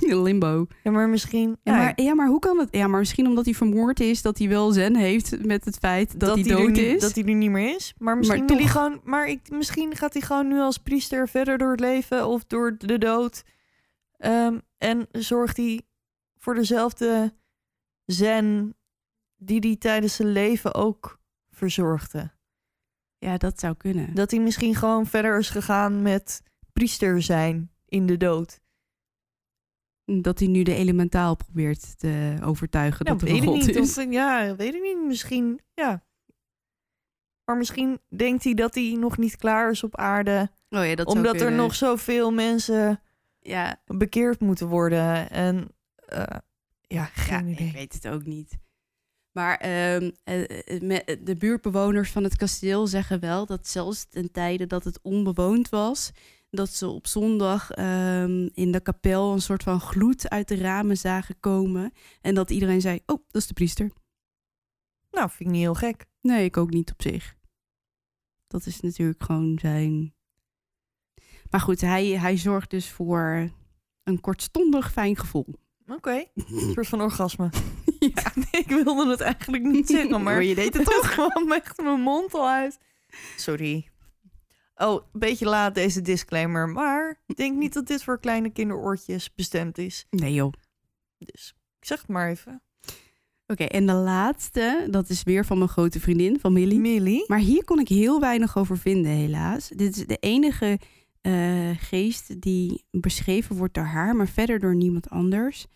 Limbo. 0.00 0.66
Ja, 0.82 0.90
maar 0.90 1.08
misschien... 1.08 1.56
Ja, 1.62 1.76
maar, 1.76 1.92
ja, 2.02 2.14
maar 2.14 2.28
hoe 2.28 2.38
kan 2.38 2.58
het? 2.58 2.68
Ja, 2.70 2.86
maar 2.86 2.98
misschien 2.98 3.26
omdat 3.26 3.44
hij 3.44 3.54
vermoord 3.54 4.00
is, 4.00 4.22
dat 4.22 4.38
hij 4.38 4.48
wel 4.48 4.72
zen 4.72 4.96
heeft 4.96 5.44
met 5.46 5.64
het 5.64 5.76
feit 5.78 6.20
dat, 6.20 6.34
hij 6.34 6.42
dood 6.42 6.68
niet- 6.68 6.78
is. 6.78 7.00
Dat 7.00 7.14
hij 7.14 7.24
er 7.24 7.34
niet 7.34 7.50
meer 7.50 7.74
is. 7.74 7.94
Maar 7.98 8.16
misschien, 8.16 8.38
Maar 8.38 8.48
wil 8.48 8.58
hij 8.58 8.66
gewoon, 8.68 9.00
maar 9.04 9.26
ik, 9.28 9.40
misschien 9.50 9.96
gaat 9.96 10.12
hij 10.12 10.22
gewoon 10.22 10.48
nu 10.48 10.58
als 10.60 10.78
priester 10.78 11.28
verder 11.28 11.58
door 11.58 11.70
het 11.70 11.80
leven 11.80 12.26
of 12.26 12.44
door 12.44 12.74
de 12.78 12.98
dood. 12.98 13.42
Ehm, 14.16 14.58
en 14.78 15.06
zorgt 15.12 15.56
hij 15.56 15.80
voor 16.44 16.54
dezelfde 16.54 17.34
zen 18.04 18.76
die 19.36 19.58
hij 19.60 19.76
tijdens 19.76 20.14
zijn 20.14 20.28
leven 20.32 20.74
ook 20.74 21.20
verzorgde. 21.50 22.32
Ja, 23.18 23.36
dat 23.36 23.60
zou 23.60 23.74
kunnen. 23.74 24.14
Dat 24.14 24.30
hij 24.30 24.40
misschien 24.40 24.74
gewoon 24.74 25.06
verder 25.06 25.38
is 25.38 25.50
gegaan 25.50 26.02
met 26.02 26.42
priester 26.72 27.22
zijn 27.22 27.70
in 27.86 28.06
de 28.06 28.16
dood. 28.16 28.60
Dat 30.04 30.38
hij 30.38 30.48
nu 30.48 30.62
de 30.62 30.74
elementaal 30.74 31.36
probeert 31.36 31.98
te 31.98 32.36
overtuigen 32.42 33.04
Nou, 33.04 33.18
dat 33.18 33.28
er 33.28 33.34
een 33.34 33.42
ik 33.42 33.48
god 33.48 33.66
niet. 33.66 33.76
is. 33.76 33.98
Of, 33.98 34.10
ja, 34.10 34.56
weet 34.56 34.74
ik 34.74 34.82
niet. 34.82 35.04
Misschien, 35.06 35.60
ja. 35.74 36.04
Maar 37.44 37.56
misschien 37.56 38.00
denkt 38.16 38.44
hij 38.44 38.54
dat 38.54 38.74
hij 38.74 38.96
nog 38.98 39.18
niet 39.18 39.36
klaar 39.36 39.70
is 39.70 39.82
op 39.82 39.96
aarde. 39.96 40.50
Oh 40.68 40.86
ja, 40.86 40.94
dat 40.94 41.06
omdat 41.06 41.40
er 41.40 41.52
nog 41.52 41.74
zoveel 41.74 42.32
mensen 42.32 43.00
Ja, 43.38 43.82
bekeerd 43.86 44.40
moeten 44.40 44.68
worden. 44.68 45.30
En 45.30 45.74
eh, 46.06 46.38
ja, 46.80 47.04
geen 47.04 47.46
ja 47.46 47.52
idee. 47.52 47.66
ik 47.66 47.72
weet 47.72 47.92
het 47.92 48.08
ook 48.08 48.24
niet. 48.24 48.58
Maar 49.34 49.56
ehm, 49.56 50.10
eh, 50.24 50.98
eh, 50.98 51.18
de 51.24 51.36
buurtbewoners 51.36 52.10
van 52.10 52.24
het 52.24 52.36
kasteel 52.36 52.86
zeggen 52.86 53.20
wel 53.20 53.46
dat 53.46 53.68
zelfs 53.68 54.04
ten 54.08 54.30
tijde 54.32 54.66
dat 54.66 54.84
het 54.84 55.02
onbewoond 55.02 55.68
was, 55.68 56.10
dat 56.50 56.68
ze 56.68 56.86
op 56.86 57.06
zondag 57.06 57.70
ehm, 57.70 58.48
in 58.52 58.72
de 58.72 58.80
kapel 58.80 59.32
een 59.32 59.42
soort 59.42 59.62
van 59.62 59.80
gloed 59.80 60.28
uit 60.28 60.48
de 60.48 60.56
ramen 60.56 60.96
zagen 60.96 61.40
komen. 61.40 61.92
En 62.20 62.34
dat 62.34 62.50
iedereen 62.50 62.80
zei, 62.80 63.00
oh, 63.06 63.24
dat 63.26 63.42
is 63.42 63.46
de 63.46 63.54
priester. 63.54 63.90
Nou, 65.10 65.30
vind 65.30 65.48
ik 65.48 65.54
niet 65.54 65.64
heel 65.64 65.74
gek. 65.74 66.06
Nee, 66.20 66.44
ik 66.44 66.56
ook 66.56 66.70
niet 66.70 66.92
op 66.92 67.02
zich. 67.02 67.36
Dat 68.46 68.66
is 68.66 68.80
natuurlijk 68.80 69.22
gewoon 69.22 69.58
zijn. 69.58 70.14
Maar 71.50 71.60
goed, 71.60 71.80
hij, 71.80 72.06
hij 72.06 72.36
zorgt 72.36 72.70
dus 72.70 72.90
voor 72.90 73.50
een 74.02 74.20
kortstondig 74.20 74.92
fijn 74.92 75.16
gevoel. 75.16 75.46
Oké, 75.86 76.24
een 76.34 76.72
soort 76.72 76.88
van 76.88 77.00
orgasme. 77.00 77.50
Ja. 77.98 78.32
ik 78.58 78.66
wilde 78.68 79.10
het 79.10 79.20
eigenlijk 79.20 79.64
niet 79.64 79.88
zeggen, 79.96 80.22
maar... 80.22 80.42
je 80.42 80.54
deed 80.54 80.74
het 80.74 80.84
toch? 80.84 81.10
kwam 81.10 81.52
echt 81.52 81.82
mijn 81.82 82.00
mond 82.00 82.34
al 82.34 82.48
uit. 82.48 82.78
Sorry. 83.36 83.88
Oh, 84.74 85.02
een 85.12 85.20
beetje 85.20 85.46
laat 85.46 85.74
deze 85.74 86.02
disclaimer. 86.02 86.68
Maar 86.68 87.22
ik 87.26 87.36
denk 87.36 87.58
niet 87.58 87.72
dat 87.72 87.86
dit 87.86 88.04
voor 88.04 88.20
kleine 88.20 88.50
kinderoortjes 88.50 89.34
bestemd 89.34 89.78
is. 89.78 90.06
Nee 90.10 90.34
joh. 90.34 90.52
Dus 91.18 91.54
ik 91.80 91.86
zeg 91.86 91.98
het 91.98 92.08
maar 92.08 92.30
even. 92.30 92.62
Oké, 93.46 93.64
en 93.64 93.86
de 93.86 93.92
laatste, 93.92 94.86
dat 94.90 95.08
is 95.08 95.22
weer 95.22 95.44
van 95.44 95.58
mijn 95.58 95.70
grote 95.70 96.00
vriendin, 96.00 96.40
van 96.40 96.52
Millie. 96.52 96.78
Millie. 96.78 97.24
Maar 97.26 97.38
hier 97.38 97.64
kon 97.64 97.80
ik 97.80 97.88
heel 97.88 98.20
weinig 98.20 98.56
over 98.56 98.78
vinden, 98.78 99.10
helaas. 99.10 99.68
Dit 99.68 99.96
is 99.96 100.06
de 100.06 100.16
enige 100.16 100.78
eh, 101.24 101.70
geest 101.76 102.40
die 102.40 102.84
beschreven 102.90 103.56
wordt 103.56 103.74
door 103.74 103.84
haar, 103.84 104.16
maar 104.16 104.28
verder 104.28 104.58
door 104.58 104.74
niemand 104.74 105.10
anders. 105.10 105.66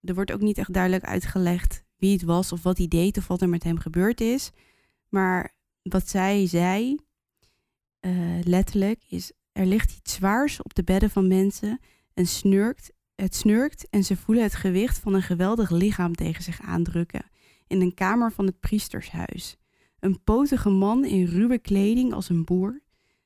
Er 0.00 0.14
wordt 0.14 0.32
ook 0.32 0.40
niet 0.40 0.58
echt 0.58 0.72
duidelijk 0.72 1.04
uitgelegd 1.04 1.84
wie 1.96 2.12
het 2.12 2.22
was 2.22 2.52
of 2.52 2.62
wat 2.62 2.78
hij 2.78 2.88
deed 2.88 3.16
of 3.16 3.26
wat 3.26 3.42
er 3.42 3.48
met 3.48 3.62
hem 3.62 3.78
gebeurd 3.78 4.20
is. 4.20 4.50
Maar 5.08 5.54
wat 5.82 6.08
zij 6.08 6.46
zei, 6.46 6.96
eh, 8.00 8.12
letterlijk, 8.44 9.04
is 9.08 9.32
er 9.52 9.66
ligt 9.66 9.96
iets 9.96 10.14
zwaars 10.14 10.62
op 10.62 10.74
de 10.74 10.84
bedden 10.84 11.10
van 11.10 11.28
mensen 11.28 11.80
en 12.14 12.26
snurkt. 12.26 12.92
Het 13.14 13.34
snurkt 13.34 13.88
en 13.90 14.04
ze 14.04 14.16
voelen 14.16 14.44
het 14.44 14.54
gewicht 14.54 14.98
van 14.98 15.14
een 15.14 15.22
geweldig 15.22 15.70
lichaam 15.70 16.14
tegen 16.14 16.42
zich 16.42 16.60
aandrukken 16.60 17.30
in 17.66 17.80
een 17.80 17.94
kamer 17.94 18.32
van 18.32 18.46
het 18.46 18.60
priestershuis. 18.60 19.56
Een 19.98 20.22
potige 20.22 20.70
man 20.70 21.04
in 21.04 21.24
ruwe 21.24 21.58
kleding 21.58 22.12
als 22.12 22.28
een 22.28 22.44
boer. 22.44 22.82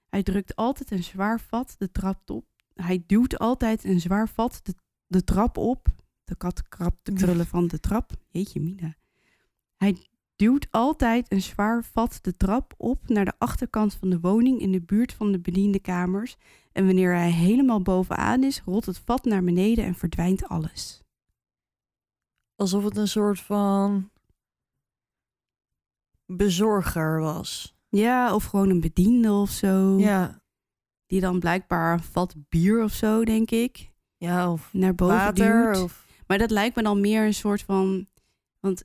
Hij 0.08 0.22
drukt 0.22 0.56
altijd 0.56 0.90
een 0.90 1.02
zwaar 1.02 1.40
vat 1.40 1.74
de 1.78 1.90
trap 1.90 2.30
op. 2.30 2.46
Hij 2.74 3.02
duwt 3.06 3.38
altijd 3.38 3.84
een 3.84 4.00
zwaar 4.00 4.28
vat 4.28 4.60
de, 4.62 4.74
de 5.06 5.24
trap 5.24 5.56
op. 5.56 5.88
De 6.24 6.36
kat 6.36 6.68
krabt 6.68 7.04
de 7.04 7.12
krullen 7.12 7.46
van 7.46 7.66
de 7.66 7.80
trap. 7.80 8.12
Jeetje 8.28 8.60
mina. 8.60 8.96
Hij 9.76 10.06
duwt 10.36 10.66
altijd 10.70 11.32
een 11.32 11.42
zwaar 11.42 11.84
vat 11.84 12.18
de 12.22 12.36
trap 12.36 12.74
op 12.76 13.08
naar 13.08 13.24
de 13.24 13.32
achterkant 13.38 13.94
van 13.94 14.10
de 14.10 14.20
woning 14.20 14.60
in 14.60 14.72
de 14.72 14.80
buurt 14.80 15.12
van 15.12 15.32
de 15.32 15.38
bediendenkamers. 15.38 16.36
En 16.72 16.86
wanneer 16.86 17.14
hij 17.14 17.30
helemaal 17.30 17.82
bovenaan 17.82 18.42
is, 18.42 18.60
rolt 18.60 18.86
het 18.86 18.98
vat 18.98 19.24
naar 19.24 19.44
beneden 19.44 19.84
en 19.84 19.94
verdwijnt 19.94 20.44
alles. 20.44 21.02
Alsof 22.56 22.84
het 22.84 22.96
een 22.96 23.08
soort 23.08 23.40
van 23.40 24.10
bezorger 26.26 27.20
was. 27.20 27.77
Ja, 27.88 28.34
of 28.34 28.44
gewoon 28.44 28.70
een 28.70 28.80
bediende 28.80 29.32
of 29.32 29.50
zo. 29.50 29.98
Ja, 29.98 30.42
Die 31.06 31.20
dan 31.20 31.38
blijkbaar 31.38 31.92
een 31.92 32.02
vat 32.02 32.34
bier 32.48 32.82
of 32.82 32.92
zo, 32.92 33.24
denk 33.24 33.50
ik, 33.50 33.92
ja 34.16 34.52
of 34.52 34.68
naar 34.72 34.94
boven 34.94 35.16
water. 35.16 35.72
duwt. 35.72 35.82
Of, 35.84 36.06
Maar 36.26 36.38
dat 36.38 36.50
lijkt 36.50 36.76
me 36.76 36.82
dan 36.82 37.00
meer 37.00 37.24
een 37.26 37.34
soort 37.34 37.62
van... 37.62 38.06
Want 38.60 38.84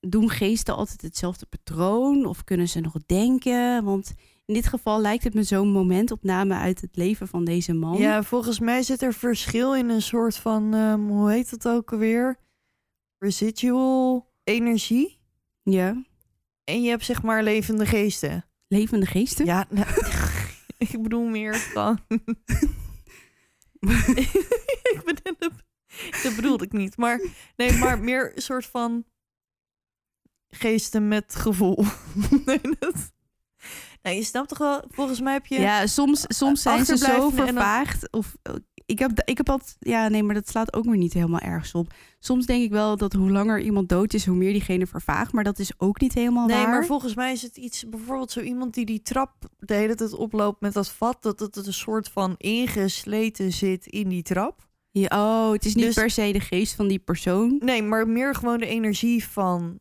doen 0.00 0.30
geesten 0.30 0.76
altijd 0.76 1.02
hetzelfde 1.02 1.46
patroon? 1.46 2.24
Of 2.26 2.44
kunnen 2.44 2.68
ze 2.68 2.80
nog 2.80 2.94
denken? 3.06 3.84
Want 3.84 4.14
in 4.44 4.54
dit 4.54 4.66
geval 4.66 5.00
lijkt 5.00 5.24
het 5.24 5.34
me 5.34 5.42
zo'n 5.42 5.68
momentopname 5.68 6.54
uit 6.54 6.80
het 6.80 6.96
leven 6.96 7.28
van 7.28 7.44
deze 7.44 7.72
man. 7.72 7.96
ja, 7.96 8.22
volgens 8.22 8.58
mij 8.58 8.82
zit 8.82 9.02
er 9.02 9.12
verschil 9.14 9.74
in 9.74 9.88
een 9.88 10.02
soort 10.02 10.36
van, 10.36 10.74
ehm, 10.74 11.00
hoe 11.00 11.30
heet 11.30 11.50
dat 11.50 11.68
ook 11.68 11.92
alweer? 11.92 12.38
Residual 13.18 14.32
energie. 14.44 15.18
Ja. 15.62 16.04
En 16.66 16.82
je 16.82 16.88
hebt 16.88 17.04
zeg 17.04 17.22
maar 17.22 17.42
levende 17.42 17.86
geesten. 17.86 18.44
Levende 18.68 19.06
geesten? 19.06 19.44
Ja, 19.44 19.66
nou, 19.70 19.86
ik 20.78 21.02
bedoel 21.02 21.24
meer 21.28 21.56
van... 21.56 22.00
ik 24.92 25.02
bedoel, 25.04 25.50
dat 26.22 26.36
bedoelde 26.36 26.64
ik 26.64 26.72
niet. 26.72 26.96
Maar 26.96 27.20
nee, 27.56 27.72
maar 27.72 28.00
meer 28.00 28.32
een 28.36 28.42
soort 28.42 28.66
van 28.66 29.04
geesten 30.48 31.08
met 31.08 31.34
gevoel. 31.34 31.84
nee, 32.46 32.60
dat, 32.78 33.12
Nou, 34.02 34.16
je 34.16 34.22
snapt 34.22 34.48
toch 34.48 34.58
wel, 34.58 34.84
volgens 34.88 35.20
mij 35.20 35.32
heb 35.32 35.46
je... 35.46 35.60
Ja, 35.60 35.86
soms, 35.86 36.24
soms 36.28 36.62
zijn 36.62 36.84
ze 36.84 36.96
zo 36.96 37.06
dan- 37.16 37.32
vervaagd. 37.32 38.10
Of, 38.12 38.36
ik, 38.86 38.98
heb, 38.98 39.20
ik 39.24 39.36
heb 39.36 39.48
altijd... 39.48 39.76
Ja, 39.80 40.08
nee, 40.08 40.22
maar 40.22 40.34
dat 40.34 40.48
slaat 40.48 40.74
ook 40.74 40.84
weer 40.84 40.96
niet 40.96 41.12
helemaal 41.12 41.40
ergens 41.40 41.74
op. 41.74 41.92
Soms 42.18 42.46
denk 42.46 42.62
ik 42.62 42.70
wel 42.70 42.96
dat 42.96 43.12
hoe 43.12 43.30
langer 43.30 43.60
iemand 43.60 43.88
dood 43.88 44.12
is, 44.14 44.26
hoe 44.26 44.36
meer 44.36 44.52
diegene 44.52 44.86
vervaagt. 44.86 45.32
Maar 45.32 45.44
dat 45.44 45.58
is 45.58 45.72
ook 45.80 46.00
niet 46.00 46.14
helemaal 46.14 46.46
Nee, 46.46 46.56
waar. 46.56 46.68
maar 46.68 46.86
volgens 46.86 47.14
mij 47.14 47.32
is 47.32 47.42
het 47.42 47.56
iets, 47.56 47.88
bijvoorbeeld 47.88 48.30
zo 48.30 48.40
iemand 48.40 48.74
die 48.74 48.84
die 48.86 49.02
trap 49.02 49.32
de 49.58 49.74
hele 49.74 49.94
tijd 49.94 50.12
oploopt 50.12 50.60
met 50.60 50.72
dat 50.72 50.90
vat, 50.90 51.22
dat 51.22 51.40
het 51.40 51.56
een 51.56 51.72
soort 51.72 52.08
van 52.08 52.34
ingesleten 52.36 53.52
zit 53.52 53.86
in 53.86 54.08
die 54.08 54.22
trap. 54.22 54.68
Ja, 54.90 55.06
oh, 55.46 55.52
het 55.52 55.64
is 55.64 55.74
niet 55.74 55.84
Dus- 55.84 55.94
per 55.94 56.10
se 56.10 56.32
de 56.32 56.40
geest 56.40 56.74
van 56.74 56.88
die 56.88 56.98
persoon. 56.98 57.56
Nee, 57.64 57.82
maar 57.82 58.08
meer 58.08 58.34
gewoon 58.34 58.58
de 58.58 58.66
energie 58.66 59.24
van 59.24 59.78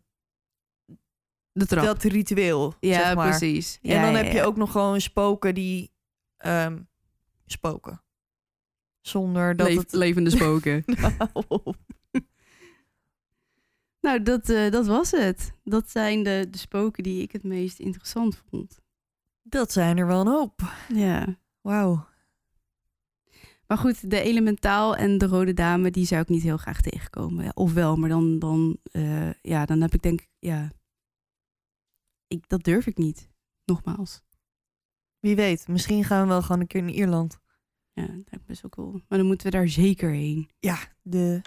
De 1.51 1.65
trap. 1.65 1.85
dat 1.85 2.03
ritueel, 2.03 2.73
ja, 2.79 2.93
zeg 3.05 3.15
maar. 3.15 3.29
precies. 3.37 3.79
En 3.81 4.01
dan 4.01 4.11
ja, 4.11 4.17
heb 4.17 4.31
je 4.33 4.43
ook 4.43 4.55
nog 4.57 4.71
gewoon 4.71 5.01
spoken 5.01 5.55
die 5.55 5.91
ehm, 6.37 6.77
spoken. 7.45 8.03
Zonder 9.07 9.55
dat 9.55 9.67
Leef- 9.67 9.77
het... 9.77 9.93
levende 9.93 10.29
spoken. 10.29 10.83
nou, 14.01 14.21
dat, 14.23 14.49
eh, 14.49 14.71
dat 14.71 14.85
was 14.85 15.11
het. 15.11 15.53
Dat 15.63 15.89
zijn 15.89 16.23
de, 16.23 16.47
de 16.49 16.57
spoken 16.57 17.03
die 17.03 17.21
ik 17.21 17.31
het 17.31 17.43
meest 17.43 17.79
interessant 17.79 18.41
vond. 18.49 18.79
dat 19.41 19.71
zijn 19.71 19.97
er 19.97 20.07
wel 20.07 20.21
een 20.21 20.27
hoop. 20.27 20.61
Ja. 20.93 21.37
Wauw. 21.61 22.07
Maar 23.67 23.77
goed, 23.77 24.09
de 24.09 24.21
elementaal 24.21 24.95
en 24.95 25.17
de 25.17 25.25
rode 25.25 25.53
dame, 25.53 25.91
die 25.91 26.05
zou 26.05 26.21
ik 26.21 26.29
niet 26.29 26.43
heel 26.43 26.57
graag 26.57 26.81
tegenkomen. 26.81 27.43
Ja, 27.43 27.51
of 27.53 27.73
wel, 27.73 27.95
maar 27.95 28.09
dan, 28.09 28.39
dan, 28.39 28.77
eh, 28.91 29.33
ja, 29.41 29.65
dan 29.65 29.81
heb 29.81 29.93
ik 29.93 30.01
denk 30.01 30.21
ik, 30.21 30.29
ja, 30.39 30.71
ik, 32.27 32.47
dat 32.47 32.63
durf 32.63 32.87
ik 32.87 32.97
niet. 32.97 33.29
Nogmaals. 33.65 34.21
Wie 35.19 35.35
weet, 35.35 35.67
misschien 35.67 36.03
gaan 36.03 36.21
we 36.21 36.27
wel 36.27 36.41
gewoon 36.41 36.61
een 36.61 36.67
keer 36.67 36.81
naar 36.83 36.91
Ierland. 36.91 37.39
Ja, 37.95 38.05
dat 38.05 38.25
lijkt 38.29 38.45
best 38.45 38.61
wel 38.61 38.71
cool. 38.71 38.91
Maar 38.91 39.17
dan 39.17 39.27
moeten 39.27 39.45
we 39.45 39.57
daar 39.57 39.67
zeker 39.67 40.09
heen. 40.09 40.49
Ja, 40.59 40.77
de... 41.01 41.41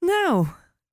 Nou, 0.00 0.46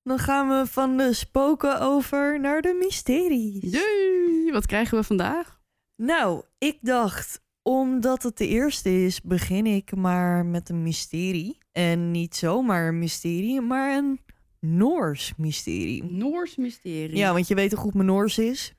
dan 0.04 0.20
gaan 0.20 0.48
we 0.48 0.68
van 0.68 0.98
de 0.98 1.14
spoken 1.14 1.82
over 1.82 2.40
naar 2.40 2.62
de 2.62 2.78
mysteries. 2.80 3.72
Jee, 3.72 4.52
wat 4.52 4.66
krijgen 4.66 4.98
we 4.98 5.04
vandaag? 5.04 5.60
Nou, 5.96 6.44
ik 6.58 6.78
dacht, 6.82 7.42
omdat 7.62 8.24
het 8.24 8.38
de 8.38 8.48
eerste 8.48 9.06
is, 9.06 9.22
begin 9.22 9.66
ik 9.66 9.96
maar 9.96 10.46
met 10.46 10.70
een 10.70 10.84
mysterie. 10.84 11.58
En 11.72 12.12
niet 12.12 12.36
zomaar 12.36 12.88
een 12.88 13.00
mysterie, 13.00 13.62
maar 13.62 13.98
een 13.98 14.20
Noors 14.66 15.34
mysterie. 15.38 16.04
Noors 16.04 16.56
mysterie. 16.56 17.18
Ja, 17.18 17.34
want 17.34 17.48
je 17.48 17.56
weet 17.56 17.72
hoe 17.72 17.80
goed 17.80 17.94
mijn 17.94 18.06
Noors 18.06 18.38
is. 18.38 18.74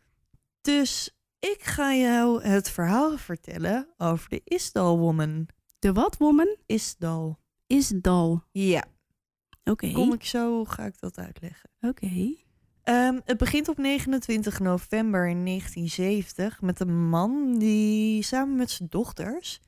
Dus 0.61 1.17
ik 1.39 1.63
ga 1.63 1.95
jou 1.95 2.43
het 2.43 2.71
verhaal 2.71 3.19
vertellen 3.19 3.89
over 3.97 4.29
de 4.29 4.41
Isdal 4.45 4.99
Woman. 4.99 5.49
De 5.79 5.93
wat, 5.93 6.17
woman? 6.17 6.57
Isdal. 6.67 7.39
Is 7.67 7.89
dal. 7.89 8.45
Ja, 8.53 8.85
Oké. 9.65 9.93
kom 9.93 10.13
ik 10.13 10.25
zo, 10.25 10.65
ga 10.65 10.85
ik 10.85 11.01
dat 11.01 11.19
uitleggen. 11.19 11.71
Oké. 11.81 12.35
Ehm, 12.83 13.21
het 13.25 13.39
begint 13.39 13.69
op 13.69 13.79
29 13.79 14.61
november 14.61 15.29
in 15.29 15.45
1970 15.45 16.61
met 16.61 16.81
een 16.81 17.09
man 17.09 17.59
die 17.59 18.23
samen 18.23 18.57
met 18.57 18.71
zijn 18.71 18.89
dochters 18.89 19.61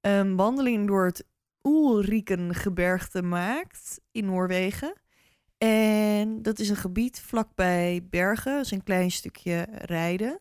een 0.00 0.36
wandeling 0.36 0.86
door 0.86 1.04
het 1.04 1.26
Oelrikengebergte 1.62 3.22
maakt 3.22 4.00
in 4.12 4.24
Noorwegen. 4.24 4.94
En 5.58 6.42
dat 6.42 6.58
is 6.58 6.68
een 6.68 6.76
gebied 6.76 7.20
vlakbij 7.20 8.06
Bergen, 8.10 8.56
dat 8.56 8.64
is 8.64 8.70
een 8.70 8.82
klein 8.82 9.10
stukje 9.10 9.66
rijden. 9.70 10.40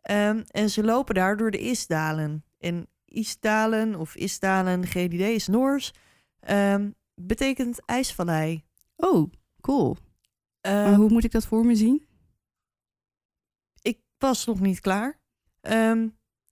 Ehm, 0.00 0.42
en 0.46 0.70
ze 0.70 0.84
lopen 0.84 1.14
daar 1.14 1.36
door 1.36 1.50
de 1.50 1.58
Isdalen. 1.58 2.44
En 2.58 2.88
Isdalen 3.04 3.94
of 3.94 4.14
Isdalen, 4.14 4.86
geen 4.86 5.12
idee, 5.12 5.34
is 5.34 5.46
Noors, 5.46 5.92
ehm, 6.40 6.90
betekent 7.14 7.84
ijsvallei. 7.84 8.64
Oh, 8.96 9.32
cool. 9.60 9.96
maar 10.62 10.84
Ehm, 10.84 10.94
hoe 10.94 11.10
moet 11.10 11.24
ik 11.24 11.30
dat 11.30 11.46
voor 11.46 11.66
me 11.66 11.74
zien? 11.74 12.06
ik 13.82 14.00
was 14.18 14.44
nog 14.44 14.60
niet 14.60 14.80
klaar. 14.80 15.20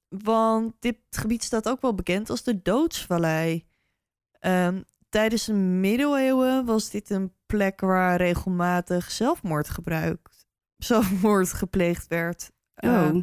Want 0.08 0.74
dit 0.78 0.98
gebied 1.10 1.42
staat 1.42 1.68
ook 1.68 1.80
wel 1.80 1.94
bekend 1.94 2.30
als 2.30 2.42
de 2.42 2.62
Doodsvallei. 2.62 3.66
Tijdens 5.08 5.44
de 5.44 5.52
middeleeuwen 5.52 6.64
was 6.64 6.90
dit 6.90 7.10
een 7.10 7.32
plek 7.52 7.80
waar 7.80 8.16
regelmatig 8.16 9.10
zelfmoord 9.10 9.68
gebruikt, 9.68 10.46
zelfmoord 10.76 11.52
gepleegd 11.52 12.06
werd. 12.06 12.50
Oh. 12.74 12.90
Ehm, 12.90 13.20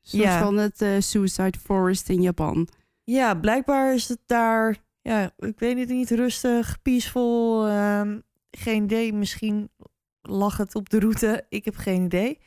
soort 0.00 0.22
ja. 0.22 0.42
van 0.42 0.56
het 0.56 0.82
eh, 0.82 0.90
Suicide 0.98 1.58
Forest 1.58 2.08
in 2.08 2.22
Japan. 2.22 2.68
ja, 3.04 3.34
blijkbaar 3.34 3.94
is 3.94 4.08
het 4.08 4.20
daar, 4.26 4.76
ja, 5.02 5.30
ik 5.38 5.58
weet 5.58 5.78
het 5.78 5.88
niet, 5.88 6.10
rustig, 6.10 6.82
peaceful. 6.82 7.66
ehm, 7.66 8.18
geen 8.50 8.84
idee, 8.84 9.12
misschien 9.12 9.70
lag 10.22 10.56
het 10.56 10.74
op 10.74 10.90
de 10.90 10.98
route. 10.98 11.44
Ik 11.48 11.64
heb 11.64 11.76
geen 11.76 12.04
idee. 12.04 12.38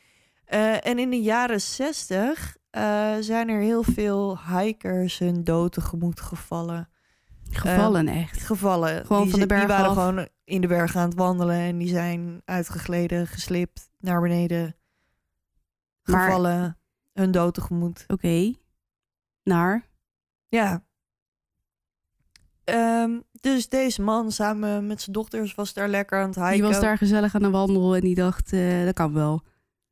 Eh, 0.45 0.85
en 0.85 0.99
in 0.99 1.09
de 1.09 1.21
jaren 1.21 1.61
zestig 1.61 2.57
zijn 3.19 3.49
er 3.49 3.59
heel 3.59 3.83
veel 3.83 4.39
hikers 4.39 5.17
hun 5.17 5.43
dood 5.43 5.71
tegemoet 5.71 6.21
gevallen. 6.21 6.89
Gevallen 7.49 8.07
echt. 8.07 8.41
Gevallen. 8.41 9.05
Gewoon 9.05 9.21
die, 9.21 9.31
van 9.31 9.39
de 9.39 9.47
die 9.47 9.57
berg 9.57 9.67
waren 9.67 9.85
af. 9.85 9.93
gewoon 9.93 10.27
in 10.45 10.61
de 10.61 10.67
bergen 10.67 10.99
aan 10.99 11.09
het 11.09 11.17
wandelen 11.17 11.55
en 11.55 11.77
die 11.77 11.87
zijn 11.87 12.41
uitgegleden, 12.45 13.27
geslipt, 13.27 13.89
naar 13.99 14.21
beneden, 14.21 14.75
Maar- 16.03 16.25
gevallen, 16.25 16.77
hun 17.13 17.31
dood 17.31 17.53
tegemoet. 17.53 18.03
Oké. 18.07 18.53
Naar? 19.43 19.89
Ja. 20.47 20.83
Ehm, 22.63 23.19
dus 23.31 23.69
deze 23.69 24.01
man 24.01 24.31
samen 24.31 24.87
met 24.87 25.01
zijn 25.01 25.15
dochters 25.15 25.55
was 25.55 25.73
daar 25.73 25.89
lekker 25.89 26.19
aan 26.19 26.27
het 26.27 26.35
hiken. 26.35 26.53
Die 26.53 26.63
was 26.63 26.79
daar 26.79 26.97
gezellig 26.97 27.35
aan 27.35 27.41
de 27.41 27.49
wandel 27.49 27.95
en 27.95 28.01
die 28.01 28.15
dacht, 28.15 28.53
eh, 28.53 28.85
dat 28.85 28.93
kan 28.93 29.13
wel. 29.13 29.41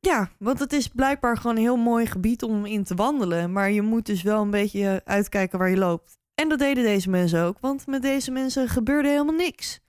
Ja, 0.00 0.30
want 0.38 0.58
het 0.58 0.72
is 0.72 0.88
blijkbaar 0.88 1.36
gewoon 1.36 1.56
een 1.56 1.62
heel 1.62 1.76
mooi 1.76 2.06
gebied 2.06 2.42
om 2.42 2.66
in 2.66 2.84
te 2.84 2.94
wandelen. 2.94 3.52
Maar 3.52 3.70
je 3.70 3.82
moet 3.82 4.06
dus 4.06 4.22
wel 4.22 4.42
een 4.42 4.50
beetje 4.50 5.00
uitkijken 5.04 5.58
waar 5.58 5.70
je 5.70 5.76
loopt. 5.76 6.18
En 6.34 6.48
dat 6.48 6.58
deden 6.58 6.84
deze 6.84 7.10
mensen 7.10 7.42
ook, 7.42 7.58
want 7.60 7.86
met 7.86 8.02
deze 8.02 8.30
mensen 8.30 8.68
gebeurde 8.68 9.08
helemaal 9.08 9.34
niks. 9.34 9.80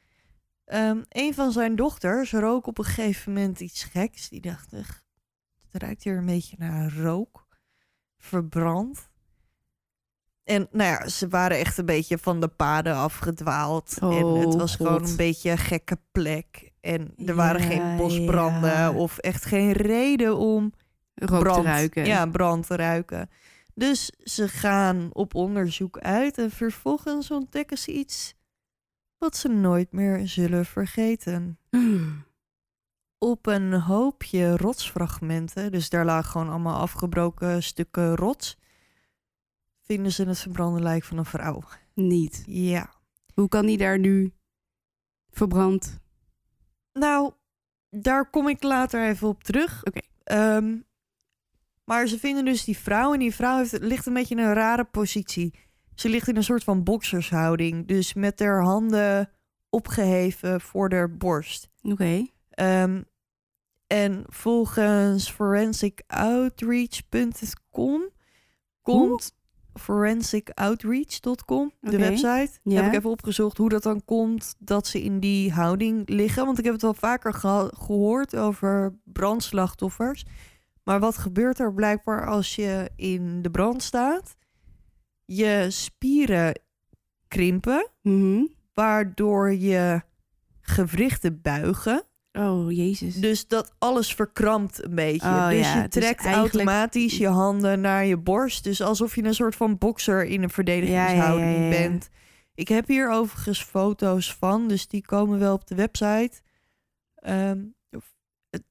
Ehm, 0.66 1.02
een 1.10 1.34
van 1.34 1.52
zijn 1.52 1.76
dochters 1.76 2.32
rook 2.32 2.68
op 2.68 2.78
een 2.78 2.84
gegeven 2.86 3.34
moment 3.34 3.60
iets 3.60 3.84
geks. 3.84 4.30
Die 4.30 4.42
dacht, 4.42 4.74
"Ugh, 4.74 4.92
het 5.72 5.82
ruikt 5.82 6.04
hier 6.04 6.18
een 6.18 6.26
beetje 6.26 6.56
naar 6.60 6.94
rook. 6.94 7.48
Verbrand. 8.18 9.10
En 10.44 10.68
nou 10.72 10.90
ja, 10.90 11.08
ze 11.08 11.28
waren 11.28 11.58
echt 11.58 11.78
een 11.78 11.86
beetje 11.86 12.18
van 12.18 12.40
de 12.40 12.48
paden 12.48 12.96
afgedwaald. 12.96 13.98
en 14.00 14.08
Oh, 14.08 14.40
het 14.40 14.56
was 14.56 14.76
gewoon 14.76 15.06
een 15.06 15.16
beetje 15.16 15.52
een 15.52 15.58
gekke 15.58 15.98
plek. 16.12 16.72
En 16.82 17.14
er 17.26 17.36
waren 17.36 17.62
Ja, 17.62 17.68
geen 17.68 17.98
bosbranden 17.98 18.70
ja. 18.72 18.92
of 18.92 19.18
echt 19.18 19.46
geen 19.46 19.72
reden 19.72 20.38
om 20.38 20.74
Rook 21.16 21.40
brand, 21.44 21.64
te 21.64 21.70
ruiken. 21.70 22.06
Ja, 22.06 22.26
brand 22.26 22.68
te 22.68 22.76
ruiken. 22.76 23.30
Dus 23.74 24.12
ze 24.24 24.48
gaan 24.48 25.10
op 25.14 25.36
onderzoek 25.36 25.98
uit 26.00 26.38
en 26.38 26.52
vervolgens 26.52 27.32
ontdekken 27.32 27.78
ze 27.78 27.92
iets 27.92 28.35
wat 29.26 29.38
ze 29.38 29.48
nooit 29.48 29.92
meer 29.92 30.28
zullen 30.28 30.66
vergeten. 30.66 31.60
Op 33.18 33.46
een 33.46 33.74
hoopje 33.74 34.58
rotsfragmenten, 34.58 35.72
dus 35.72 35.90
daar 35.90 36.06
lagen 36.06 36.32
gewoon 36.32 36.50
allemaal 36.50 36.80
afgebroken 36.80 37.64
stukken 37.64 38.16
rots, 38.16 38.58
vinden 39.82 40.12
ze 40.12 40.24
het 40.24 40.40
verbrande 40.40 40.82
lijk 40.82 41.04
van 41.04 41.18
een 41.18 41.26
vrouw. 41.26 41.64
Niet. 41.94 42.44
Ja. 42.46 42.94
Hoe 43.34 43.48
kan 43.48 43.66
die 43.66 43.78
daar 43.78 44.00
nu 44.00 44.34
verbrand? 45.30 46.00
Nou, 46.94 47.34
daar 47.90 48.30
kom 48.30 48.48
ik 48.48 48.64
later 48.64 49.08
even 49.08 49.28
op 49.28 49.44
terug. 49.44 49.84
Oké. 49.84 50.00
Ehm, 50.24 50.78
maar 51.84 52.08
ze 52.08 52.20
vinden 52.20 52.46
dus 52.46 52.64
die 52.64 52.78
vrouw 52.78 53.14
en 53.14 53.20
die 53.20 53.36
vrouw 53.36 53.58
heeft, 53.58 53.80
ligt 53.80 54.06
een 54.06 54.14
beetje 54.14 54.36
in 54.36 54.44
een 54.44 54.54
rare 54.54 54.84
positie. 54.84 55.54
Ze 55.96 56.10
ligt 56.10 56.28
in 56.28 56.36
een 56.36 56.44
soort 56.44 56.64
van 56.64 56.84
boksershouding, 56.84 57.88
dus 57.88 58.14
met 58.14 58.40
haar 58.40 58.62
handen 58.62 59.30
opgeheven 59.70 60.62
voor 60.62 60.94
haar 60.94 61.18
borst. 61.18 61.70
Oké. 61.82 62.26
Ehm, 62.50 63.02
en 63.88 64.24
volgens 64.28 65.32
forensicoutrreach.com 65.32 68.10
komt 68.82 69.34
forensicoutrreach.com, 69.74 71.72
de 71.80 71.98
website. 71.98 72.52
ja. 72.64 72.76
Heb 72.76 72.86
ik 72.86 72.94
even 72.98 73.10
opgezocht 73.10 73.58
hoe 73.58 73.70
dat 73.70 73.84
dan 73.84 74.06
komt 74.06 74.56
dat 74.60 74.88
ze 74.88 75.04
in 75.04 75.20
die 75.20 75.52
houding 75.52 76.10
liggen. 76.10 76.46
Want 76.46 76.58
ik 76.58 76.64
heb 76.64 76.74
het 76.74 76.82
wel 76.82 76.94
vaker 76.94 77.34
gehoord 77.74 78.36
over 78.36 79.00
brandslachtoffers. 79.04 80.26
Maar 80.84 81.00
wat 81.00 81.18
gebeurt 81.18 81.60
er 81.60 81.74
blijkbaar 81.74 82.28
als 82.28 82.56
je 82.56 82.90
in 82.96 83.42
de 83.42 83.52
brand 83.52 83.84
staat? 83.84 84.36
Je 85.26 85.66
spieren 85.70 86.60
krimpen, 87.28 87.90
Mhm. 88.02 88.44
waardoor 88.74 89.54
je 89.54 90.02
gewrichten 90.62 91.42
buigen. 91.42 92.04
Oh, 92.32 92.72
jezus. 92.72 93.16
Dus 93.16 93.48
dat 93.48 93.76
alles 93.78 94.14
verkrampt 94.14 94.84
een 94.84 94.96
beetje. 94.96 95.28
Oh, 95.28 95.50
dus 95.50 95.60
ja, 95.60 95.76
je 95.76 95.82
dus 95.82 96.04
trekt 96.04 96.26
eigenlijk- 96.26 96.54
automatisch 96.54 97.18
je 97.18 97.28
handen 97.28 97.82
naar 97.82 98.06
je 98.06 98.18
borst. 98.18 98.64
Dus 98.64 98.82
alsof 98.82 99.16
je 99.16 99.24
een 99.24 99.34
soort 99.34 99.56
van 99.56 99.78
bokser 99.78 100.26
in 100.26 100.44
een 100.44 100.50
verdedigingshouding 100.50 101.56
Ja, 101.58 101.64
ja, 101.64 101.70
bent. 101.70 102.10
Ik 102.56 102.68
heb 102.68 102.88
hier 102.88 103.10
overigens 103.10 103.64
foto's 103.64 104.34
van, 104.36 104.68
dus 104.68 104.88
die 104.88 105.02
komen 105.06 105.40
wel 105.40 105.54
op 105.54 105.68
de 105.68 105.76
website. 105.76 106.32
Ehm, 107.16 107.60
het, 108.50 108.64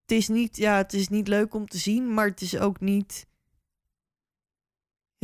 het 0.00 0.10
is 0.12 0.28
niet, 0.28 0.56
ja, 0.56 0.76
het 0.76 0.92
is 0.92 1.08
niet 1.08 1.28
leuk 1.28 1.54
om 1.54 1.66
te 1.66 1.78
zien, 1.78 2.14
maar 2.14 2.26
het 2.26 2.40
is 2.40 2.58
ook 2.58 2.80
niet 2.80 3.26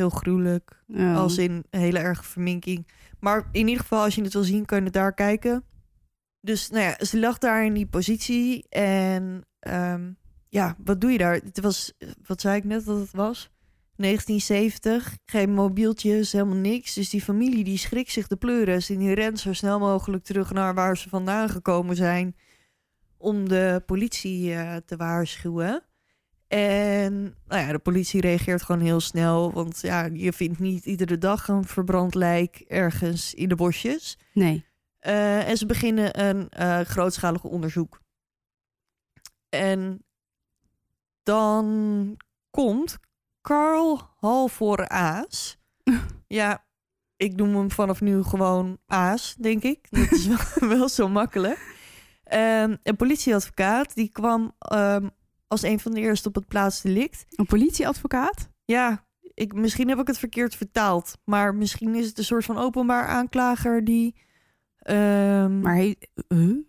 heel 0.01 0.11
gruwelijk. 0.11 0.83
Als 1.15 1.39
in 1.39 1.65
hele 1.71 1.99
erge 1.99 2.23
verminking. 2.25 2.87
Maar 3.21 3.49
in 3.53 3.67
ieder 3.69 3.83
geval, 3.83 4.03
als 4.03 4.15
je 4.15 4.23
het 4.23 4.33
wil 4.33 4.43
zien, 4.43 4.65
kun 4.65 4.77
je 4.79 4.85
het 4.85 4.93
daar 4.93 5.15
kijken. 5.15 5.65
Dus 6.41 6.71
nou 6.71 6.85
ja, 6.85 7.05
ze 7.05 7.19
lag 7.19 7.39
daar 7.39 7.65
in 7.65 7.73
die 7.73 7.87
positie. 7.87 8.69
En 8.69 9.45
ehm, 9.59 10.13
ja, 10.49 10.77
wat 10.85 11.01
doe 11.01 11.13
je 11.13 11.19
daar? 11.19 11.35
Het 11.35 11.61
was, 11.61 11.93
wat 12.27 12.41
zei 12.41 12.57
ik 12.57 12.65
net 12.65 12.85
dat 12.85 12.99
het 12.99 13.13
was? 13.13 13.51
1970, 13.97 15.17
geen 15.27 15.53
mobieltjes, 15.53 16.33
helemaal 16.33 16.57
niks. 16.57 16.95
Dus 16.95 17.11
die 17.11 17.23
familie 17.23 17.65
die 17.65 17.79
schrikt 17.79 18.11
zich 18.11 18.27
de 18.27 18.37
pleuris. 18.37 18.91
En 18.91 18.99
die 18.99 19.15
rent 19.15 19.41
zo 19.41 19.53
snel 19.53 19.79
mogelijk 19.79 20.25
terug 20.25 20.53
naar 20.53 20.75
waar 20.75 20.97
ze 20.97 21.09
vandaan 21.09 21.49
gekomen 21.49 21.97
zijn. 21.97 22.37
Om 23.17 23.49
de 23.49 23.83
politie 23.87 24.55
eh, 24.55 24.77
te 24.77 24.97
waarschuwen. 24.97 25.83
En 26.51 27.35
nou 27.47 27.67
ja, 27.67 27.73
de 27.73 27.79
politie 27.79 28.21
reageert 28.21 28.63
gewoon 28.63 28.81
heel 28.81 29.01
snel. 29.01 29.53
Want 29.53 29.81
ja, 29.81 30.05
je 30.13 30.33
vindt 30.33 30.59
niet 30.59 30.85
iedere 30.85 31.19
dag 31.19 31.49
een 31.49 31.65
verbrand 31.65 32.15
lijk 32.15 32.65
ergens 32.67 33.35
in 33.35 33.49
de 33.49 33.55
bosjes. 33.55 34.19
Nee. 34.33 34.65
Eh, 34.99 35.49
en 35.49 35.57
ze 35.57 35.67
beginnen 35.67 36.21
een 36.21 36.49
eh, 36.49 36.81
grootschalig 36.81 37.45
onderzoek. 37.45 38.01
En 39.49 40.05
dan 41.23 42.17
komt 42.51 42.99
Carl 43.41 44.01
Halvor 44.17 44.89
Aas. 44.89 45.59
ja, 46.27 46.65
ik 47.17 47.37
noem 47.37 47.57
hem 47.57 47.71
vanaf 47.71 48.01
nu 48.01 48.23
gewoon 48.23 48.79
Aas, 48.87 49.35
denk 49.35 49.63
ik. 49.63 49.87
Dat 49.91 50.13
is 50.13 50.27
wel, 50.59 50.69
wel 50.69 50.89
zo 50.89 51.09
makkelijk. 51.09 51.77
Ehm, 52.25 52.77
een 52.83 52.97
politieadvocaat, 52.97 53.95
die 53.95 54.09
kwam 54.09 54.55
ehm, 54.59 55.09
als 55.51 55.63
een 55.63 55.81
van 55.81 55.93
de 55.93 56.01
eerste 56.01 56.29
op 56.29 56.35
het 56.35 56.47
plaatsdelict. 56.47 57.27
Een 57.31 57.47
politieadvocaat? 57.47 58.49
Ja, 58.65 59.05
ik, 59.35 59.53
misschien 59.55 59.89
heb 59.89 59.99
ik 59.99 60.07
het 60.07 60.19
verkeerd 60.19 60.55
vertaald. 60.55 61.17
Maar 61.25 61.55
misschien 61.55 61.95
is 61.95 62.07
het 62.07 62.19
een 62.19 62.25
soort 62.25 62.45
van 62.45 62.59
openbaar 62.59 63.07
aanklager 63.07 63.85
die... 63.85 64.15
ehm, 64.79 65.61
Maar 65.61 65.77
he, 65.77 65.95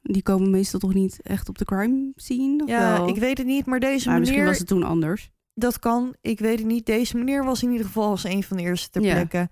die 0.04 0.24
komen 0.24 0.50
meestal 0.50 0.80
toch 0.80 0.94
niet 0.94 1.20
echt 1.22 1.50
op 1.50 1.58
de 1.58 1.66
crime 1.66 2.12
scene? 2.16 2.64
Of 2.64 2.70
ja, 2.70 2.98
wel? 2.98 3.08
ik 3.08 3.18
weet 3.18 3.38
het 3.38 3.48
niet, 3.48 3.66
maar 3.66 3.80
deze 3.80 4.10
Maar 4.10 4.20
misschien 4.20 4.40
meneer... 4.40 4.54
was 4.54 4.60
het 4.62 4.72
toen 4.72 4.84
anders. 4.84 5.32
Dat 5.54 5.80
kan, 5.80 6.16
ik 6.22 6.40
weet 6.40 6.58
het 6.58 6.68
niet. 6.68 6.86
Deze 6.86 7.18
meneer 7.18 7.44
was 7.46 7.64
in 7.64 7.72
ieder 7.72 7.86
geval 7.86 8.10
als 8.10 8.24
een 8.24 8.44
van 8.44 8.58
de 8.58 8.64
eerste 8.64 8.90
ter 8.90 9.02
Ja. 9.02 9.14
plekke. 9.14 9.50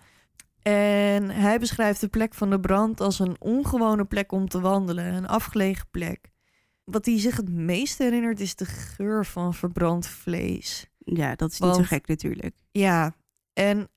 En 0.62 1.30
hij 1.30 1.60
beschrijft 1.60 2.02
de 2.02 2.08
plek 2.08 2.34
van 2.34 2.50
de 2.50 2.60
brand 2.60 3.02
als 3.02 3.20
een 3.20 3.36
ongewone 3.40 4.06
plek 4.06 4.32
om 4.32 4.48
te 4.50 4.60
wandelen. 4.60 5.14
Een 5.14 5.28
afgelegen 5.28 5.86
plek. 5.92 6.29
Wat 6.92 7.06
hij 7.06 7.20
zich 7.20 7.38
het 7.38 7.50
meest 7.50 7.98
herinnert 7.98 8.40
is 8.40 8.56
de 8.56 8.66
geur 8.66 9.26
van 9.26 9.54
verbrand 9.54 10.08
vlees. 10.08 10.88
Ja, 10.98 11.36
dat 11.36 11.52
is 11.52 11.60
niet 11.60 11.76
zo 11.76 11.84
gek 11.84 12.08
natuurlijk. 12.08 12.56
Ja, 12.72 13.16
en 13.54 13.90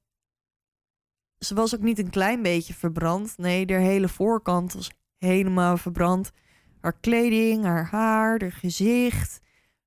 ze 1.39 1.55
was 1.55 1.75
ook 1.75 1.81
niet 1.83 1.99
een 1.99 2.11
klein 2.11 2.43
beetje 2.43 2.75
verbrand. 2.75 3.35
Nee, 3.39 3.67
haar 3.73 3.81
hele 3.81 4.09
voorkant 4.09 4.73
was 4.73 4.91
helemaal 5.19 5.77
verbrand. 5.77 6.31
Haar 6.81 6.97
kleding, 7.01 7.65
haar 7.65 7.85
haar, 7.87 8.41
haar 8.41 8.53
gezicht. 8.53 9.41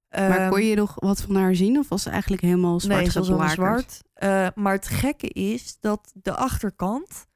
maar 0.09 0.37
Ehm, 0.39 0.49
kon 0.49 0.63
je 0.63 0.75
nog 0.75 0.93
wat 0.95 1.21
van 1.21 1.35
haar 1.35 1.55
zien? 1.55 1.77
Of 1.77 1.89
was 1.89 2.03
ze 2.03 2.09
eigenlijk 2.09 2.41
helemaal 2.41 2.79
zwart 2.79 3.01
nee, 3.01 3.09
ze 3.09 3.19
was 3.19 3.27
geblakerd? 3.27 3.57
zwart. 3.57 4.03
Eh, 4.13 4.47
maar 4.55 4.73
het 4.73 4.87
gekke 4.87 5.27
is 5.27 5.77
dat 5.79 6.11
de 6.13 6.35
achterkant 6.35 7.27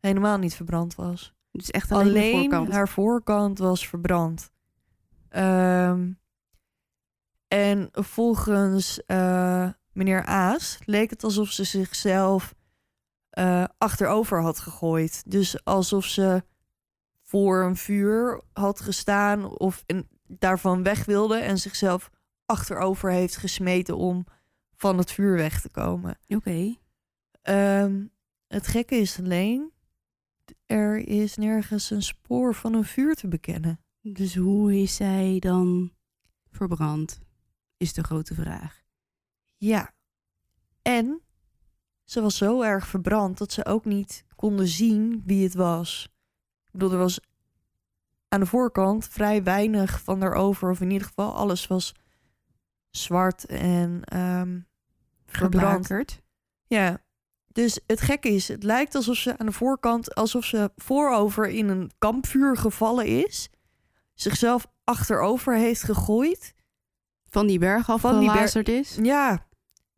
helemaal 0.00 0.38
niet 0.38 0.54
verbrand 0.54 0.94
was. 0.94 1.34
Dus 1.50 1.70
echt 1.70 1.92
alleen, 1.92 2.06
Alleen, 2.08 2.32
de 2.32 2.40
voorkant. 2.40 2.72
haar 2.72 2.88
voorkant 2.88 3.58
was 3.58 3.88
verbrand. 3.88 4.50
Ehm, 5.28 6.12
en 7.48 7.88
volgens 7.92 9.04
eh, 9.04 9.68
meneer 9.92 10.24
Aas 10.24 10.78
leek 10.84 11.10
het 11.10 11.24
alsof 11.24 11.50
ze 11.50 11.64
zichzelf 11.64 12.54
eh, 13.30 13.64
achterover 13.78 14.42
had 14.42 14.58
gegooid. 14.58 15.22
Dus 15.26 15.64
alsof 15.64 16.04
ze 16.04 16.44
voor 17.22 17.64
een 17.64 17.76
vuur 17.76 18.42
had 18.52 18.80
gestaan 18.80 19.58
of 19.58 19.84
daarvan 20.26 20.82
weg 20.82 21.04
wilde 21.04 21.36
en 21.36 21.58
zichzelf 21.58 22.10
achterover 22.46 23.10
heeft 23.10 23.36
gesmeten 23.36 23.96
om 23.96 24.26
van 24.76 24.98
het 24.98 25.12
vuur 25.12 25.36
weg 25.36 25.60
te 25.60 25.68
komen. 25.68 26.18
Oké. 26.28 26.74
Ehm, 27.42 28.04
het 28.46 28.66
gekke 28.66 28.94
is 28.94 29.18
alleen, 29.18 29.72
er 30.66 30.96
is 30.96 31.36
nergens 31.36 31.90
een 31.90 32.02
spoor 32.02 32.54
van 32.54 32.74
een 32.74 32.84
vuur 32.84 33.14
te 33.14 33.28
bekennen. 33.28 33.80
Dus 34.12 34.34
hoe 34.34 34.80
is 34.80 34.96
zij 34.96 35.36
dan 35.38 35.92
verbrand? 36.50 37.20
Is 37.76 37.92
de 37.92 38.02
grote 38.02 38.34
vraag. 38.34 38.82
Ja. 39.56 39.94
En 40.82 41.22
ze 42.04 42.20
was 42.20 42.36
zo 42.36 42.62
erg 42.62 42.86
verbrand 42.86 43.38
dat 43.38 43.52
ze 43.52 43.64
ook 43.64 43.84
niet 43.84 44.24
konden 44.36 44.68
zien 44.68 45.22
wie 45.24 45.44
het 45.44 45.54
was. 45.54 46.08
Ik 46.64 46.72
bedoel, 46.72 46.92
er 46.92 46.98
was 46.98 47.20
aan 48.28 48.40
de 48.40 48.46
voorkant 48.46 49.08
vrij 49.08 49.42
weinig 49.42 50.02
van 50.02 50.22
erover. 50.22 50.70
Of 50.70 50.80
in 50.80 50.90
ieder 50.90 51.06
geval 51.06 51.34
alles 51.34 51.66
was 51.66 51.94
zwart 52.90 53.46
en 53.46 54.00
verbrand. 55.26 55.86
Geblakerd. 55.86 56.22
Ja. 56.66 57.04
Dus 57.46 57.80
het 57.86 58.00
gekke 58.00 58.28
is, 58.28 58.48
het 58.48 58.62
lijkt 58.62 58.94
alsof 58.94 59.16
ze 59.16 59.38
aan 59.38 59.46
de 59.46 59.52
voorkant, 59.52 60.14
alsof 60.14 60.44
ze 60.44 60.72
voorover 60.76 61.48
in 61.48 61.68
een 61.68 61.90
kampvuur 61.98 62.56
gevallen 62.56 63.06
is. 63.06 63.50
Zichzelf 64.16 64.66
achterover 64.84 65.56
heeft 65.56 65.82
gegooid. 65.82 66.54
Van 67.28 67.46
die 67.46 67.58
berg 67.58 67.84
Van 67.86 68.20
die 68.20 68.32
berg- 68.32 68.54
is. 68.62 68.98
Ja. 69.02 69.46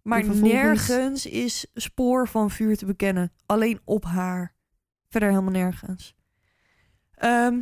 Maar 0.02 0.24
vervolgens- 0.24 0.52
nergens 0.52 1.26
is 1.26 1.66
spoor 1.74 2.28
van 2.28 2.50
vuur 2.50 2.76
te 2.76 2.86
bekennen. 2.86 3.32
Alleen 3.46 3.80
op 3.84 4.04
haar. 4.04 4.54
Verder 5.08 5.28
helemaal 5.28 5.50
nergens. 5.52 6.14
Ehm, 7.14 7.60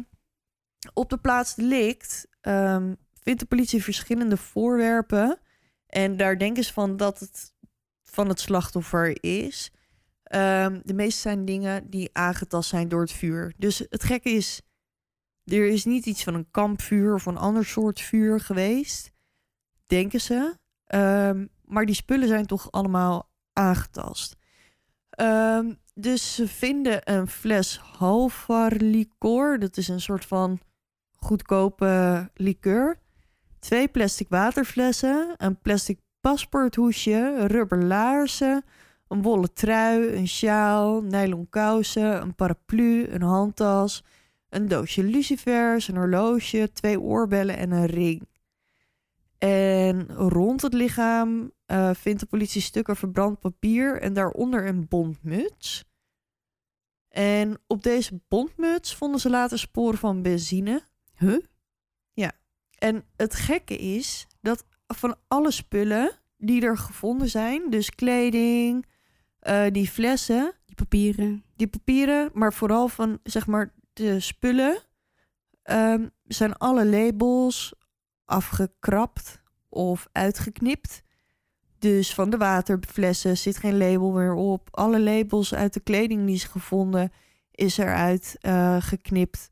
op 0.93 1.11
de 1.11 1.19
plaats 1.19 1.55
delict 1.55 2.27
ehm, 2.41 2.95
vindt 3.23 3.41
de 3.41 3.47
politie 3.47 3.83
verschillende 3.83 4.37
voorwerpen. 4.37 5.39
En 5.87 6.17
daar 6.17 6.39
denken 6.39 6.65
ze 6.65 6.73
van 6.73 6.97
dat 6.97 7.21
het 7.21 7.55
van 8.03 8.29
het 8.29 8.41
slachtoffer 8.41 9.23
is. 9.25 9.71
Ehm, 10.23 10.81
de 10.85 10.95
meeste 10.95 11.21
zijn 11.21 11.45
dingen 11.45 11.91
die 11.91 12.11
aangetast 12.13 12.69
zijn 12.69 12.89
door 12.89 13.01
het 13.01 13.13
vuur. 13.13 13.53
Dus 13.57 13.79
het 13.89 14.03
gekke 14.05 14.31
is, 14.31 14.61
er 15.55 15.67
is 15.67 15.85
niet 15.85 16.07
iets 16.07 16.25
van 16.25 16.35
een 16.35 16.51
kampvuur 16.51 17.15
of 17.15 17.27
een 17.27 17.37
ander 17.37 17.65
soort 17.65 18.01
vuur 18.01 18.41
geweest. 18.41 19.11
Denken 19.87 20.21
ze. 20.21 20.57
Ehm, 20.87 21.47
maar 21.65 21.87
die 21.87 21.95
spullen 21.95 22.29
zijn 22.29 22.47
toch 22.47 22.73
allemaal 22.73 23.31
aangetast. 23.53 24.37
Ehm, 25.11 25.73
dus 25.95 26.35
ze 26.35 26.49
vinden 26.49 27.13
een 27.13 27.29
fles 27.29 27.79
halvar 27.79 28.73
liqueur. 28.73 29.59
Dat 29.59 29.77
is 29.77 29.89
een 29.89 30.01
soort 30.01 30.25
van 30.25 30.61
goedkope 31.13 32.31
liqueur. 32.35 32.99
Twee 33.59 33.89
plastic 33.89 34.29
waterflessen. 34.29 35.35
Een 35.37 35.61
plastic 35.61 35.99
paspoorthoesje. 36.21 37.47
Rubber 37.47 37.85
laarzen. 37.85 38.65
Een 39.09 39.23
wollen 39.23 39.55
trui. 39.55 40.15
Een 40.15 40.29
sjaal. 40.29 41.03
Nylon 41.03 41.49
kousen. 41.51 42.21
Een 42.23 42.35
paraplu. 42.35 43.09
Een 43.09 43.23
handtas. 43.23 44.05
Een 44.49 44.69
doosje 44.69 45.03
lucifers. 45.03 45.89
Een 45.89 45.97
horloge. 45.97 46.71
Twee 46.73 47.01
oorbellen 47.01 47.57
en 47.57 47.71
een 47.71 47.87
ring. 47.87 48.29
En 49.39 50.09
rond 50.15 50.63
het 50.63 50.73
lichaam 50.73 51.53
eh, 51.67 51.91
vindt 51.95 52.21
de 52.21 52.27
politie 52.27 52.61
stukken 52.61 52.97
verbrand 52.97 53.41
papier 53.41 54.01
en 54.01 54.13
daaronder 54.13 54.67
een 54.67 54.89
bondmuts. 54.89 55.85
En 57.09 57.59
op 57.67 57.83
deze 57.83 58.21
bondmuts 58.29 58.95
vonden 58.95 59.21
ze 59.21 59.31
later 59.31 59.59
sporen 59.59 59.99
van 59.99 60.23
benzine. 60.23 60.83
Huh? 61.19 61.39
En 62.79 63.05
het 63.17 63.35
gekke 63.35 63.77
is 63.77 64.27
dat 64.41 64.65
van 64.87 65.17
alle 65.29 65.51
spullen 65.51 66.11
die 66.37 66.63
er 66.63 66.79
gevonden 66.79 67.29
zijn, 67.29 67.71
dus 67.71 67.91
kleding, 67.91 68.87
eh, 69.39 69.65
die 69.71 69.89
flessen, 69.89 70.53
Die 70.67 70.75
papieren. 70.75 71.45
die 71.57 71.67
papieren, 71.67 72.31
maar 72.33 72.53
vooral 72.53 72.89
van 72.89 73.19
zeg 73.23 73.47
maar 73.47 73.75
de 73.97 74.21
spullen, 74.21 74.79
ehm, 75.63 76.09
zijn 76.25 76.57
alle 76.57 76.87
labels 76.87 77.75
afgekrapt 78.25 79.43
of 79.69 80.09
uitgeknipt. 80.13 81.03
Dus 81.79 82.15
van 82.15 82.31
de 82.31 82.37
waterflessen 82.37 83.37
zit 83.39 83.57
geen 83.57 83.77
label 83.79 84.11
meer 84.11 84.35
op. 84.35 84.69
Alle 84.71 85.01
labels 85.01 85.55
uit 85.55 85.75
de 85.75 85.81
kleding 85.81 86.27
die 86.27 86.35
is 86.35 86.45
gevonden 86.45 87.13
is 87.51 87.79
eruit 87.79 88.37
eh, 88.41 88.77
geknipt. 88.81 89.51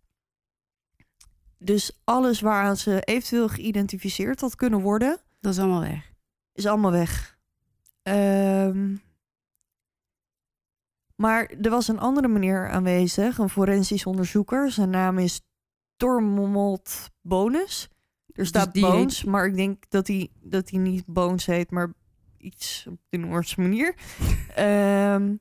Dus 1.59 2.01
alles 2.05 2.41
waaraan 2.41 2.77
ze 2.77 3.01
eventueel 3.01 3.49
geïdentificeerd 3.49 4.41
had 4.41 4.57
kunnen 4.57 4.81
worden, 4.81 5.19
Dat 5.41 5.53
is 5.53 5.59
allemaal 5.59 5.81
weg. 5.81 6.13
is 6.53 6.67
allemaal 6.67 6.91
weg. 6.91 7.39
Ehm, 8.03 8.97
maar 11.15 11.47
er 11.47 11.71
was 11.71 11.89
een 11.89 11.99
andere 11.99 12.29
meneer 12.29 12.71
aanwezig, 12.71 13.39
een 13.39 13.49
forensisch 13.49 14.07
onderzoeker. 14.07 14.71
Zijn 14.71 14.91
naam 14.91 15.19
is 15.19 15.41
Tormod 15.97 17.11
Bonus. 17.21 17.89
Er 18.33 18.47
staat 18.47 18.73
die 18.73 18.85
heet- 18.85 18.93
Bones, 18.95 19.25
maar 19.25 19.47
ik 19.47 19.55
denk 19.57 19.85
dat 19.89 20.07
hij, 20.07 20.31
dat 20.43 20.71
hij 20.71 20.79
niet 20.79 21.07
Bones 21.07 21.47
heet, 21.47 21.71
maar 21.71 21.93
iets 22.39 22.87
op 22.89 22.99
de 23.09 23.19
Noorse 23.19 23.61
manier. 23.61 23.95
Ehm, 24.55 25.35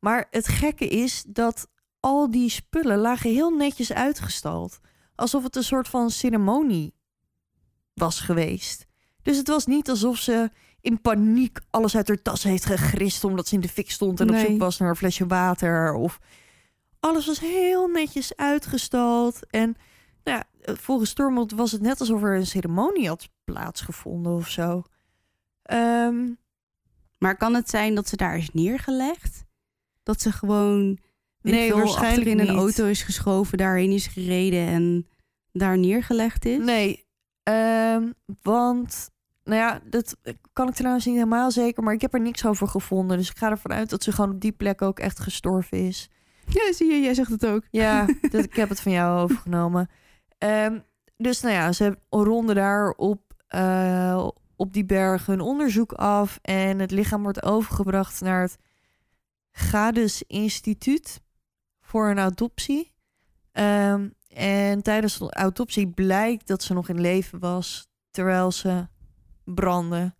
maar 0.00 0.26
het 0.30 0.48
gekke 0.48 0.88
is 0.88 1.24
dat 1.28 1.68
al 2.00 2.30
die 2.30 2.48
spullen 2.50 2.98
lagen 2.98 3.30
heel 3.30 3.50
netjes 3.50 3.92
uitgestald. 3.92 4.78
Alsof 5.14 5.42
het 5.42 5.56
een 5.56 5.64
soort 5.64 5.88
van 5.88 6.10
ceremonie 6.10 6.94
was 7.94 8.20
geweest. 8.20 8.86
Dus 9.22 9.36
het 9.36 9.48
was 9.48 9.66
niet 9.66 9.88
alsof 9.90 10.16
ze 10.18 10.50
in 10.84 11.00
paniek 11.00 11.58
alles 11.70 11.96
uit 11.96 12.08
haar 12.08 12.22
tas 12.22 12.42
heeft 12.42 12.64
gegrist 12.64 13.24
omdat 13.24 13.48
ze 13.48 13.54
in 13.54 13.60
de 13.60 13.68
fik 13.68 13.90
stond 13.90 14.20
en 14.20 14.30
op 14.30 14.36
zoek 14.36 14.58
was 14.58 14.78
naar 14.78 14.88
een 14.88 14.96
flesje 14.96 15.26
water. 15.26 15.94
Of 15.94 16.18
alles 17.00 17.26
was 17.26 17.40
heel 17.40 17.88
netjes 17.88 18.36
uitgestald. 18.36 19.38
En 19.50 19.76
nou 20.24 20.38
ja, 20.38 20.74
volgens 20.74 21.10
Stormont 21.10 21.52
was 21.52 21.72
het 21.72 21.80
net 21.80 22.00
alsof 22.00 22.22
er 22.22 22.36
een 22.36 22.46
ceremonie 22.46 23.08
had 23.08 23.28
plaatsgevonden 23.44 24.32
of 24.32 24.48
zo. 24.48 24.82
Ehm, 25.62 26.32
Maar 27.18 27.36
kan 27.36 27.54
het 27.54 27.70
zijn 27.70 27.94
dat 27.94 28.08
ze 28.08 28.16
daar 28.16 28.36
is 28.36 28.50
neergelegd? 28.52 29.44
Dat 30.02 30.20
ze 30.20 30.32
gewoon 30.32 30.98
Nee, 31.40 31.64
ik 31.66 31.72
veel, 31.72 31.76
waarschijnlijk 31.76 32.28
achterin 32.28 32.48
een 32.48 32.56
auto 32.56 32.86
is 32.86 33.02
geschoven, 33.02 33.58
daarheen 33.58 33.90
is 33.90 34.06
gereden 34.06 34.66
en 34.66 35.08
daar 35.52 35.78
neergelegd 35.78 36.44
is? 36.44 36.64
Nee, 36.64 37.04
ehm, 37.42 38.10
want, 38.42 39.10
nou 39.44 39.60
ja, 39.60 39.80
dat 39.84 40.16
kan 40.52 40.68
ik 40.68 40.74
trouwens 40.74 41.04
niet 41.04 41.14
helemaal 41.14 41.50
zeker, 41.50 41.82
maar 41.82 41.94
ik 41.94 42.00
heb 42.00 42.14
er 42.14 42.20
niks 42.20 42.46
over 42.46 42.68
gevonden. 42.68 43.16
Dus 43.16 43.30
ik 43.30 43.36
ga 43.36 43.50
ervan 43.50 43.72
uit 43.72 43.90
dat 43.90 44.02
ze 44.02 44.12
gewoon 44.12 44.30
op 44.30 44.40
die 44.40 44.52
plek 44.52 44.82
ook 44.82 44.98
echt 44.98 45.20
gestorven 45.20 45.78
is. 45.78 46.10
Ja, 46.46 46.72
zie 46.72 46.92
je, 46.92 47.00
jij 47.00 47.14
zegt 47.14 47.30
het 47.30 47.46
ook. 47.46 47.62
Ja, 47.70 48.06
dat, 48.30 48.44
ik 48.44 48.54
heb 48.54 48.68
het 48.68 48.80
van 48.80 48.92
jou 48.92 49.20
overgenomen. 49.20 49.90
Ehm, 50.38 50.78
dus 51.16 51.40
nou 51.40 51.54
ja, 51.54 51.72
ze 51.72 51.98
ronden 52.08 52.54
daar 52.54 52.90
op, 52.90 53.20
eh, 53.46 54.28
op 54.56 54.72
die 54.72 54.84
berg 54.84 55.26
hun 55.26 55.40
onderzoek 55.40 55.92
af. 55.92 56.38
En 56.42 56.78
het 56.78 56.90
lichaam 56.90 57.22
wordt 57.22 57.42
overgebracht 57.42 58.20
naar 58.20 58.40
het 58.40 58.56
Gades 59.50 60.22
Instituut 60.26 61.20
voor 61.80 62.08
een 62.08 62.18
autopsie. 62.18 62.92
Ehm, 63.52 64.08
en 64.28 64.82
tijdens 64.82 65.18
de 65.18 65.32
autopsie 65.34 65.88
blijkt 65.88 66.46
dat 66.46 66.62
ze 66.62 66.74
nog 66.74 66.88
in 66.88 67.00
leven 67.00 67.38
was 67.38 67.88
terwijl 68.10 68.52
ze 68.52 68.86
brandde. 69.44 70.14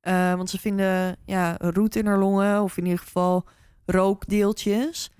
Eh, 0.00 0.34
want 0.34 0.50
ze 0.50 0.58
vinden 0.58 1.16
ja, 1.24 1.56
roet 1.58 1.96
in 1.96 2.06
haar 2.06 2.18
longen, 2.18 2.62
of 2.62 2.76
in 2.76 2.84
ieder 2.84 2.98
geval 2.98 3.46
rookdeeltjes. 3.86 5.10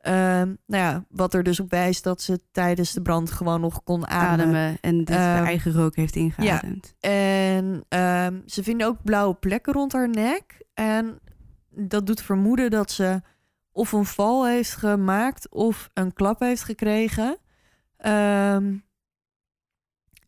Ehm, 0.00 0.54
nou 0.66 0.82
ja, 0.82 1.04
wat 1.08 1.34
er 1.34 1.42
dus 1.42 1.60
op 1.60 1.70
wijst 1.70 2.04
dat 2.04 2.22
ze 2.22 2.40
tijdens 2.52 2.92
de 2.92 3.02
brand 3.02 3.30
gewoon 3.30 3.60
nog 3.60 3.82
kon 3.82 4.06
ademen. 4.06 4.46
Ademen 4.46 4.78
en 4.80 4.96
dus 5.04 5.16
de 5.16 5.22
Ehm, 5.22 5.44
eigen 5.44 5.72
rook 5.72 5.96
heeft 5.96 6.16
ingeademd. 6.16 6.94
En 7.00 7.84
ehm, 7.88 8.40
ze 8.46 8.62
vinden 8.62 8.86
ook 8.86 9.02
blauwe 9.02 9.34
plekken 9.34 9.72
rond 9.72 9.92
haar 9.92 10.08
nek. 10.08 10.64
En 10.74 11.18
dat 11.70 12.06
doet 12.06 12.22
vermoeden 12.22 12.70
dat 12.70 12.90
ze 12.90 13.20
of 13.72 13.92
een 13.92 14.04
val 14.04 14.46
heeft 14.46 14.76
gemaakt 14.76 15.50
of 15.50 15.90
een 15.94 16.12
klap 16.12 16.40
heeft 16.40 16.62
gekregen. 16.62 17.38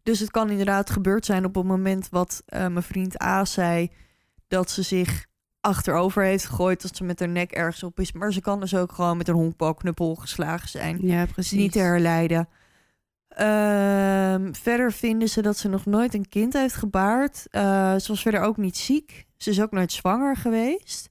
Dus 0.08 0.20
het 0.20 0.30
kan 0.30 0.50
inderdaad 0.50 0.90
gebeurd 0.90 1.24
zijn 1.24 1.44
op 1.44 1.54
het 1.54 1.64
moment 1.64 2.08
wat 2.08 2.42
eh, 2.46 2.60
mijn 2.60 2.82
vriend 2.82 3.22
A 3.22 3.44
zei, 3.44 3.90
dat 4.46 4.70
ze 4.70 4.82
zich 4.82 5.26
achterover 5.60 6.22
heeft 6.22 6.44
gegooid, 6.44 6.82
dat 6.82 6.96
ze 6.96 7.04
met 7.04 7.18
haar 7.20 7.28
nek 7.28 7.52
ergens 7.52 7.82
op 7.82 8.00
is. 8.00 8.12
Maar 8.12 8.32
ze 8.32 8.40
kan 8.40 8.60
dus 8.60 8.74
ook 8.74 8.92
gewoon 8.92 9.16
met 9.16 9.28
een 9.28 9.34
honkbalknuppel 9.34 10.14
geslagen 10.14 10.68
zijn 10.68 10.98
Ja, 11.02 11.22
is 11.22 11.30
precies. 11.32 11.58
niet 11.58 11.72
te 11.72 11.78
herleiden. 11.78 12.48
Ehm, 13.28 14.52
verder 14.52 14.92
vinden 14.92 15.28
ze 15.28 15.42
dat 15.42 15.56
ze 15.56 15.68
nog 15.68 15.86
nooit 15.86 16.14
een 16.14 16.28
kind 16.28 16.52
heeft 16.52 16.74
gebaard. 16.74 17.46
Eh, 17.50 17.96
ze 17.96 18.08
was 18.08 18.22
verder 18.22 18.40
ook 18.40 18.56
niet 18.56 18.76
ziek. 18.76 19.26
Ze 19.36 19.50
is 19.50 19.60
ook 19.60 19.70
nooit 19.70 19.92
zwanger 19.92 20.36
geweest. 20.36 21.10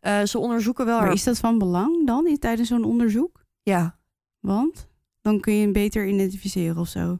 Eh, 0.00 0.22
ze 0.22 0.38
onderzoeken 0.38 0.84
wel 0.84 0.96
Maar 0.96 1.04
haar... 1.04 1.14
is 1.14 1.24
dat 1.24 1.38
van 1.38 1.58
belang 1.58 2.06
dan 2.06 2.36
tijdens 2.38 2.68
zo'n 2.68 2.84
onderzoek? 2.84 3.44
Ja, 3.62 3.98
Want 4.40 4.88
dan 5.20 5.40
kun 5.40 5.54
je 5.54 5.62
hem 5.62 5.72
beter 5.72 6.06
identificeren 6.06 6.76
of 6.78 6.88
zo. 6.88 7.18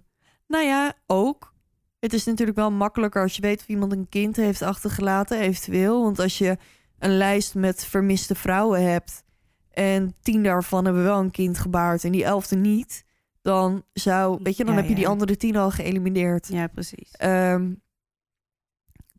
Nou 0.49 0.65
ja, 0.65 0.95
ook. 1.07 1.55
Het 2.01 2.13
is 2.13 2.25
natuurlijk 2.25 2.59
wel 2.59 2.71
makkelijker 2.71 3.23
als 3.23 3.37
je 3.37 3.43
weet 3.43 3.61
of 3.61 3.69
iemand 3.69 3.93
een 3.93 4.09
kind 4.09 4.37
heeft 4.37 4.63
achtergelaten, 4.63 5.39
eventueel. 5.39 6.03
Want 6.03 6.19
als 6.19 6.39
je 6.39 6.57
een 6.99 7.17
lijst 7.17 7.55
met 7.55 7.85
vermiste 7.85 8.35
vrouwen 8.35 8.91
hebt 8.91 9.25
en 9.71 10.15
tien 10.21 10.43
daarvan 10.43 10.85
hebben 10.85 11.03
wel 11.03 11.19
een 11.19 11.31
kind 11.31 11.59
gebaard 11.59 12.05
en 12.05 12.13
die 12.13 12.25
elfde 12.25 12.57
niet, 12.57 13.05
dan 13.43 13.85
zou, 13.93 14.41
weet 14.43 14.57
je, 14.57 14.65
dan 14.65 14.75
Ja, 14.75 14.81
heb 14.81 14.89
je 14.89 14.95
die 14.95 15.09
andere 15.09 15.37
tien 15.37 15.57
al 15.57 15.71
geëlimineerd. 15.71 16.49
Ja, 16.49 16.67
precies. 16.67 17.11
Ehm, 17.11 17.73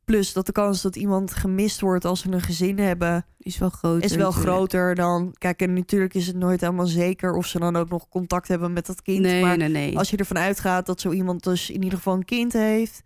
plus 0.10 0.34
dat 0.34 0.46
de 0.46 0.52
kans 0.52 0.82
dat 0.82 0.96
iemand 0.96 1.34
gemist 1.34 1.82
wordt 1.82 2.06
als 2.06 2.20
ze 2.20 2.32
een 2.32 2.42
gezin 2.42 2.80
hebben, 2.80 3.26
Is 3.38 3.58
wel 3.58 3.70
groot. 3.70 4.04
is 4.04 4.16
wel 4.16 4.32
groter 4.32 4.96
dan. 4.96 5.36
Kijk, 5.38 5.62
en 5.62 5.74
natuurlijk 5.74 6.14
is 6.14 6.28
het 6.28 6.36
nooit 6.36 6.62
helemaal 6.62 6.88
zeker 6.88 7.34
of 7.34 7.46
ze 7.46 7.60
dan 7.60 7.76
ook 7.76 7.90
nog 7.90 8.10
contact 8.10 8.48
hebben 8.48 8.74
met 8.74 8.86
dat 8.86 9.02
kind. 9.02 9.20
Nee, 9.20 9.42
maar 9.42 9.58
nee, 9.58 9.70
nee. 9.70 9.98
als 9.98 10.10
je 10.10 10.18
ervan 10.18 10.38
uitgaat 10.38 10.86
dat 10.86 11.02
zo 11.02 11.12
iemand 11.12 11.44
dus 11.44 11.70
in 11.70 11.84
ieder 11.84 11.98
geval 11.98 12.14
een 12.14 12.26
kind 12.26 12.54
heeft, 12.54 13.04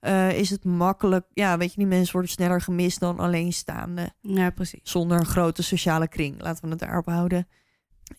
eh, 0.00 0.38
is 0.38 0.50
het 0.50 0.64
makkelijk. 0.64 1.26
Ja, 1.32 1.58
weet 1.58 1.70
je, 1.70 1.76
die 1.76 1.86
mensen 1.86 2.12
worden 2.12 2.30
sneller 2.30 2.60
gemist 2.60 3.00
dan 3.00 3.18
alleenstaande. 3.18 4.10
Ja, 4.20 4.50
precies. 4.50 4.80
Zonder 4.82 5.18
een 5.18 5.26
grote 5.26 5.62
sociale 5.62 6.08
kring. 6.08 6.42
Laten 6.42 6.64
we 6.64 6.70
het 6.70 6.78
daarop 6.78 7.06
houden. 7.06 7.48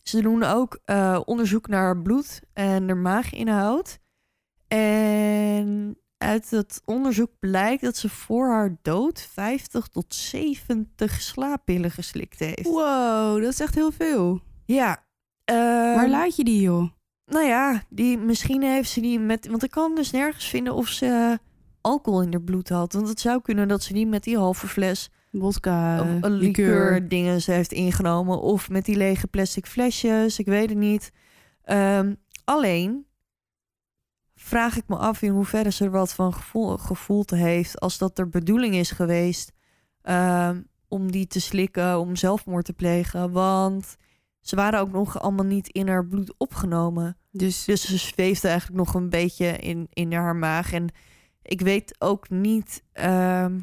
Ze 0.02 0.22
doen 0.22 0.42
ook 0.42 0.80
eh, 0.84 1.20
onderzoek 1.24 1.68
naar 1.68 2.02
bloed 2.02 2.40
en 2.52 2.84
naar 2.84 2.96
maaginhoud. 2.96 3.98
En 4.68 5.96
uit 6.22 6.50
het 6.50 6.82
onderzoek 6.84 7.30
blijkt 7.38 7.82
dat 7.82 7.96
ze 7.96 8.08
voor 8.08 8.48
haar 8.48 8.76
dood 8.82 9.28
50 9.32 9.86
tot 9.86 10.14
70 10.14 11.20
slaappillen 11.20 11.90
geslikt 11.90 12.38
heeft. 12.38 12.62
Wow, 12.62 13.42
dat 13.42 13.52
is 13.52 13.60
echt 13.60 13.74
heel 13.74 13.92
veel. 13.92 14.40
Ja. 14.64 15.04
Waar 15.44 16.02
ehm, 16.02 16.10
laat 16.10 16.36
je 16.36 16.44
die, 16.44 16.60
joh? 16.60 16.90
nou 17.32 17.46
ja, 17.46 17.82
die, 17.88 18.18
misschien 18.18 18.62
heeft 18.62 18.90
ze 18.90 19.00
die 19.00 19.18
met... 19.18 19.46
Want 19.46 19.62
ik 19.62 19.70
kan 19.70 19.94
dus 19.94 20.10
nergens 20.10 20.44
vinden 20.44 20.74
of 20.74 20.88
ze 20.88 21.38
alcohol 21.80 22.22
in 22.22 22.32
haar 22.32 22.42
bloed 22.42 22.68
had. 22.68 22.92
Want 22.92 23.08
het 23.08 23.20
zou 23.20 23.42
kunnen 23.42 23.68
dat 23.68 23.82
ze 23.82 23.92
die 23.92 24.06
met 24.06 24.24
die 24.24 24.36
halve 24.36 24.66
fles 24.66 25.10
Vodka, 25.32 26.00
of 26.00 26.22
een 26.22 26.32
liqueur 26.32 27.08
dingen 27.08 27.40
ze 27.40 27.52
heeft 27.52 27.72
ingenomen. 27.72 28.40
Of 28.40 28.70
met 28.70 28.84
die 28.84 28.96
lege 28.96 29.26
plastic 29.26 29.66
flesjes. 29.66 30.38
Ik 30.38 30.46
weet 30.46 30.68
het 30.68 30.78
niet. 30.78 31.12
Ehm, 31.62 32.14
alleen 32.44 33.06
vraag 34.52 34.76
ik 34.76 34.84
me 34.88 34.96
af 34.96 35.22
in 35.22 35.30
hoeverre 35.30 35.72
ze 35.72 35.84
er 35.84 35.90
wat 35.90 36.14
van 36.14 36.32
gevoel, 36.34 36.76
gevoeld 36.78 37.30
heeft. 37.30 37.80
Als 37.80 37.98
dat 37.98 38.18
er 38.18 38.28
bedoeling 38.28 38.74
is 38.74 38.90
geweest 38.90 39.52
ehm, 40.02 40.62
om 40.88 41.10
die 41.12 41.26
te 41.26 41.40
slikken, 41.40 41.98
om 41.98 42.16
zelfmoord 42.16 42.64
te 42.64 42.72
plegen. 42.72 43.30
Want 43.32 43.96
ze 44.40 44.56
waren 44.56 44.80
ook 44.80 44.92
nog 44.92 45.20
allemaal 45.20 45.44
niet 45.44 45.68
in 45.68 45.88
haar 45.88 46.06
bloed 46.06 46.34
opgenomen. 46.38 47.16
Dus, 47.30 47.64
Dus 47.64 47.86
ze 47.86 47.96
zweefde 47.96 48.48
eigenlijk 48.48 48.78
nog 48.78 48.94
een 48.94 49.10
beetje 49.10 49.46
in, 49.46 49.86
in 49.92 50.12
haar 50.12 50.36
maag. 50.36 50.72
En 50.72 50.88
ik 51.42 51.60
weet 51.60 51.94
ook 51.98 52.30
niet 52.30 52.82
ehm, 52.92 53.60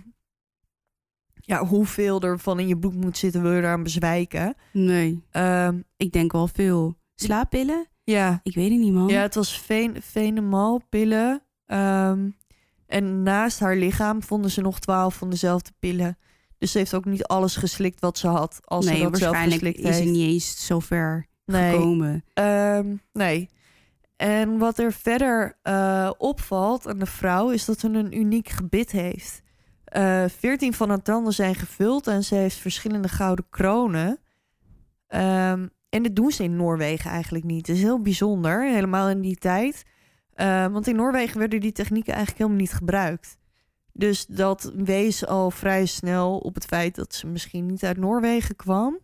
ja, 1.33 1.65
hoeveel 1.65 2.21
er 2.21 2.39
van 2.39 2.59
in 2.59 2.67
je 2.67 2.77
bloed 2.77 2.95
moet 2.95 3.17
zitten, 3.17 3.41
wil 3.41 3.51
je 3.51 3.57
eraan 3.57 3.83
bezwijken. 3.83 4.55
nee, 4.73 5.23
Ehm, 5.31 5.81
ik 5.97 6.11
denk 6.11 6.31
wel 6.31 6.47
veel. 6.47 6.97
Slaappillen? 7.15 7.87
Ja. 8.09 8.39
Ik 8.43 8.55
weet 8.55 8.69
het 8.71 8.79
niet, 8.79 8.93
man. 8.93 9.07
ja, 9.07 9.21
het 9.21 9.35
was 9.35 9.59
ven 9.59 9.95
venemalpillen. 10.01 11.43
Ehm 11.65 12.29
en 12.87 13.23
naast 13.23 13.59
haar 13.59 13.75
lichaam 13.75 14.23
vonden 14.23 14.51
ze 14.51 14.61
nog 14.61 14.79
twaalf 14.79 15.15
van 15.15 15.29
dezelfde 15.29 15.71
pillen. 15.79 16.17
Dus 16.57 16.71
ze 16.71 16.77
heeft 16.77 16.93
ook 16.93 17.05
niet 17.05 17.23
alles 17.23 17.55
geslikt 17.55 17.99
wat 17.99 18.17
ze 18.17 18.27
had. 18.27 18.59
Als 18.63 18.85
nee, 18.85 18.97
ze 18.97 19.03
dat 19.03 19.17
zelf 19.17 19.37
geslikt 19.37 19.77
is 19.77 19.83
heeft. 19.83 19.99
het 19.99 20.07
niet 20.07 20.27
eens 20.27 20.65
zo 20.65 20.79
ver 20.79 21.27
Nee. 21.45 21.71
gekomen. 21.71 22.23
Ehm, 22.33 22.95
nee. 23.13 23.49
En 24.15 24.57
wat 24.57 24.77
er 24.79 24.93
verder 24.93 25.57
eh, 25.61 26.11
opvalt 26.17 26.87
aan 26.87 26.99
de 26.99 27.05
vrouw 27.05 27.49
is 27.49 27.65
dat 27.65 27.79
ze 27.79 27.87
een 27.87 28.17
uniek 28.17 28.49
gebit 28.49 28.91
heeft. 28.91 29.41
Eh, 29.83 30.23
Veertien 30.37 30.73
van 30.73 30.89
haar 30.89 31.01
tanden 31.01 31.33
zijn 31.33 31.55
gevuld 31.55 32.07
en 32.07 32.23
ze 32.23 32.35
heeft 32.35 32.57
verschillende 32.57 33.07
gouden 33.07 33.45
kronen. 33.49 34.19
Ehm, 35.07 35.67
en 35.89 36.03
dit 36.03 36.15
doen 36.15 36.31
ze 36.31 36.43
in 36.43 36.55
Noorwegen 36.55 37.11
eigenlijk 37.11 37.45
niet. 37.45 37.67
Het 37.67 37.75
is 37.75 37.81
heel 37.81 38.01
bijzonder, 38.01 38.63
helemaal 38.63 39.09
in 39.09 39.21
die 39.21 39.35
tijd. 39.35 39.85
Eh, 40.33 40.67
want 40.67 40.87
in 40.87 40.95
Noorwegen 40.95 41.39
werden 41.39 41.59
die 41.59 41.71
technieken 41.71 42.13
eigenlijk 42.13 42.37
helemaal 42.37 42.61
niet 42.61 42.73
gebruikt. 42.73 43.37
Dus 43.93 44.25
dat 44.25 44.71
wees 44.75 45.25
al 45.25 45.51
vrij 45.51 45.85
snel 45.85 46.37
op 46.37 46.55
het 46.55 46.65
feit 46.65 46.95
dat 46.95 47.13
ze 47.13 47.27
misschien 47.27 47.65
niet 47.65 47.83
uit 47.83 47.97
Noorwegen 47.97 48.55
kwam. 48.55 48.99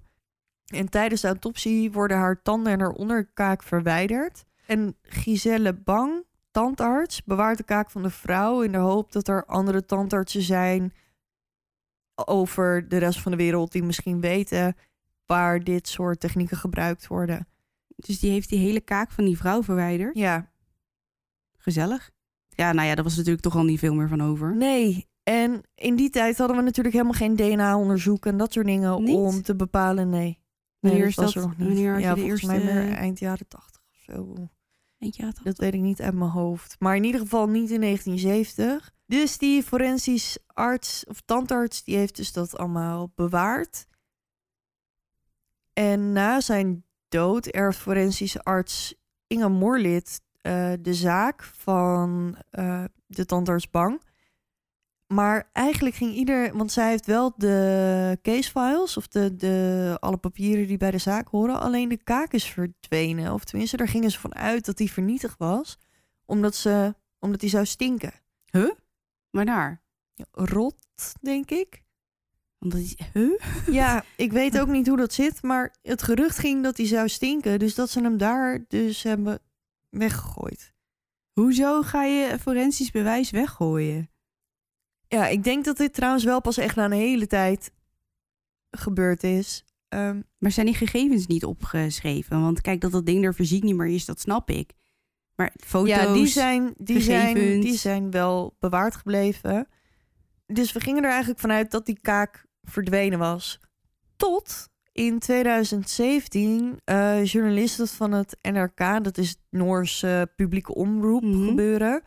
En 0.66 0.90
tijdens 0.90 1.22
de 1.22 1.28
autopsie 1.28 1.92
worden 1.92 2.18
haar 2.18 2.42
tanden 2.42 2.74
en 2.74 2.80
haar 2.80 2.92
onderkaak 2.92 3.64
verwijderd. 3.64 4.46
En 4.66 4.96
Giselle 5.02 5.74
Bang, 5.74 6.24
tandarts, 6.52 7.24
bewaart 7.24 7.58
de 7.58 7.64
kaak 7.64 7.92
van 7.92 8.04
de 8.04 8.10
vrouw 8.10 8.62
in 8.62 8.72
de 8.72 8.78
hoop 8.78 9.12
dat 9.12 9.28
er 9.28 9.46
andere 9.46 9.86
tandartsen 9.86 10.42
zijn 10.42 10.94
over 12.26 12.90
de 12.90 12.98
rest 12.98 13.22
van 13.22 13.32
de 13.32 13.38
wereld 13.38 13.72
die 13.72 13.84
misschien 13.84 14.22
weten 14.22 14.76
waar 15.26 15.64
dit 15.64 15.88
soort 15.88 16.20
technieken 16.20 16.58
gebruikt 16.58 17.08
worden. 17.08 17.48
Dus 17.96 18.20
die 18.20 18.32
heeft 18.32 18.50
die 18.50 18.60
hele 18.60 18.80
kaak 18.82 19.12
van 19.12 19.26
die 19.26 19.38
vrouw 19.38 19.64
verwijderd. 19.64 20.18
Ja, 20.18 20.52
Gezellig. 21.58 22.12
Ja, 22.50 22.72
nou 22.74 22.88
ja, 22.88 22.96
daar 22.96 23.04
was 23.04 23.16
natuurlijk 23.16 23.44
toch 23.44 23.56
al 23.56 23.64
niet 23.64 23.80
veel 23.80 23.94
meer 23.94 24.08
van 24.08 24.22
over. 24.22 24.56
nee. 24.56 25.08
En 25.24 25.62
in 25.76 25.96
die 25.96 26.10
tijd 26.10 26.38
hadden 26.38 26.58
we 26.58 26.64
natuurlijk 26.64 26.96
helemaal 26.96 27.18
geen 27.20 27.36
DNA-onderzoek 27.36 28.26
en 28.26 28.38
dat 28.38 28.54
soort 28.54 28.66
dingen 28.66 29.04
Niet? 29.04 29.16
om 29.16 29.42
te 29.42 29.56
bepalen. 29.56 30.10
Nee. 30.10 30.40
Wanneer 30.80 31.00
nee, 31.00 31.10
is 31.10 31.16
dat? 31.16 31.34
er 31.34 31.42
nog 31.42 31.58
niet. 31.58 31.68
Wanneer 31.68 31.92
had 31.94 32.02
ja, 32.02 32.10
je 32.10 32.16
de 32.16 32.20
volgens 32.22 32.42
eerste- 32.44 32.66
mij 32.66 32.74
meer 32.84 32.94
eind 32.94 33.20
jaren 33.20 33.48
tachtig 33.48 33.82
of 33.92 34.16
zo. 34.16 34.34
Je 34.98 35.26
wat? 35.26 35.40
Dat 35.44 35.58
weet 35.58 35.74
ik 35.74 35.80
niet 35.80 36.02
uit 36.02 36.14
mijn 36.14 36.30
hoofd. 36.30 36.76
Maar 36.80 36.96
in 36.96 37.04
ieder 37.04 37.22
geval 37.22 37.48
niet 37.48 37.70
in 37.72 37.80
1970. 37.82 38.92
Dus 39.06 39.38
die 39.38 39.64
forensisch 39.64 40.38
arts 40.48 41.06
of 41.08 41.22
tandarts, 41.22 41.84
die 41.84 41.96
heeft 41.98 42.16
dus 42.16 42.34
dat 42.34 42.58
allemaal 42.58 43.12
bewaard. 43.16 43.86
En 45.76 46.12
na 46.12 46.40
zijn 46.40 46.84
dood 47.08 47.46
erft 47.46 47.80
forensische 47.80 48.44
arts 48.44 48.96
Inge 49.28 49.50
Morlid 49.50 50.22
eh, 50.42 50.72
de 50.80 50.94
zaak 50.94 51.44
van 51.44 52.38
eh, 52.50 52.84
de 53.08 53.26
tandarts 53.26 53.70
Bang. 53.70 54.02
Maar 55.08 55.50
eigenlijk 55.54 55.96
ging 55.96 56.14
ieder, 56.14 56.58
want 56.58 56.72
zij 56.72 56.90
heeft 56.90 57.06
wel 57.06 57.34
de 57.38 58.20
casefiles 58.22 58.98
of 58.98 59.08
de, 59.08 59.36
de, 59.36 59.98
alle 60.00 60.18
papieren 60.18 60.68
die 60.68 60.78
bij 60.78 60.92
de 60.92 60.98
zaak 60.98 61.28
horen. 61.28 61.60
Alleen 61.60 61.90
de 61.90 62.04
kaak 62.04 62.34
is 62.34 62.46
verdwenen. 62.46 63.34
Of 63.34 63.44
tenminste, 63.44 63.78
daar 63.78 63.88
gingen 63.88 64.12
ze 64.12 64.20
van 64.20 64.36
uit 64.36 64.66
dat 64.66 64.78
die 64.78 64.92
vernietigd 64.92 65.38
was. 65.38 65.78
Omdat, 66.26 66.56
ze, 66.56 66.96
omdat 67.20 67.40
die 67.40 67.50
zou 67.50 67.66
stinken. 67.66 68.14
Waarnaar? 69.30 69.82
Rot, 70.32 70.76
denk 71.22 71.52
ik. 71.52 71.85
Omdat 72.66 72.80
die... 72.80 72.98
Huh? 73.14 73.40
Ja, 73.72 74.04
ik 74.16 74.32
weet 74.32 74.60
ook 74.60 74.68
niet 74.68 74.88
hoe 74.88 74.98
dat 74.98 75.14
zit. 75.14 75.44
Maar 75.44 75.76
het 75.82 76.04
gerucht 76.04 76.38
ging 76.38 76.64
dat 76.64 76.76
die 76.76 76.86
zou 76.86 77.08
stinken. 77.08 77.60
Dus 77.60 77.76
dat 77.76 77.90
ze 77.90 78.02
hem 78.02 78.18
daar 78.18 78.66
dus 78.68 79.04
hebben 79.04 79.40
weggegooid. 79.90 80.74
Hoezo 81.34 81.82
ga 81.82 82.04
je 82.04 82.40
forensisch 82.40 82.92
bewijs 82.92 83.30
weggooien? 83.30 84.10
Ja, 85.08 85.28
ik 85.28 85.44
denk 85.44 85.66
dat 85.66 85.78
dit 85.78 85.94
trouwens 85.94 86.24
wel 86.24 86.42
pas 86.42 86.58
echt 86.58 86.76
na 86.76 86.86
een 86.86 86.92
hele 86.92 87.28
tijd 87.28 87.72
gebeurd 88.72 89.24
is. 89.24 89.66
Ehm, 89.88 90.22
Maar 90.38 90.52
zijn 90.52 90.66
die 90.66 90.76
gegevens 90.76 91.28
niet 91.28 91.46
opgeschreven? 91.46 92.42
Want 92.42 92.62
kijk, 92.62 92.82
dat 92.82 92.92
dat 92.92 93.06
ding 93.06 93.26
er 93.26 93.34
fysiek 93.34 93.64
niet 93.64 93.76
meer 93.76 93.88
is, 93.88 94.06
dat 94.06 94.20
snap 94.20 94.50
ik. 94.50 94.74
Maar 95.36 95.54
foto's... 95.58 95.90
ja, 95.90 96.14
die 96.14 96.28
zijn, 96.28 96.74
die, 96.78 97.02
zijn, 97.02 97.36
gegevens. 97.36 97.66
die 97.66 97.78
zijn 97.78 98.12
wel 98.12 98.56
bewaard 98.60 98.96
gebleven. 98.96 99.68
Dus 100.46 100.72
we 100.72 100.80
gingen 100.80 101.04
er 101.04 101.10
eigenlijk 101.10 101.40
vanuit 101.40 101.72
dat 101.72 101.86
die 101.86 102.00
kaak 102.02 102.46
verdwenen 102.66 103.20
was. 103.20 103.60
Tot 104.16 104.70
in 104.92 105.20
2017 105.20 106.80
eh, 106.84 107.26
journalisten 107.26 107.88
van 107.88 108.12
het 108.12 108.38
NRK, 108.42 109.04
dat 109.04 109.18
is 109.18 109.30
het 109.30 109.40
Noorse 109.50 110.32
publieke 110.36 110.74
omroep 110.76 111.24
Mhm. 111.24 111.46
gebeuren, 111.48 112.02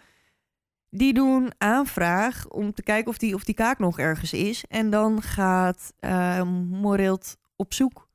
die 0.91 1.13
doen 1.15 1.53
aanvraag 1.59 2.49
om 2.49 2.73
te 2.73 2.83
kijken 2.83 3.11
of 3.11 3.19
die, 3.19 3.35
of 3.35 3.45
die 3.45 3.55
kaak 3.55 3.79
nog 3.79 3.99
ergens 3.99 4.33
is. 4.33 4.65
En 4.69 4.91
dan 4.91 5.23
gaat 5.23 5.93
Moreelt 6.71 7.37
op 7.57 7.75
zoek 7.75 8.09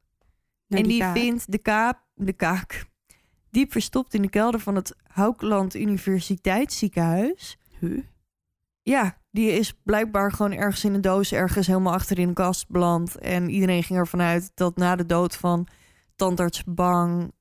naar 0.68 0.80
en 0.80 0.88
die, 0.88 1.04
vindt 1.04 1.52
de, 1.52 1.58
kaap, 1.58 2.00
de 2.16 2.34
kaak 2.34 2.86
diep 3.50 3.72
verstopt 3.72 4.14
in 4.14 4.22
de 4.22 4.30
kelder 4.30 4.60
van 4.60 4.76
het 4.76 4.96
Houkland 5.08 5.76
Universiteitsziekenhuis. 5.76 7.58
Huh? 7.80 8.04
Ja, 8.84 9.17
die 9.31 9.51
is 9.51 9.73
blijkbaar 9.84 10.31
gewoon 10.31 10.51
ergens 10.51 10.84
in 10.84 10.93
een 10.93 11.01
doos, 11.01 11.31
ergens 11.31 11.67
helemaal 11.67 11.93
achter 11.93 12.19
in 12.19 12.27
een 12.27 12.34
kast 12.34 12.67
beland. 12.67 13.17
En 13.17 13.49
iedereen 13.49 13.84
ging 13.84 13.99
ervan 13.99 14.21
uit 14.21 14.51
dat 14.55 14.77
na 14.77 14.95
de 14.95 15.05
dood 15.05 15.36
van 15.36 15.67
tandarts 16.15 16.63
Bang 16.63 17.31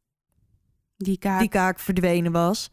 Die 0.96 1.18
kaak. 1.18 1.40
die 1.40 1.48
kaak 1.48 1.78
verdwenen 1.78 2.32
was. 2.32 2.70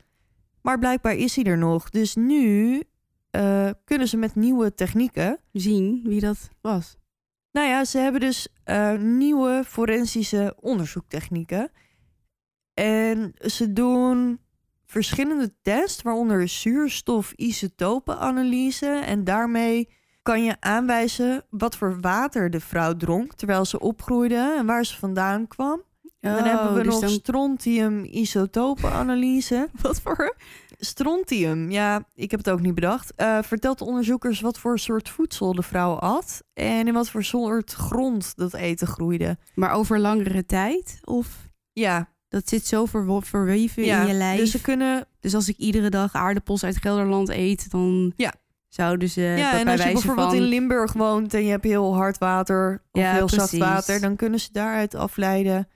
Maar 0.61 0.79
blijkbaar 0.79 1.15
is 1.15 1.35
hij 1.35 1.45
er 1.45 1.57
nog. 1.57 1.89
Dus 1.89 2.15
nu 2.15 2.83
eh, 3.31 3.69
kunnen 3.83 4.07
ze 4.07 4.17
met 4.17 4.35
nieuwe 4.35 4.73
technieken 4.73 5.39
zien 5.51 6.01
wie 6.03 6.19
dat 6.19 6.49
was. 6.61 6.97
Nou 7.51 7.67
ja, 7.67 7.85
ze 7.85 7.97
hebben 7.97 8.21
dus 8.21 8.47
eh, 8.63 8.93
nieuwe 8.97 9.63
forensische 9.65 10.55
onderzoektechnieken. 10.59 11.71
En 12.73 13.33
ze 13.37 13.73
doen 13.73 14.39
verschillende 14.91 15.53
tests, 15.61 16.01
waaronder 16.01 16.47
zuurstof-isotopenanalyse. 16.47 18.85
En 19.05 19.23
daarmee 19.23 19.89
kan 20.21 20.43
je 20.43 20.55
aanwijzen 20.59 21.43
wat 21.49 21.75
voor 21.75 21.97
water 22.01 22.49
de 22.49 22.59
vrouw 22.59 22.95
dronk 22.95 23.33
terwijl 23.33 23.65
ze 23.65 23.79
opgroeide 23.79 24.55
en 24.57 24.65
waar 24.65 24.85
ze 24.85 24.97
vandaan 24.97 25.47
kwam. 25.47 25.81
En 26.19 26.35
dan 26.35 26.43
hebben 26.43 26.73
we 26.73 26.83
dus 26.83 26.91
nog 26.91 27.01
dan- 27.01 27.09
strontium-isotopenanalyse. 27.09 29.69
Wat 29.81 30.01
voor? 30.01 30.35
Strontium, 30.81 31.71
ja, 31.71 32.03
ik 32.13 32.31
heb 32.31 32.39
het 32.39 32.49
ook 32.49 32.59
niet 32.61 32.75
bedacht. 32.75 33.13
eh, 33.15 33.37
vertelt 33.41 33.77
de 33.79 33.85
onderzoekers 33.85 34.41
wat 34.41 34.59
voor 34.59 34.79
soort 34.79 35.09
voedsel 35.09 35.53
de 35.53 35.61
vrouw 35.63 35.93
at 35.93 36.43
en 36.53 36.87
in 36.87 36.93
wat 36.93 37.09
voor 37.09 37.23
soort 37.23 37.73
grond 37.73 38.35
dat 38.35 38.53
eten 38.53 38.87
groeide. 38.87 39.37
Maar 39.55 39.71
over 39.71 39.99
langere 39.99 40.45
tijd? 40.45 40.99
Of 41.03 41.27
Ja, 41.73 42.09
dat 42.29 42.49
zit 42.49 42.65
zo 42.67 42.85
verwo- 42.85 43.19
verweven 43.19 43.83
ja. 43.83 44.01
in 44.01 44.07
je 44.07 44.13
lijf? 44.13 44.39
dus 44.39 44.51
ze 44.51 44.61
kunnen. 44.61 45.05
Dus 45.19 45.35
als 45.35 45.49
ik 45.49 45.57
iedere 45.57 45.89
dag 45.89 46.13
aardappels 46.13 46.63
uit 46.63 46.77
Gelderland 46.77 47.29
eet, 47.29 47.71
dan 47.71 48.13
Ja. 48.15 48.33
zouden 48.67 49.09
ze 49.09 49.21
ja, 49.21 49.59
en 49.59 49.67
als 49.67 49.83
je 49.83 49.91
bijvoorbeeld 49.91 50.27
van... 50.27 50.35
in 50.37 50.41
Limburg 50.43 50.93
woont 50.93 51.33
en 51.33 51.43
je 51.43 51.49
hebt 51.49 51.63
heel 51.63 51.95
hard 51.95 52.17
water 52.17 52.81
of 52.91 53.01
Ja, 53.01 53.13
heel 53.13 53.29
zacht 53.29 53.57
water, 53.57 54.01
dan 54.01 54.15
kunnen 54.15 54.39
ze 54.39 54.49
daaruit 54.51 54.95
afleiden 54.95 55.67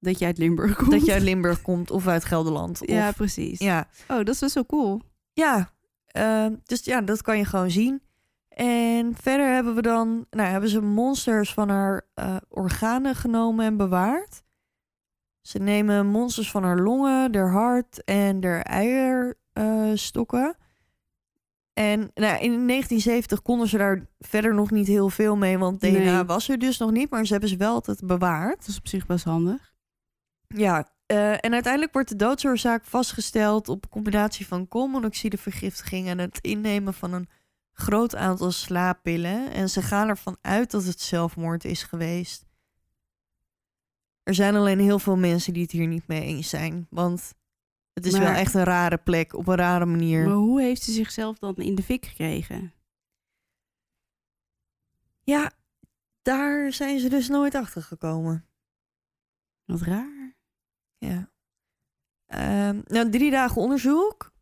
dat 0.00 0.18
je 0.18 0.24
uit 0.24 0.38
Limburg 0.38 0.76
komt. 0.76 0.90
dat 0.90 1.04
je 1.06 1.12
uit 1.12 1.22
Limburg 1.22 1.62
komt 1.62 1.90
of 1.90 2.06
uit 2.06 2.24
Gelderland. 2.24 2.80
Of, 2.82 2.88
Ja, 2.88 3.12
precies. 3.12 3.58
ja. 3.58 3.88
Oh, 4.08 4.16
dat 4.16 4.28
is 4.28 4.38
best 4.38 4.54
wel 4.54 4.66
cool. 4.66 5.00
Ja, 5.32 5.70
ehm, 6.06 6.54
dus 6.64 6.84
ja, 6.84 7.00
dat 7.00 7.22
kan 7.22 7.38
je 7.38 7.44
gewoon 7.44 7.70
zien. 7.70 8.02
En 8.48 9.14
verder 9.20 9.54
hebben 9.54 9.74
we 9.74 9.82
dan, 9.82 10.26
nou, 10.30 10.48
hebben 10.50 10.70
ze 10.70 10.80
monsters 10.80 11.52
van 11.52 11.68
haar 11.68 12.06
eh, 12.14 12.36
organen 12.48 13.14
genomen 13.14 13.64
en 13.66 13.76
bewaard. 13.76 14.42
Ze 15.48 15.58
nemen 15.58 16.06
monsters 16.06 16.50
van 16.50 16.62
haar 16.62 16.78
longen, 16.78 17.34
haar 17.34 17.50
hart 17.50 18.04
en 18.04 18.44
haar 18.44 18.60
eierstokken. 18.60 20.56
en 21.72 21.98
nou, 22.14 22.38
in 22.38 22.66
1970 22.66 23.42
konden 23.42 23.68
ze 23.68 23.78
daar 23.78 24.06
verder 24.18 24.54
nog 24.54 24.70
niet 24.70 24.86
heel 24.86 25.08
veel 25.08 25.36
mee, 25.36 25.58
want 25.58 25.80
DNA 25.80 25.98
Nee. 25.98 26.24
was 26.24 26.48
er 26.48 26.58
dus 26.58 26.78
nog 26.78 26.90
niet, 26.90 27.10
maar 27.10 27.26
ze 27.26 27.32
hebben 27.32 27.50
ze 27.50 27.56
wel 27.56 27.74
altijd 27.74 28.06
bewaard. 28.06 28.58
Dat 28.58 28.68
is 28.68 28.78
op 28.78 28.88
zich 28.88 29.06
best 29.06 29.24
handig. 29.24 29.72
Ja, 30.48 30.92
eh, 31.06 31.32
en 31.32 31.52
uiteindelijk 31.52 31.92
wordt 31.92 32.08
de 32.08 32.16
doodsoorzaak 32.16 32.84
vastgesteld 32.84 33.68
op 33.68 33.84
een 33.84 33.90
combinatie 33.90 34.46
van 34.46 34.68
koolmonoxidevergiftiging 34.68 36.08
en 36.08 36.18
het 36.18 36.38
innemen 36.40 36.94
van 36.94 37.12
een 37.12 37.28
groot 37.72 38.16
aantal 38.16 38.50
slaappillen. 38.50 39.52
En 39.52 39.70
ze 39.70 39.82
gaan 39.82 40.08
ervan 40.08 40.36
uit 40.40 40.70
dat 40.70 40.84
het 40.84 41.00
zelfmoord 41.00 41.64
is 41.64 41.82
geweest. 41.82 42.47
Er 44.28 44.34
zijn 44.34 44.54
alleen 44.56 44.78
heel 44.78 44.98
veel 44.98 45.16
mensen 45.16 45.52
die 45.52 45.62
het 45.62 45.70
hier 45.70 45.86
niet 45.86 46.06
mee 46.06 46.22
eens 46.22 46.48
zijn. 46.48 46.86
Want 46.90 47.34
het 47.92 48.06
is 48.06 48.18
wel 48.18 48.32
echt 48.32 48.54
een 48.54 48.64
rare 48.64 48.96
plek, 48.98 49.34
op 49.34 49.46
een 49.48 49.54
rare 49.56 49.86
manier. 49.86 50.26
Maar 50.26 50.34
hoe 50.36 50.60
heeft 50.60 50.82
ze 50.82 50.92
zichzelf 50.92 51.38
dan 51.38 51.54
in 51.56 51.74
de 51.74 51.82
fik 51.82 52.06
gekregen? 52.06 52.72
Ja, 55.22 55.52
daar 56.22 56.72
zijn 56.72 56.98
ze 57.00 57.08
dus 57.08 57.28
nooit 57.28 57.54
achter 57.54 57.82
gekomen. 57.82 58.46
Wat 59.64 59.80
raar. 59.80 60.36
Ja. 60.98 61.30
Ehm, 62.26 62.80
nou, 62.84 63.10
drie 63.10 63.30
dagen 63.30 63.62
onderzoek. 63.62 64.32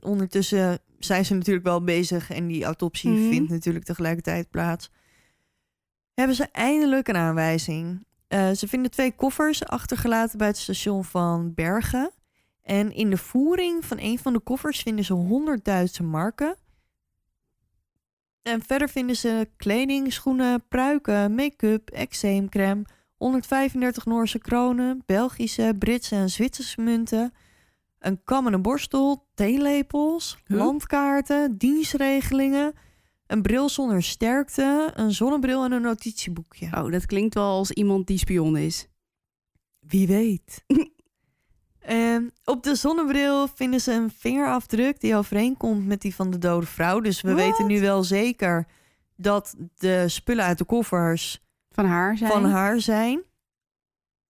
Ondertussen 0.00 0.78
zijn 0.98 1.24
ze 1.24 1.34
natuurlijk 1.34 1.66
wel 1.66 1.84
bezig 1.84 2.30
en 2.30 2.46
die 2.46 2.64
autopsie 2.64 3.10
Mhm. 3.10 3.28
vindt 3.30 3.50
natuurlijk 3.50 3.84
tegelijkertijd 3.84 4.50
plaats. 4.50 4.90
Hebben 6.14 6.36
ze 6.36 6.44
eindelijk 6.44 7.08
een 7.08 7.16
aanwijzing. 7.16 8.08
Eh, 8.30 8.50
ze 8.50 8.68
vinden 8.68 8.90
twee 8.90 9.12
koffers 9.12 9.64
achtergelaten 9.64 10.38
bij 10.38 10.46
het 10.46 10.56
station 10.56 11.04
van 11.04 11.54
Bergen. 11.54 12.10
En 12.62 12.92
in 12.92 13.10
de 13.10 13.16
voering 13.16 13.84
van 13.84 13.98
een 14.00 14.18
van 14.18 14.32
de 14.32 14.38
koffers 14.38 14.80
vinden 14.80 15.04
ze 15.04 15.12
100 15.12 15.64
Duitse 15.64 16.02
marken. 16.02 16.56
En 18.42 18.62
verder 18.62 18.88
vinden 18.88 19.16
ze 19.16 19.48
kleding, 19.56 20.12
schoenen, 20.12 20.68
pruiken, 20.68 21.34
make-up, 21.34 21.90
eczeemcrème, 21.90 22.82
135 23.16 24.04
Noorse 24.06 24.38
kronen, 24.38 25.02
Belgische, 25.06 25.74
Britse 25.78 26.14
en 26.14 26.30
Zwitserse 26.30 26.80
munten, 26.80 27.34
een 27.98 28.24
kam 28.24 28.46
en 28.46 28.52
een 28.52 28.62
borstel, 28.62 29.26
theelepels, 29.34 30.38
Huh? 30.46 30.56
landkaarten, 30.56 31.58
dienstregelingen, 31.58 32.74
een 33.30 33.42
bril 33.42 33.68
zonder 33.68 34.02
sterkte, 34.02 34.90
een 34.94 35.12
zonnebril 35.12 35.64
en 35.64 35.72
een 35.72 35.82
notitieboekje. 35.82 36.66
Oh, 36.66 36.92
dat 36.92 37.06
klinkt 37.06 37.34
wel 37.34 37.44
als 37.50 37.70
iemand 37.70 38.06
die 38.06 38.18
spion 38.18 38.56
is. 38.56 38.86
Wie 39.80 40.06
weet. 40.06 40.64
En 41.80 42.32
op 42.44 42.62
de 42.62 42.74
zonnebril 42.74 43.48
vinden 43.48 43.80
ze 43.80 43.92
een 43.92 44.10
vingerafdruk 44.10 45.00
die 45.00 45.16
overeenkomt 45.16 45.86
met 45.86 46.00
die 46.00 46.14
van 46.14 46.30
de 46.30 46.38
dode 46.38 46.66
vrouw. 46.66 47.00
Dus 47.00 47.20
we 47.20 47.34
weten 47.34 47.66
nu 47.66 47.80
wel 47.80 48.02
zeker 48.04 48.66
dat 49.16 49.54
de 49.76 50.08
spullen 50.08 50.44
uit 50.44 50.58
de 50.58 50.64
koffers 50.64 51.40
Van 51.70 51.84
haar 51.84 52.16
zijn. 52.16 52.30
van 52.30 52.44
haar 52.44 52.80
zijn. 52.80 53.22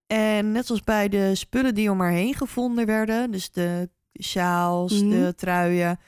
En 0.07 0.53
net 0.53 0.67
zoals 0.67 0.83
bij 0.85 1.09
de 1.09 1.35
spullen 1.35 1.75
die 1.75 1.91
om 1.91 2.01
haar 2.01 2.11
heen 2.11 2.35
gevonden 2.35 2.87
werden, 2.87 3.31
dus 3.31 3.51
de 3.51 3.91
sjaals, 4.21 5.01
Mhm. 5.03 5.11
de 5.11 5.35
truien, 5.37 5.99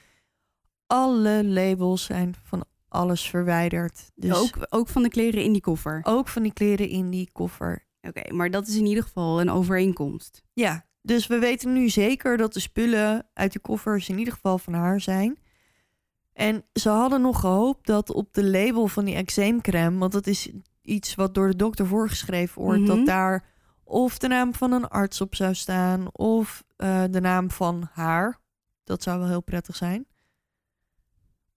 alle 0.87 1.43
labels 1.45 2.03
zijn 2.03 2.35
van 2.43 2.65
alles 2.93 3.29
verwijderd. 3.29 4.11
Dus 4.15 4.33
ook, 4.37 4.65
Ook, 4.69 4.87
van 4.87 5.03
de 5.03 5.09
kleren 5.09 5.43
in 5.43 5.51
die 5.51 5.61
koffer. 5.61 5.99
ook 6.03 6.27
van 6.27 6.43
die 6.43 6.53
kleren 6.53 6.89
in 6.89 7.09
die 7.09 7.29
koffer. 7.31 7.85
Oké, 8.01 8.33
maar 8.33 8.51
dat 8.51 8.67
is 8.67 8.75
in 8.75 8.85
ieder 8.85 9.03
geval 9.03 9.41
een 9.41 9.49
overeenkomst. 9.49 10.43
Ja, 10.53 10.85
dus 11.01 11.27
we 11.27 11.39
weten 11.39 11.73
nu 11.73 11.89
zeker 11.89 12.37
dat 12.37 12.53
de 12.53 12.59
spullen 12.59 13.27
uit 13.33 13.51
die 13.51 13.61
koffers 13.61 14.09
in 14.09 14.17
ieder 14.19 14.33
geval 14.33 14.57
van 14.57 14.73
haar 14.73 15.01
zijn. 15.01 15.37
En 16.33 16.65
ze 16.73 16.89
hadden 16.89 17.21
nog 17.21 17.39
gehoopt 17.39 17.85
dat 17.87 18.11
op 18.13 18.33
de 18.33 18.43
label 18.43 18.87
van 18.87 19.05
die 19.05 19.15
eczeemcrème, 19.15 19.97
want 19.97 20.11
dat 20.11 20.27
is 20.27 20.49
iets 20.81 21.15
wat 21.15 21.33
door 21.33 21.47
de 21.47 21.55
dokter 21.55 21.87
voorgeschreven 21.87 22.61
wordt, 22.61 22.81
Mhm. 22.81 22.95
dat 22.95 23.05
daar 23.05 23.51
of 23.83 24.17
de 24.17 24.27
naam 24.27 24.53
van 24.53 24.71
een 24.71 24.87
arts 24.87 25.21
op 25.21 25.35
zou 25.35 25.53
staan 25.53 26.07
of 26.11 26.63
eh, 26.75 27.03
de 27.09 27.21
naam 27.21 27.51
van 27.51 27.89
haar. 27.91 28.39
Dat 28.83 29.03
zou 29.03 29.19
wel 29.19 29.27
heel 29.27 29.41
prettig 29.43 29.75
zijn. 29.75 30.05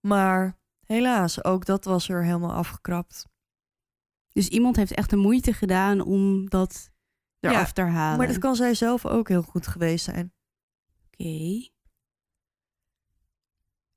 Maar 0.01 0.57
helaas, 0.87 1.45
ook 1.45 1.65
dat 1.65 1.85
was 1.85 2.09
er 2.09 2.25
helemaal 2.25 2.53
afgekrapt. 2.53 3.27
Dus 4.33 4.49
iemand 4.49 4.77
heeft 4.77 4.95
echt 4.95 5.11
de 5.11 5.17
moeite 5.17 5.53
gedaan 5.53 6.01
om 6.01 6.49
dat 6.49 6.91
eraf 7.41 7.67
Ja, 7.67 7.73
te 7.73 7.81
halen. 7.81 8.19
Maar 8.19 8.27
dat 8.27 8.39
kan 8.39 8.57
zij 8.57 8.75
zelf 8.75 9.07
ook 9.07 9.29
heel 9.29 9.43
goed 9.43 9.67
geweest 9.67 10.05
zijn. 10.05 10.33
Oké. 11.07 11.69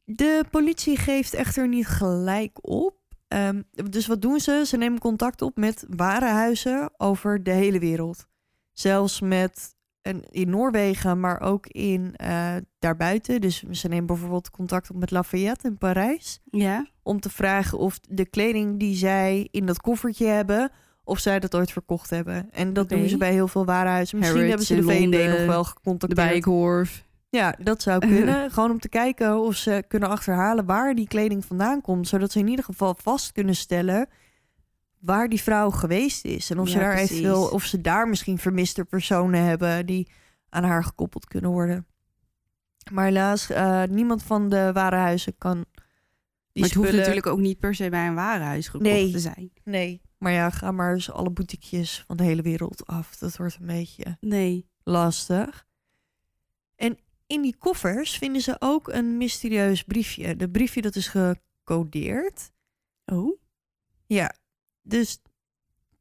De 0.04 0.46
politie 0.52 0.98
geeft 0.98 1.34
echter 1.34 1.68
niet 1.68 1.88
gelijk 1.88 2.58
op. 2.62 2.98
Ehm, 3.28 3.62
dus 3.90 4.08
wat 4.08 4.22
doen 4.22 4.40
ze? 4.40 4.64
Ze 4.66 4.78
nemen 4.78 5.00
contact 5.00 5.42
op 5.42 5.58
met 5.58 5.86
warenhuizen 5.90 6.92
over 6.98 7.44
de 7.44 7.52
hele 7.52 7.80
wereld. 7.80 8.28
Zelfs 8.72 9.20
met 9.20 9.76
en 10.10 10.24
in 10.30 10.50
Noorwegen, 10.50 11.20
maar 11.20 11.42
ook 11.42 11.68
in 11.68 12.16
eh, 12.16 12.56
daarbuiten. 12.80 13.42
Dus 13.42 13.64
ze 13.72 13.88
nemen 13.88 14.06
bijvoorbeeld 14.06 14.52
contact 14.52 14.90
op 14.90 14.96
met 14.96 15.12
Lafayette 15.12 15.68
in 15.68 15.78
Parijs. 15.78 16.40
Ja. 16.52 16.88
Om 17.04 17.20
te 17.20 17.30
vragen 17.30 17.78
of 17.78 18.00
de 18.00 18.26
kleding 18.26 18.80
die 18.80 18.96
zij 18.96 19.48
in 19.52 19.66
dat 19.66 19.82
koffertje 19.82 20.26
hebben, 20.26 20.72
of 21.04 21.20
zij 21.20 21.40
dat 21.40 21.56
ooit 21.56 21.72
verkocht 21.72 22.10
hebben. 22.10 22.50
En 22.52 22.74
dat 22.74 22.90
doen 22.90 23.10
ze 23.10 23.18
bij 23.18 23.32
heel 23.32 23.48
veel 23.48 23.66
warenhuizen. 23.66 24.18
Misschien 24.18 24.42
Harrods 24.42 24.68
hebben 24.68 24.86
ze 24.88 24.94
de 24.94 25.02
in 25.02 25.14
VND 25.14 25.38
nog 25.38 25.48
wel 25.48 25.64
De 25.64 25.70
gecontacteerd. 25.70 26.28
Bijenkorf. 26.28 27.08
Ja, 27.30 27.56
dat 27.64 27.82
zou 27.82 28.00
kunnen. 28.00 28.36
Gewoon 28.52 28.72
om 28.72 28.80
te 28.80 28.90
kijken 28.90 29.40
of 29.40 29.56
ze 29.56 29.84
kunnen 29.88 30.10
achterhalen 30.10 30.66
waar 30.66 30.96
die 30.96 31.08
kleding 31.08 31.46
vandaan 31.46 31.82
komt. 31.82 32.08
Zodat 32.08 32.32
ze 32.32 32.40
in 32.40 32.48
ieder 32.48 32.66
geval 32.66 32.96
vast 33.02 33.32
kunnen 33.32 33.56
stellen 33.56 34.08
waar 35.00 35.30
die 35.30 35.42
vrouw 35.42 35.70
geweest 35.70 36.26
is. 36.26 36.50
En 36.50 36.60
of, 36.60 36.70
ze, 36.70 36.78
daar 36.78 36.94
precies. 36.94 37.10
eventueel, 37.12 37.48
of 37.50 37.64
ze 37.64 37.82
daar 37.82 38.08
misschien 38.08 38.38
vermiste 38.38 38.86
personen 38.86 39.44
hebben 39.44 39.86
die 39.86 40.12
aan 40.50 40.64
haar 40.64 40.84
gekoppeld 40.84 41.26
kunnen 41.26 41.52
worden. 41.52 41.88
Maar 42.92 43.06
helaas, 43.06 43.50
eh, 43.50 43.84
niemand 43.84 44.24
van 44.24 44.50
de 44.50 44.70
warenhuizen 44.74 45.38
kan 45.38 45.66
die 46.52 46.62
maar 46.62 46.70
het 46.70 46.74
hoeft 46.74 46.92
natuurlijk 46.92 47.26
ook 47.26 47.40
niet 47.40 47.60
per 47.60 47.76
se 47.76 47.90
bij 47.90 48.08
een 48.08 48.16
warenhuis 48.16 48.68
gekocht 48.68 48.84
Nee. 48.92 49.12
te 49.12 49.20
zijn. 49.20 49.52
Nee, 49.64 50.02
maar 50.18 50.32
ja, 50.32 50.50
ga 50.50 50.72
maar 50.72 50.94
eens 50.94 51.12
alle 51.12 51.30
boutiquejes 51.30 52.04
van 52.08 52.18
de 52.18 52.24
hele 52.24 52.42
wereld 52.42 52.86
af. 52.86 53.18
Dat 53.18 53.38
wordt 53.38 53.58
een 53.60 53.66
beetje 53.66 54.18
Nee. 54.20 54.70
lastig. 54.84 55.68
En 56.76 56.98
in 57.28 57.42
die 57.42 57.56
koffers 57.58 58.18
vinden 58.18 58.42
ze 58.42 58.56
ook 58.60 58.88
een 58.88 59.18
mysterieus 59.18 59.84
briefje. 59.84 60.36
De 60.36 60.50
briefje 60.50 60.82
dat 60.82 60.96
is 60.96 61.08
gecodeerd. 61.08 62.52
Oh? 63.06 63.40
Ja, 64.06 64.36
dus 64.82 65.22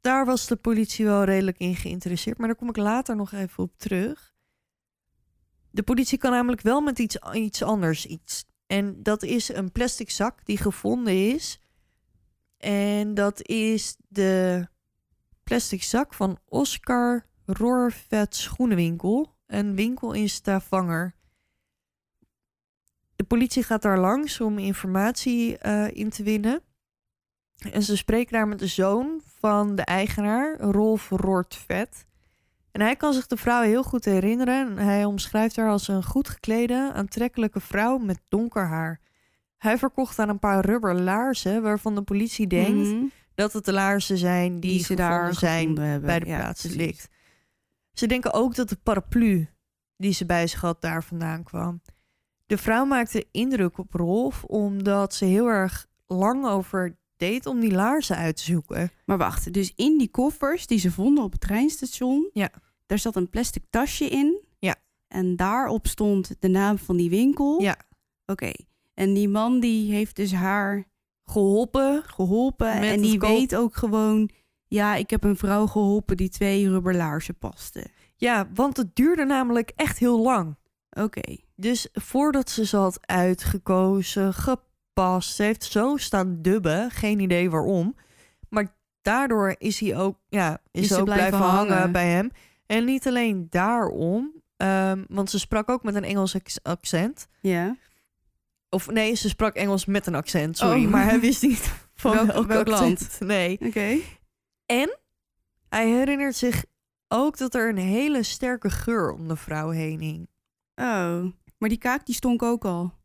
daar 0.00 0.24
was 0.24 0.46
de 0.46 0.56
politie 0.56 1.04
wel 1.04 1.24
redelijk 1.24 1.58
in 1.58 1.76
geïnteresseerd. 1.76 2.38
Maar 2.38 2.46
daar 2.46 2.56
kom 2.56 2.68
ik 2.68 2.76
later 2.76 3.16
nog 3.16 3.32
even 3.32 3.62
op 3.62 3.72
terug. 3.76 4.36
De 5.70 5.82
politie 5.82 6.18
kan 6.18 6.30
namelijk 6.30 6.60
wel 6.60 6.80
met 6.80 6.98
iets, 6.98 7.18
iets 7.32 7.62
anders 7.62 8.06
iets. 8.06 8.44
En 8.66 9.02
dat 9.02 9.22
is 9.22 9.48
een 9.48 9.72
plastic 9.72 10.10
zak 10.10 10.44
die 10.44 10.58
gevonden 10.58 11.32
is. 11.32 11.60
En 12.56 13.14
dat 13.14 13.48
is 13.48 13.96
de 14.08 14.66
plastic 15.44 15.82
zak 15.82 16.14
van 16.14 16.38
Oscar 16.44 17.26
Roorvet 17.44 18.36
Schoenenwinkel. 18.36 19.36
Een 19.46 19.74
winkel 19.74 20.12
in 20.12 20.28
Stavanger. 20.28 21.14
De 23.16 23.24
politie 23.24 23.62
gaat 23.62 23.82
daar 23.82 23.98
langs 23.98 24.40
om 24.40 24.58
informatie 24.58 25.58
eh, 25.58 25.96
in 25.96 26.10
te 26.10 26.22
winnen. 26.22 26.62
En 27.72 27.82
ze 27.82 27.96
spreken 27.96 28.32
daar 28.32 28.48
met 28.48 28.58
de 28.58 28.66
zoon 28.66 29.20
van 29.40 29.74
de 29.74 29.82
eigenaar, 29.82 30.60
Rolf 30.60 31.08
Roortvet. 31.10 32.06
En 32.72 32.80
hij 32.80 32.96
kan 32.96 33.12
zich 33.12 33.26
de 33.26 33.36
vrouw 33.36 33.62
heel 33.62 33.82
goed 33.82 34.04
herinneren. 34.04 34.78
En 34.78 34.84
hij 34.84 35.04
omschrijft 35.04 35.56
haar 35.56 35.70
als 35.70 35.88
een 35.88 36.04
goed 36.04 36.28
geklede, 36.28 36.90
aantrekkelijke 36.94 37.60
vrouw 37.60 37.98
met 37.98 38.20
donker 38.28 38.66
haar. 38.66 39.00
Hij 39.56 39.78
verkocht 39.78 40.18
aan 40.18 40.28
een 40.28 40.38
paar 40.38 40.64
rubber 40.64 41.00
laarzen 41.00 41.62
waarvan 41.62 41.94
de 41.94 42.02
politie 42.02 42.46
denkt 42.46 42.88
Mhm. 42.88 43.04
dat 43.34 43.52
het 43.52 43.64
de 43.64 43.72
laarzen 43.72 44.18
zijn 44.18 44.60
die, 44.60 44.70
Die 44.70 44.84
ze 44.84 44.94
daar 44.94 45.34
zijn 45.34 45.74
bij 45.74 46.18
de 46.20 46.26
Ja, 46.26 46.36
plaats 46.38 46.62
ligt. 46.62 47.08
Ze 47.92 48.06
denken 48.06 48.32
ook 48.32 48.54
dat 48.54 48.68
de 48.68 48.76
paraplu 48.82 49.48
die 49.96 50.12
ze 50.12 50.26
bij 50.26 50.46
zich 50.46 50.60
had 50.60 50.80
daar 50.80 51.04
vandaan 51.04 51.42
kwam. 51.42 51.80
De 52.46 52.58
vrouw 52.58 52.84
maakte 52.84 53.26
indruk 53.30 53.78
op 53.78 53.92
Rolf 53.94 54.44
omdat 54.44 55.14
ze 55.14 55.24
heel 55.24 55.46
erg 55.46 55.86
lang 56.06 56.46
over 56.46 56.96
deed 57.18 57.46
om 57.46 57.60
die 57.60 57.72
laarzen 57.72 58.16
uit 58.16 58.36
te 58.36 58.42
zoeken. 58.42 58.90
Maar 59.04 59.18
wacht, 59.18 59.52
dus 59.52 59.72
in 59.76 59.98
die 59.98 60.10
koffers 60.10 60.66
die 60.66 60.78
ze 60.78 60.90
vonden 60.90 61.24
op 61.24 61.32
het 61.32 61.40
treinstation, 61.40 62.30
Ja. 62.32 62.50
daar 62.86 62.98
zat 62.98 63.16
een 63.16 63.30
plastic 63.30 63.62
tasje 63.70 64.04
in. 64.04 64.42
Ja. 64.58 64.74
En 65.08 65.36
daarop 65.36 65.86
stond 65.86 66.36
de 66.38 66.48
naam 66.48 66.78
van 66.78 66.96
die 66.96 67.10
winkel. 67.10 67.62
Ja. 67.62 67.76
Oké. 68.26 68.52
En 68.94 69.14
die 69.14 69.28
man 69.28 69.60
die 69.60 69.92
heeft 69.92 70.16
dus 70.16 70.32
haar 70.32 70.84
Geholpen. 71.24 72.02
geholpen. 72.06 72.80
Met 72.80 72.90
en 72.90 73.00
die 73.00 73.18
weet 73.18 73.54
ook 73.56 73.76
gewoon, 73.76 74.30
ja, 74.66 74.94
ik 74.94 75.10
heb 75.10 75.24
een 75.24 75.36
vrouw 75.36 75.66
geholpen 75.66 76.16
die 76.16 76.28
twee 76.28 76.68
rubberlaarzen 76.68 77.38
paste. 77.38 77.86
Ja, 78.16 78.48
want 78.54 78.76
het 78.76 78.96
duurde 78.96 79.24
namelijk 79.24 79.72
echt 79.76 79.98
heel 79.98 80.22
lang. 80.22 80.56
Oké. 80.90 81.36
Dus 81.56 81.88
voordat 81.92 82.50
ze 82.50 82.66
ze 82.66 82.76
had 82.76 82.98
uitgekozen, 83.06 84.34
gepast, 84.98 85.34
ze 85.34 85.42
heeft 85.42 85.64
zo 85.64 85.96
staan 85.96 86.42
dubben, 86.42 86.90
geen 86.90 87.20
idee 87.20 87.50
waarom. 87.50 87.94
Maar 88.48 88.76
daardoor 89.02 89.54
is 89.58 89.80
hij 89.80 89.96
ook, 89.96 90.18
ja, 90.28 90.60
is, 90.70 90.94
ook 90.94 91.04
blijven, 91.04 91.28
blijven 91.28 91.38
hangen. 91.48 91.72
hangen. 91.76 91.92
bij 91.92 92.08
hem. 92.08 92.30
En 92.66 92.84
niet 92.84 93.06
alleen 93.06 93.46
daarom, 93.50 94.32
ehm, 94.56 95.04
want 95.08 95.30
ze 95.30 95.38
sprak 95.38 95.70
ook 95.70 95.82
met 95.82 95.94
een 95.94 96.04
Engels 96.04 96.36
accent. 96.62 97.28
Ja. 97.40 97.76
Of 98.68 98.90
nee, 98.90 99.14
ze 99.14 99.28
sprak 99.28 99.54
Engels 99.54 99.84
met 99.84 100.06
een 100.06 100.14
accent, 100.14 100.56
sorry. 100.56 100.84
Oh. 100.84 100.90
Maar 100.90 101.04
hij 101.04 101.20
wist 101.20 101.42
niet 101.42 101.72
van 101.94 102.12
Welk- 102.14 102.26
welk, 102.32 102.46
welk 102.46 102.68
accent. 102.68 103.00
land? 103.00 103.20
Nee. 103.20 103.58
Oké. 103.60 103.96
En 104.66 104.98
hij 105.68 105.88
herinnert 105.88 106.36
zich 106.36 106.64
ook 107.08 107.38
dat 107.38 107.54
er 107.54 107.68
een 107.68 107.76
hele 107.76 108.22
sterke 108.22 108.70
geur 108.70 109.12
om 109.12 109.28
de 109.28 109.36
vrouw 109.36 109.70
heen 109.70 110.00
hing. 110.00 110.28
Oh. 110.74 111.24
Maar 111.58 111.68
die 111.68 111.78
kaak 111.78 112.06
die 112.06 112.14
stonk 112.14 112.42
ook 112.42 112.64
al. 112.64 112.97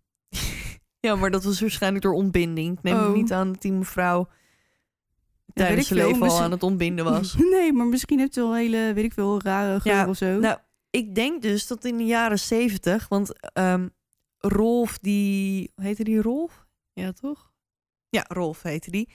Ja, 1.05 1.15
maar 1.15 1.31
dat 1.31 1.43
was 1.43 1.59
waarschijnlijk 1.61 2.03
door 2.03 2.13
ontbinding. 2.13 2.77
Ik 2.77 2.83
neem 2.83 2.95
Oh. 2.95 3.13
niet 3.13 3.31
aan 3.33 3.51
dat 3.51 3.61
die 3.61 3.71
mevrouw 3.71 4.27
tijdens 5.53 5.87
veel, 5.87 5.97
leven 5.97 6.21
al 6.29 6.41
aan 6.41 6.51
het 6.51 6.63
ontbinden 6.63 7.05
was. 7.05 7.35
nee, 7.55 7.73
maar 7.73 7.85
misschien 7.85 8.19
heeft 8.19 8.33
ze 8.33 8.39
wel 8.41 8.55
hele, 8.55 8.91
weet 8.93 9.03
ik 9.03 9.13
veel, 9.13 9.41
rare 9.41 9.79
geur 9.79 9.93
Ja, 9.93 10.07
of 10.07 10.17
zo. 10.17 10.39
Nou, 10.39 10.57
ik 10.89 11.15
denk 11.15 11.41
dus 11.41 11.67
dat 11.67 11.85
in 11.85 11.97
de 11.97 12.05
jaren 12.05 12.39
zeventig, 12.39 13.07
want 13.07 13.51
ehm, 13.53 13.87
Rolf, 14.37 14.97
die 14.97 15.71
heette 15.75 16.03
die 16.03 16.21
Rolf? 16.21 16.65
Ja, 16.93 17.11
toch? 17.11 17.51
Ja, 18.09 18.25
Rolf 18.27 18.61
heette 18.61 18.91
die. 18.91 19.09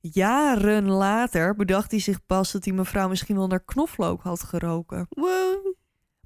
Jaren 0.00 0.88
later 0.88 1.54
bedacht 1.56 1.90
hij 1.90 2.00
zich 2.00 2.26
pas 2.26 2.52
dat 2.52 2.62
die 2.62 2.72
mevrouw 2.72 3.08
misschien 3.08 3.36
wel 3.36 3.46
naar 3.46 3.64
knoflook 3.64 4.22
had 4.22 4.42
geroken. 4.42 5.06
wow. 5.08 5.74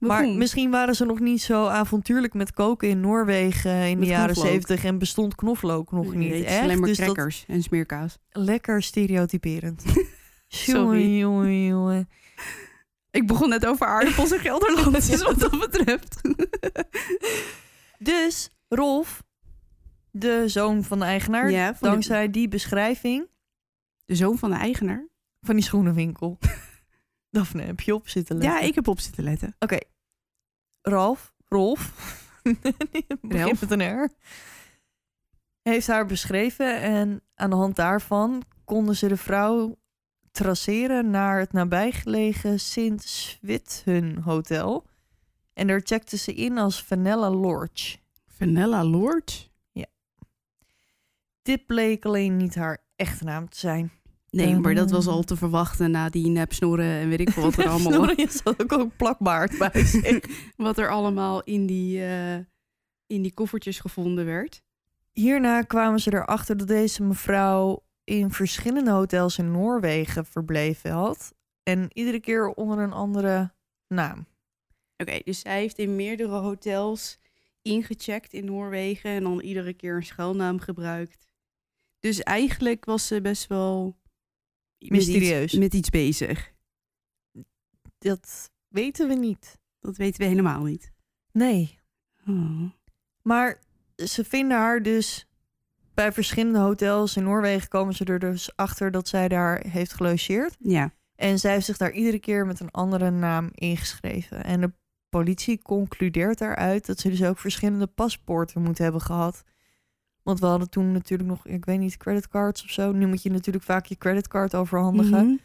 Maar 0.07 0.17
Waarom? 0.17 0.39
misschien 0.39 0.71
waren 0.71 0.95
ze 0.95 1.05
nog 1.05 1.21
niet 1.21 1.43
zo 1.43 1.67
avontuurlijk 1.67 2.35
met 2.35 2.53
koken 2.53 2.89
in 2.89 3.01
Noorwegen 3.01 3.73
in 3.89 4.01
de 4.01 4.07
jaren 4.07 4.35
zeventig 4.35 4.85
en 4.85 4.99
bestond 4.99 5.35
knoflook 5.35 5.93
nog 5.93 6.15
Nee, 6.15 6.31
niet 6.33 6.45
echt. 6.45 6.63
alleen 6.63 6.79
maar 6.79 6.89
dus 6.89 6.97
dat 6.97 7.07
crackers 7.13 7.45
en 7.49 7.63
smeerkaas. 7.63 8.19
lekker 8.31 8.83
stereotyperend. 8.83 9.85
Sorry. 10.49 10.79
Jongen, 10.83 11.17
jongen, 11.17 11.65
jongen. 11.67 12.09
Ik 13.11 13.27
begon 13.27 13.49
net 13.49 13.67
over 13.67 13.87
aardappels 13.87 14.33
en 14.33 14.39
gelderlandjes 14.41 15.23
wat 15.33 15.39
dat 15.41 15.59
betreft. 15.59 16.21
Dus 17.99 18.51
Rolf, 18.69 19.23
de 20.11 20.43
zoon 20.47 20.85
van 20.85 20.99
de 20.99 21.05
eigenaar, 21.05 21.51
Ja, 21.51 21.65
van 21.67 21.77
de- 21.81 21.89
dankzij 21.89 22.31
die 22.31 22.49
beschrijving 22.49 23.29
De 24.05 24.15
zoon 24.15 24.39
van 24.39 24.51
de 24.51 24.57
eigenaar? 24.57 25.09
van 25.41 25.55
die 25.55 25.65
schoenenwinkel. 25.65 26.39
Daphne, 27.31 27.63
heb 27.63 27.81
je 27.81 27.95
op 27.95 28.09
zitten 28.09 28.37
letten? 28.37 28.55
Ja, 28.61 28.61
ik 28.67 28.75
heb 28.75 28.89
op 28.89 29.01
zitten 29.01 29.25
letten. 29.25 29.57
Oké. 29.59 29.79
Ralf, 30.89 31.35
Rolf, 31.49 31.93
begint 32.43 33.33
Ralf? 33.33 33.61
met 33.61 33.71
een 33.71 34.03
R, 34.03 34.09
heeft 35.63 35.87
haar 35.87 36.07
beschreven. 36.07 36.81
En 36.81 37.23
aan 37.35 37.51
de 37.51 37.57
hand 37.57 37.77
daarvan 37.77 38.43
konden 38.65 38.97
ze 38.97 39.09
de 39.09 39.17
vrouw 39.17 39.77
traceren 40.31 41.11
naar 41.11 41.39
het 41.39 41.53
nabijgelegen 41.53 42.61
Sint 42.61 43.03
Swithun 43.03 44.19
Hotel. 44.19 44.87
En 45.53 45.67
daar 45.67 45.81
checkten 45.85 46.19
ze 46.19 46.35
in 46.35 46.59
als 46.59 46.83
Vanilla 46.83 47.31
Lodge. 47.31 47.99
Vanilla 48.27 48.85
Lord? 48.85 49.51
Dit 51.43 51.67
bleek 51.67 52.05
alleen 52.05 52.37
niet 52.37 52.55
haar 52.55 52.79
echte 52.97 53.25
naam 53.25 53.49
te 53.49 53.59
zijn. 53.59 53.93
Nee, 54.37 54.59
maar 54.59 54.75
dat 54.75 54.91
was 54.91 55.05
Tadam. 55.05 55.19
al 55.19 55.25
te 55.25 55.37
verwachten 55.37 55.91
na 55.91 56.09
die 56.09 56.27
nepsnoeren 56.27 56.87
en 56.87 57.09
weet 57.09 57.21
ik 57.21 57.31
veel 57.31 57.43
wat 57.43 57.57
er 57.57 57.69
allemaal, 57.69 57.93
Snorri 57.93 58.27
zat 58.29 58.63
ook 58.63 58.73
een 58.73 58.97
plakbaard 58.97 59.59
bij 59.59 59.85
zich. 60.03 60.53
wat 60.57 60.79
er 60.79 60.91
allemaal 60.91 61.43
in 61.43 61.67
die, 61.67 62.05
eh, 62.05 62.35
in 63.07 63.23
die 63.23 63.35
koffertjes 63.35 63.79
gevonden 63.79 64.25
werd. 64.25 64.63
Hierna 65.13 65.63
kwamen 65.63 66.01
ze 66.01 66.13
erachter 66.13 66.57
dat 66.57 66.69
deze 66.69 67.03
mevrouw 67.03 67.85
in 68.05 68.31
verschillende 68.31 68.91
hotels 68.91 69.39
in 69.39 69.51
Noorwegen 69.51 70.27
verbleven 70.27 70.91
had. 70.91 71.35
En 71.63 71.89
iedere 71.93 72.21
keer 72.21 72.49
onder 72.49 72.79
een 72.79 72.93
andere 72.93 73.53
naam. 73.89 74.27
Oké, 74.97 75.19
dus 75.25 75.41
zij 75.41 75.59
heeft 75.59 75.79
in 75.79 75.97
meerdere 75.97 76.37
hotels 76.37 77.19
ingecheckt 77.63 78.33
in 78.33 78.45
Noorwegen 78.45 79.11
en 79.11 79.23
dan 79.23 79.41
iedere 79.41 79.73
keer 79.73 79.97
een 79.97 80.05
schuilnaam 80.05 80.59
gebruikt. 80.61 81.29
Dus 82.01 82.21
eigenlijk 82.23 82.85
was 82.85 83.07
ze 83.07 83.21
best 83.21 83.47
wel 83.47 83.97
met 84.79 84.91
Mysterieus. 84.91 85.43
iets, 85.43 85.53
met 85.53 85.75
iets 85.75 85.91
bezig. 85.91 86.53
Dat 87.99 88.51
weten 88.69 89.09
we 89.09 89.15
niet. 89.15 89.59
Dat 89.81 89.97
weten 89.97 90.21
we 90.21 90.27
helemaal 90.27 90.63
niet. 90.63 90.93
Nee. 91.33 91.79
Oh. 92.27 92.71
Maar 93.23 93.59
ze 93.97 94.25
vinden 94.25 94.57
haar 94.57 94.83
dus 94.83 95.27
bij 95.95 96.13
verschillende 96.13 96.59
hotels 96.59 97.17
in 97.17 97.23
Noorwegen 97.23 97.69
komen 97.69 97.95
ze 97.95 98.05
er 98.05 98.19
dus 98.19 98.57
achter 98.57 98.91
dat 98.91 99.09
zij 99.09 99.29
daar 99.29 99.67
heeft 99.69 99.93
gelogeerd. 99.93 100.57
Ja, 100.59 100.93
En 101.15 101.39
zij 101.39 101.53
heeft 101.53 101.67
zich 101.67 101.77
daar 101.77 101.93
iedere 101.93 102.19
keer 102.19 102.47
met 102.47 102.61
een 102.61 102.71
andere 102.71 103.11
naam 103.11 103.51
ingeschreven. 103.55 104.45
En 104.45 104.61
de 104.61 104.73
politie 105.09 105.63
concludeert 105.63 106.39
daaruit 106.39 106.87
dat 106.87 106.99
ze 106.99 107.09
dus 107.11 107.25
ook 107.25 107.39
verschillende 107.39 107.87
paspoorten 107.87 108.63
moet 108.63 108.79
hebben 108.79 109.01
gehad. 109.01 109.43
Want 110.27 110.41
we 110.41 110.47
hadden 110.47 110.71
toen 110.71 110.93
natuurlijk 110.93 111.29
nog, 111.29 111.47
ik 111.47 111.65
weet 111.65 111.79
niet, 111.79 111.97
creditcards 111.97 112.65
of 112.65 112.71
zo. 112.71 112.93
Nu 112.93 113.07
moet 113.07 113.23
je 113.23 113.31
natuurlijk 113.31 113.65
vaak 113.65 113.87
je 113.87 113.97
creditcard 113.97 114.55
overhandigen. 114.55 115.27
Mhm. 115.27 115.37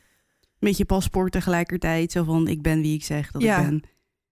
Met 0.60 0.78
je 0.78 0.86
paspoort 0.86 1.32
tegelijkertijd, 1.32 2.12
zo 2.12 2.24
van 2.24 2.48
ik 2.48 2.62
ben 2.62 2.82
wie 2.82 2.96
ik 2.96 3.04
zeg 3.04 3.32
dat 3.32 3.42
Ja. 3.42 3.58
ik 3.60 3.66
ben. 3.66 3.82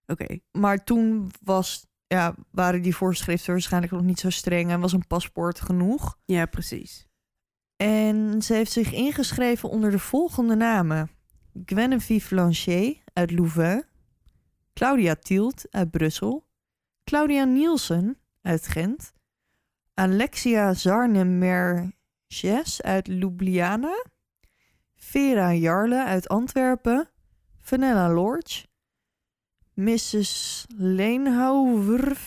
Oké, 0.07 0.39
Maar 0.51 0.83
toen 0.83 1.31
was, 1.43 1.87
ja, 2.07 2.35
waren 2.51 2.81
die 2.81 2.95
voorschriften 2.95 3.51
waarschijnlijk 3.51 3.93
nog 3.93 4.01
niet 4.03 4.19
zo 4.19 4.29
streng 4.29 4.69
en 4.71 4.79
was 4.79 4.93
een 4.93 5.07
paspoort 5.07 5.61
genoeg. 5.61 6.17
ja 6.25 6.45
precies. 6.45 7.07
En 7.75 8.41
ze 8.41 8.53
heeft 8.53 8.71
zich 8.71 8.93
ingeschreven 8.93 9.69
onder 9.69 9.91
de 9.91 9.99
volgende 9.99 10.55
namen. 10.55 11.09
Geneviève 11.65 12.27
Blanchet 12.35 12.97
uit 13.13 13.31
Louvain. 13.31 13.83
Claudia 14.73 15.15
Tielt 15.15 15.65
uit 15.69 15.91
Brussel. 15.91 16.47
Claudia 17.03 17.43
Nielsen 17.43 18.17
uit 18.41 18.67
Gent. 18.67 19.13
Alexia 19.99 20.73
Zarne-Merges 20.73 22.81
uit 22.81 23.07
Ljubljana. 23.07 24.05
Vera 24.95 25.53
Jarle 25.53 26.05
uit 26.05 26.27
Antwerpen. 26.27 27.09
Vanilla 27.57 28.13
Lorch. 28.13 28.65
Mrs. 29.73 30.65
Leenhouwer. 30.77 32.17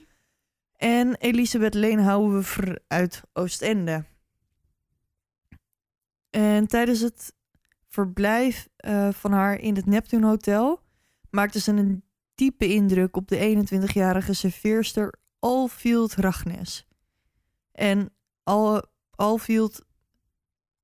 En 0.83 1.17
Elisabeth 1.17 1.75
Leenhouwer 1.75 2.79
uit 2.87 3.23
Oostende. 3.33 4.05
En 6.31 6.67
tijdens 6.67 7.01
het 7.01 7.35
verblijf 7.89 8.69
eh, 8.77 9.09
van 9.13 9.33
haar 9.33 9.59
in 9.59 9.77
het 9.77 9.87
Neptune 9.87 10.27
Hotel 10.27 10.81
maakte 11.31 11.61
ze 11.61 11.73
een 11.73 12.05
diepe 12.35 12.67
indruk 12.67 13.17
op 13.17 13.29
de 13.29 13.67
21-jarige 13.73 14.35
serveerster 14.35 15.15
Alfield 15.39 16.15
Ragnes. 16.15 16.87
En 17.73 18.15
Al 18.43 18.83
Alfield 19.11 19.85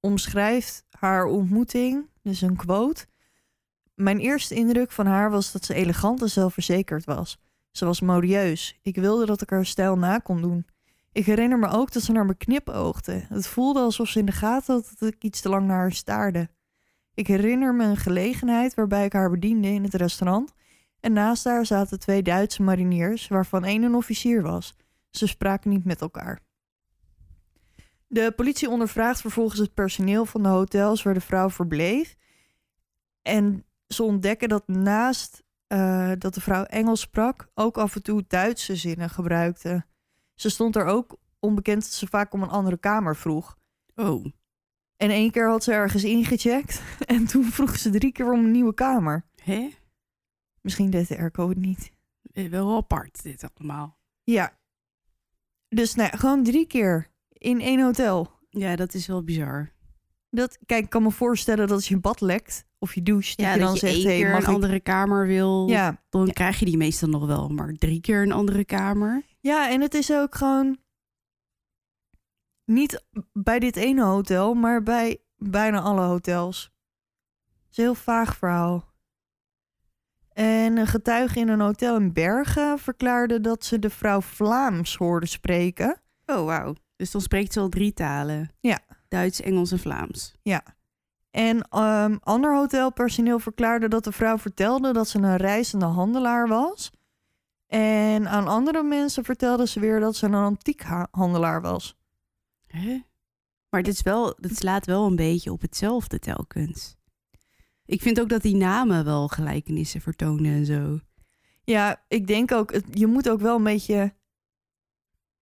omschrijft 0.00 0.84
haar 0.90 1.24
ontmoeting, 1.24 2.10
dus 2.22 2.40
een 2.40 2.56
quote. 2.56 3.06
Mijn 3.94 4.18
eerste 4.18 4.54
indruk 4.54 4.92
van 4.92 5.06
haar 5.06 5.30
was 5.30 5.52
dat 5.52 5.64
ze 5.64 5.74
elegant 5.74 6.22
en 6.22 6.30
zelfverzekerd 6.30 7.04
was. 7.04 7.38
Ze 7.70 7.85
was 7.85 8.01
modieus. 8.01 8.78
Ik 8.82 8.97
wilde 8.97 9.27
dat 9.27 9.43
ik 9.43 9.51
haar 9.51 9.66
stijl 9.66 9.97
na 9.99 10.19
kon 10.19 10.43
doen. 10.43 10.66
Ik 11.12 11.27
herinner 11.27 11.59
me 11.59 11.69
ook 11.69 11.93
dat 11.93 12.03
ze 12.03 12.12
naar 12.12 12.27
me 12.27 12.35
knipoogde. 12.35 13.24
Het 13.28 13.47
voelde 13.47 13.81
alsof 13.81 14.09
ze 14.09 14.19
in 14.19 14.27
de 14.27 14.32
gaten 14.32 14.74
had 14.74 14.95
dat 14.99 15.09
ik 15.09 15.23
iets 15.23 15.40
te 15.40 15.49
lang 15.49 15.66
naar 15.66 15.78
haar 15.78 15.93
staarde. 15.93 16.49
Ik 17.15 17.27
herinner 17.27 17.74
me 17.74 17.85
een 17.85 17.97
gelegenheid 17.97 18.74
waarbij 18.74 19.05
ik 19.05 19.12
haar 19.12 19.31
bediende 19.31 19.69
in 19.69 19.82
het 19.82 19.95
restaurant. 19.95 20.53
En 21.01 21.12
naast 21.12 21.45
haar 21.45 21.66
zaten 21.66 21.99
twee 21.99 22.23
Duitse 22.23 22.62
mariniers, 22.62 23.28
waarvan 23.28 23.65
één 23.65 23.82
een 23.82 23.95
officier 23.95 24.43
was. 24.43 24.77
Ze 25.11 25.27
spraken 25.27 25.70
niet 25.70 25.85
met 25.85 26.01
elkaar. 26.01 26.40
De 28.07 28.32
politie 28.36 28.69
ondervraagt 28.70 29.20
vervolgens 29.20 29.61
het 29.61 29.74
personeel 29.74 30.24
van 30.24 30.43
de 30.43 30.49
hotels 30.49 31.03
waar 31.03 31.15
de 31.15 31.20
vrouw 31.20 31.51
verbleef. 31.51 32.16
En 33.23 33.65
ze 33.86 34.03
ontdekken 34.03 34.49
dat 34.49 34.69
naast 34.69 35.43
eh, 35.69 36.12
dat 36.19 36.35
de 36.35 36.40
vrouw 36.40 36.62
Engels 36.65 37.01
sprak, 37.01 37.49
ook 37.55 37.78
af 37.78 37.95
en 37.95 38.03
toe 38.03 38.24
Duitse 38.28 38.77
zinnen 38.77 39.11
gebruikte. 39.11 39.86
Ze 40.35 40.49
stond 40.51 40.77
er 40.77 40.85
ook 40.85 41.16
onbekend 41.39 41.82
dat 41.82 41.90
ze 41.93 42.07
vaak 42.07 42.32
om 42.32 42.43
een 42.43 42.49
andere 42.49 42.78
kamer 42.78 43.16
vroeg. 43.16 43.57
Oh, 43.95 44.24
En 44.97 45.11
één 45.11 45.31
keer 45.31 45.49
had 45.49 45.65
ze 45.65 45.73
ergens 45.73 46.05
ingecheckt 46.05 46.82
en 47.07 47.27
toen 47.27 47.45
vroeg 47.45 47.77
ze 47.77 47.90
drie 47.90 48.12
keer 48.12 48.32
om 48.32 48.45
een 48.45 48.51
nieuwe 48.51 48.74
kamer. 48.74 49.24
hè? 49.43 49.70
Misschien 50.61 50.90
deed 50.90 51.09
de 51.09 51.19
airco 51.19 51.49
het 51.49 51.59
niet. 51.59 51.93
Eh, 52.32 52.49
Wel 52.51 52.77
apart 52.77 53.23
dit 53.23 53.51
allemaal. 53.55 53.99
Ja. 54.23 54.59
Dus 55.69 55.95
nou, 55.95 56.09
ja, 56.12 56.16
gewoon 56.19 56.45
drie 56.45 56.66
keer 56.66 57.11
in 57.32 57.61
één 57.61 57.81
hotel. 57.82 58.31
Ja, 58.51 58.77
dat 58.77 58.95
is 58.95 59.07
wel 59.07 59.24
bizar. 59.24 59.73
Dat, 60.30 60.59
kijk, 60.66 60.84
ik 60.84 60.90
kan 60.90 61.02
me 61.02 61.10
voorstellen 61.10 61.66
dat 61.66 61.76
als 61.76 61.88
je 61.88 61.98
bad 62.00 62.20
lekt 62.20 62.64
of 62.78 62.94
je 62.94 63.02
doucht, 63.02 63.36
dat 63.36 63.46
Ja, 63.46 63.52
je 63.52 63.59
dat 63.59 63.66
dan 63.66 63.74
je 63.74 63.80
zegt, 63.80 63.94
één 63.94 64.06
hey, 64.06 64.16
keer 64.18 64.30
mag 64.30 64.42
een 64.42 64.48
ik... 64.48 64.55
andere 64.55 64.80
kamer 64.80 65.26
wil, 65.26 65.68
Ja, 65.68 66.02
dan 66.10 66.26
Ja. 66.26 66.32
krijg 66.32 66.59
je 66.59 66.64
die 66.64 66.76
meestal 66.76 67.09
nog 67.09 67.26
wel. 67.26 67.48
Maar 67.48 67.72
drie 67.72 68.00
keer 68.00 68.22
een 68.22 68.32
andere 68.32 68.64
kamer? 68.64 69.22
ja, 69.40 69.70
en 69.70 69.80
het 69.80 69.94
is 69.94 70.12
ook 70.12 70.34
gewoon 70.34 70.78
niet 72.64 73.05
bij 73.32 73.59
dit 73.59 73.76
ene 73.76 74.05
hotel, 74.05 74.55
maar 74.55 74.82
bij 74.82 75.18
bijna 75.36 75.80
alle 75.80 76.00
hotels. 76.00 76.62
Het 76.62 77.70
is 77.70 77.76
een 77.76 77.84
heel 77.84 77.94
vaag 77.94 78.36
verhaal. 78.36 78.86
En 80.32 80.76
een 80.76 80.86
getuige 80.86 81.38
in 81.40 81.48
een 81.48 81.60
hotel 81.60 81.96
in 81.96 82.12
Bergen 82.12 82.78
verklaarde 82.78 83.40
dat 83.40 83.64
ze 83.64 83.78
de 83.78 83.90
vrouw 83.90 84.20
Vlaams 84.20 84.96
hoorde 84.96 85.26
spreken. 85.26 86.00
Oh, 86.26 86.44
wauw. 86.44 86.74
Dus 86.96 87.10
dan 87.10 87.20
spreekt 87.20 87.52
ze 87.52 87.60
al 87.60 87.68
drie 87.68 87.92
talen. 87.92 88.50
Ja. 88.60 88.78
Duits, 89.09 89.40
Engels 89.40 89.72
en 89.72 89.78
Vlaams. 89.78 90.35
En 91.30 91.68
ehm, 91.68 92.16
ander 92.20 92.56
hotelpersoneel 92.56 93.39
verklaarde 93.39 93.89
dat 93.89 94.05
de 94.05 94.12
vrouw 94.12 94.39
vertelde 94.39 94.93
dat 94.93 95.09
ze 95.09 95.18
een 95.18 95.36
reizende 95.36 95.85
handelaar 95.85 96.48
was. 96.48 96.90
En 97.66 98.28
aan 98.28 98.47
andere 98.47 98.82
mensen 98.82 99.24
vertelde 99.24 99.66
ze 99.66 99.80
weer 99.80 100.01
dat 100.01 100.16
ze 100.16 100.26
een 100.26 100.35
antiekhandelaar 100.35 101.60
was. 101.60 101.97
Hè? 102.66 103.02
Maar 103.68 103.82
dit, 103.82 103.94
is 103.94 104.02
wel, 104.02 104.36
dit 104.40 104.56
slaat 104.56 104.86
wel 104.86 105.06
een 105.06 105.16
beetje 105.16 105.52
op 105.52 105.60
hetzelfde 105.60 106.18
telkens. 106.18 106.97
Ik 107.85 108.02
vind 108.02 108.20
ook 108.20 108.28
dat 108.28 108.43
die 108.43 108.56
namen 108.56 109.05
wel 109.05 109.28
gelijkenissen 109.28 110.01
vertonen 110.01 110.52
en 110.52 110.66
zo. 110.66 111.01
Ja, 111.64 112.05
ik 112.09 112.26
denk 112.26 112.52
ook, 112.52 112.80
je 112.90 113.06
moet 113.06 113.30
ook 113.30 113.40
wel 113.40 113.56
een 113.56 113.64
beetje 113.64 114.14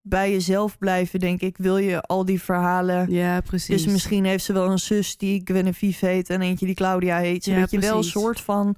bij 0.08 0.30
jezelf 0.30 0.78
blijven, 0.78 1.20
denk 1.20 1.40
ik. 1.40 1.56
Wil 1.56 1.76
je 1.76 2.00
al 2.00 2.24
die 2.24 2.42
verhalen. 2.42 3.10
Ja, 3.10 3.40
precies. 3.40 3.82
Dus 3.82 3.92
misschien 3.92 4.24
heeft 4.24 4.44
ze 4.44 4.52
wel 4.52 4.70
een 4.70 4.78
zus 4.78 5.16
die 5.16 5.40
Genevieve 5.44 6.06
heet 6.06 6.30
en 6.30 6.40
eentje 6.40 6.66
die 6.66 6.74
Claudia 6.74 7.18
heet. 7.18 7.44
Zodat 7.44 7.70
Ja, 7.70 7.78
je 7.80 7.86
wel 7.86 7.96
een 7.96 8.04
soort 8.04 8.40
van 8.40 8.76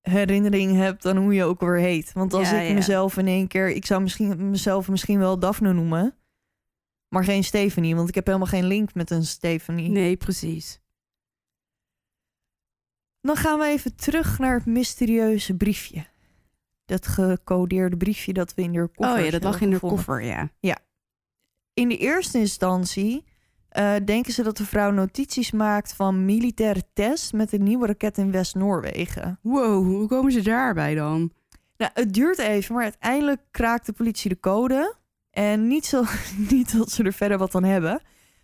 herinnering 0.00 0.76
hebt 0.76 1.06
aan 1.06 1.16
hoe 1.16 1.34
je 1.34 1.44
ook 1.44 1.60
weer 1.60 1.78
heet. 1.78 2.12
Want 2.12 2.32
als 2.34 2.50
Ja, 2.50 2.60
ik 2.60 2.68
ja. 2.68 2.74
mezelf 2.74 3.16
in 3.16 3.26
één 3.26 3.46
keer... 3.46 3.70
Ik 3.70 3.86
zou 3.86 4.02
misschien, 4.02 4.50
mezelf 4.50 4.88
misschien 4.88 5.18
wel 5.18 5.38
Daphne 5.38 5.72
noemen. 5.72 6.14
Maar 7.08 7.24
geen 7.24 7.44
Stephanie, 7.44 7.96
want 7.96 8.08
ik 8.08 8.14
heb 8.14 8.26
helemaal 8.26 8.46
geen 8.46 8.66
link 8.66 8.94
met 8.94 9.10
een 9.10 9.24
Stephanie. 9.26 9.88
Nee, 9.88 10.16
precies. 10.16 10.80
Dan 13.20 13.36
gaan 13.36 13.58
we 13.58 13.66
even 13.66 13.96
terug 13.96 14.38
naar 14.38 14.54
het 14.54 14.66
mysterieuze 14.66 15.54
briefje. 15.54 16.06
Dat 16.86 17.06
gecodeerde 17.06 17.96
briefje 17.96 18.32
dat 18.32 18.54
we 18.54 18.62
in 18.62 18.72
de 18.72 18.88
koffer 18.94 19.18
Oh 19.18 19.24
ja, 19.24 19.30
dat 19.30 19.42
lag 19.42 19.60
in 19.60 19.70
de 19.70 19.78
koffer, 19.78 20.22
ja. 20.22 20.50
In 21.74 21.88
de 21.88 21.96
eerste 21.96 22.38
instantie 22.38 23.24
eh, 23.68 23.94
denken 24.04 24.32
ze 24.32 24.42
dat 24.42 24.56
de 24.56 24.66
vrouw 24.66 24.90
notities 24.90 25.50
maakt 25.50 25.94
van 25.94 26.24
militaire 26.24 26.82
tests 26.92 27.32
met 27.32 27.52
een 27.52 27.62
nieuwe 27.62 27.86
raket 27.86 28.18
in 28.18 28.30
West-Noorwegen. 28.30 29.38
Wow, 29.42 29.84
hoe 29.84 30.08
komen 30.08 30.32
ze 30.32 30.42
daarbij 30.42 30.94
dan? 30.94 31.32
Nou, 31.76 31.90
het 31.94 32.14
duurt 32.14 32.38
even, 32.38 32.74
maar 32.74 32.82
uiteindelijk 32.82 33.40
kraakt 33.50 33.86
de 33.86 33.92
politie 33.92 34.30
de 34.30 34.40
code. 34.40 34.94
En 35.30 35.66
niet, 35.66 35.86
zo, 35.86 36.04
niet 36.50 36.76
dat 36.76 36.90
ze 36.90 37.02
er 37.02 37.12
verder 37.12 37.38
wat 37.38 37.54
aan 37.54 37.64
hebben. 37.64 38.00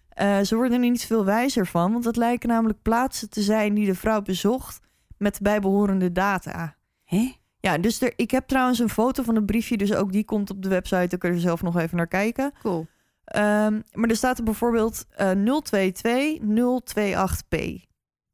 Eh, 0.08 0.40
ze 0.40 0.54
worden 0.54 0.82
er 0.82 0.90
niet 0.90 1.04
veel 1.04 1.24
wijzer 1.24 1.66
van, 1.66 1.92
want 1.92 2.04
het 2.04 2.16
lijken 2.16 2.48
namelijk 2.48 2.82
plaatsen 2.82 3.30
te 3.30 3.42
zijn 3.42 3.74
die 3.74 3.86
de 3.86 3.94
vrouw 3.94 4.22
bezocht 4.22 4.80
met 5.18 5.36
de 5.36 5.42
bijbehorende 5.42 6.12
data. 6.12 6.76
Hè? 7.04 7.32
Ja, 7.62 7.78
dus 7.78 8.00
er, 8.00 8.12
ik 8.16 8.30
heb 8.30 8.46
trouwens 8.46 8.78
een 8.78 8.88
foto 8.88 9.22
van 9.22 9.34
het 9.34 9.46
briefje, 9.46 9.76
dus 9.76 9.94
ook 9.94 10.12
die 10.12 10.24
komt 10.24 10.50
op 10.50 10.62
de 10.62 10.68
website. 10.68 11.06
Dan 11.06 11.18
kun 11.18 11.28
je 11.28 11.34
er 11.34 11.40
zelf 11.40 11.62
nog 11.62 11.78
even 11.78 11.96
naar 11.96 12.06
kijken. 12.06 12.52
Cool. 12.62 12.86
Ehm, 13.24 13.80
maar 13.92 14.08
er 14.08 14.16
staat 14.16 14.38
er 14.38 14.44
bijvoorbeeld 14.44 15.06
eh 15.10 15.30
022-028p. 15.30 17.84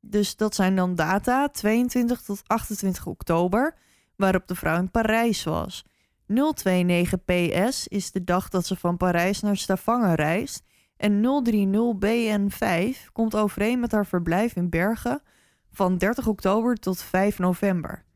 Dus 0.01 0.37
dat 0.37 0.55
zijn 0.55 0.77
dan 0.77 0.95
data 0.95 1.49
22 1.49 2.21
tot 2.21 2.43
28 2.47 3.07
oktober, 3.07 3.75
waarop 4.17 4.47
de 4.47 4.55
vrouw 4.55 4.79
in 4.79 4.91
Parijs 4.91 5.45
was. 5.45 5.85
029PS 6.27 7.89
is 7.89 8.11
de 8.11 8.25
dag 8.25 8.49
dat 8.49 8.67
ze 8.67 8.77
van 8.77 8.97
Parijs 8.97 9.41
naar 9.41 9.57
Stavanger 9.57 10.15
reist. 10.15 10.63
En 10.97 11.23
030BN5 11.23 13.13
komt 13.13 13.37
overeen 13.37 13.81
met 13.81 13.93
haar 13.93 14.07
verblijf 14.07 14.57
in 14.57 14.71
Bergen 14.71 15.23
van 15.71 15.99
30 15.99 16.27
oktober 16.27 16.75
tot 16.75 17.03
5 17.03 17.39
november. 17.39 18.07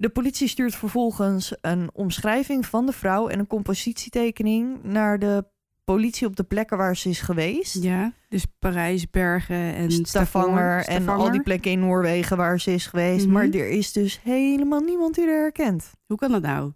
De 0.00 0.08
politie 0.08 0.48
stuurt 0.48 0.74
vervolgens 0.74 1.54
een 1.60 1.90
omschrijving 1.92 2.66
van 2.66 2.86
de 2.86 2.92
vrouw 2.92 3.28
en 3.28 3.38
een 3.38 3.46
compositietekening 3.46 4.82
naar 4.82 5.18
de 5.18 5.44
politie 5.84 6.26
op 6.26 6.36
de 6.36 6.42
plekken 6.42 6.76
waar 6.76 6.96
ze 6.96 7.08
is 7.08 7.20
geweest. 7.20 7.82
Ja, 7.82 8.12
dus 8.28 8.46
Parijs, 8.58 9.10
Bergen 9.10 9.74
en 9.74 9.90
Stavanger 9.90 10.84
en 10.84 11.08
al 11.08 11.30
die 11.30 11.42
plekken 11.42 11.70
in 11.70 11.80
Noorwegen 11.80 12.36
waar 12.36 12.60
ze 12.60 12.72
is 12.72 12.86
geweest. 12.86 13.24
Mhm. 13.24 13.34
Maar 13.34 13.48
er 13.48 13.68
is 13.68 13.92
dus 13.92 14.20
helemaal 14.22 14.80
niemand 14.80 15.14
die 15.14 15.26
haar 15.26 15.40
herkent. 15.40 15.90
Hoe 16.06 16.16
kan 16.16 16.30
dat 16.30 16.42
nou? 16.42 16.72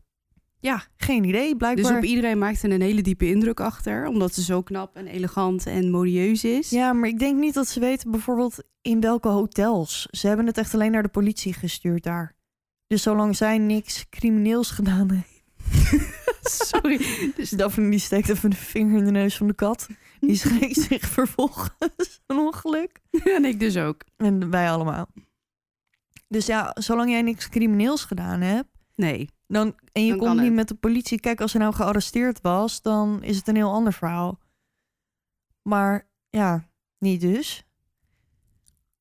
Ja, 0.61 0.83
geen 0.97 1.25
idee. 1.25 1.49
Dus 1.49 1.57
Blijkbaar. 1.57 1.97
op 1.97 2.03
iedereen 2.05 2.39
maakt 2.39 2.63
er 2.63 2.73
een 2.73 2.81
hele 2.81 3.03
diepe 3.03 3.29
indruk 3.29 3.61
achter, 3.61 4.07
omdat 4.07 4.35
ze 4.35 4.43
zo 4.43 4.63
knap 4.63 4.97
en 4.97 5.07
elegant 5.07 5.67
en 5.67 5.91
modieus 5.91 6.45
is. 6.45 6.71
Ja, 6.71 6.93
maar 6.93 7.09
ik 7.09 7.19
denk 7.19 7.39
niet 7.39 7.55
dat 7.55 7.69
ze 7.69 7.81
weten 7.81 8.11
bijvoorbeeld 8.11 8.63
in 8.81 9.01
welke 9.01 9.29
hotels. 9.29 10.09
Ze 10.11 10.27
hebben 10.27 10.47
het 10.47 10.59
echt 10.59 10.75
alleen 10.75 10.93
naar 10.93 11.03
de 11.03 11.09
politie 11.09 11.53
gestuurd 11.53 12.03
daar. 12.03 12.35
Dus 12.93 13.03
zolang 13.03 13.37
zij 13.37 13.59
niks 13.59 14.09
crimineels 14.11 14.71
gedaan 14.71 15.11
heeft. 15.11 15.43
Sorry. 16.71 16.99
Dus 17.37 17.51
Daphne 17.51 17.91
die 17.91 17.99
steekt 17.99 18.29
even 18.29 18.51
de 18.51 18.57
vinger 18.57 18.99
in 18.99 19.05
de 19.05 19.11
neus 19.11 19.37
van 19.37 19.47
de 19.47 19.55
kat. 19.55 19.87
Die 20.21 20.37
schreekt 20.37 20.81
zich 20.89 21.03
vervolgens 21.03 22.21
een 22.27 22.37
ongeluk. 22.37 23.01
en 23.25 23.45
ik 23.45 23.61
dus 23.61 23.77
ook. 23.77 24.03
En 24.17 24.51
wij 24.51 24.71
allemaal. 24.71 25.07
Dus 26.29 26.47
ja, 26.47 26.71
zolang 26.75 27.11
jij 27.11 27.23
niks 27.23 27.49
crimineels 27.49 28.05
gedaan 28.05 28.41
hebt. 28.41 28.69
Nee. 28.95 29.29
Dan, 29.47 29.75
en 29.93 30.05
je 30.05 30.11
Dan 30.11 30.19
komt 30.19 30.35
niet 30.35 30.45
het. 30.45 30.55
met 30.55 30.69
de 30.69 30.75
politie. 30.75 31.21
Kijk, 31.21 31.41
als 31.41 31.53
hij 31.53 31.63
nou 31.63 31.75
gearresteerd 31.75 32.41
was, 32.41 32.83
dan 32.83 33.23
is 33.23 33.37
het 33.37 33.49
een 33.49 33.57
heel 33.57 33.73
ander 33.73 33.93
verhaal. 33.93 34.39
Maar 35.63 36.09
ja, 36.31 36.69
niet 36.99 37.21
dus. 37.21 37.65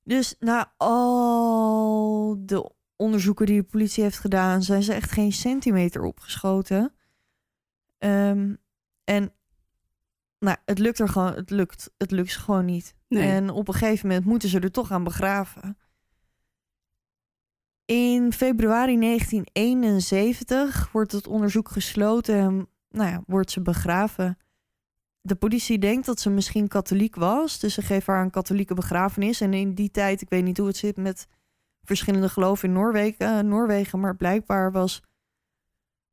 Dus 0.03 0.35
na 0.39 0.73
al 0.77 2.35
de 2.39 2.79
onderzoeken 3.01 3.45
die 3.45 3.61
de 3.61 3.67
politie 3.67 4.03
heeft 4.03 4.19
gedaan, 4.19 4.63
zijn 4.63 4.83
ze 4.83 4.93
echt 4.93 5.11
geen 5.11 5.31
centimeter 5.31 6.03
opgeschoten. 6.03 6.93
Ehm, 7.97 8.55
en 9.03 9.33
nou, 10.39 10.57
het 10.65 10.79
lukt 10.79 10.99
er 10.99 11.09
gewoon, 11.09 11.33
het 11.33 11.49
lukt, 11.49 11.91
het 11.97 12.11
lukt 12.11 12.31
ze 12.31 12.39
gewoon 12.39 12.65
niet. 12.65 12.95
Nee. 13.07 13.29
En 13.29 13.49
op 13.49 13.67
een 13.67 13.73
gegeven 13.73 14.07
moment 14.07 14.25
moeten 14.25 14.49
ze 14.49 14.59
er 14.59 14.71
toch 14.71 14.91
aan 14.91 15.03
begraven. 15.03 15.77
In 17.85 18.33
februari 18.33 18.99
1971 18.99 20.91
wordt 20.91 21.11
het 21.11 21.27
onderzoek 21.27 21.69
gesloten 21.69 22.35
en 22.35 22.67
nou 22.89 23.09
ja, 23.09 23.23
wordt 23.27 23.51
ze 23.51 23.61
begraven. 23.61 24.37
De 25.21 25.35
politie 25.35 25.79
denkt 25.79 26.05
dat 26.05 26.19
ze 26.19 26.29
misschien 26.29 26.67
katholiek 26.67 27.15
was, 27.15 27.59
dus 27.59 27.73
ze 27.73 27.81
geven 27.81 28.13
haar 28.13 28.23
een 28.23 28.29
katholieke 28.29 28.73
begrafenis. 28.73 29.41
En 29.41 29.53
in 29.53 29.73
die 29.73 29.91
tijd, 29.91 30.21
ik 30.21 30.29
weet 30.29 30.43
niet 30.43 30.57
hoe 30.57 30.67
het 30.67 30.77
zit 30.77 30.97
met 30.97 31.27
verschillende 31.83 32.29
geloven 32.29 32.67
in 32.67 32.73
Noorwegen, 32.73 33.37
eh, 33.37 33.39
Noorwegen 33.39 33.99
maar 33.99 34.15
blijkbaar 34.15 34.71
was 34.71 35.01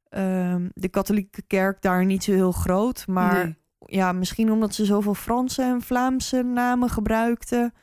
ehm, 0.09 0.69
de 0.73 0.89
katholieke 0.89 1.43
kerk 1.43 1.83
daar 1.83 2.05
niet 2.05 2.25
zo 2.25 2.33
heel 2.33 2.53
groot. 2.53 3.07
Maar 3.07 3.45
Nee. 3.45 3.57
ja, 3.87 4.13
misschien 4.13 4.53
omdat 4.53 4.75
ze 4.75 4.85
zoveel 4.85 5.15
Franse 5.15 5.63
en 5.63 5.83
Vlaamse 5.83 6.43
namen 6.43 6.91
gebruikten, 6.91 7.75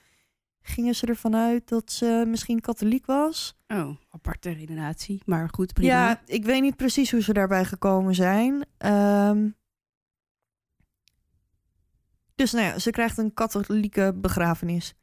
gingen 0.62 0.96
ze 0.96 1.06
ervan 1.06 1.36
uit 1.36 1.68
dat 1.68 1.92
ze 1.92 2.24
misschien 2.28 2.60
katholiek 2.60 3.06
was. 3.06 3.58
Oh, 3.68 3.98
aparte 4.10 4.52
redenatie. 4.52 5.22
Maar 5.26 5.50
goed, 5.52 5.74
prima. 5.74 5.90
Ja, 5.92 6.22
ik 6.26 6.46
weet 6.46 6.62
niet 6.62 6.76
precies 6.76 7.12
hoe 7.12 7.22
ze 7.22 7.34
daarbij 7.34 7.66
gekomen 7.66 8.16
zijn. 8.16 8.66
Ehm, 8.78 9.50
dus 12.36 12.52
nou 12.52 12.66
ja, 12.66 12.80
ze 12.80 12.90
krijgt 12.92 13.18
een 13.18 13.34
katholieke 13.34 14.14
begrafenis. 14.16 14.94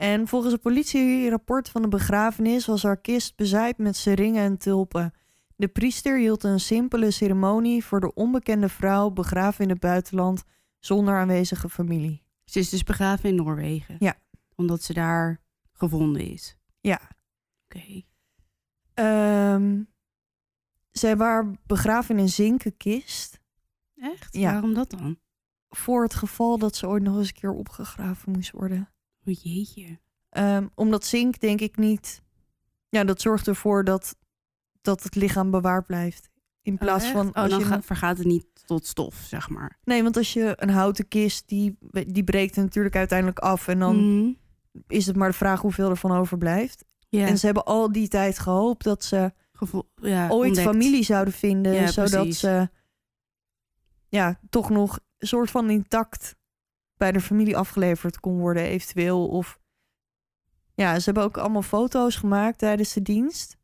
En 0.00 0.28
volgens 0.28 0.52
het 0.52 0.62
politierapport 0.62 1.68
van 1.68 1.82
de 1.82 1.88
begrafenis 1.88 2.66
was 2.66 2.82
haar 2.82 3.00
kist 3.00 3.36
bezaaid 3.36 3.78
met 3.78 3.96
seringen 3.96 4.42
en 4.42 4.58
tulpen. 4.58 5.12
De 5.56 5.68
priester 5.68 6.18
hield 6.18 6.44
een 6.44 6.60
simpele 6.60 7.10
ceremonie 7.10 7.84
voor 7.84 8.00
de 8.00 8.14
onbekende 8.14 8.68
vrouw 8.68 9.10
begraven 9.10 9.64
in 9.64 9.70
het 9.70 9.80
buitenland 9.80 10.44
zonder 10.78 11.14
aanwezige 11.14 11.68
familie. 11.68 12.22
Ze 12.44 12.58
is 12.58 12.68
dus 12.68 12.82
begraven 12.82 13.28
in 13.28 13.34
Noorwegen. 13.34 13.96
Ja. 13.98 14.16
Omdat 14.54 14.82
ze 14.82 14.92
daar 14.92 15.40
gevonden 15.72 16.22
is. 16.22 16.56
Ja. 16.80 17.00
Oké. 17.64 18.02
Ehm, 18.94 19.82
ze 20.92 21.06
hebben 21.06 21.26
haar 21.26 21.50
begraven 21.66 22.16
in 22.16 22.22
een 22.22 22.28
zinken 22.28 22.76
kist. 22.76 23.40
Echt? 23.94 24.36
Ja. 24.36 24.52
Waarom 24.52 24.74
dat 24.74 24.90
dan? 24.90 25.18
Voor 25.68 26.02
het 26.02 26.14
geval 26.14 26.58
dat 26.58 26.76
ze 26.76 26.88
ooit 26.88 27.02
nog 27.02 27.16
eens 27.16 27.28
een 27.28 27.34
keer 27.34 27.52
opgegraven 27.52 28.32
moest 28.32 28.50
worden. 28.50 28.88
O 29.30 29.34
jeetje. 29.42 29.98
Ehm, 30.30 30.66
omdat 30.74 31.04
zink 31.04 31.40
denk 31.40 31.60
ik 31.60 31.76
niet... 31.76 32.22
Ja, 32.88 33.04
dat 33.04 33.20
zorgt 33.20 33.46
ervoor 33.46 33.84
dat, 33.84 34.16
dat 34.82 35.02
het 35.02 35.14
lichaam 35.14 35.50
bewaard 35.50 35.86
blijft. 35.86 36.28
In 36.62 36.78
plaats 36.78 37.04
oh, 37.06 37.12
van... 37.12 37.26
echt? 37.26 37.34
Als 37.34 37.44
Oh, 37.44 37.50
dan 37.50 37.58
je, 37.58 37.64
gaat- 37.64 37.84
vergaat 37.84 38.18
het 38.18 38.26
niet 38.26 38.46
tot 38.66 38.86
stof, 38.86 39.14
zeg 39.14 39.48
maar. 39.48 39.78
Nee, 39.84 40.02
want 40.02 40.16
als 40.16 40.32
je 40.32 40.52
een 40.56 40.70
houten 40.70 41.08
kist, 41.08 41.48
die, 41.48 41.78
die 42.06 42.24
breekt 42.24 42.56
natuurlijk 42.56 42.96
uiteindelijk 42.96 43.38
af. 43.38 43.68
En 43.68 43.78
dan 43.78 44.18
Mhm. 44.20 44.32
is 44.86 45.06
het 45.06 45.16
maar 45.16 45.28
de 45.30 45.36
vraag 45.36 45.60
hoeveel 45.60 45.90
er 45.90 45.96
van 45.96 46.12
overblijft. 46.12 46.84
En 47.10 47.38
ze 47.38 47.46
hebben 47.46 47.64
al 47.64 47.92
die 47.92 48.08
tijd 48.08 48.38
gehoopt 48.38 48.84
dat 48.84 49.04
ze 49.04 49.32
Gevo- 49.52 49.88
ja, 49.94 50.28
ooit 50.28 50.46
ontdekt. 50.48 50.68
familie 50.68 51.02
zouden 51.04 51.34
vinden. 51.34 51.74
Ja, 51.74 51.86
zodat 51.86 52.10
precies. 52.10 52.38
ze 52.38 52.68
ja, 54.08 54.40
toch 54.50 54.70
nog 54.70 54.98
een 55.18 55.26
soort 55.28 55.50
van 55.50 55.70
intact 55.70 56.36
bij 57.00 57.12
de 57.12 57.20
familie 57.20 57.56
afgeleverd 57.56 58.20
kon 58.20 58.38
worden, 58.38 58.62
eventueel. 58.62 59.28
Of 59.28 59.58
ja, 60.74 60.98
ze 60.98 61.04
hebben 61.04 61.22
ook 61.22 61.36
allemaal 61.36 61.62
foto's 61.62 62.16
gemaakt 62.16 62.58
tijdens 62.58 62.92
de 62.92 63.02
dienst. 63.02 63.56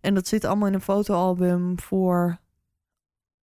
En 0.00 0.14
dat 0.14 0.26
zit 0.26 0.44
allemaal 0.44 0.68
in 0.68 0.74
een 0.74 0.80
fotoalbum 0.80 1.80
voor 1.80 2.38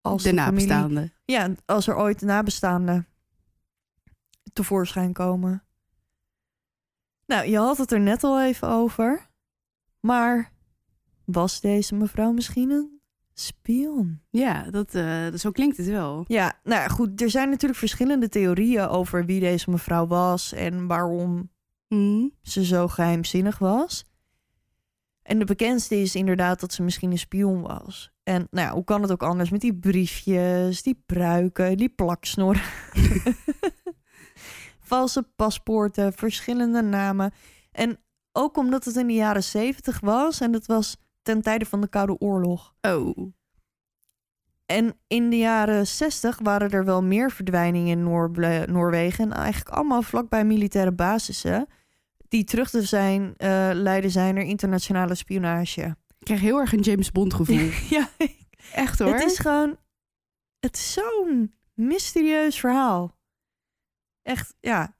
als 0.00 0.22
de 0.22 0.28
de, 0.28 0.34
nabestaanden. 0.34 1.12
Ja, 1.24 1.54
als 1.66 1.86
er 1.86 1.96
ooit 1.96 2.20
nabestaanden 2.20 3.08
tevoorschijn 4.52 5.12
komen. 5.12 5.64
Nou, 7.26 7.46
je 7.46 7.58
had 7.58 7.78
het 7.78 7.92
er 7.92 8.00
net 8.00 8.24
al 8.24 8.42
even 8.42 8.68
over. 8.68 9.30
Maar 10.00 10.52
was 11.24 11.60
deze 11.60 11.94
mevrouw 11.94 12.32
misschien 12.32 12.70
een 12.70 12.99
spion? 13.40 14.20
Ja, 14.30 14.70
dat, 14.70 14.94
eh, 14.94 15.26
zo 15.34 15.50
klinkt 15.50 15.76
het 15.76 15.86
wel. 15.86 16.24
Ja, 16.28 16.52
nou 16.64 16.80
ja, 16.82 16.88
goed. 16.88 17.22
Er 17.22 17.30
zijn 17.30 17.50
natuurlijk 17.50 17.78
verschillende 17.78 18.28
theorieën 18.28 18.86
over 18.86 19.24
wie 19.26 19.40
deze 19.40 19.70
mevrouw 19.70 20.06
was 20.06 20.52
en 20.52 20.86
waarom 20.86 21.50
Mhm. 21.88 22.26
ze 22.42 22.64
zo 22.64 22.88
geheimzinnig 22.88 23.58
was. 23.58 24.04
En 25.22 25.38
de 25.38 25.44
bekendste 25.44 26.00
is 26.00 26.14
inderdaad 26.14 26.60
dat 26.60 26.72
ze 26.72 26.82
misschien 26.82 27.10
een 27.10 27.18
spion 27.18 27.60
was. 27.62 28.10
En 28.22 28.46
nou 28.50 28.66
ja, 28.68 28.72
hoe 28.74 28.84
kan 28.84 29.02
het 29.02 29.12
ook 29.12 29.22
anders 29.22 29.50
met 29.50 29.60
die 29.60 29.74
briefjes, 29.74 30.82
die 30.82 31.02
pruiken, 31.06 31.76
die 31.76 31.88
plaksnorren. 31.88 32.62
Valse 34.80 35.22
paspoorten, 35.36 36.12
verschillende 36.12 36.82
namen. 36.82 37.32
En 37.72 37.98
ook 38.32 38.56
omdat 38.56 38.84
het 38.84 38.96
in 38.96 39.06
de 39.06 39.12
jaren 39.14 39.44
zeventig 39.44 40.00
was 40.00 40.40
en 40.40 40.52
het 40.52 40.66
was 40.66 40.96
ten 41.22 41.42
tijde 41.42 41.64
van 41.64 41.80
de 41.80 41.88
Koude 41.88 42.18
Oorlog. 42.18 42.74
Oh. 42.80 43.32
En 44.66 44.98
in 45.06 45.30
de 45.30 45.36
jaren 45.36 45.86
60 45.86 46.38
waren 46.42 46.70
er 46.70 46.84
wel 46.84 47.02
meer 47.02 47.30
verdwijningen 47.30 47.98
in 47.98 48.04
Noorwegen. 48.72 49.24
En 49.24 49.32
eigenlijk 49.32 49.76
allemaal 49.76 50.02
vlakbij 50.02 50.44
militaire 50.44 50.92
basissen. 50.92 51.66
Die 52.28 52.44
terug 52.44 52.70
te 52.70 52.82
zijn, 52.82 53.34
eh 53.36 53.70
leiden 53.72 54.10
zijn 54.10 54.34
naar 54.34 54.44
internationale 54.44 55.14
spionage. 55.14 55.96
Ik 56.18 56.26
krijg 56.26 56.40
heel 56.40 56.58
erg 56.58 56.72
een 56.72 56.80
James 56.80 57.12
Bond 57.12 57.34
gevoel. 57.34 57.70
ja, 57.96 58.08
Echt 58.72 58.98
hoor. 58.98 59.14
het 59.14 59.24
is 59.24 59.38
gewoon... 59.38 59.78
Het 60.58 60.76
is 60.76 60.92
zo'n 60.92 61.54
mysterieus 61.74 62.60
verhaal. 62.60 63.16
Echt, 64.22 64.54
ja. 64.60 64.96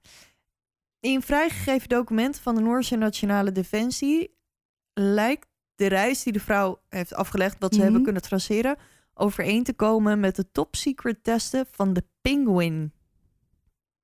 In 0.99 1.21
vrijgegeven 1.21 1.89
documenten 1.89 2.41
van 2.41 2.55
de 2.55 2.61
Noorse 2.61 2.95
Nationale 2.95 3.51
Defensie... 3.51 4.37
lijkt 4.93 5.47
de 5.81 5.87
reis 5.87 6.23
die 6.23 6.33
de 6.33 6.39
vrouw 6.39 6.81
heeft 6.89 7.13
afgelegd... 7.13 7.55
wat 7.59 7.69
ze 7.71 7.75
Mhm. 7.75 7.83
hebben 7.85 8.03
kunnen 8.03 8.21
traceren... 8.21 8.77
overeen 9.13 9.63
te 9.63 9.73
komen 9.73 10.19
met 10.19 10.35
de 10.35 10.51
top 10.51 10.75
secret 10.75 11.23
testen 11.23 11.65
van 11.71 11.93
de 11.93 12.03
Penguin 12.21 12.93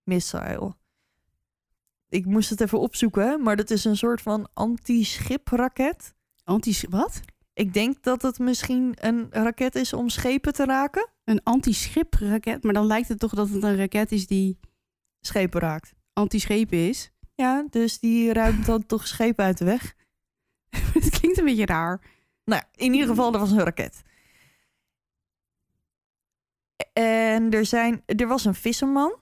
missile. 0.03 0.75
Ik 2.09 2.25
moest 2.25 2.49
het 2.49 2.61
even 2.61 2.79
opzoeken, 2.79 3.41
maar 3.41 3.55
dat 3.55 3.69
is 3.69 3.85
een 3.85 3.97
soort 3.97 4.21
van 4.21 4.47
anti-schipraket. 4.53 6.13
Anti 6.43 6.77
wat? 6.89 7.21
Ik 7.53 7.73
denk 7.73 8.03
dat 8.03 8.21
het 8.21 8.39
misschien 8.39 8.93
een 8.99 9.27
raket 9.31 9.75
is 9.75 9.93
om 9.93 10.09
schepen 10.09 10.53
te 10.53 10.65
raken. 10.65 11.09
Een 11.23 11.43
anti-schipraket. 11.43 12.63
Maar 12.63 12.73
dan 12.73 12.85
lijkt 12.85 13.07
het 13.07 13.19
toch 13.19 13.33
dat 13.33 13.49
het 13.49 13.63
een 13.63 13.77
raket 13.77 14.11
is 14.11 14.27
die 14.27 14.59
Schepen 15.21 15.61
raakt. 15.61 15.93
anti-schepen 16.13 16.77
is. 16.87 17.11
Ja, 17.35 17.65
dus 17.69 17.99
die 17.99 18.33
ruimt 18.33 18.65
dan 18.65 18.85
toch 18.85 19.07
schepen 19.07 19.45
uit 19.45 19.57
de 19.57 19.65
weg. 19.65 19.95
het 20.94 21.10
klinkt 21.10 21.38
een 21.38 21.45
beetje 21.45 21.65
raar. 21.65 22.02
Nou, 22.45 22.61
in 22.76 22.94
ieder 22.94 23.07
geval, 23.07 23.34
er 23.34 23.39
was 23.39 23.52
een 23.52 23.64
raket. 23.64 24.02
En 26.94 27.52
er, 27.52 27.65
zijn, 27.65 28.03
er 28.06 28.27
was 28.27 28.45
een 28.45 28.56
visserman. 28.56 29.15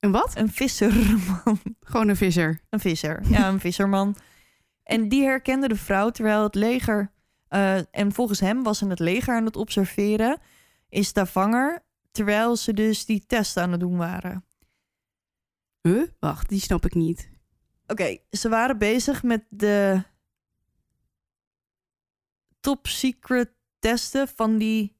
Een 0.00 0.10
wat? 0.10 0.36
Een 0.36 0.50
visserman. 0.50 1.60
Gewoon 1.80 2.08
een 2.08 2.16
visser. 2.16 2.60
Een 2.68 2.80
visser. 2.80 3.22
Ja, 3.28 3.48
een 3.48 3.60
visserman. 3.60 4.16
En 4.82 5.08
die 5.08 5.22
herkende 5.22 5.68
de 5.68 5.76
vrouw 5.76 6.10
terwijl 6.10 6.42
het 6.42 6.54
leger... 6.54 7.12
eh, 7.48 7.76
en 7.90 8.12
volgens 8.12 8.40
hem 8.40 8.62
was 8.62 8.82
in 8.82 8.90
het 8.90 8.98
leger 8.98 9.34
aan 9.34 9.44
het 9.44 9.56
observeren... 9.56 10.38
in 10.88 11.04
Stavanger, 11.04 11.84
terwijl 12.10 12.56
ze 12.56 12.74
dus 12.74 13.04
die 13.04 13.26
test 13.26 13.56
aan 13.56 13.70
het 13.70 13.80
doen 13.80 13.96
waren. 13.96 14.44
Huh? 15.82 16.02
Wacht, 16.18 16.48
die 16.48 16.60
snap 16.60 16.84
ik 16.84 16.94
niet. 16.94 17.30
Oké, 17.86 18.18
ze 18.30 18.48
waren 18.48 18.78
bezig 18.78 19.22
met 19.22 19.44
de 19.48 20.02
top 22.68 22.86
secret 22.86 23.50
testen 23.78 24.28
van 24.28 24.58
die 24.58 24.96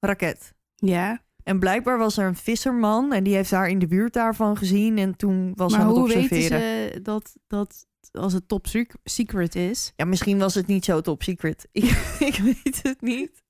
raket. 0.00 0.54
Ja, 0.74 1.22
En 1.42 1.58
blijkbaar 1.58 1.98
was 1.98 2.16
er 2.16 2.26
een 2.26 2.36
visserman 2.36 3.12
en 3.12 3.24
die 3.24 3.34
heeft 3.34 3.50
haar 3.50 3.68
in 3.68 3.78
de 3.78 3.86
buurt 3.86 4.12
daarvan 4.12 4.56
gezien 4.56 4.98
en 4.98 5.16
toen 5.16 5.52
was 5.54 5.72
maar 5.72 5.80
aan 5.80 5.86
het 5.86 5.96
hoe 5.96 6.08
weten 6.08 6.22
observeren. 6.22 6.92
ze 6.92 7.02
dat, 7.02 7.36
dat 7.46 7.86
als 8.12 8.32
het 8.32 8.48
top 8.48 8.66
sec- 8.66 8.94
secret 9.04 9.54
is? 9.54 9.92
Ja, 9.96 10.04
misschien 10.04 10.38
was 10.38 10.54
het 10.54 10.66
niet 10.66 10.84
zo 10.84 11.00
top 11.00 11.22
secret. 11.22 11.68
Ik, 11.72 11.84
ik 12.18 12.36
weet 12.36 12.82
het 12.82 13.00
niet. 13.00 13.42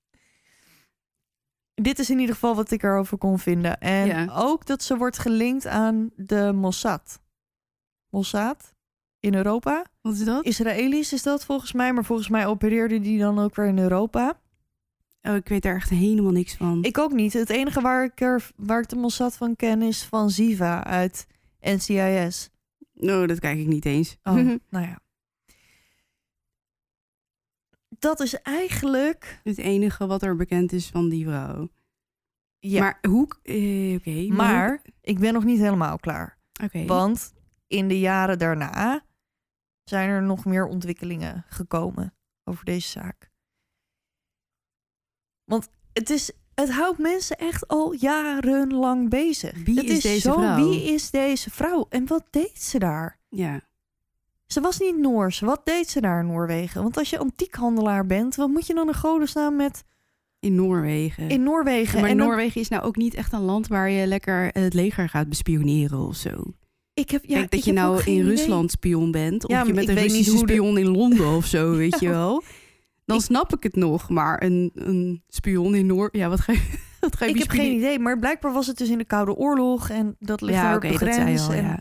Dit 1.74 1.98
is 1.98 2.10
in 2.10 2.18
ieder 2.18 2.34
geval 2.34 2.54
wat 2.54 2.70
ik 2.70 2.82
erover 2.82 3.18
kon 3.18 3.38
vinden. 3.38 3.80
En 3.80 4.06
Ja. 4.06 4.26
ook 4.34 4.66
dat 4.66 4.82
ze 4.82 4.96
wordt 4.96 5.18
gelinkt 5.18 5.66
aan 5.66 6.10
de 6.16 6.52
Mossad. 6.54 7.20
Mossad 8.08 8.73
in 9.24 9.34
Europa. 9.34 9.84
Wat 10.00 10.12
is 10.14 10.24
dat? 10.24 10.44
Israëlisch 10.44 11.12
is 11.12 11.22
dat 11.22 11.44
volgens 11.44 11.72
mij, 11.72 11.92
maar 11.92 12.04
volgens 12.04 12.28
mij 12.28 12.46
opereerde 12.46 13.00
die 13.00 13.18
dan 13.18 13.38
ook 13.38 13.54
weer 13.54 13.66
in 13.66 13.78
Europa. 13.78 14.40
Oh, 15.22 15.34
ik 15.34 15.48
weet 15.48 15.62
daar 15.62 15.74
echt 15.76 15.90
helemaal 15.90 16.32
niks 16.32 16.54
van. 16.54 16.82
Ik 16.82 16.98
ook 16.98 17.12
niet. 17.12 17.32
Het 17.32 17.50
enige 17.50 17.80
waar 17.80 18.04
ik, 18.04 18.20
er, 18.20 18.50
waar 18.56 18.80
ik 18.80 18.88
de 18.88 18.96
Mossad 18.96 19.36
van 19.36 19.56
ken 19.56 19.82
is 19.82 20.04
van 20.04 20.30
Ziva 20.30 20.84
uit 20.84 21.26
NCIS. 21.60 22.50
Oh, 22.94 23.26
dat 23.28 23.38
kijk 23.40 23.58
ik 23.58 23.66
niet 23.66 23.84
eens. 23.84 24.16
Oh, 24.22 24.34
nou 24.70 24.86
ja. 24.86 24.98
Dat 27.98 28.20
is 28.20 28.34
eigenlijk... 28.42 29.40
Het 29.44 29.58
enige 29.58 30.06
wat 30.06 30.22
er 30.22 30.36
bekend 30.36 30.72
is 30.72 30.86
van 30.88 31.08
die 31.08 31.24
vrouw. 31.26 31.68
Ja, 32.58 32.80
Maar 32.80 32.98
hoe... 33.08 33.28
eh, 33.42 33.94
Oké. 33.94 34.34
maar 34.34 34.82
ik 35.00 35.18
ben 35.18 35.32
nog 35.32 35.44
niet 35.44 35.58
helemaal 35.60 35.98
klaar. 35.98 36.38
Oké. 36.64 36.84
Want 36.84 37.32
in 37.66 37.88
de 37.88 37.98
jaren 37.98 38.38
daarna 38.38 39.04
zijn 39.84 40.08
er 40.08 40.22
nog 40.22 40.44
meer 40.44 40.66
ontwikkelingen 40.66 41.44
gekomen 41.48 42.14
over 42.44 42.64
deze 42.64 42.88
zaak. 42.88 43.30
Want 45.44 45.68
het, 45.92 46.10
is, 46.10 46.30
het 46.54 46.70
houdt 46.70 46.98
mensen 46.98 47.36
echt 47.36 47.68
al 47.68 47.92
jarenlang 47.92 49.08
bezig. 49.10 49.64
Wie 49.64 49.76
het 49.78 49.88
is 49.88 50.00
deze 50.02 50.20
zo, 50.20 50.32
vrouw? 50.32 50.56
Wie 50.56 50.82
is 50.92 51.10
deze 51.10 51.50
vrouw? 51.50 51.86
En 51.88 52.06
wat 52.06 52.24
deed 52.30 52.62
ze 52.62 52.78
daar? 52.78 53.18
Ja. 53.28 53.60
Ze 54.46 54.60
was 54.60 54.78
niet 54.78 54.98
Noors. 54.98 55.40
Wat 55.40 55.60
deed 55.66 55.88
ze 55.88 56.00
daar 56.00 56.20
in 56.20 56.26
Noorwegen? 56.26 56.82
Want 56.82 56.96
als 56.96 57.10
je 57.10 57.18
antiekhandelaar 57.18 58.06
bent, 58.06 58.34
wat 58.34 58.48
moet 58.48 58.66
je 58.66 58.74
dan 58.74 58.88
in 58.88 58.94
godesnaam 58.94 59.56
met 59.56 59.84
In 60.38 60.54
Noorwegen. 60.54 61.28
in 61.28 61.42
Noorwegen? 61.42 62.00
maar 62.00 62.10
en 62.10 62.16
dan- 62.16 62.26
Noorwegen 62.26 62.60
is 62.60 62.68
nou 62.68 62.82
ook 62.82 62.96
niet 62.96 63.14
echt 63.14 63.32
een 63.32 63.40
land 63.40 63.66
waar 63.66 63.90
je 63.90 64.06
lekker 64.06 64.46
het 64.52 64.74
leger 64.74 65.08
gaat 65.08 65.28
bespioneren 65.28 65.98
of 65.98 66.16
zo. 66.16 66.54
Ik 66.94 67.10
heb, 67.10 67.24
ja, 67.24 67.38
Kijk, 67.38 67.50
dat 67.50 67.58
ik 67.60 67.64
je 67.66 67.72
nou 67.72 68.02
in 68.04 68.12
idee. 68.12 68.24
Rusland 68.24 68.70
spion 68.70 69.10
bent. 69.10 69.44
Of 69.44 69.50
Ja, 69.50 69.62
je 69.62 69.72
bent 69.72 69.88
een 69.88 69.94
Russische 69.94 70.30
de- 70.32 70.38
spion 70.38 70.78
in 70.78 70.88
Londen 70.88 71.28
of 71.34 71.46
zo, 71.46 71.70
weet 71.76 72.00
je 72.00 72.08
wel. 72.08 72.42
Dan 73.04 73.16
Ik- 73.16 73.22
snap 73.22 73.52
ik 73.54 73.62
het 73.62 73.76
nog. 73.76 74.08
Maar 74.08 74.42
een, 74.42 74.70
een 74.74 75.22
spion 75.28 75.74
in 75.74 75.86
Noor... 75.86 76.08
Ja, 76.12 76.28
wat 76.28 76.40
ga 76.40 76.52
je, 76.52 76.62
wat 77.00 77.16
ga 77.16 77.24
je 77.24 77.30
Ik 77.32 77.38
heb 77.38 77.50
geen 77.50 77.76
idee, 77.76 77.98
maar 77.98 78.18
blijkbaar 78.18 78.52
was 78.52 78.66
het 78.66 78.78
dus 78.78 78.88
in 78.88 78.98
de 78.98 79.04
Koude 79.04 79.34
Oorlog 79.34 79.90
en 79.90 80.16
dat 80.18 80.40
ligt 80.40 80.60
daar 80.60 80.70
Ja, 80.70 80.76
op 80.76 80.82
de 80.82 81.06
grens. 81.06 81.46
al, 81.46 81.52
en- 81.52 81.62
ja. 81.64 81.80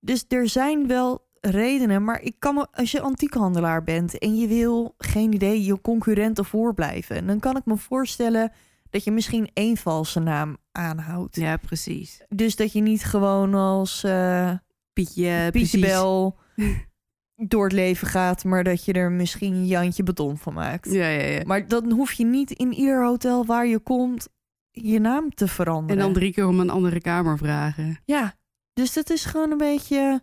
Dus 0.00 0.24
er 0.28 0.48
zijn 0.48 0.86
wel 0.86 1.26
redenen, 1.40 2.04
maar 2.04 2.20
ik 2.22 2.34
kan 2.38 2.54
me, 2.54 2.66
als 2.72 2.90
je 2.90 3.00
antiekhandelaar 3.00 3.84
bent 3.84 4.18
en 4.18 4.36
je 4.36 4.46
wil 4.46 4.94
geen 4.98 5.32
idee 5.32 5.64
je 5.64 5.80
concurrenten 5.80 6.44
voorblijven, 6.44 7.26
dan 7.26 7.40
kan 7.40 7.56
ik 7.56 7.64
me 7.64 7.76
voorstellen 7.76 8.52
dat 8.94 9.04
je 9.04 9.10
misschien 9.10 9.50
één 9.52 9.76
valse 9.76 10.20
naam 10.20 10.56
aanhoudt. 10.72 11.36
Ja, 11.36 11.56
precies. 11.56 12.20
Dus 12.28 12.56
dat 12.56 12.72
je 12.72 12.80
niet 12.80 13.04
gewoon 13.04 13.54
als 13.54 14.04
eh 14.04 14.52
Pietje, 14.92 15.48
Pietje. 15.50 15.78
Bel 15.78 16.38
door 17.52 17.64
het 17.64 17.72
leven 17.72 18.06
gaat, 18.06 18.44
maar 18.44 18.64
dat 18.64 18.84
je 18.84 18.92
er 18.92 19.12
misschien 19.12 19.66
Jantje 19.66 20.02
Beton 20.02 20.38
van 20.38 20.54
maakt. 20.54 20.92
Ja, 20.92 21.08
ja, 21.08 21.26
ja. 21.26 21.42
Maar 21.46 21.68
dan 21.68 21.90
hoef 21.90 22.12
je 22.12 22.24
niet 22.24 22.50
in 22.50 22.72
ieder 22.72 23.04
hotel 23.04 23.46
waar 23.46 23.66
je 23.66 23.78
komt 23.78 24.28
je 24.70 24.98
naam 24.98 25.34
te 25.34 25.44
En 25.44 25.50
veranderen. 25.50 26.02
dan 26.02 26.12
drie 26.12 26.32
keer 26.32 26.46
om 26.46 26.60
een 26.60 26.70
andere 26.70 27.00
kamer 27.00 27.38
vragen. 27.38 28.00
Ja, 28.04 28.34
dus 28.72 28.92
dat 28.92 29.10
is 29.10 29.24
gewoon 29.24 29.50
een 29.50 29.58
beetje, 29.58 30.22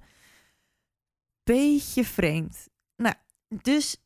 beetje 1.43 2.05
vreemd. 2.05 2.67
Nou, 2.95 3.15
dus 3.61 4.03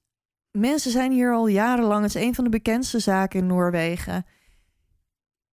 mensen 0.52 0.92
zijn 0.92 1.12
hier 1.12 1.34
al 1.34 1.48
jarenlang. 1.48 2.02
Het 2.02 2.16
is 2.16 2.22
een 2.22 2.36
van 2.36 2.44
de 2.44 2.50
bekendste 2.50 3.00
zaken 3.00 3.40
in 3.40 3.48
Noorwegen. 3.48 4.26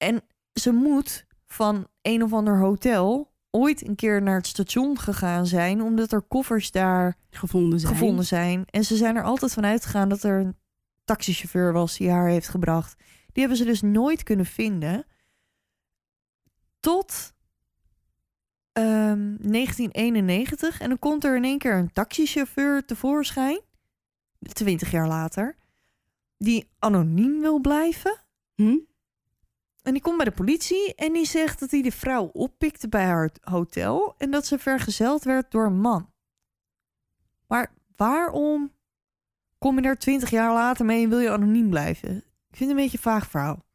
En 0.01 0.21
ze 0.53 0.71
moet 0.71 1.25
van 1.47 1.87
een 2.01 2.23
of 2.23 2.33
ander 2.33 2.59
hotel 2.59 3.33
ooit 3.49 3.87
een 3.87 3.95
keer 3.95 4.21
naar 4.21 4.35
het 4.35 4.47
station 4.47 4.99
gegaan 4.99 5.45
zijn, 5.45 5.81
omdat 5.81 6.11
er 6.11 6.21
koffers 6.21 6.71
daar 6.71 7.17
Gevonden 7.29 7.79
zijn. 7.79 7.93
gevonden 7.93 8.25
zijn. 8.25 8.65
En 8.65 8.83
ze 8.83 8.95
zijn 8.95 9.15
er 9.15 9.23
altijd 9.23 9.53
van 9.53 9.65
uitgegaan 9.65 10.09
dat 10.09 10.23
er 10.23 10.39
een 10.39 10.57
taxichauffeur 11.03 11.73
was 11.73 11.97
die 11.97 12.09
haar 12.09 12.27
heeft 12.27 12.49
gebracht. 12.49 12.95
Die 13.25 13.39
hebben 13.39 13.57
ze 13.57 13.65
dus 13.65 13.81
nooit 13.81 14.23
kunnen 14.23 14.45
vinden. 14.45 15.05
Tot 16.79 17.33
ehm, 18.71 19.35
1991. 19.37 20.79
En 20.79 20.89
dan 20.89 20.99
komt 20.99 21.23
er 21.23 21.35
in 21.35 21.43
één 21.43 21.57
keer 21.57 21.77
een 21.77 21.93
taxichauffeur 21.93 22.85
tevoorschijn. 22.85 23.61
20 24.39 24.91
jaar 24.91 25.07
later. 25.07 25.57
Die 26.37 26.69
anoniem 26.79 27.39
wil 27.39 27.59
blijven. 27.59 28.19
Hm? 28.55 28.77
En 29.81 29.93
die 29.93 30.01
komt 30.01 30.17
bij 30.17 30.25
de 30.25 30.31
politie 30.31 30.95
en 30.95 31.13
die 31.13 31.25
zegt 31.25 31.59
dat 31.59 31.71
hij 31.71 31.81
de 31.81 31.91
vrouw 31.91 32.25
oppikte 32.25 32.89
bij 32.89 33.05
haar 33.05 33.31
hotel 33.41 34.15
en 34.17 34.31
dat 34.31 34.45
ze 34.45 34.59
vergezeld 34.59 35.23
werd 35.23 35.51
door 35.51 35.65
een 35.65 35.79
man. 35.79 36.13
Maar 37.47 37.73
waarom 37.95 38.71
kom 39.57 39.75
je 39.75 39.81
daar 39.81 39.97
twintig 39.97 40.29
jaar 40.29 40.53
later 40.53 40.85
mee 40.85 41.03
en 41.03 41.09
wil 41.09 41.19
je 41.19 41.31
anoniem 41.31 41.69
blijven? 41.69 42.15
Ik 42.17 42.57
vind 42.57 42.59
het 42.59 42.69
een 42.69 42.75
beetje 42.75 42.97
een 42.97 43.03
vaag 43.03 43.29
verhaal. 43.29 43.65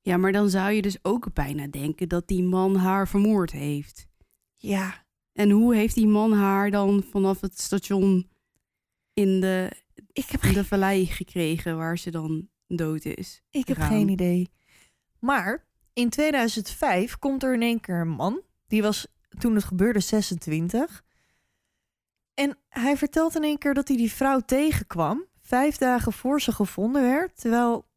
Ja, 0.00 0.16
maar 0.16 0.32
dan 0.32 0.50
zou 0.50 0.72
je 0.72 0.82
dus 0.82 1.04
ook 1.04 1.32
bijna 1.32 1.66
denken 1.66 2.08
dat 2.08 2.28
die 2.28 2.42
man 2.42 2.76
haar 2.76 3.08
vermoord 3.08 3.52
heeft. 3.52 4.06
Ja, 4.56 5.06
En 5.32 5.50
hoe 5.50 5.74
heeft 5.74 5.94
die 5.94 6.06
man 6.06 6.32
haar 6.32 6.70
dan 6.70 7.02
vanaf 7.02 7.40
het 7.40 7.60
station 7.60 8.30
in 9.12 9.40
de, 9.40 9.72
ik 10.12 10.28
heb, 10.28 10.40
de 10.40 10.64
vallei 10.64 11.06
gekregen 11.06 11.76
waar 11.76 11.98
ze 11.98 12.10
dan 12.10 12.48
dood 12.66 13.04
is? 13.04 13.42
ik 13.50 13.68
heb 13.68 13.76
geen 13.76 14.08
idee. 14.08 14.50
Maar 15.22 15.64
in 15.92 16.08
2005 16.10 17.18
komt 17.18 17.42
er 17.42 17.54
in 17.54 17.62
één 17.62 17.80
keer 17.80 18.00
een 18.00 18.08
man. 18.08 18.40
Die 18.66 18.82
was 18.82 19.06
toen 19.38 19.54
het 19.54 19.64
gebeurde 19.64 20.00
26. 20.00 21.02
En 22.34 22.58
hij 22.68 22.96
vertelt 22.96 23.36
in 23.36 23.42
één 23.42 23.58
keer 23.58 23.74
dat 23.74 23.88
hij 23.88 23.96
die 23.96 24.12
vrouw 24.12 24.40
tegenkwam. 24.40 25.26
Vijf 25.40 25.76
dagen 25.76 26.12
voor 26.12 26.40
ze 26.40 26.52
gevonden 26.52 27.02
werd. 27.02 27.40
Terwijl, 27.40 27.88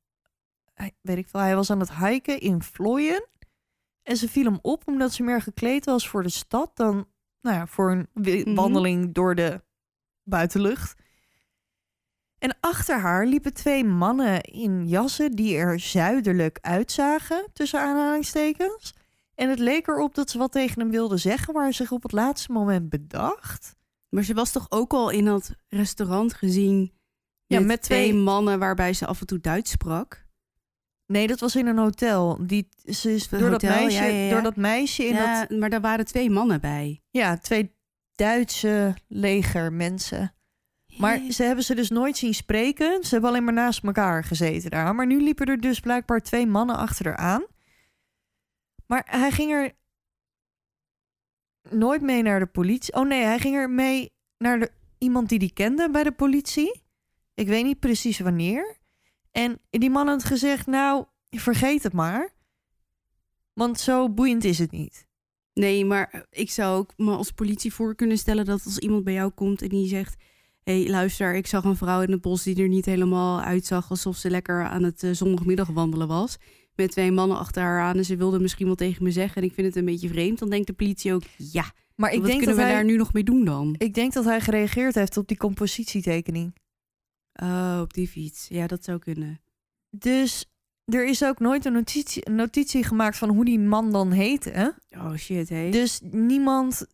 hij, 0.74 0.92
weet 1.02 1.18
ik 1.18 1.28
wel, 1.32 1.42
hij 1.42 1.56
was 1.56 1.70
aan 1.70 1.80
het 1.80 1.96
hiken 1.96 2.40
in 2.40 2.62
Vlooien. 2.62 3.28
En 4.04 4.18
ze 4.18 4.30
viel 4.30 4.46
hem 4.46 4.60
op 4.62 4.88
omdat 4.88 5.14
ze 5.14 5.24
meer 5.24 5.42
gekleed 5.42 5.86
was 5.86 6.10
voor 6.10 6.24
de 6.24 6.30
stad 6.30 6.72
dan 6.74 7.08
nou 7.42 7.58
ja, 7.58 7.68
voor 7.68 7.92
een 7.92 8.08
Mhm. 8.14 8.54
wandeling 8.56 9.14
door 9.14 9.36
de 9.36 9.64
buitenlucht. 10.24 11.02
En 12.40 12.58
achter 12.60 13.00
haar 13.00 13.26
liepen 13.26 13.54
twee 13.54 13.84
mannen 13.84 14.42
in 14.42 14.88
jassen 14.88 15.32
die 15.32 15.58
er 15.58 15.80
zuidelijk 15.80 16.58
uitzagen, 16.62 17.48
tussen 17.54 17.80
aanhalingstekens. 17.80 18.94
En 19.36 19.50
het 19.50 19.60
leek 19.60 19.88
erop 19.88 20.16
dat 20.16 20.30
ze 20.30 20.38
wat 20.38 20.52
tegen 20.52 20.80
hem 20.82 20.90
wilden 20.90 21.20
zeggen, 21.20 21.54
maar 21.54 21.74
zich 21.74 21.92
op 21.92 22.04
het 22.04 22.12
laatste 22.12 22.52
moment 22.52 22.90
bedacht. 22.90 23.76
Maar 24.10 24.24
ze 24.24 24.34
was 24.34 24.52
toch 24.52 24.66
ook 24.70 24.94
al 24.94 25.10
in 25.10 25.26
dat 25.26 25.52
restaurant 25.68 26.34
gezien 26.34 26.94
Ja, 27.46 27.58
met, 27.58 27.68
met 27.68 27.82
twee 27.82 28.10
twee- 28.10 28.22
mannen 28.22 28.60
waarbij 28.60 28.94
ze 28.94 29.06
af 29.06 29.20
en 29.20 29.28
toe 29.28 29.40
Duits 29.40 29.72
sprak. 29.72 30.26
Nee, 31.06 31.28
dat 31.28 31.40
was 31.40 31.56
in 31.56 31.68
een 31.68 31.78
hotel. 31.78 32.38
Die, 32.48 32.70
ze 32.84 33.14
is 33.14 33.30
door, 33.30 33.40
hotel, 33.40 33.60
dat 33.60 33.80
meisje, 33.80 34.04
ja, 34.04 34.10
ja, 34.10 34.24
ja. 34.24 34.30
door 34.30 34.42
dat 34.42 34.56
meisje 34.56 35.04
in 35.06 35.16
dat... 35.16 35.50
maar 35.60 35.70
daar 35.70 35.82
waren 35.82 36.06
twee 36.06 36.30
mannen 36.30 36.62
bij. 36.62 37.02
Ja, 37.10 37.38
twee 37.38 37.76
Duitse 38.16 38.96
legermensen. 39.08 40.35
Maar 40.98 41.22
ze 41.30 41.44
hebben 41.44 41.64
ze 41.64 41.76
dus 41.76 41.90
nooit 41.90 42.18
zien 42.18 42.34
spreken. 42.34 43.04
Ze 43.04 43.10
hebben 43.10 43.30
alleen 43.30 43.44
maar 43.44 43.54
naast 43.54 43.84
elkaar 43.84 44.24
gezeten 44.24 44.72
daar. 44.72 44.96
Maar 44.96 45.06
nu 45.06 45.22
liepen 45.22 45.48
er 45.48 45.60
dus 45.60 45.80
blijkbaar 45.80 46.22
twee 46.22 46.48
mannen 46.48 46.76
achter 46.76 47.06
haar 47.06 47.18
aan. 47.18 47.46
Maar 48.88 49.04
hij 49.10 49.32
ging 49.32 49.52
er 49.52 49.72
nooit 51.70 52.02
mee 52.02 52.22
naar 52.22 52.40
de 52.40 52.46
politie. 52.46 52.94
Oh 52.94 53.08
nee, 53.08 53.24
hij 53.24 53.40
ging 53.40 53.56
er 53.56 53.70
mee 53.70 54.14
naar 54.38 54.60
de, 54.60 54.72
iemand 54.98 55.30
die 55.30 55.40
die 55.40 55.54
kende 55.54 55.90
bij 55.90 56.04
de 56.04 56.12
politie. 56.12 56.84
Ik 57.34 57.48
weet 57.48 57.64
niet 57.64 57.80
precies 57.80 58.20
wanneer. 58.20 58.78
En 59.32 59.62
die 59.70 59.90
man 59.90 60.08
had 60.08 60.24
gezegd, 60.24 60.66
nou, 60.68 61.06
vergeet 61.30 61.84
het 61.84 61.94
maar. 61.94 62.34
Want 63.54 63.80
zo 63.80 64.10
boeiend 64.10 64.44
is 64.44 64.60
het 64.60 64.72
niet. 64.72 65.08
Nee, 65.54 65.86
maar 65.86 66.26
ik 66.30 66.52
zou 66.52 66.78
ook 66.78 66.94
me 66.98 67.12
als 67.12 67.32
politie 67.32 67.74
voor 67.74 67.96
kunnen 67.96 68.18
stellen 68.18 68.46
dat 68.46 68.66
als 68.66 68.78
iemand 68.78 69.04
bij 69.04 69.14
jou 69.14 69.32
komt 69.32 69.62
en 69.62 69.70
die 69.70 69.88
zegt: 69.88 70.24
hey, 70.66 70.90
luister, 70.90 71.36
ik 71.36 71.48
zag 71.48 71.64
een 71.64 71.76
vrouw 71.76 72.02
in 72.02 72.12
het 72.12 72.22
bos 72.22 72.44
die 72.44 72.62
er 72.62 72.68
niet 72.68 72.86
helemaal 72.86 73.42
uitzag 73.42 73.90
alsof 73.90 74.18
ze 74.18 74.30
lekker 74.30 74.64
aan 74.64 74.84
het 74.84 75.04
eh, 75.04 75.12
zondagmiddag 75.12 75.68
wandelen 75.68 76.08
was. 76.08 76.38
Met 76.76 76.92
twee 76.92 77.12
mannen 77.12 77.38
achter 77.38 77.62
haar 77.64 77.82
aan 77.82 77.98
en 77.98 78.06
ze 78.06 78.16
wilde 78.16 78.40
misschien 78.40 78.66
wel 78.66 78.76
tegen 78.76 79.04
me 79.04 79.12
zeggen 79.12 79.42
en 79.42 79.48
ik 79.48 79.54
vind 79.54 79.68
het 79.68 79.76
een 79.76 79.86
beetje 79.86 80.08
vreemd. 80.10 80.40
Dan 80.40 80.50
denkt 80.50 80.68
de 80.68 80.74
politie 80.74 81.14
ook: 81.14 81.24
Ja, 81.38 81.72
Maar 81.96 82.12
ik 82.12 82.18
wat 82.20 82.28
denk, 82.28 82.40
kunnen 82.40 82.56
dat 82.56 82.66
we 82.66 82.72
hij, 82.72 82.82
daar 82.82 82.92
nu 82.92 82.98
nog 82.98 83.14
mee 83.14 83.24
doen 83.24 83.46
dan? 83.46 83.76
ik 83.78 83.94
denk 83.94 84.14
dat 84.14 84.26
hij 84.26 84.42
gereageerd 84.42 84.96
heeft 84.96 85.18
op 85.18 85.28
die 85.28 85.38
compositietekening. 85.38 86.56
Oh, 87.42 87.80
op 87.82 87.94
die 87.94 88.08
fiets. 88.08 88.48
Ja, 88.50 88.68
dat 88.68 88.84
zou 88.84 89.00
kunnen. 89.00 89.42
Dus 89.90 90.46
er 90.86 91.08
is 91.08 91.24
ook 91.24 91.40
nooit 91.40 91.66
een 91.66 91.74
notitie, 91.74 92.28
een 92.28 92.36
notitie 92.36 92.84
gemaakt 92.84 93.18
van 93.18 93.30
hoe 93.30 93.46
die 93.46 93.60
man 93.60 93.92
dan 93.92 94.12
heette. 94.12 94.50
hè? 94.50 94.68
Oh 94.98 95.16
shit, 95.16 95.50
hé. 95.50 95.70
Dus 95.70 96.00
niemand 96.04 96.88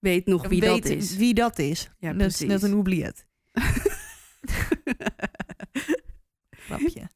Weet 0.00 0.26
nog 0.26 0.48
wie 0.48 0.60
weet 0.60 0.82
dat 0.82 0.92
is. 0.92 1.16
wie 1.16 1.34
dat 1.34 1.58
is. 1.58 1.90
Ja, 1.98 2.12
dat 2.12 2.30
is 2.30 2.40
net 2.40 2.62
een 2.62 2.72
oubliet. 2.72 3.26
Grapje. 6.50 7.08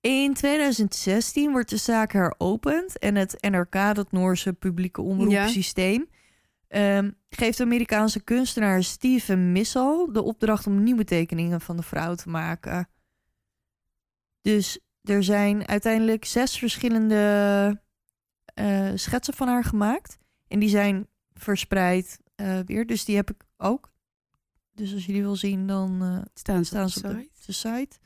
In 0.00 0.34
2016 0.34 1.50
wordt 1.50 1.70
de 1.70 1.76
zaak 1.76 2.12
heropend 2.12 2.98
en 2.98 3.14
het 3.14 3.36
NRK, 3.40 3.94
dat 3.94 4.12
Noorse 4.12 4.52
publieke 4.52 5.02
omroepsysteem, 5.02 6.08
ehm, 6.68 7.10
geeft 7.30 7.58
de 7.58 7.64
Amerikaanse 7.64 8.20
kunstenaar 8.20 8.82
Steven 8.82 9.52
Missel 9.52 10.12
de 10.12 10.22
opdracht 10.22 10.66
om 10.66 10.82
nieuwe 10.82 11.04
tekeningen 11.04 11.60
van 11.60 11.76
de 11.76 11.82
vrouw 11.82 12.14
te 12.14 12.28
maken. 12.28 12.88
Dus 14.40 14.78
er 15.02 15.24
zijn 15.24 15.68
uiteindelijk 15.68 16.24
zes 16.24 16.58
verschillende 16.58 17.80
eh, 18.54 18.90
schetsen 18.94 19.34
van 19.34 19.48
haar 19.48 19.64
gemaakt. 19.64 20.18
En 20.48 20.58
die 20.58 20.68
zijn 20.68 21.06
verspreid 21.42 22.18
eh, 22.34 22.58
weer. 22.66 22.86
Dus 22.86 23.04
die 23.04 23.16
heb 23.16 23.30
ik 23.30 23.42
ook. 23.56 23.92
Dus 24.74 24.94
als 24.94 25.06
je 25.06 25.12
die 25.12 25.22
wil 25.22 25.36
zien, 25.36 25.66
dan 25.66 26.02
eh, 26.02 26.18
Staan 26.34 26.64
ze, 26.64 26.64
staan 26.64 26.90
ze 26.90 26.98
op 26.98 27.04
de, 27.04 27.20
site? 27.20 27.46
de 27.46 27.52
site. 27.52 27.96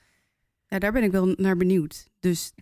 Ja, 0.66 0.78
daar 0.78 0.92
ben 0.92 1.02
ik 1.02 1.10
wel 1.10 1.34
naar 1.36 1.56
benieuwd. 1.56 2.08
Dus 2.20 2.52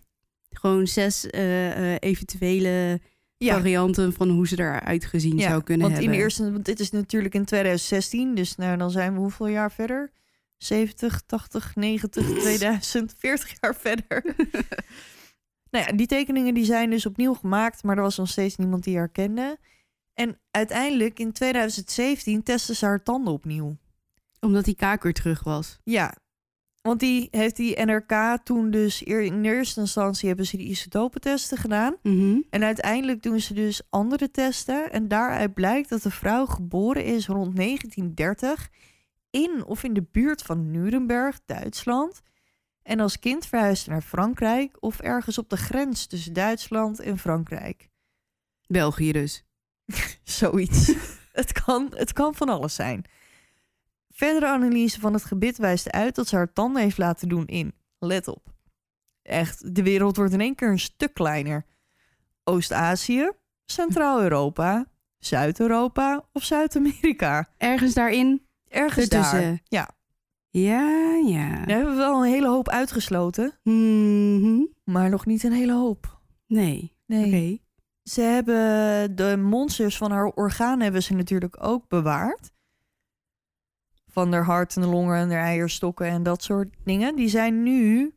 gewoon 0.49 0.87
zes 0.87 1.29
eh, 1.29 1.95
eventuele 1.99 2.99
varianten 3.37 4.13
van 4.13 4.29
hoe 4.29 4.47
ze 4.47 4.59
eruit 4.59 5.05
gezien 5.05 5.39
zou 5.39 5.63
kunnen 5.63 5.87
want 5.87 5.97
hebben. 5.97 6.13
in 6.15 6.21
eerste, 6.21 6.51
want 6.51 6.65
dit 6.65 6.79
is 6.79 6.91
natuurlijk 6.91 7.33
in 7.33 7.45
2016, 7.45 8.35
dus 8.35 8.55
nou, 8.55 8.77
dan 8.77 8.91
zijn 8.91 9.13
we 9.13 9.19
hoeveel 9.19 9.47
jaar 9.47 9.71
verder? 9.71 10.11
70, 10.57 11.21
80, 11.25 11.75
90, 11.75 12.25
2000, 12.39 13.15
40 13.17 13.57
jaar 13.61 13.75
verder. 13.75 14.23
nou 15.71 15.85
ja, 15.85 15.91
die 15.91 16.07
tekeningen 16.07 16.53
die 16.53 16.65
zijn 16.65 16.89
dus 16.89 17.05
opnieuw 17.05 17.33
gemaakt, 17.33 17.83
maar 17.83 17.97
er 17.97 18.03
was 18.03 18.17
nog 18.17 18.29
steeds 18.29 18.55
niemand 18.55 18.83
die 18.83 18.97
herkende. 18.97 19.57
En 20.15 20.39
uiteindelijk 20.51 21.19
in 21.19 21.31
2017 21.31 22.43
testten 22.43 22.75
ze 22.75 22.85
haar 22.85 23.03
tanden 23.03 23.33
opnieuw. 23.33 23.77
Omdat 24.39 24.65
die 24.65 24.75
kaak 24.75 25.03
weer 25.03 25.13
terug 25.13 25.43
was. 25.43 25.79
Ja, 25.83 26.13
want 26.85 26.99
die 26.99 27.27
heeft 27.31 27.55
die 27.55 27.85
NRK 27.85 28.37
toen 28.43 28.71
dus 28.71 29.03
in 29.03 29.45
eerste 29.45 29.79
instantie 29.79 30.27
hebben 30.27 30.45
ze 30.45 30.57
die 30.57 30.69
isotopentesten 30.69 31.57
gedaan. 31.57 31.95
Mhm. 32.03 32.39
En 32.49 32.63
uiteindelijk 32.63 33.23
doen 33.23 33.39
ze 33.39 33.53
dus 33.53 33.81
andere 33.89 34.31
testen. 34.31 34.91
En 34.91 35.07
daaruit 35.07 35.53
blijkt 35.53 35.89
dat 35.89 36.01
de 36.01 36.11
vrouw 36.11 36.45
geboren 36.45 37.05
is 37.05 37.27
rond 37.27 37.55
1930 37.55 38.69
in 39.29 39.65
of 39.65 39.83
in 39.83 39.93
de 39.93 40.05
buurt 40.11 40.41
van 40.41 40.71
Nuremberg, 40.71 41.39
Duitsland. 41.45 42.21
En 42.81 42.99
als 42.99 43.19
kind 43.19 43.45
verhuisde 43.45 43.89
naar 43.89 44.01
Frankrijk 44.01 44.77
of 44.79 44.99
ergens 44.99 45.37
op 45.37 45.49
de 45.49 45.57
grens 45.57 46.05
tussen 46.05 46.33
Duitsland 46.33 46.99
en 46.99 47.17
Frankrijk. 47.17 47.89
België 48.67 49.11
dus. 49.11 49.43
Zoiets. 50.23 50.93
het, 51.31 51.51
kan, 51.63 51.91
het 51.95 52.13
kan 52.13 52.35
van 52.35 52.49
alles 52.49 52.75
zijn. 52.75 53.03
Verdere 54.09 54.47
analyse 54.47 54.99
van 54.99 55.13
het 55.13 55.23
gebit 55.25 55.57
wijst 55.57 55.91
uit 55.91 56.15
dat 56.15 56.27
ze 56.27 56.35
haar 56.35 56.53
tanden 56.53 56.81
heeft 56.81 56.97
laten 56.97 57.29
doen 57.29 57.45
in, 57.45 57.73
let 57.99 58.27
op, 58.27 58.53
echt, 59.21 59.75
de 59.75 59.83
wereld 59.83 60.15
wordt 60.15 60.33
in 60.33 60.41
één 60.41 60.55
keer 60.55 60.69
een 60.69 60.79
stuk 60.79 61.13
kleiner. 61.13 61.65
Oost-Azië, 62.43 63.31
Centraal-Europa, 63.65 64.85
Zuid-Europa 65.17 66.25
of 66.31 66.43
Zuid-Amerika. 66.43 67.49
Ergens 67.57 67.93
daarin. 67.93 68.45
Ergens 68.67 69.09
daar. 69.09 69.59
Ja, 69.63 69.89
Ja, 70.49 71.15
ja. 71.25 71.49
daar 71.65 71.75
hebben 71.77 71.93
we 71.93 71.97
wel 71.99 72.23
een 72.23 72.31
hele 72.31 72.47
hoop 72.47 72.69
uitgesloten, 72.69 73.59
Mhm. 73.63 74.63
maar 74.83 75.09
nog 75.09 75.25
niet 75.25 75.43
een 75.43 75.51
hele 75.51 75.73
hoop. 75.73 76.19
Nee. 76.47 76.93
Nee. 77.05 77.63
Ze 78.09 78.21
hebben 78.21 79.15
de 79.15 79.37
monsters 79.37 79.97
van 79.97 80.11
haar 80.11 80.25
orgaan 80.25 80.79
hebben 80.79 81.03
ze 81.03 81.13
natuurlijk 81.13 81.63
ook 81.63 81.87
bewaard. 81.87 82.51
Van 84.07 84.33
haar 84.33 84.43
hart 84.43 84.75
en 84.75 84.81
de 84.81 84.87
longen 84.87 85.17
en 85.17 85.31
haar 85.31 85.43
eierstokken 85.43 86.05
en 86.07 86.23
dat 86.23 86.43
soort 86.43 86.75
dingen. 86.83 87.15
Die 87.15 87.27
zijn 87.29 87.63
nu 87.63 88.15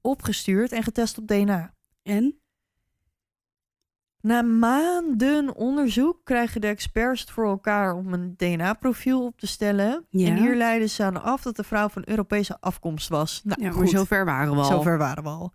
opgestuurd 0.00 0.72
en 0.72 0.82
getest 0.82 1.18
op 1.18 1.26
DNA. 1.26 1.74
En? 2.02 2.36
Na 4.20 4.42
maanden 4.42 5.54
onderzoek 5.54 6.20
krijgen 6.24 6.60
de 6.60 6.66
experts 6.66 7.20
het 7.20 7.30
voor 7.30 7.46
elkaar 7.46 7.94
om 7.94 8.12
een 8.12 8.34
DNA-profiel 8.36 9.24
op 9.24 9.38
te 9.38 9.46
stellen. 9.46 10.06
Ja. 10.08 10.28
En 10.28 10.36
hier 10.36 10.56
leiden 10.56 10.90
ze 10.90 11.02
aan 11.04 11.22
af 11.22 11.42
dat 11.42 11.56
de 11.56 11.64
vrouw 11.64 11.88
van 11.88 12.02
Europese 12.06 12.56
afkomst 12.60 13.08
was. 13.08 13.40
Nou, 13.44 13.60
Ja, 13.62 13.66
maar 13.68 13.76
goed. 13.76 13.90
zover 13.90 14.24
waren 14.24 14.52
we 14.54 14.58
al. 14.58 14.64
Zover 14.64 14.98
waren 14.98 15.22
we 15.22 15.28
al. 15.28 15.52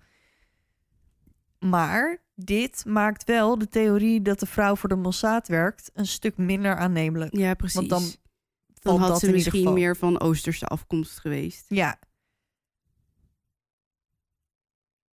Maar 1.59 2.23
dit 2.35 2.85
maakt 2.85 3.23
wel 3.23 3.57
de 3.57 3.67
theorie 3.67 4.21
dat 4.21 4.39
de 4.39 4.45
vrouw 4.45 4.75
voor 4.75 4.89
de 4.89 4.95
Mossad 4.95 5.47
werkt 5.47 5.89
een 5.93 6.07
stuk 6.07 6.37
minder 6.37 6.75
aannemelijk. 6.75 7.37
Ja, 7.37 7.53
precies. 7.53 7.75
Want 7.75 7.89
dan 7.89 8.01
dan 8.01 8.97
valt 8.97 8.99
had 8.99 9.09
dat 9.09 9.19
ze 9.19 9.31
misschien 9.31 9.73
meer 9.73 9.95
van 9.97 10.19
Oosterse 10.19 10.65
afkomst 10.65 11.19
geweest. 11.19 11.65
Ja. 11.67 11.99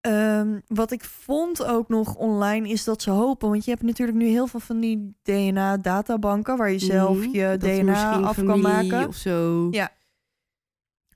Ehm, 0.02 0.60
wat 0.68 0.92
ik 0.92 1.04
vond 1.04 1.64
ook 1.64 1.88
nog 1.90 2.16
online 2.16 2.70
is 2.70 2.84
dat 2.84 3.02
ze 3.02 3.10
hopen, 3.10 3.50
want 3.50 3.66
je 3.66 3.72
hebt 3.72 3.84
natuurlijk 3.84 4.18
nu 4.18 4.28
heel 4.28 4.48
veel 4.48 4.60
van 4.60 4.80
die 4.80 5.16
DNA-databanken 5.24 6.58
waar 6.58 6.72
je 6.72 6.80
zelf 6.80 7.18
Mhm. 7.18 7.30
je 7.36 7.58
DNA 7.58 8.20
af 8.22 8.44
kan 8.44 8.62
maken. 8.62 9.08
Of 9.08 9.16
zo. 9.16 9.68
Ja. 9.72 9.92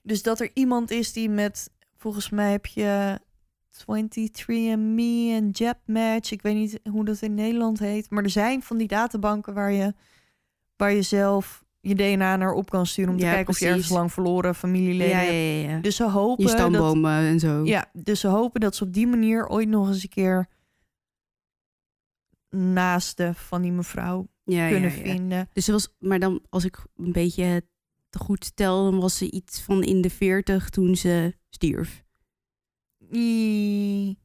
Dus 0.01 0.23
dat 0.23 0.39
er 0.39 0.51
iemand 0.53 0.91
is 0.91 1.13
die 1.13 1.29
met, 1.29 1.69
volgens 1.97 2.29
mij 2.29 2.51
heb 2.51 2.65
je 2.65 3.19
23andMe 3.77 5.31
en 5.31 5.49
JabMatch. 5.51 6.31
Ik 6.31 6.41
weet 6.41 6.55
niet 6.55 6.79
hoe 6.89 7.05
dat 7.05 7.21
in 7.21 7.33
Nederland 7.33 7.79
heet. 7.79 8.09
Maar 8.09 8.23
er 8.23 8.29
zijn 8.29 8.63
van 8.63 8.77
die 8.77 8.87
databanken 8.87 9.53
waar 9.53 9.71
je, 9.71 9.93
waar 10.75 10.93
je 10.93 11.01
zelf 11.01 11.63
je 11.79 11.95
DNA 11.95 12.35
naar 12.35 12.53
op 12.53 12.69
kan 12.69 12.85
sturen... 12.85 13.11
om 13.11 13.17
te 13.19 13.25
kijken 13.25 13.47
of 13.47 13.59
je 13.59 13.67
ergens 13.67 13.89
lang 13.89 14.11
verloren 14.13 14.55
familieleden 14.55 15.17
ja, 15.17 15.21
ja, 15.21 15.69
ja. 15.69 15.79
Dus 15.79 15.95
ze 15.95 16.09
hopen 16.09 16.43
Je 16.43 16.49
dat, 16.49 16.59
stambomen 16.59 17.11
en 17.11 17.39
zo. 17.39 17.65
ja, 17.65 17.89
dus 17.93 18.19
ze 18.19 18.27
hopen 18.27 18.61
dat 18.61 18.75
ze 18.75 18.83
op 18.83 18.93
die 18.93 19.07
manier 19.07 19.47
ooit 19.47 19.67
nog 19.67 19.87
eens 19.87 20.03
een 20.03 20.09
keer 20.09 20.47
naaste 22.49 23.31
van 23.35 23.61
die 23.61 23.71
mevrouw 23.71 24.27
kunnen 24.45 24.91
vinden. 24.91 25.49
Dus 25.53 25.67
was, 25.67 25.95
maar 25.99 26.19
dan 26.19 26.41
als 26.49 26.65
ik 26.65 26.85
een 26.95 27.11
beetje 27.11 27.63
te 28.09 28.19
goed 28.19 28.45
stel, 28.45 28.83
dan 28.83 28.99
was 28.99 29.17
ze 29.17 29.31
iets 29.31 29.61
van 29.61 29.83
in 29.83 30.01
de 30.01 30.09
40 30.09 30.69
toen 30.69 30.95
ze 30.95 31.35
stierf. 31.49 32.02
I- 33.13 34.17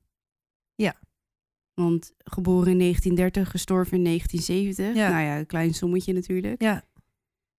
Want 1.74 2.12
geboren 2.24 2.70
in 2.70 2.78
1930, 2.78 3.50
gestorven 3.50 3.96
in 3.96 4.02
1970. 4.02 5.02
Ja. 5.02 5.08
Nou 5.10 5.22
ja, 5.22 5.38
een 5.38 5.46
klein 5.46 5.74
sommetje 5.74 6.12
natuurlijk. 6.12 6.62
Ja, 6.62 6.84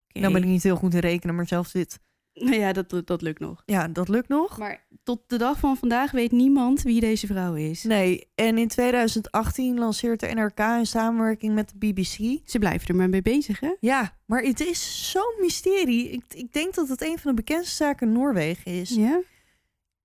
nou 0.07 0.33
ben 0.33 0.41
ik 0.43 0.47
niet 0.49 0.63
heel 0.63 0.75
goed 0.75 0.93
in 0.93 0.99
rekenen, 0.99 1.35
maar 1.35 1.47
zelfs 1.47 1.71
dit. 1.71 1.99
Nou 2.33 2.55
ja, 2.55 2.73
dat, 2.73 3.07
dat 3.07 3.21
lukt 3.21 3.39
nog. 3.39 3.63
Ja, 3.65 3.87
dat 3.87 4.07
lukt 4.09 4.27
nog. 4.27 4.57
Maar 4.57 4.87
tot 5.03 5.21
de 5.27 5.37
dag 5.37 5.59
van 5.59 5.77
vandaag 5.77 6.11
weet 6.11 6.31
niemand 6.31 6.81
wie 6.81 6.99
deze 6.99 7.27
vrouw 7.27 7.53
is. 7.55 7.83
Nee, 7.83 8.27
en 8.35 8.57
in 8.57 8.67
2018 8.67 9.77
lanceert 9.77 10.19
de 10.19 10.27
NRK 10.33 10.59
in 10.59 10.85
samenwerking 10.85 11.53
met 11.53 11.69
de 11.69 11.77
BBC. 11.77 12.39
Ze 12.49 12.59
blijven 12.59 12.87
er 12.87 12.95
maar 12.95 13.09
mee 13.09 13.21
bezig, 13.21 13.59
hè? 13.59 13.75
Ja, 13.79 14.17
maar 14.25 14.41
het 14.43 14.59
is 14.59 15.11
zo'n 15.11 15.37
mysterie. 15.39 16.09
Ik, 16.09 16.23
ik 16.33 16.53
denk 16.53 16.73
dat 16.73 16.89
het 16.89 17.01
een 17.01 17.17
van 17.19 17.35
de 17.35 17.43
bekendste 17.43 17.75
zaken 17.75 18.07
in 18.07 18.13
Noorwegen 18.13 18.71
is. 18.71 18.89
Ja? 18.89 19.21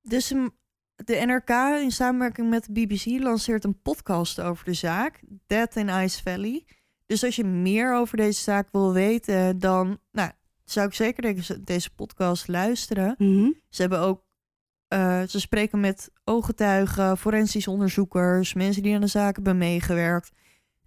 Dus 0.03 0.31
um, 0.31 0.51
de 0.97 1.23
NRK 1.27 1.81
in 1.83 1.91
samenwerking 1.91 2.51
met 2.51 2.65
de 2.65 2.73
BBC 2.73 3.23
lanceert 3.23 3.65
een 3.65 3.81
podcast 3.83 4.41
over 4.41 4.65
de 4.65 4.75
zaak, 4.75 5.23
Death 5.47 5.77
in 5.77 5.89
Ice 5.89 6.23
Valley. 6.23 6.65
Dus 7.07 7.25
als 7.25 7.37
je 7.37 7.45
meer 7.45 7.95
over 7.95 8.17
deze 8.17 8.43
zaak 8.43 8.69
wil 8.73 8.93
weten, 8.93 9.59
dan 9.59 9.99
nou, 10.13 10.31
zou 10.65 10.87
ik 10.87 10.95
zeker 10.95 11.23
deze, 11.23 11.61
deze 11.61 11.95
podcast 11.95 12.49
luisteren. 12.49 13.15
Mhm. 13.19 13.51
Ze 13.69 13.81
hebben 13.81 14.01
ook, 14.01 14.25
eh, 14.89 15.23
ze 15.23 15.41
spreken 15.41 15.81
met 15.81 16.11
ooggetuigen, 16.25 17.19
forensisch 17.19 17.69
onderzoekers, 17.69 18.55
mensen 18.55 18.83
die 18.83 18.95
aan 18.95 19.01
de 19.01 19.07
zaak 19.07 19.35
hebben 19.35 19.59
meegewerkt. 19.59 20.33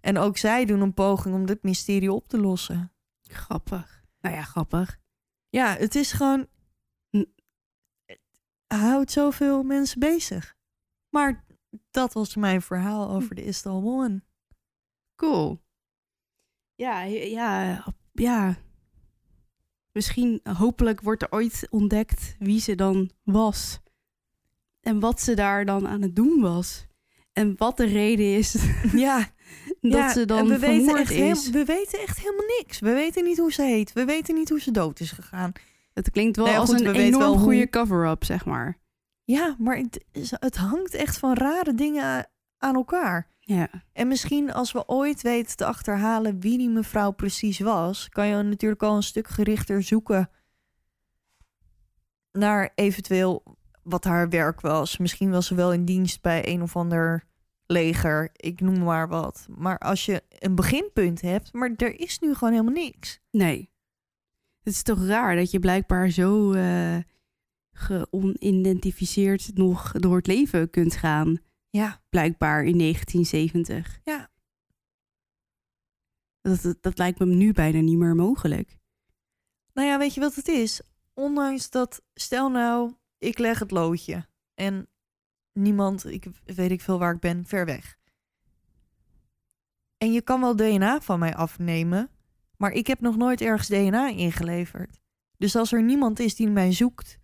En 0.00 0.18
ook 0.18 0.36
zij 0.36 0.64
doen 0.64 0.80
een 0.80 0.94
poging 0.94 1.34
om 1.34 1.46
dit 1.46 1.62
mysterie 1.62 2.12
op 2.12 2.28
te 2.28 2.38
lossen. 2.38 2.92
Grappig. 3.22 4.04
Nou 4.20 4.34
ja, 4.34 4.42
grappig. 4.42 4.98
Ja, 5.48 5.76
het 5.76 5.94
is 5.94 6.12
gewoon. 6.12 6.46
Houdt 8.68 9.10
zoveel 9.12 9.62
mensen 9.62 10.00
bezig. 10.00 10.56
Maar 11.10 11.44
dat 11.90 12.12
was 12.12 12.36
mijn 12.36 12.62
verhaal 12.62 13.10
over 13.10 13.34
de 13.34 13.44
Istanbul 13.44 13.82
Woman. 13.82 14.22
Cool. 15.16 15.60
Ja, 16.74 17.02
ja, 17.02 17.84
ja. 18.12 18.56
Misschien, 19.92 20.40
hopelijk 20.42 21.00
wordt 21.00 21.22
er 21.22 21.32
ooit 21.32 21.66
ontdekt 21.70 22.36
wie 22.38 22.60
ze 22.60 22.74
dan 22.74 23.10
was. 23.22 23.78
En 24.80 25.00
wat 25.00 25.20
ze 25.20 25.34
daar 25.34 25.64
dan 25.64 25.88
aan 25.88 26.02
het 26.02 26.16
doen 26.16 26.40
was. 26.40 26.86
En 27.32 27.54
wat 27.56 27.76
de 27.76 27.84
reden 27.86 28.36
is 28.36 28.52
Ja, 28.94 29.18
dat 29.80 29.92
ja, 29.92 30.12
ze 30.12 30.24
dan 30.24 30.48
we 30.48 30.58
weten, 30.58 30.74
vermoord 30.76 30.98
echt 31.00 31.10
is. 31.10 31.16
heel- 31.44 31.52
we 31.52 31.64
weten 31.64 32.00
echt 32.00 32.18
helemaal 32.18 32.46
niks. 32.58 32.78
We 32.78 32.92
weten 32.92 33.24
niet 33.24 33.38
hoe 33.38 33.52
ze 33.52 33.62
heet. 33.62 33.92
We 33.92 34.04
weten 34.04 34.34
niet 34.34 34.48
hoe 34.48 34.60
ze 34.60 34.70
dood 34.70 35.00
is 35.00 35.10
gegaan. 35.10 35.52
Het 35.98 36.10
klinkt 36.10 36.36
wel 36.36 36.44
Nou 36.44 36.56
ja, 36.56 36.62
als 36.62 36.70
een 36.70 36.92
we 36.92 36.98
enorm 36.98 37.24
hoe- 37.24 37.38
goede 37.38 37.70
cover-up, 37.70 38.24
zeg 38.24 38.44
maar. 38.44 38.78
Ja, 39.24 39.56
maar 39.58 39.76
het, 39.76 40.04
het 40.30 40.56
hangt 40.56 40.94
echt 40.94 41.18
van 41.18 41.34
rare 41.34 41.74
dingen 41.74 42.30
aan 42.58 42.74
elkaar. 42.74 43.28
Ja. 43.40 43.68
En 43.92 44.08
misschien 44.08 44.52
als 44.52 44.72
we 44.72 44.86
ooit 44.88 45.22
weten 45.22 45.56
te 45.56 45.64
achterhalen 45.64 46.40
wie 46.40 46.58
die 46.58 46.68
mevrouw 46.68 47.10
precies 47.10 47.58
was, 47.58 48.08
kan 48.08 48.26
je 48.26 48.42
natuurlijk 48.42 48.82
al 48.82 48.96
een 48.96 49.02
stuk 49.02 49.28
gerichter 49.28 49.82
zoeken 49.82 50.30
naar 52.32 52.72
eventueel 52.74 53.56
wat 53.82 54.04
haar 54.04 54.28
werk 54.28 54.60
was. 54.60 54.98
Misschien 54.98 55.30
was 55.30 55.46
ze 55.46 55.54
wel 55.54 55.72
in 55.72 55.84
dienst 55.84 56.22
bij 56.22 56.48
een 56.48 56.62
of 56.62 56.76
ander 56.76 57.24
leger, 57.66 58.30
ik 58.32 58.60
noem 58.60 58.78
maar 58.82 59.08
wat. 59.08 59.46
Maar 59.56 59.78
als 59.78 60.04
je 60.04 60.22
een 60.38 60.54
beginpunt 60.54 61.20
hebt, 61.20 61.52
maar 61.52 61.72
er 61.76 62.00
is 62.00 62.18
nu 62.18 62.34
gewoon 62.34 62.52
helemaal 62.54 62.82
niks. 62.82 63.20
Nee. 63.30 63.70
Het 64.68 64.76
is 64.76 64.82
toch 64.82 65.04
raar 65.06 65.36
dat 65.36 65.50
je 65.50 65.58
blijkbaar 65.58 66.10
zo 66.10 66.52
eh 66.52 66.98
geonidentificeerd 67.72 69.50
nog 69.54 69.92
door 69.92 70.16
het 70.16 70.26
leven 70.26 70.70
kunt 70.70 70.96
gaan. 70.96 71.38
Ja, 71.70 72.02
Blijkbaar 72.08 72.64
in 72.64 72.78
1970. 72.78 74.00
Ja. 74.04 74.30
Dat, 76.40 76.62
dat, 76.62 76.76
dat 76.80 76.98
lijkt 76.98 77.18
me 77.18 77.26
nu 77.26 77.52
bijna 77.52 77.80
niet 77.80 77.98
meer 77.98 78.14
mogelijk. 78.14 78.78
nou 79.72 79.88
ja, 79.88 79.98
weet 79.98 80.14
je 80.14 80.20
wat 80.20 80.34
het 80.34 80.48
is? 80.48 80.80
Ondanks 81.14 81.70
dat, 81.70 82.02
stel 82.14 82.50
nou, 82.50 82.94
ik 83.18 83.38
leg 83.38 83.58
het 83.58 83.70
loodje 83.70 84.26
en 84.54 84.88
niemand, 85.52 86.06
ik 86.06 86.26
weet 86.44 86.70
ik 86.70 86.80
veel 86.80 86.98
waar 86.98 87.14
ik 87.14 87.20
ben, 87.20 87.44
ver 87.44 87.64
weg. 87.64 87.96
En 89.96 90.12
je 90.12 90.22
kan 90.22 90.40
wel 90.40 90.56
DNA 90.56 91.00
van 91.00 91.18
mij 91.18 91.34
afnemen, 91.34 92.10
maar 92.58 92.72
ik 92.72 92.86
heb 92.86 93.00
nog 93.00 93.16
nooit 93.16 93.40
ergens 93.40 93.68
DNA 93.68 94.08
ingeleverd. 94.08 95.00
Dus 95.36 95.56
als 95.56 95.72
er 95.72 95.82
niemand 95.82 96.20
is 96.20 96.34
die 96.34 96.48
mij 96.48 96.72
zoekt, 96.72 97.18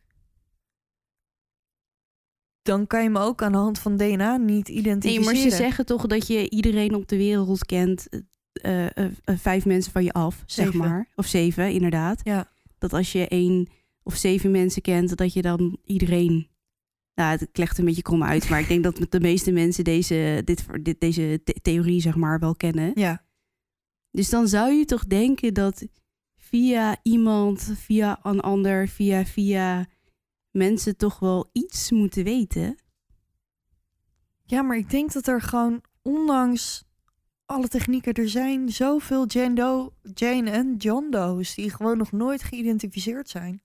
dan 2.62 2.86
kan 2.86 3.02
je 3.02 3.10
me 3.10 3.18
ook 3.18 3.42
aan 3.42 3.52
de 3.52 3.58
hand 3.58 3.78
van 3.78 3.96
DNA 3.96 4.36
niet 4.36 4.68
Nee, 4.68 4.76
identificeren. 4.76 5.24
maar 5.24 5.36
ze 5.36 5.50
zeggen 5.50 5.86
toch 5.86 6.06
dat 6.06 6.26
je 6.26 6.50
iedereen 6.50 6.94
op 6.94 7.08
de 7.08 7.16
wereld 7.16 7.64
kent. 7.66 8.08
eh, 8.52 8.86
eh, 8.86 9.04
eh, 9.24 9.38
vijf 9.38 9.64
mensen 9.64 9.92
van 9.92 10.04
je 10.04 10.12
af, 10.12 10.42
zeg 10.46 10.64
Zeven. 10.66 10.78
maar. 10.88 11.08
Of 11.14 11.26
zeven, 11.26 11.72
inderdaad. 11.72 12.20
Ja. 12.24 12.52
Dat 12.78 12.92
als 12.92 13.12
je 13.12 13.28
één 13.28 13.68
of 14.02 14.14
zeven 14.16 14.50
mensen 14.50 14.82
kent, 14.82 15.16
dat 15.16 15.32
je 15.32 15.42
dan 15.42 15.78
iedereen... 15.84 16.48
Nou, 17.14 17.38
het 17.38 17.58
legt 17.58 17.78
een 17.78 17.84
beetje 17.84 18.02
krom 18.02 18.22
uit, 18.22 18.48
maar 18.48 18.60
ik 18.60 18.68
denk 18.68 18.82
dat 18.82 19.06
de 19.08 19.20
meeste 19.20 19.52
mensen 19.52 19.84
deze, 19.84 20.42
dit, 20.44 20.64
dit, 20.82 21.00
deze 21.00 21.40
the- 21.44 21.58
theorie, 21.62 22.00
zeg 22.00 22.16
maar, 22.16 22.38
wel 22.38 22.54
kennen. 22.54 22.92
Ja, 22.94 23.23
Dus 24.14 24.30
dan 24.30 24.48
zou 24.48 24.72
je 24.72 24.84
toch 24.84 25.06
denken 25.06 25.54
dat 25.54 25.86
via 26.36 26.96
iemand, 27.02 27.72
via 27.76 28.18
een 28.22 28.40
ander, 28.40 28.88
via 28.88 29.24
via 29.24 29.86
mensen 30.50 30.96
toch 30.96 31.18
wel 31.18 31.50
iets 31.52 31.90
moeten 31.90 32.24
weten. 32.24 32.76
Ja, 34.44 34.62
maar 34.62 34.76
ik 34.76 34.90
denk 34.90 35.12
dat 35.12 35.26
er 35.26 35.40
gewoon, 35.40 35.82
ondanks 36.02 36.84
alle 37.44 37.68
technieken, 37.68 38.12
er 38.12 38.28
zijn 38.28 38.68
zoveel 38.68 39.26
Jane, 39.26 39.54
Doe, 39.54 39.92
Jane 40.14 40.50
en 40.50 40.76
John 40.76 41.10
Doe's 41.10 41.54
die 41.54 41.70
gewoon 41.70 41.98
nog 41.98 42.12
nooit 42.12 42.42
geïdentificeerd 42.42 43.28
zijn. 43.28 43.62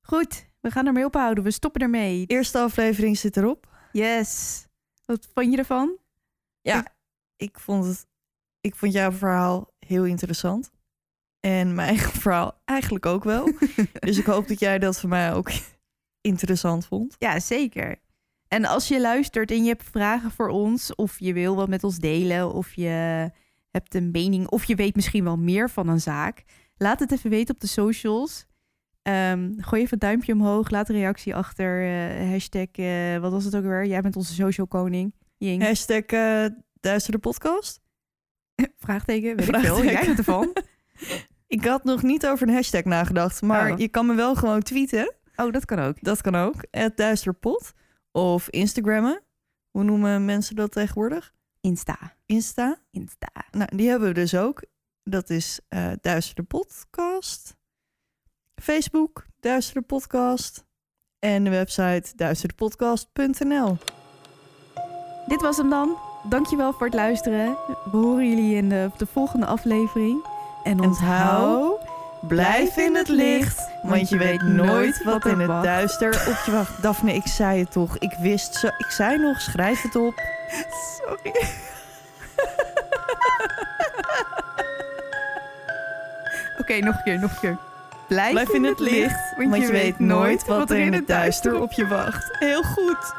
Goed, 0.00 0.46
we 0.60 0.70
gaan 0.70 0.86
ermee 0.86 1.04
ophouden. 1.04 1.44
We 1.44 1.50
stoppen 1.50 1.80
ermee. 1.80 2.26
Eerste 2.26 2.58
aflevering 2.58 3.18
zit 3.18 3.36
erop. 3.36 3.76
Yes. 3.92 4.64
Wat 5.04 5.28
vond 5.34 5.50
je 5.50 5.58
ervan? 5.58 5.98
Ja, 6.60 6.97
ik 7.38 7.58
vond 7.58 7.84
het, 7.84 8.06
ik 8.60 8.76
vond 8.76 8.92
jouw 8.92 9.12
verhaal 9.12 9.72
heel 9.78 10.04
interessant. 10.04 10.70
En 11.40 11.74
mijn 11.74 11.88
eigen 11.94 12.12
verhaal 12.20 12.60
eigenlijk 12.64 13.06
ook 13.06 13.24
wel. 13.24 13.52
dus 14.00 14.18
ik 14.18 14.26
hoop 14.26 14.48
dat 14.48 14.60
jij 14.60 14.78
dat 14.78 15.00
voor 15.00 15.08
mij 15.08 15.32
ook 15.32 15.50
interessant 16.20 16.86
vond. 16.86 17.16
Ja, 17.18 17.40
zeker. 17.40 17.96
En 18.48 18.64
als 18.64 18.88
je 18.88 19.00
luistert 19.00 19.50
en 19.50 19.62
je 19.62 19.68
hebt 19.68 19.84
vragen 19.84 20.30
voor 20.30 20.48
ons, 20.48 20.94
of 20.94 21.18
je 21.18 21.32
wil 21.32 21.56
wat 21.56 21.68
met 21.68 21.84
ons 21.84 21.98
delen, 21.98 22.52
of 22.52 22.74
je 22.74 23.30
hebt 23.70 23.94
een 23.94 24.10
mening, 24.10 24.48
of 24.48 24.64
je 24.64 24.74
weet 24.74 24.94
misschien 24.94 25.24
wel 25.24 25.36
meer 25.38 25.70
van 25.70 25.88
een 25.88 26.00
zaak, 26.00 26.44
laat 26.76 27.00
het 27.00 27.12
even 27.12 27.30
weten 27.30 27.54
op 27.54 27.60
de 27.60 27.66
socials. 27.66 28.46
Ehm, 29.02 29.52
gooi 29.56 29.82
even 29.82 29.92
een 29.92 29.98
duimpje 30.08 30.32
omhoog, 30.32 30.70
laat 30.70 30.88
een 30.88 30.94
reactie 30.94 31.34
achter. 31.36 31.82
eh, 31.82 32.30
hashtag, 32.30 32.66
eh, 32.72 33.18
wat 33.18 33.32
was 33.32 33.44
het 33.44 33.56
ook 33.56 33.62
weer? 33.62 33.86
Jij 33.86 34.00
bent 34.00 34.16
onze 34.16 34.34
social 34.34 34.66
koning. 34.66 35.12
Hashtag 35.38 36.02
eh 36.02 36.44
Duister 36.88 37.12
de 37.12 37.18
podcast. 37.18 37.80
Vraagteken, 38.84 39.36
weet 39.36 39.48
ik 39.48 39.54
veel. 39.54 39.60
Vraagteken. 39.76 39.92
Jij 39.92 40.04
bent 40.06 40.18
ervan. 40.18 40.52
Ik 41.46 41.64
had 41.64 41.84
nog 41.84 42.02
niet 42.02 42.26
over 42.26 42.48
een 42.48 42.54
hashtag 42.54 42.84
nagedacht, 42.84 43.42
maar 43.42 43.72
Oh. 43.72 43.78
je 43.78 43.88
kan 43.88 44.06
me 44.06 44.14
wel 44.14 44.34
gewoon 44.34 44.62
tweeten. 44.62 45.14
Oh, 45.36 45.52
dat 45.52 45.64
kan 45.64 45.78
ook. 45.78 45.96
Dat 46.00 46.20
kan 46.20 46.34
ook. 46.34 46.54
Het 46.70 46.96
Duisterpot. 46.96 47.72
Of 48.12 48.48
Instagrammen. 48.48 49.22
Hoe 49.70 49.84
noemen 49.84 50.24
mensen 50.24 50.56
dat 50.56 50.72
tegenwoordig? 50.72 51.34
Insta. 51.60 51.98
Insta. 52.26 52.78
Insta. 52.90 53.28
Nou, 53.50 53.76
die 53.76 53.88
hebben 53.88 54.08
we 54.08 54.14
dus 54.14 54.34
ook. 54.34 54.62
Dat 55.02 55.30
is 55.30 55.60
eh 55.68 55.92
Duister 56.00 56.34
de 56.34 56.42
Podcast. 56.42 57.56
Facebook, 58.54 59.26
Duister 59.40 59.74
de 59.80 59.86
Podcast. 59.86 60.64
En 61.18 61.44
de 61.44 61.50
website 61.50 62.12
duisterdepodcast.nl. 62.16 63.76
Dit 65.26 65.40
was 65.40 65.56
hem 65.56 65.70
dan. 65.70 66.07
Dankjewel 66.28 66.72
voor 66.72 66.86
het 66.86 66.94
luisteren. 66.94 67.56
We 67.90 67.96
horen 67.96 68.28
jullie 68.28 68.56
in 68.56 68.68
de, 68.68 68.90
de 68.96 69.06
volgende 69.06 69.46
aflevering. 69.46 70.26
En 70.62 70.80
onthoud, 70.80 71.80
Blijf 72.20 72.76
in 72.76 72.94
het 72.94 73.08
licht, 73.08 73.68
want 73.82 74.08
je 74.08 74.16
weet 74.16 74.42
nooit 74.42 75.04
wat 75.04 75.26
in 75.26 75.40
het 75.40 75.62
duister 75.62 76.08
op 76.28 76.42
je 76.46 76.50
wacht. 76.52 76.82
Daphne, 76.82 77.14
ik 77.14 77.26
zei 77.26 77.58
het 77.60 77.72
toch. 77.72 77.98
Ik 77.98 78.14
wist 78.20 78.54
zo. 78.54 78.66
Ik 78.66 78.90
zei 78.90 79.18
nog, 79.18 79.40
schrijf 79.40 79.82
het 79.82 79.96
op. 79.96 80.14
Sorry. 80.98 81.32
Oké, 86.60 86.78
nog 86.78 86.96
een 86.96 87.02
keer, 87.04 87.18
nog 87.18 87.30
een 87.30 87.38
keer. 87.40 87.56
Blijf, 88.08 88.30
Blijf 88.30 88.48
in 88.48 88.64
het 88.64 88.78
licht, 88.78 89.34
want 89.36 89.56
je 89.56 89.72
weet 89.72 89.98
nooit 89.98 90.46
wat 90.46 90.70
er 90.70 90.78
in 90.78 90.92
het 90.92 91.06
duister 91.06 91.60
op 91.60 91.72
je 91.72 91.86
wacht. 91.86 92.36
Heel 92.38 92.62
goed. 92.62 93.14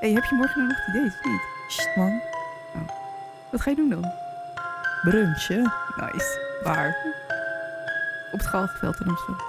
Hey, 0.00 0.12
heb 0.12 0.24
je 0.24 0.34
morgen 0.34 0.66
nog 0.66 0.86
ideeën 0.88 1.06
of 1.06 1.24
niet? 1.24 1.90
Man, 1.96 2.20
Wat 3.50 3.60
ga 3.60 3.70
je 3.70 3.76
doen 3.76 3.88
dan? 3.88 4.12
brunchen. 5.02 5.72
Nice. 5.96 6.40
Waar? 6.64 6.96
Op 8.32 8.38
het 8.38 8.48
Galgenveld 8.48 9.00
in 9.00 9.08
Amsterdam. 9.08 9.44